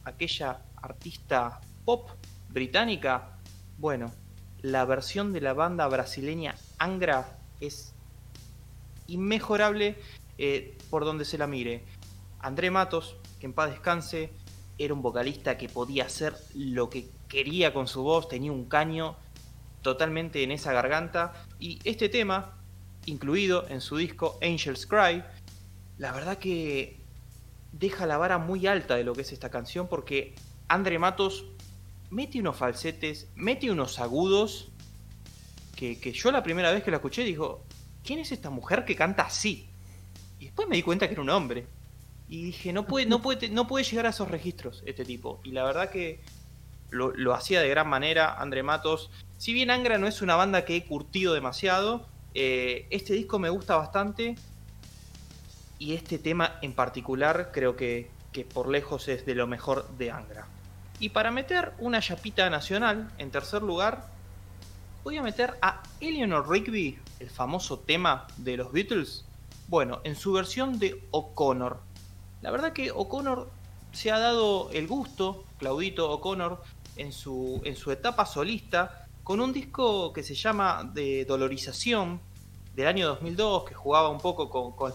aquella 0.05 0.61
artista 0.77 1.61
pop 1.85 2.11
británica. 2.49 3.39
Bueno, 3.79 4.13
la 4.63 4.85
versión 4.85 5.33
de 5.33 5.41
la 5.41 5.53
banda 5.53 5.87
brasileña 5.87 6.57
Angra 6.79 7.39
es 7.61 7.95
inmejorable 9.07 9.97
eh, 10.39 10.77
por 10.91 11.05
donde 11.05 11.25
se 11.25 11.39
la 11.39 11.47
mire. 11.47 11.85
André 12.41 12.71
Matos, 12.71 13.17
que 13.41 13.47
en 13.47 13.53
paz 13.53 13.71
descanse, 13.71 14.31
era 14.79 14.95
un 14.95 15.03
vocalista 15.03 15.59
que 15.59 15.69
podía 15.69 16.05
hacer 16.05 16.35
lo 16.55 16.89
que 16.89 17.09
quería 17.29 17.73
con 17.73 17.87
su 17.87 18.03
voz, 18.03 18.29
tenía 18.29 18.53
un 18.53 18.65
caño 18.65 19.17
totalmente 19.83 20.43
en 20.43 20.51
esa 20.51 20.73
garganta. 20.73 21.47
Y 21.59 21.79
este 21.85 22.09
tema, 22.09 22.59
incluido 23.07 23.67
en 23.69 23.81
su 23.81 23.97
disco 23.97 24.39
Angel's 24.43 24.87
Cry, 24.87 25.23
la 25.99 26.13
verdad 26.13 26.39
que 26.39 26.99
deja 27.73 28.07
la 28.07 28.19
vara 28.19 28.39
muy 28.39 28.67
alta 28.67 28.97
de 28.97 29.05
lo 29.05 29.15
que 29.15 29.23
es 29.23 29.33
esta 29.33 29.51
canción 29.51 29.89
porque 29.89 30.35
André 30.69 30.99
Matos 30.99 31.45
mete 32.11 32.41
unos 32.41 32.57
falsetes, 32.57 33.29
mete 33.35 33.71
unos 33.71 33.99
agudos 33.99 34.71
que, 35.77 36.01
que 36.01 36.13
yo 36.13 36.33
la 36.33 36.43
primera 36.43 36.73
vez 36.73 36.83
que 36.83 36.91
la 36.91 36.97
escuché 36.97 37.23
digo, 37.25 37.65
¿quién 38.03 38.19
es 38.21 38.33
esta 38.33 38.51
mujer 38.51 38.85
que 38.85 38.97
canta 38.97 39.25
así? 39.25 39.69
Y 40.41 40.47
después 40.47 40.69
me 40.69 40.77
di 40.77 40.83
cuenta 40.83 41.07
que 41.07 41.13
era 41.13 41.23
un 41.23 41.31
hombre. 41.31 41.67
Y 42.29 42.43
dije, 42.45 42.73
no 42.73 42.87
puede, 42.87 43.07
no 43.07 43.23
puede, 43.23 43.49
no 43.49 43.67
puede 43.67 43.85
llegar 43.85 44.07
a 44.07 44.11
esos 44.11 44.29
registros 44.29 44.83
este 44.87 45.05
tipo. 45.05 45.41
Y 45.45 45.53
la 45.53 45.65
verdad 45.65 45.91
que 45.91 46.21
lo, 46.91 47.35
hacía 47.35 47.61
de 47.61 47.69
gran 47.69 47.89
manera 47.89 48.35
André 48.41 48.63
Matos. 48.63 49.11
Si 49.37 49.53
bien 49.53 49.71
Angra 49.71 49.99
no 49.99 50.07
es 50.07 50.23
una 50.23 50.37
banda 50.37 50.65
que 50.65 50.77
he 50.77 50.85
curtido 50.85 51.35
demasiado, 51.35 52.07
eh, 52.35 52.87
este 52.91 53.15
disco 53.15 53.39
me 53.39 53.51
gusta 53.51 53.77
bastante. 53.77 54.37
Y 55.79 55.95
este 55.95 56.19
tema 56.19 56.59
en 56.61 56.73
particular 56.73 57.51
creo 57.53 57.77
que, 57.77 58.11
que 58.33 58.45
por 58.45 58.69
lejos 58.69 59.09
es 59.09 59.25
de 59.27 59.35
lo 59.35 59.47
mejor 59.47 59.89
de 59.97 60.11
Angra. 60.11 60.47
Y 61.01 61.11
para 61.11 61.31
meter 61.31 61.73
una 61.79 62.01
chapita 62.01 62.51
nacional, 62.51 63.11
en 63.19 63.31
tercer 63.31 63.63
lugar, 63.63 64.05
voy 65.05 65.17
a 65.17 65.23
meter 65.23 65.55
a 65.63 65.83
Eleanor 66.01 66.49
Rigby, 66.49 66.99
el 67.21 67.31
famoso 67.31 67.79
tema 67.79 68.27
de 68.37 68.57
los 68.57 68.73
Beatles. 68.73 69.25
Bueno, 69.69 70.01
en 70.03 70.17
su 70.17 70.33
versión 70.33 70.79
de 70.79 71.07
O'Connor. 71.13 71.81
La 72.43 72.51
verdad 72.51 72.73
que 72.73 72.91
O'Connor 72.91 73.49
se 73.93 74.11
ha 74.11 74.19
dado 74.19 74.71
el 74.73 74.87
gusto, 74.87 75.45
Claudito 75.59 76.11
O'Connor, 76.11 76.63
en 76.99 77.13
su, 77.13 77.61
en 77.65 77.77
su 77.77 77.91
etapa 77.91 78.27
solista, 78.27 79.07
con 79.23 79.41
un 79.41 79.53
disco 79.53 80.13
que 80.13 80.23
se 80.23 80.35
llama 80.35 80.91
De 80.93 81.25
Dolorización, 81.25 82.21
del 82.75 82.87
año 82.87 83.07
2002, 83.09 83.65
que 83.65 83.75
jugaba 83.75 84.09
un 84.09 84.19
poco 84.21 84.49
con, 84.49 84.73
con- 84.73 84.95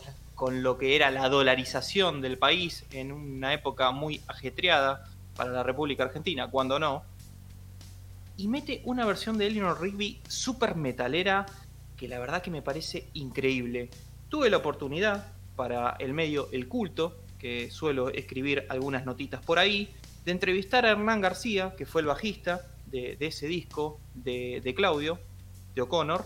lo 0.64 0.78
que 0.78 0.96
era 0.98 1.10
la 1.10 1.30
dolarización 1.30 2.20
del 2.20 2.38
país 2.38 2.84
en 2.92 3.12
una 3.14 3.54
época 3.54 3.92
muy 3.92 4.22
ajetreada 4.28 5.06
para 5.38 5.52
la 5.52 5.64
República 5.64 6.04
Argentina, 6.04 6.50
cuando 6.50 6.80
no. 6.80 7.04
Y 8.36 8.48
mete 8.48 8.82
una 8.86 9.06
versión 9.06 9.38
de 9.38 9.48
Eleanor 9.48 9.80
Rigby 9.82 10.20
super 10.28 10.76
metalera 10.76 11.46
que 11.96 12.08
la 12.08 12.20
verdad 12.20 12.42
que 12.42 12.52
me 12.52 12.62
parece 12.62 13.08
increíble. 13.14 13.90
Tuve 14.28 14.50
la 14.50 14.58
oportunidad 14.58 15.28
para 15.56 15.96
el 16.00 16.14
medio 16.14 16.50
El 16.52 16.68
Culto, 16.68 17.20
que 17.40 17.70
suelo 17.72 18.10
escribir 18.10 18.66
algunas 18.70 19.06
notitas 19.06 19.42
por 19.42 19.60
ahí, 19.60 19.94
de 20.26 20.32
entrevistar 20.32 20.86
a 20.86 20.92
Hernán 20.92 21.22
García, 21.22 21.76
que 21.78 21.86
fue 21.86 22.02
el 22.02 22.08
bajista 22.08 22.62
de, 22.88 23.18
ese 23.20 23.48
disco 23.48 24.00
de, 24.14 24.74
Claudio, 24.76 25.20
de 25.76 25.82
O'Connor, 25.82 26.26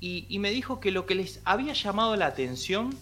y, 0.00 0.26
y 0.28 0.38
me 0.38 0.50
dijo 0.50 0.80
que 0.80 0.90
lo 0.90 1.06
que 1.06 1.14
les 1.14 1.40
había 1.44 1.72
llamado 1.74 2.16
la 2.16 2.26
atención 2.26 2.96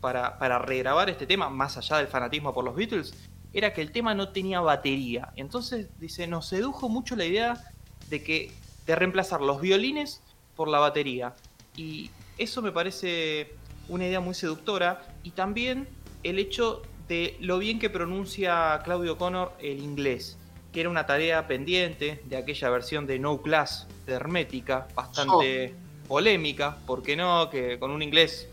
para, 0.00 0.38
para 0.38 0.58
regrabar 0.58 1.10
este 1.10 1.26
tema, 1.26 1.50
más 1.50 1.76
allá 1.76 1.98
del 1.98 2.06
fanatismo 2.06 2.54
por 2.54 2.64
los 2.64 2.74
Beatles, 2.74 3.14
era 3.52 3.72
que 3.72 3.82
el 3.82 3.92
tema 3.92 4.14
no 4.14 4.30
tenía 4.30 4.60
batería. 4.60 5.32
Entonces, 5.36 5.88
dice, 5.98 6.26
nos 6.26 6.46
sedujo 6.48 6.88
mucho 6.88 7.16
la 7.16 7.24
idea 7.24 7.62
de 8.08 8.22
que 8.22 8.52
de 8.86 8.94
reemplazar 8.94 9.40
los 9.40 9.60
violines 9.60 10.22
por 10.54 10.68
la 10.68 10.78
batería. 10.78 11.34
Y 11.76 12.10
eso 12.38 12.62
me 12.62 12.72
parece 12.72 13.54
una 13.88 14.06
idea 14.06 14.20
muy 14.20 14.34
seductora 14.34 15.02
y 15.22 15.30
también 15.30 15.88
el 16.22 16.38
hecho 16.38 16.82
de 17.08 17.36
lo 17.40 17.58
bien 17.58 17.78
que 17.78 17.90
pronuncia 17.90 18.80
Claudio 18.84 19.16
Connor 19.16 19.52
el 19.60 19.78
inglés, 19.78 20.38
que 20.72 20.80
era 20.80 20.90
una 20.90 21.06
tarea 21.06 21.46
pendiente 21.46 22.20
de 22.24 22.36
aquella 22.36 22.70
versión 22.70 23.06
de 23.06 23.18
No 23.18 23.42
Class 23.42 23.86
de 24.06 24.14
Hermética, 24.14 24.88
bastante 24.94 25.74
polémica, 26.08 26.76
¿por 26.86 27.02
qué 27.02 27.16
no? 27.16 27.50
Que 27.50 27.78
con 27.78 27.90
un 27.90 28.02
inglés 28.02 28.48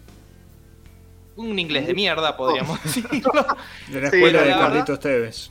un 1.36 1.58
inglés 1.58 1.88
de 1.88 1.94
mierda, 1.94 2.38
podríamos 2.38 2.82
decirlo. 2.84 3.32
De 3.90 4.02
la 4.02 4.08
escuela 4.08 4.42
de 4.44 4.52
Carlitos 4.52 5.00
Tevez. 5.00 5.50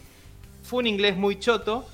Fue 0.63 0.81
un 0.81 0.87
inglés 0.87 1.17
muy 1.17 1.39
choto, 1.39 1.87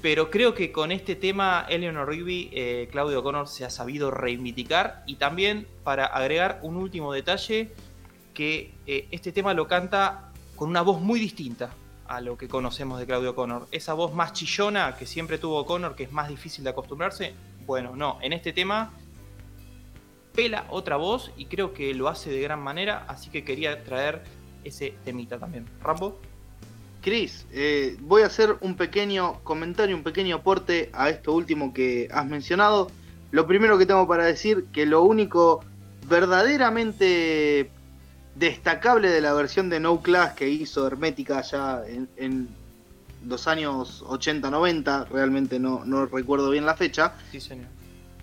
pero 0.00 0.30
creo 0.30 0.54
que 0.54 0.72
con 0.72 0.90
este 0.90 1.16
tema 1.16 1.66
Eleanor 1.68 2.08
Rigby, 2.08 2.50
eh, 2.52 2.88
Claudio 2.90 3.22
Connor 3.22 3.48
se 3.48 3.64
ha 3.64 3.70
sabido 3.70 4.10
reivindicar 4.10 5.02
y 5.06 5.16
también 5.16 5.66
para 5.84 6.06
agregar 6.06 6.60
un 6.62 6.76
último 6.76 7.12
detalle, 7.12 7.72
que 8.32 8.72
eh, 8.86 9.08
este 9.10 9.32
tema 9.32 9.54
lo 9.54 9.66
canta 9.66 10.25
con 10.56 10.70
una 10.70 10.82
voz 10.82 11.00
muy 11.00 11.20
distinta 11.20 11.70
a 12.08 12.20
lo 12.20 12.36
que 12.36 12.48
conocemos 12.48 12.98
de 12.98 13.06
Claudio 13.06 13.34
Connor. 13.34 13.68
Esa 13.70 13.94
voz 13.94 14.14
más 14.14 14.32
chillona 14.32 14.96
que 14.96 15.06
siempre 15.06 15.38
tuvo 15.38 15.64
Connor, 15.66 15.94
que 15.94 16.04
es 16.04 16.12
más 16.12 16.28
difícil 16.28 16.64
de 16.64 16.70
acostumbrarse. 16.70 17.34
Bueno, 17.66 17.94
no, 17.94 18.18
en 18.22 18.32
este 18.32 18.52
tema 18.52 18.92
pela 20.34 20.66
otra 20.70 20.96
voz 20.96 21.32
y 21.36 21.46
creo 21.46 21.72
que 21.72 21.94
lo 21.94 22.08
hace 22.08 22.30
de 22.30 22.40
gran 22.40 22.60
manera, 22.60 23.04
así 23.08 23.30
que 23.30 23.42
quería 23.44 23.82
traer 23.84 24.22
ese 24.64 24.94
temita 25.04 25.38
también. 25.38 25.66
Rambo. 25.82 26.18
Cris, 27.02 27.46
eh, 27.52 27.96
voy 28.00 28.22
a 28.22 28.26
hacer 28.26 28.56
un 28.60 28.74
pequeño 28.74 29.40
comentario, 29.44 29.96
un 29.96 30.02
pequeño 30.02 30.36
aporte 30.36 30.90
a 30.92 31.08
esto 31.08 31.32
último 31.32 31.72
que 31.72 32.08
has 32.10 32.26
mencionado. 32.26 32.90
Lo 33.30 33.46
primero 33.46 33.78
que 33.78 33.86
tengo 33.86 34.06
para 34.08 34.24
decir 34.24 34.66
que 34.72 34.86
lo 34.86 35.02
único 35.02 35.64
verdaderamente 36.08 37.70
destacable 38.38 39.08
de 39.08 39.20
la 39.20 39.32
versión 39.32 39.68
de 39.68 39.80
No 39.80 40.00
Class 40.02 40.34
que 40.34 40.48
hizo 40.48 40.86
Hermética 40.86 41.42
ya 41.42 41.82
en, 42.16 42.48
los 43.26 43.48
años 43.48 44.04
80-90, 44.06 45.08
realmente 45.08 45.58
no, 45.58 45.84
no, 45.84 46.06
recuerdo 46.06 46.50
bien 46.50 46.64
la 46.64 46.76
fecha, 46.76 47.14
sí, 47.32 47.40
señor. 47.40 47.66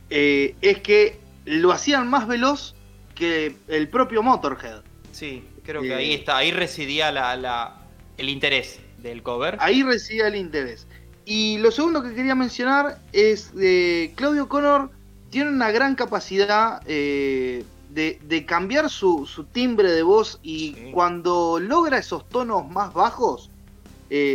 Eh, 0.10 0.56
es 0.62 0.80
que 0.80 1.20
lo 1.44 1.74
hacían 1.74 2.08
más 2.08 2.26
veloz 2.26 2.74
que 3.16 3.58
el 3.68 3.90
propio 3.90 4.24
Motorhead. 4.24 4.82
Sí, 5.12 5.44
creo 5.64 5.82
que 5.82 5.94
ahí 5.94 6.12
eh, 6.12 6.16
está, 6.16 6.38
ahí 6.38 6.52
residía 6.52 7.12
la, 7.12 7.82
el 8.18 8.30
interés 8.30 8.80
del 9.00 9.24
cover. 9.24 9.58
Ahí 9.60 9.84
residía 9.84 10.28
el 10.28 10.36
interés. 10.36 10.88
Y 11.26 11.58
lo 11.60 11.72
segundo 11.72 12.04
que 12.04 12.14
quería 12.14 12.36
mencionar 12.36 13.00
es 13.12 13.52
que 13.52 14.06
eh, 14.06 14.14
Claudio 14.16 14.48
Connor 14.48 14.92
tiene 15.30 15.50
una 15.50 15.72
gran 15.72 15.96
capacidad 15.96 16.82
eh, 16.86 17.64
de, 17.94 18.46
cambiar 18.48 18.90
su, 18.90 19.28
timbre 19.52 19.92
de 19.92 20.04
voz 20.04 20.40
y 20.42 20.92
cuando 20.92 21.60
logra 21.60 21.98
esos 21.98 22.28
tonos 22.30 22.70
más 22.70 22.94
bajos, 22.94 23.50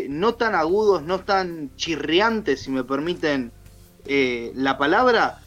no 0.08 0.34
tan 0.34 0.54
agudos, 0.54 1.02
no 1.02 1.20
tan 1.20 1.70
chirriantes, 1.76 2.62
si 2.62 2.70
me 2.70 2.84
permiten 2.84 3.52
la 4.06 4.78
palabra, 4.78 5.40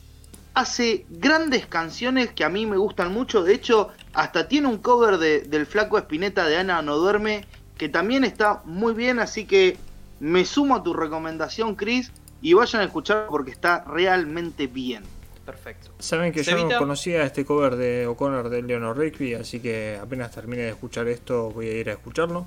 hace 0.54 1.06
grandes 1.10 1.66
canciones 1.66 2.32
que 2.32 2.44
a 2.44 2.50
mí 2.50 2.66
me 2.66 2.78
gustan 2.78 3.14
mucho. 3.14 3.44
De 3.44 3.54
hecho, 3.54 3.90
hasta 4.14 4.48
tiene 4.48 4.68
un 4.68 4.78
cover 4.78 5.18
de, 5.18 5.42
del 5.42 5.66
Flaco 5.66 5.98
Espineta 5.98 6.46
de 6.46 6.58
Ana 6.58 6.82
No 6.82 6.98
Duerme 6.98 7.46
que 7.82 7.90
también 7.90 8.24
está 8.24 8.62
muy 8.66 8.94
bien. 8.94 9.18
Así 9.18 9.46
que 9.46 9.76
me 10.20 10.46
sumo 10.46 10.76
a 10.76 10.84
tu 10.84 10.94
recomendación, 10.94 11.74
Chris, 11.76 12.12
y 12.40 12.54
vayan 12.54 12.84
a 12.84 12.86
escucharlo 12.86 13.28
porque 13.30 13.50
está 13.50 13.84
realmente 13.86 14.68
bien. 14.68 15.02
Perfecto. 15.46 15.92
Saben 16.00 16.32
que 16.32 16.44
yo 16.44 16.68
no 16.68 16.78
conocía 16.78 17.24
este 17.24 17.46
cover 17.46 17.76
de 17.76 18.06
O'Connor 18.08 18.50
de 18.50 18.62
Leonor 18.62 18.98
Rigby, 18.98 19.34
así 19.34 19.60
que 19.60 19.98
apenas 20.02 20.32
termine 20.32 20.64
de 20.64 20.70
escuchar 20.70 21.08
esto 21.08 21.52
voy 21.52 21.68
a 21.68 21.74
ir 21.74 21.90
a 21.90 21.94
escucharlo. 21.94 22.46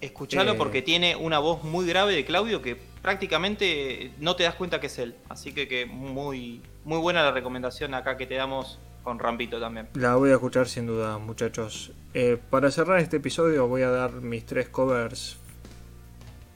Escuchalo 0.00 0.52
eh, 0.52 0.54
porque 0.56 0.80
tiene 0.80 1.16
una 1.16 1.38
voz 1.38 1.62
muy 1.64 1.86
grave 1.86 2.14
de 2.14 2.24
Claudio 2.24 2.62
que 2.62 2.76
prácticamente 3.02 4.12
no 4.18 4.36
te 4.36 4.44
das 4.44 4.54
cuenta 4.54 4.80
que 4.80 4.86
es 4.86 4.98
él. 4.98 5.14
Así 5.28 5.52
que, 5.52 5.68
que 5.68 5.86
muy, 5.86 6.62
muy 6.84 6.98
buena 6.98 7.22
la 7.22 7.32
recomendación 7.32 7.94
acá 7.94 8.16
que 8.16 8.26
te 8.26 8.36
damos 8.36 8.78
con 9.02 9.18
Rampito 9.18 9.60
también. 9.60 9.88
La 9.94 10.16
voy 10.16 10.30
a 10.30 10.34
escuchar 10.34 10.68
sin 10.68 10.86
duda, 10.86 11.18
muchachos. 11.18 11.92
Eh, 12.14 12.38
para 12.50 12.70
cerrar 12.70 13.00
este 13.00 13.16
episodio 13.16 13.66
voy 13.66 13.82
a 13.82 13.90
dar 13.90 14.12
mis 14.12 14.46
tres 14.46 14.68
covers 14.68 15.36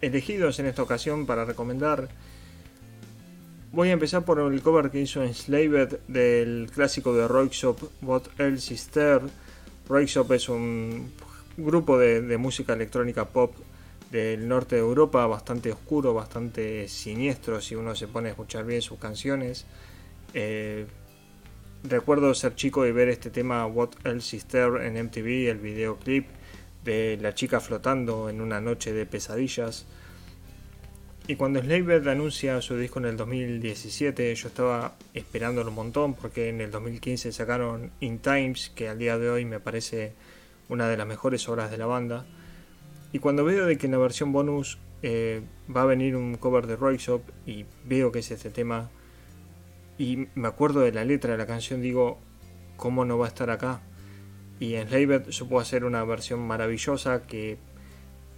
elegidos 0.00 0.58
en 0.58 0.66
esta 0.66 0.82
ocasión 0.82 1.26
para 1.26 1.44
recomendar. 1.44 2.08
Voy 3.74 3.88
a 3.88 3.92
empezar 3.94 4.24
por 4.24 4.38
el 4.38 4.62
cover 4.62 4.88
que 4.88 5.00
hizo 5.00 5.24
Enslaved 5.24 5.98
del 6.06 6.70
clásico 6.72 7.12
de 7.12 7.26
Roixop, 7.26 7.82
What 8.02 8.22
Else 8.38 8.72
Is 8.72 8.86
There. 8.86 9.22
Roixop 9.88 10.30
es 10.30 10.48
un 10.48 11.12
grupo 11.56 11.98
de, 11.98 12.22
de 12.22 12.38
música 12.38 12.74
electrónica 12.74 13.24
pop 13.24 13.52
del 14.12 14.46
norte 14.46 14.76
de 14.76 14.82
Europa, 14.82 15.26
bastante 15.26 15.72
oscuro, 15.72 16.14
bastante 16.14 16.86
siniestro 16.86 17.60
si 17.60 17.74
uno 17.74 17.96
se 17.96 18.06
pone 18.06 18.28
a 18.28 18.30
escuchar 18.30 18.64
bien 18.64 18.80
sus 18.80 19.00
canciones. 19.00 19.66
Eh, 20.34 20.86
recuerdo 21.82 22.32
ser 22.32 22.54
chico 22.54 22.86
y 22.86 22.92
ver 22.92 23.08
este 23.08 23.28
tema 23.28 23.66
What 23.66 23.90
Else 24.04 24.36
Is 24.36 24.44
There 24.44 24.86
en 24.86 25.04
MTV, 25.04 25.50
el 25.50 25.58
videoclip 25.58 26.28
de 26.84 27.18
la 27.20 27.34
chica 27.34 27.58
flotando 27.58 28.28
en 28.28 28.40
una 28.40 28.60
noche 28.60 28.92
de 28.92 29.04
pesadillas. 29.04 29.84
Y 31.26 31.36
cuando 31.36 31.58
Slavebird 31.60 32.06
anuncia 32.08 32.60
su 32.60 32.76
disco 32.76 32.98
en 32.98 33.06
el 33.06 33.16
2017, 33.16 34.34
yo 34.34 34.48
estaba 34.48 34.94
esperándolo 35.14 35.70
un 35.70 35.74
montón 35.74 36.12
porque 36.12 36.50
en 36.50 36.60
el 36.60 36.70
2015 36.70 37.32
sacaron 37.32 37.92
In 38.00 38.18
Times, 38.18 38.70
que 38.74 38.90
al 38.90 38.98
día 38.98 39.16
de 39.16 39.30
hoy 39.30 39.46
me 39.46 39.58
parece 39.58 40.12
una 40.68 40.86
de 40.86 40.98
las 40.98 41.06
mejores 41.06 41.48
obras 41.48 41.70
de 41.70 41.78
la 41.78 41.86
banda. 41.86 42.26
Y 43.10 43.20
cuando 43.20 43.42
veo 43.42 43.64
de 43.64 43.78
que 43.78 43.86
en 43.86 43.92
la 43.92 43.98
versión 43.98 44.32
bonus 44.32 44.78
eh, 45.02 45.40
va 45.74 45.82
a 45.82 45.86
venir 45.86 46.14
un 46.14 46.36
cover 46.36 46.66
de 46.66 46.76
Royce 46.76 47.18
y 47.46 47.64
veo 47.86 48.12
que 48.12 48.18
es 48.18 48.30
este 48.30 48.50
tema, 48.50 48.90
y 49.96 50.28
me 50.34 50.48
acuerdo 50.48 50.80
de 50.80 50.92
la 50.92 51.06
letra 51.06 51.32
de 51.32 51.38
la 51.38 51.46
canción, 51.46 51.80
digo, 51.80 52.18
¿cómo 52.76 53.06
no 53.06 53.16
va 53.16 53.24
a 53.24 53.28
estar 53.28 53.48
acá? 53.48 53.80
Y 54.60 54.74
en 54.74 54.88
Slaved 54.88 55.30
supo 55.30 55.58
hacer 55.58 55.86
una 55.86 56.04
versión 56.04 56.46
maravillosa 56.46 57.22
que 57.22 57.56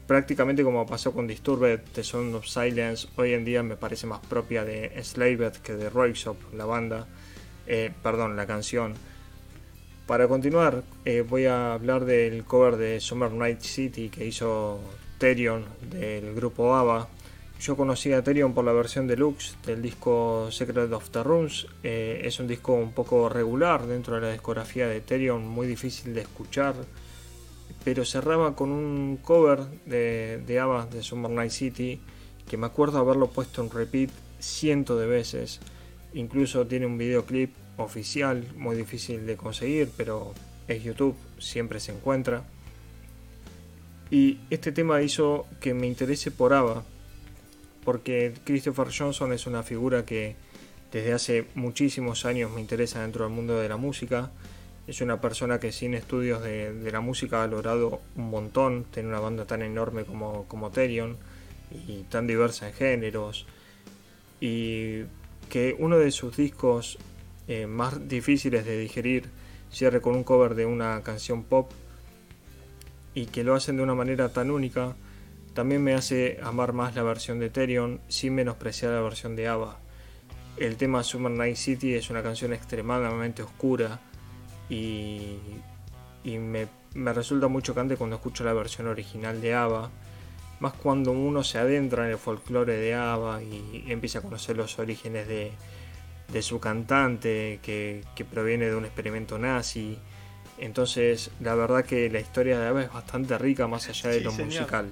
prácticamente 0.07 0.63
como 0.63 0.87
pasó 0.87 1.13
con 1.13 1.27
Disturbed, 1.27 1.81
The 1.93 2.05
Sound 2.05 2.35
of 2.35 2.47
Silence, 2.47 3.09
hoy 3.17 3.33
en 3.33 3.45
día 3.45 3.63
me 3.63 3.77
parece 3.77 4.07
más 4.07 4.21
propia 4.21 4.65
de 4.65 4.93
Slaved 5.03 5.55
que 5.63 5.75
de 5.75 5.91
Roixop, 5.91 6.37
la 6.55 6.65
banda, 6.65 7.07
eh, 7.67 7.93
perdón, 8.03 8.37
la 8.37 8.47
canción. 8.47 8.95
Para 10.07 10.29
continuar, 10.29 10.85
eh, 11.05 11.25
voy 11.29 11.47
a 11.47 11.75
hablar 11.75 12.05
del 12.05 12.45
cover 12.45 12.77
de 12.77 13.01
Summer 13.01 13.33
Night 13.33 13.61
City 13.61 14.09
que 14.09 14.25
hizo 14.25 14.81
Terion 15.19 15.65
del 15.91 16.35
grupo 16.35 16.77
ABBA, 16.77 17.09
yo 17.59 17.75
conocí 17.75 18.13
a 18.13 18.19
Ethereum 18.19 18.53
por 18.53 18.65
la 18.65 18.73
versión 18.73 19.07
deluxe 19.07 19.57
del 19.65 19.81
disco 19.81 20.51
Secret 20.51 20.93
of 20.93 21.09
the 21.11 21.23
Runes. 21.23 21.67
Eh, 21.83 22.21
es 22.23 22.39
un 22.39 22.47
disco 22.47 22.75
un 22.75 22.93
poco 22.93 23.29
regular 23.29 23.87
dentro 23.87 24.17
de 24.17 24.21
la 24.21 24.33
discografía 24.33 24.87
de 24.87 24.99
Ethereum, 24.99 25.43
muy 25.43 25.67
difícil 25.67 26.15
de 26.15 26.21
escuchar. 26.21 26.75
Pero 27.87 28.05
cerraba 28.05 28.57
con 28.57 28.73
un 28.73 29.17
cover 29.23 29.61
de, 29.87 30.43
de 30.45 30.59
ABBA 30.59 30.87
de 30.87 31.05
Summer 31.05 31.31
Night 31.31 31.53
City 31.53 32.01
que 32.49 32.57
me 32.57 32.67
acuerdo 32.67 32.99
haberlo 32.99 33.29
puesto 33.29 33.63
en 33.63 33.71
repeat 33.71 34.11
cientos 34.41 34.99
de 34.99 35.07
veces. 35.07 35.61
Incluso 36.13 36.67
tiene 36.67 36.87
un 36.87 36.99
videoclip 36.99 37.55
oficial, 37.77 38.45
muy 38.57 38.75
difícil 38.75 39.25
de 39.25 39.37
conseguir, 39.37 39.93
pero 39.97 40.35
es 40.67 40.83
YouTube, 40.83 41.15
siempre 41.39 41.79
se 41.79 41.93
encuentra. 41.93 42.43
Y 44.11 44.41
este 44.51 44.73
tema 44.73 45.01
hizo 45.03 45.47
que 45.61 45.73
me 45.73 45.87
interese 45.87 46.33
por 46.33 46.55
ABBA 46.55 46.83
porque 47.85 48.35
Christopher 48.43 48.89
Johnson 48.93 49.33
es 49.33 49.47
una 49.47 49.63
figura 49.63 50.05
que 50.05 50.35
desde 50.91 51.13
hace 51.13 51.47
muchísimos 51.55 52.25
años 52.25 52.51
me 52.51 52.61
interesa 52.61 53.03
dentro 53.03 53.25
del 53.25 53.33
mundo 53.33 53.61
de 53.61 53.69
la 53.69 53.77
música. 53.77 54.33
Es 54.87 55.01
una 55.01 55.21
persona 55.21 55.59
que 55.59 55.73
sin 55.73 55.95
estudios 55.95 56.43
de, 56.43 56.91
la 56.93 57.01
música 57.01 57.43
ha 57.43 57.47
logrado 57.47 58.01
un 58.15 58.31
montón, 58.31 58.85
tiene 58.85 59.09
una 59.09 59.21
banda 59.21 59.45
tan 59.45 59.63
enorme 59.63 60.05
como, 60.05 60.45
como 60.47 60.71
y 61.71 62.03
tan 62.09 62.27
diversa 62.27 62.69
en 62.69 62.75
géneros. 62.75 63.47
Y 64.41 65.03
que 65.49 65.77
uno 65.79 65.99
de 65.99 66.11
sus 66.11 66.37
discos 66.37 66.99
eh, 67.49 67.67
más 67.67 68.09
difíciles 68.09 68.65
de 68.65 68.79
digerir 68.79 69.25
cierre 69.71 70.01
con 70.01 70.15
un 70.15 70.25
cover 70.25 70.55
de 70.55 70.67
una 70.67 71.03
canción 71.03 71.43
pop 71.43 71.71
y 73.15 73.27
que 73.27 73.45
lo 73.45 73.55
hacen 73.55 73.77
de 73.77 73.83
una 73.83 73.95
manera 73.95 74.33
tan 74.33 74.51
única 74.51 74.95
también 75.55 75.83
me 75.83 75.95
hace 75.95 76.39
amar 76.43 76.73
más 76.73 76.95
la 76.95 77.03
versión 77.03 77.39
de 77.39 77.51
Therion 77.51 78.01
sin 78.09 78.35
menospreciar 78.35 78.93
la 78.93 79.01
versión 79.01 79.37
de 79.37 79.49
ABBA. 79.49 79.79
El 80.59 80.77
tema 80.77 81.03
Summer 81.03 81.33
Night 81.33 81.57
City 81.57 81.95
es 81.95 82.11
una 82.11 82.23
canción 82.23 82.53
extremadamente 82.53 83.43
oscura 83.43 84.01
y, 84.69 85.39
me, 86.25 86.67
resulta 87.13 87.49
muy 87.49 87.63
chocante 87.63 87.97
cuando 87.97 88.17
escucho 88.17 88.45
la 88.45 88.53
versión 88.53 88.87
original 88.89 89.41
de 89.41 89.55
ABBA, 89.55 89.91
más 90.61 90.73
cuando 90.73 91.13
uno 91.13 91.45
se 91.45 91.59
adentra 91.59 92.07
en 92.07 92.13
el 92.13 92.19
folclore 92.19 92.77
de 92.77 92.95
ABBA 92.95 93.43
y 93.43 93.85
empieza 93.89 94.21
a 94.21 94.23
conocer 94.23 94.57
los 94.57 94.79
orígenes 94.79 95.29
de, 95.29 95.53
de 96.33 96.43
su 96.43 96.61
cantante 96.61 97.61
que, 97.63 98.05
proviene 98.31 98.67
de 98.67 98.75
un 98.75 98.85
experimento 98.85 99.39
nazi. 99.39 99.99
Entonces, 100.59 101.31
la 101.41 101.55
verdad 101.55 101.85
que 101.85 102.09
la 102.11 102.21
historia 102.21 102.59
de 102.59 102.69
Ava 102.69 102.83
es 102.83 102.93
bastante 102.93 103.37
rica 103.39 103.67
más 103.67 103.89
allá 103.89 104.11
de 104.11 104.21
lo 104.21 104.33
musical. 104.33 104.91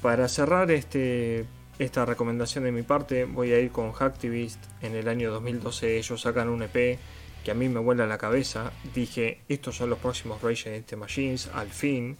Para 0.00 0.28
cerrar 0.28 0.70
este, 0.70 1.46
esta 1.78 2.04
recomendación 2.04 2.64
de 2.64 2.72
mi 2.72 2.82
parte, 2.82 3.24
voy 3.24 3.52
a 3.52 3.60
ir 3.60 3.70
con 3.70 3.92
Hacktivist. 3.92 4.62
En 4.82 4.94
el 4.94 5.08
año 5.08 5.30
2012 5.30 5.98
ellos 5.98 6.20
sacan 6.20 6.48
un 6.48 6.62
EP 6.62 6.98
que 7.44 7.50
a 7.50 7.54
mí 7.54 7.68
me 7.68 7.80
vuela 7.80 8.06
la 8.06 8.18
cabeza. 8.18 8.72
Dije, 8.94 9.38
estos 9.48 9.76
son 9.76 9.90
los 9.90 9.98
próximos 9.98 10.42
Rage 10.42 10.70
Against 10.70 10.88
the 10.88 10.96
Machines, 10.96 11.50
al 11.52 11.68
fin. 11.68 12.16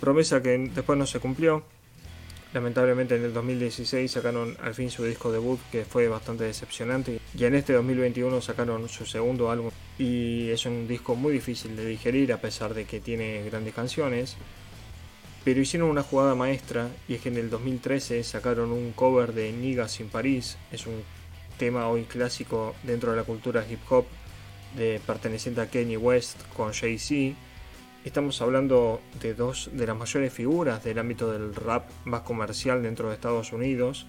Promesa 0.00 0.42
que 0.42 0.56
después 0.56 0.98
no 0.98 1.06
se 1.06 1.20
cumplió. 1.20 1.64
Lamentablemente 2.54 3.16
en 3.16 3.24
el 3.24 3.32
2016 3.32 4.10
sacaron 4.10 4.56
al 4.62 4.74
fin 4.74 4.90
su 4.90 5.04
disco 5.04 5.32
debut 5.32 5.58
que 5.70 5.86
fue 5.86 6.08
bastante 6.08 6.44
decepcionante 6.44 7.18
y 7.34 7.44
en 7.44 7.54
este 7.54 7.72
2021 7.72 8.42
sacaron 8.42 8.90
su 8.90 9.06
segundo 9.06 9.50
álbum 9.50 9.70
y 9.98 10.50
es 10.50 10.66
un 10.66 10.86
disco 10.86 11.14
muy 11.14 11.32
difícil 11.32 11.74
de 11.76 11.86
digerir 11.86 12.30
a 12.30 12.42
pesar 12.42 12.74
de 12.74 12.84
que 12.84 13.00
tiene 13.00 13.42
grandes 13.44 13.72
canciones. 13.74 14.36
Pero 15.44 15.60
hicieron 15.60 15.88
una 15.88 16.02
jugada 16.02 16.34
maestra 16.34 16.88
y 17.08 17.14
es 17.14 17.22
que 17.22 17.30
en 17.30 17.38
el 17.38 17.48
2013 17.48 18.22
sacaron 18.22 18.70
un 18.70 18.92
cover 18.92 19.32
de 19.32 19.50
Niggas 19.50 19.98
in 20.00 20.08
Paris, 20.08 20.58
es 20.70 20.86
un 20.86 21.02
tema 21.58 21.88
hoy 21.88 22.04
clásico 22.04 22.74
dentro 22.82 23.10
de 23.10 23.16
la 23.16 23.24
cultura 23.24 23.64
hip 23.68 23.80
hop 23.90 24.04
de 24.76 25.00
perteneciente 25.06 25.60
a 25.60 25.66
Kanye 25.66 25.96
West 25.96 26.40
con 26.56 26.72
Jay-Z. 26.72 27.36
Estamos 28.04 28.40
hablando 28.42 29.00
de 29.20 29.34
dos 29.34 29.70
de 29.72 29.86
las 29.86 29.96
mayores 29.96 30.32
figuras 30.32 30.82
del 30.82 30.98
ámbito 30.98 31.30
del 31.30 31.54
rap 31.54 31.88
más 32.04 32.22
comercial 32.22 32.82
dentro 32.82 33.08
de 33.08 33.14
Estados 33.14 33.52
Unidos, 33.52 34.06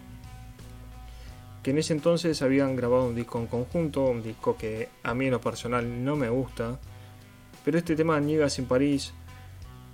que 1.61 1.71
en 1.71 1.77
ese 1.77 1.93
entonces 1.93 2.41
habían 2.41 2.75
grabado 2.75 3.05
un 3.05 3.15
disco 3.15 3.39
en 3.39 3.47
conjunto, 3.47 4.05
un 4.05 4.23
disco 4.23 4.57
que 4.57 4.89
a 5.03 5.13
mí 5.13 5.25
en 5.25 5.31
lo 5.31 5.41
personal 5.41 6.03
no 6.03 6.15
me 6.15 6.29
gusta, 6.29 6.79
pero 7.63 7.77
este 7.77 7.95
tema 7.95 8.19
Niegas 8.19 8.57
en 8.59 8.65
París 8.65 9.13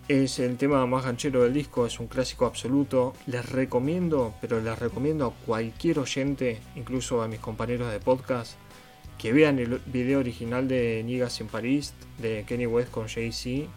es 0.09 0.39
el 0.39 0.57
tema 0.57 0.83
más 0.87 1.05
ganchero 1.05 1.43
del 1.43 1.53
disco, 1.53 1.85
es 1.85 1.99
un 1.99 2.07
clásico 2.07 2.47
absoluto, 2.47 3.13
les 3.27 3.47
recomiendo, 3.47 4.33
pero 4.41 4.59
les 4.59 4.77
recomiendo 4.77 5.27
a 5.27 5.45
cualquier 5.45 5.99
oyente, 5.99 6.59
incluso 6.75 7.21
a 7.21 7.27
mis 7.27 7.39
compañeros 7.39 7.91
de 7.91 7.99
podcast, 7.99 8.55
que 9.19 9.31
vean 9.31 9.59
el 9.59 9.79
video 9.85 10.19
original 10.19 10.67
de 10.67 11.03
Niegas 11.05 11.39
en 11.41 11.47
París 11.47 11.93
de 12.17 12.43
Kenny 12.47 12.65
West 12.65 12.89
con 12.89 13.07
Jay-Z 13.07 13.69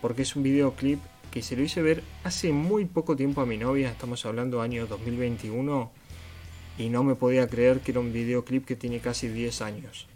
porque 0.00 0.22
es 0.22 0.36
un 0.36 0.42
videoclip 0.42 1.00
que 1.30 1.42
se 1.42 1.54
lo 1.54 1.62
hice 1.62 1.82
ver 1.82 2.02
hace 2.24 2.50
muy 2.50 2.86
poco 2.86 3.14
tiempo 3.14 3.42
a 3.42 3.46
mi 3.46 3.58
novia, 3.58 3.90
estamos 3.90 4.24
hablando 4.24 4.62
año 4.62 4.86
2021, 4.86 5.90
y 6.78 6.88
no 6.88 7.04
me 7.04 7.14
podía 7.14 7.46
creer 7.46 7.80
que 7.80 7.90
era 7.90 8.00
un 8.00 8.14
videoclip 8.14 8.64
que 8.64 8.76
tiene 8.76 9.00
casi 9.00 9.28
10 9.28 9.60
años. 9.60 10.06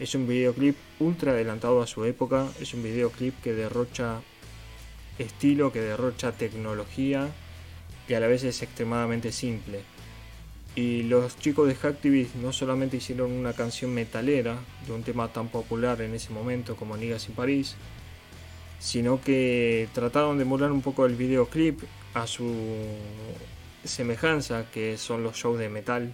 Es 0.00 0.16
un 0.16 0.26
videoclip 0.26 0.74
ultra 0.98 1.32
adelantado 1.32 1.82
a 1.82 1.86
su 1.86 2.04
época, 2.04 2.48
es 2.60 2.74
un 2.74 2.82
videoclip 2.82 3.40
que 3.42 3.52
derrocha 3.52 4.22
estilo, 5.18 5.72
que 5.72 5.80
derrocha 5.80 6.32
tecnología 6.32 7.28
y 8.08 8.14
a 8.14 8.20
la 8.20 8.26
vez 8.26 8.44
es 8.44 8.62
extremadamente 8.62 9.32
simple. 9.32 9.80
Y 10.74 11.02
los 11.02 11.36
chicos 11.38 11.66
de 11.66 11.74
Hacktivist 11.74 12.36
no 12.36 12.52
solamente 12.52 12.98
hicieron 12.98 13.32
una 13.32 13.52
canción 13.52 13.92
metalera 13.92 14.56
de 14.86 14.92
un 14.92 15.02
tema 15.02 15.28
tan 15.32 15.48
popular 15.48 16.00
en 16.00 16.14
ese 16.14 16.32
momento 16.32 16.76
como 16.76 16.96
Niggas 16.96 17.28
in 17.28 17.34
París, 17.34 17.74
sino 18.78 19.20
que 19.20 19.88
trataron 19.92 20.38
de 20.38 20.44
molar 20.44 20.70
un 20.70 20.82
poco 20.82 21.06
el 21.06 21.16
videoclip 21.16 21.80
a 22.14 22.26
su 22.26 22.54
semejanza 23.84 24.70
que 24.70 24.96
son 24.98 25.22
los 25.22 25.36
shows 25.36 25.58
de 25.58 25.68
metal 25.68 26.12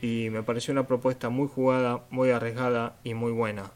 y 0.00 0.28
me 0.30 0.42
pareció 0.42 0.72
una 0.72 0.86
propuesta 0.86 1.28
muy 1.28 1.48
jugada, 1.48 2.04
muy 2.10 2.30
arriesgada 2.30 2.96
y 3.04 3.14
muy 3.14 3.32
buena. 3.32 3.72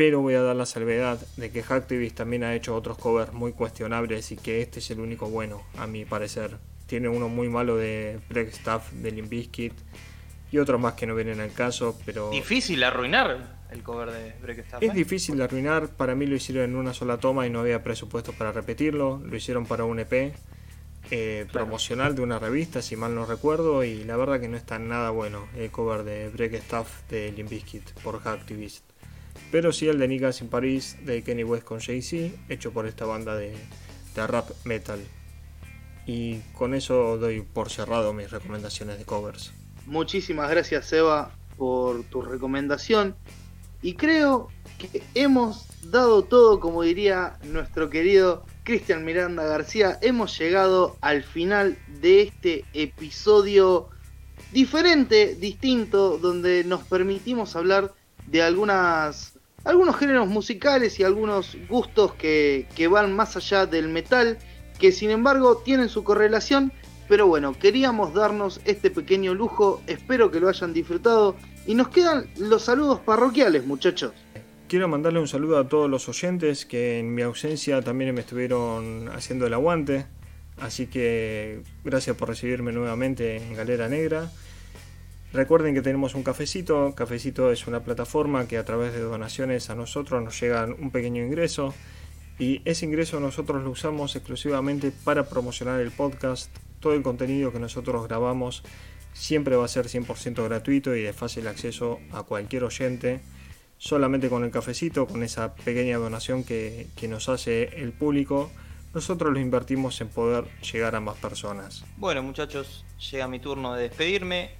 Pero 0.00 0.22
voy 0.22 0.32
a 0.32 0.40
dar 0.40 0.56
la 0.56 0.64
salvedad 0.64 1.20
de 1.36 1.50
que 1.50 1.62
Hacktivist 1.62 2.16
también 2.16 2.42
ha 2.42 2.54
hecho 2.54 2.74
otros 2.74 2.96
covers 2.96 3.34
muy 3.34 3.52
cuestionables 3.52 4.32
y 4.32 4.36
que 4.38 4.62
este 4.62 4.78
es 4.78 4.90
el 4.90 4.98
único 4.98 5.28
bueno, 5.28 5.62
a 5.76 5.86
mi 5.86 6.06
parecer. 6.06 6.56
Tiene 6.86 7.10
uno 7.10 7.28
muy 7.28 7.50
malo 7.50 7.76
de 7.76 8.18
Break 8.30 8.48
Staff 8.48 8.92
de 8.92 9.10
Limp 9.10 9.28
Bizkit 9.28 9.74
y 10.50 10.56
otros 10.56 10.80
más 10.80 10.94
que 10.94 11.06
no 11.06 11.14
vienen 11.14 11.40
al 11.40 11.52
caso, 11.52 11.98
pero... 12.06 12.30
Difícil 12.30 12.82
arruinar 12.82 13.58
el 13.70 13.82
cover 13.82 14.10
de 14.10 14.32
Break 14.40 14.64
Es 14.80 14.88
¿eh? 14.88 14.92
difícil 14.94 15.36
de 15.36 15.44
arruinar, 15.44 15.90
para 15.90 16.14
mí 16.14 16.24
lo 16.24 16.34
hicieron 16.34 16.64
en 16.64 16.76
una 16.76 16.94
sola 16.94 17.18
toma 17.18 17.46
y 17.46 17.50
no 17.50 17.60
había 17.60 17.82
presupuesto 17.82 18.32
para 18.32 18.52
repetirlo, 18.52 19.20
lo 19.22 19.36
hicieron 19.36 19.66
para 19.66 19.84
un 19.84 20.00
EP 20.00 20.32
eh, 21.10 21.46
promocional 21.52 22.14
de 22.14 22.22
una 22.22 22.38
revista, 22.38 22.80
si 22.80 22.96
mal 22.96 23.14
no 23.14 23.26
recuerdo, 23.26 23.84
y 23.84 24.04
la 24.04 24.16
verdad 24.16 24.40
que 24.40 24.48
no 24.48 24.56
está 24.56 24.78
nada 24.78 25.10
bueno 25.10 25.46
el 25.58 25.70
cover 25.70 26.04
de 26.04 26.30
Break 26.30 26.54
Stuff 26.62 26.88
de 27.10 27.32
Limp 27.32 27.50
Bizkit 27.50 27.90
por 28.00 28.18
Hacktivist. 28.22 28.89
Pero 29.50 29.72
sí 29.72 29.88
el 29.88 29.98
de 29.98 30.08
Niggas 30.08 30.40
in 30.40 30.48
Paris 30.48 30.96
de 31.04 31.22
Kenny 31.22 31.44
West 31.44 31.64
con 31.64 31.80
Jay-Z, 31.80 32.36
hecho 32.48 32.72
por 32.72 32.86
esta 32.86 33.04
banda 33.04 33.36
de, 33.36 33.56
de 34.14 34.26
rap 34.26 34.50
metal. 34.64 35.00
Y 36.06 36.38
con 36.56 36.74
eso 36.74 37.18
doy 37.18 37.42
por 37.42 37.70
cerrado 37.70 38.12
mis 38.12 38.30
recomendaciones 38.30 38.98
de 38.98 39.04
covers. 39.04 39.52
Muchísimas 39.86 40.50
gracias 40.50 40.86
Seba 40.86 41.32
por 41.56 42.04
tu 42.04 42.22
recomendación 42.22 43.16
y 43.82 43.94
creo 43.94 44.48
que 44.78 45.02
hemos 45.14 45.66
dado 45.90 46.22
todo, 46.22 46.60
como 46.60 46.82
diría 46.82 47.38
nuestro 47.44 47.88
querido 47.88 48.44
Cristian 48.64 49.04
Miranda 49.04 49.44
García. 49.44 49.98
Hemos 50.02 50.38
llegado 50.38 50.96
al 51.00 51.22
final 51.22 51.78
de 52.00 52.22
este 52.22 52.64
episodio 52.74 53.88
diferente, 54.52 55.34
distinto, 55.34 56.18
donde 56.18 56.64
nos 56.64 56.82
permitimos 56.84 57.56
hablar 57.56 57.92
de 58.26 58.42
algunas 58.42 59.38
algunos 59.64 59.96
géneros 59.96 60.28
musicales 60.28 60.98
y 60.98 61.04
algunos 61.04 61.56
gustos 61.68 62.14
que, 62.14 62.66
van 62.90 63.14
más 63.14 63.36
allá 63.36 63.66
del 63.66 63.88
metal, 63.88 64.38
que 64.78 64.92
sin 64.92 65.10
embargo 65.10 65.58
tienen 65.58 65.88
su 65.88 66.04
correlación. 66.04 66.72
Pero 67.08 67.26
bueno, 67.26 67.54
queríamos 67.58 68.14
darnos 68.14 68.60
este 68.64 68.90
pequeño 68.90 69.34
lujo, 69.34 69.82
espero 69.86 70.30
que 70.30 70.40
lo 70.40 70.48
hayan 70.48 70.72
disfrutado. 70.72 71.34
Y 71.66 71.74
nos 71.74 71.88
quedan 71.88 72.30
los 72.38 72.62
saludos 72.62 73.00
parroquiales, 73.00 73.66
muchachos. 73.66 74.12
Quiero 74.68 74.86
mandarle 74.86 75.18
un 75.18 75.26
saludo 75.26 75.58
a 75.58 75.68
todos 75.68 75.90
los 75.90 76.08
oyentes 76.08 76.64
que 76.64 77.00
en 77.00 77.12
mi 77.12 77.22
ausencia 77.22 77.82
también 77.82 78.14
me 78.14 78.20
estuvieron 78.20 79.08
haciendo 79.08 79.46
el 79.46 79.54
aguante. 79.54 80.06
Así 80.60 80.86
que 80.86 81.62
gracias 81.84 82.16
por 82.16 82.28
recibirme 82.28 82.70
nuevamente 82.70 83.36
en 83.38 83.54
Galera 83.56 83.88
Negra. 83.88 84.30
Recuerden 85.32 85.74
que 85.74 85.82
tenemos 85.82 86.14
un 86.14 86.24
cafecito. 86.24 86.94
Cafecito 86.94 87.52
es 87.52 87.66
una 87.66 87.80
plataforma 87.80 88.48
que 88.48 88.58
a 88.58 88.64
través 88.64 88.92
de 88.92 89.00
donaciones 89.00 89.70
a 89.70 89.76
nosotros 89.76 90.22
nos 90.22 90.40
llega 90.40 90.66
un 90.66 90.90
pequeño 90.90 91.22
ingreso. 91.22 91.72
Y 92.38 92.62
ese 92.64 92.86
ingreso 92.86 93.20
nosotros 93.20 93.62
lo 93.62 93.70
usamos 93.70 94.16
exclusivamente 94.16 94.92
para 95.04 95.28
promocionar 95.28 95.80
el 95.80 95.90
podcast. 95.90 96.50
Todo 96.80 96.94
el 96.94 97.02
contenido 97.02 97.52
que 97.52 97.60
nosotros 97.60 98.08
grabamos 98.08 98.64
siempre 99.12 99.56
va 99.56 99.64
a 99.64 99.68
ser 99.68 99.86
100% 99.86 100.42
gratuito 100.44 100.96
y 100.96 101.02
de 101.02 101.12
fácil 101.12 101.46
acceso 101.46 102.00
a 102.12 102.22
cualquier 102.22 102.64
oyente. 102.64 103.20
Solamente 103.78 104.28
con 104.28 104.44
el 104.44 104.50
cafecito, 104.50 105.06
con 105.06 105.22
esa 105.22 105.54
pequeña 105.54 105.98
donación 105.98 106.44
que, 106.44 106.88
nos 107.08 107.28
hace 107.28 107.82
el 107.82 107.92
público, 107.92 108.50
nosotros 108.94 109.32
lo 109.32 109.38
invertimos 109.38 110.00
en 110.00 110.08
poder 110.08 110.44
llegar 110.60 110.96
a 110.96 111.00
más 111.00 111.16
personas. 111.16 111.84
Bueno 111.96 112.22
muchachos, 112.22 112.84
llega 113.10 113.28
mi 113.28 113.38
turno 113.38 113.74
de 113.74 113.84
despedirme. 113.84 114.50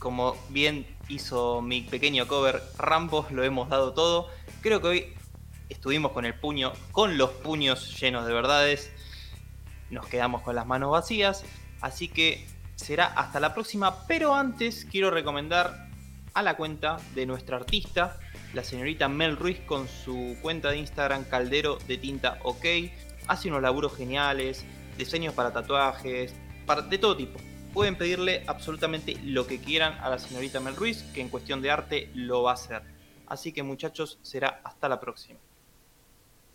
Como 0.00 0.34
bien 0.48 0.86
hizo 1.10 1.60
mi 1.60 1.82
pequeño 1.82 2.26
cover 2.26 2.62
Rambo, 2.78 3.26
lo 3.30 3.44
hemos 3.44 3.68
dado 3.68 3.92
todo. 3.92 4.28
Creo 4.62 4.80
que 4.80 4.88
hoy 4.88 5.14
estuvimos 5.68 6.12
con 6.12 6.24
el 6.24 6.34
puño, 6.34 6.72
con 6.90 7.18
los 7.18 7.28
puños 7.28 8.00
llenos 8.00 8.26
de 8.26 8.32
verdades. 8.32 8.90
Nos 9.90 10.06
quedamos 10.06 10.40
con 10.40 10.54
las 10.56 10.66
manos 10.66 10.90
vacías. 10.90 11.44
Así 11.82 12.08
que 12.08 12.46
será 12.76 13.08
hasta 13.08 13.40
la 13.40 13.52
próxima, 13.52 14.06
pero 14.06 14.34
antes 14.34 14.86
quiero 14.90 15.10
recomendar 15.10 15.90
a 16.32 16.40
la 16.42 16.56
cuenta 16.56 16.96
de 17.14 17.26
nuestra 17.26 17.58
artista, 17.58 18.18
la 18.54 18.64
señorita 18.64 19.06
Mel 19.06 19.36
Ruiz 19.36 19.60
con 19.66 19.86
su 19.86 20.38
cuenta 20.40 20.70
de 20.70 20.78
Instagram 20.78 21.24
Caldero 21.24 21.76
de 21.86 21.98
Tinta 21.98 22.38
OK. 22.44 22.64
Hace 23.26 23.48
unos 23.48 23.60
laburos 23.60 23.94
geniales, 23.94 24.64
diseños 24.96 25.34
para 25.34 25.52
tatuajes, 25.52 26.34
de 26.88 26.98
todo 26.98 27.18
tipo. 27.18 27.38
Pueden 27.72 27.96
pedirle 27.96 28.44
absolutamente 28.46 29.16
lo 29.24 29.46
que 29.46 29.60
quieran 29.60 29.94
a 30.00 30.10
la 30.10 30.18
señorita 30.18 30.60
Mel 30.60 30.76
Ruiz, 30.76 31.02
que 31.14 31.20
en 31.20 31.28
cuestión 31.28 31.62
de 31.62 31.70
arte 31.70 32.10
lo 32.14 32.42
va 32.42 32.52
a 32.52 32.54
hacer. 32.54 32.82
Así 33.26 33.52
que 33.52 33.62
muchachos, 33.62 34.18
será 34.22 34.60
hasta 34.64 34.88
la 34.88 35.00
próxima. 35.00 35.38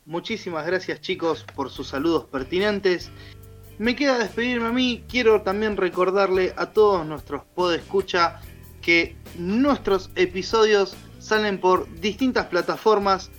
Muchísimas 0.05 0.65
gracias 0.65 1.01
chicos 1.01 1.45
por 1.55 1.69
sus 1.69 1.87
saludos 1.87 2.25
pertinentes 2.25 3.11
me 3.77 3.95
queda 3.95 4.17
despedirme 4.17 4.67
a 4.67 4.71
mí. 4.71 5.03
Quiero 5.09 5.41
también 5.41 5.77
recordarle 5.77 6.53
a 6.55 6.67
todos 6.67 7.05
nuestros 7.05 7.43
podescucha 7.55 8.39
que 8.81 9.15
nuestros 9.37 10.11
episodios 10.15 10.95
salen 11.19 11.59
por 11.59 11.93
distintas 11.99 12.45
plataformas. 12.47 13.31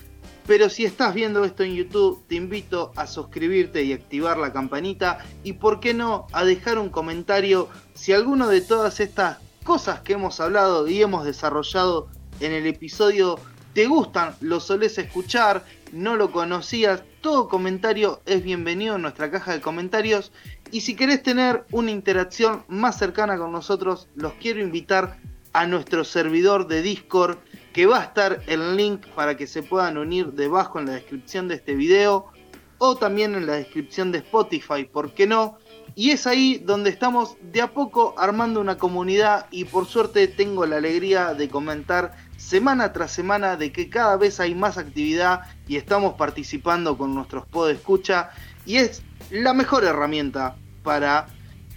Pero 0.46 0.70
si 0.70 0.84
estás 0.84 1.12
viendo 1.12 1.44
esto 1.44 1.64
en 1.64 1.74
YouTube, 1.74 2.24
te 2.28 2.36
invito 2.36 2.92
a 2.94 3.06
suscribirte 3.06 3.82
y 3.82 3.92
activar 3.92 4.38
la 4.38 4.52
campanita. 4.52 5.18
Y 5.42 5.54
por 5.54 5.80
qué 5.80 5.92
no, 5.92 6.28
a 6.32 6.44
dejar 6.44 6.78
un 6.78 6.88
comentario 6.88 7.68
si 7.94 8.12
alguno 8.12 8.46
de 8.48 8.60
todas 8.60 9.00
estas 9.00 9.38
cosas 9.64 10.00
que 10.00 10.12
hemos 10.12 10.38
hablado 10.38 10.86
y 10.86 11.02
hemos 11.02 11.24
desarrollado 11.24 12.08
en 12.38 12.52
el 12.52 12.66
episodio 12.66 13.40
te 13.74 13.86
gustan, 13.86 14.34
lo 14.40 14.60
solés 14.60 14.96
escuchar, 14.96 15.64
no 15.92 16.16
lo 16.16 16.30
conocías, 16.30 17.02
todo 17.20 17.48
comentario 17.48 18.22
es 18.24 18.42
bienvenido 18.42 18.96
en 18.96 19.02
nuestra 19.02 19.30
caja 19.30 19.52
de 19.52 19.60
comentarios. 19.60 20.32
Y 20.70 20.80
si 20.80 20.94
querés 20.94 21.22
tener 21.22 21.66
una 21.72 21.90
interacción 21.90 22.64
más 22.68 22.98
cercana 22.98 23.36
con 23.36 23.52
nosotros, 23.52 24.08
los 24.14 24.32
quiero 24.34 24.60
invitar 24.62 25.18
a 25.52 25.66
nuestro 25.66 26.04
servidor 26.04 26.68
de 26.68 26.82
Discord, 26.82 27.38
que 27.76 27.84
va 27.84 28.00
a 28.00 28.04
estar 28.04 28.40
el 28.46 28.74
link 28.74 29.06
para 29.08 29.36
que 29.36 29.46
se 29.46 29.62
puedan 29.62 29.98
unir 29.98 30.32
debajo 30.32 30.78
en 30.78 30.86
la 30.86 30.92
descripción 30.92 31.46
de 31.46 31.56
este 31.56 31.74
video 31.74 32.32
o 32.78 32.96
también 32.96 33.34
en 33.34 33.46
la 33.46 33.52
descripción 33.52 34.12
de 34.12 34.18
Spotify, 34.20 34.84
¿por 34.90 35.12
qué 35.12 35.26
no? 35.26 35.58
Y 35.94 36.12
es 36.12 36.26
ahí 36.26 36.56
donde 36.64 36.88
estamos 36.88 37.36
de 37.42 37.60
a 37.60 37.74
poco 37.74 38.14
armando 38.16 38.62
una 38.62 38.78
comunidad 38.78 39.44
y 39.50 39.66
por 39.66 39.84
suerte 39.84 40.26
tengo 40.26 40.64
la 40.64 40.78
alegría 40.78 41.34
de 41.34 41.50
comentar 41.50 42.16
semana 42.38 42.94
tras 42.94 43.12
semana 43.12 43.58
de 43.58 43.70
que 43.72 43.90
cada 43.90 44.16
vez 44.16 44.40
hay 44.40 44.54
más 44.54 44.78
actividad 44.78 45.42
y 45.68 45.76
estamos 45.76 46.14
participando 46.14 46.96
con 46.96 47.14
nuestros 47.14 47.44
pod 47.44 47.68
escucha 47.68 48.30
y 48.64 48.76
es 48.76 49.02
la 49.30 49.52
mejor 49.52 49.84
herramienta 49.84 50.56
para 50.82 51.26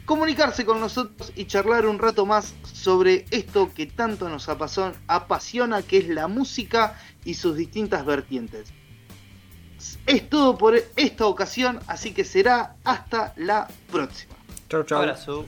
comunicarse 0.09 0.65
con 0.65 0.79
nosotros 0.79 1.31
y 1.35 1.45
charlar 1.45 1.85
un 1.85 1.99
rato 1.99 2.25
más 2.25 2.55
sobre 2.63 3.25
esto 3.29 3.71
que 3.75 3.85
tanto 3.85 4.27
nos 4.27 4.49
apasiona, 4.49 5.83
que 5.83 5.99
es 5.99 6.07
la 6.07 6.27
música 6.27 6.99
y 7.25 7.35
sus 7.35 7.55
distintas 7.55 8.03
vertientes. 8.07 8.73
Es 10.07 10.27
todo 10.27 10.57
por 10.57 10.73
esta 10.95 11.27
ocasión, 11.27 11.79
así 11.85 12.11
que 12.11 12.23
será 12.23 12.75
hasta 12.83 13.35
la 13.37 13.67
próxima. 13.91 14.33
Chau, 14.67 14.83
chau. 14.83 14.97
Abrazo. 14.97 15.45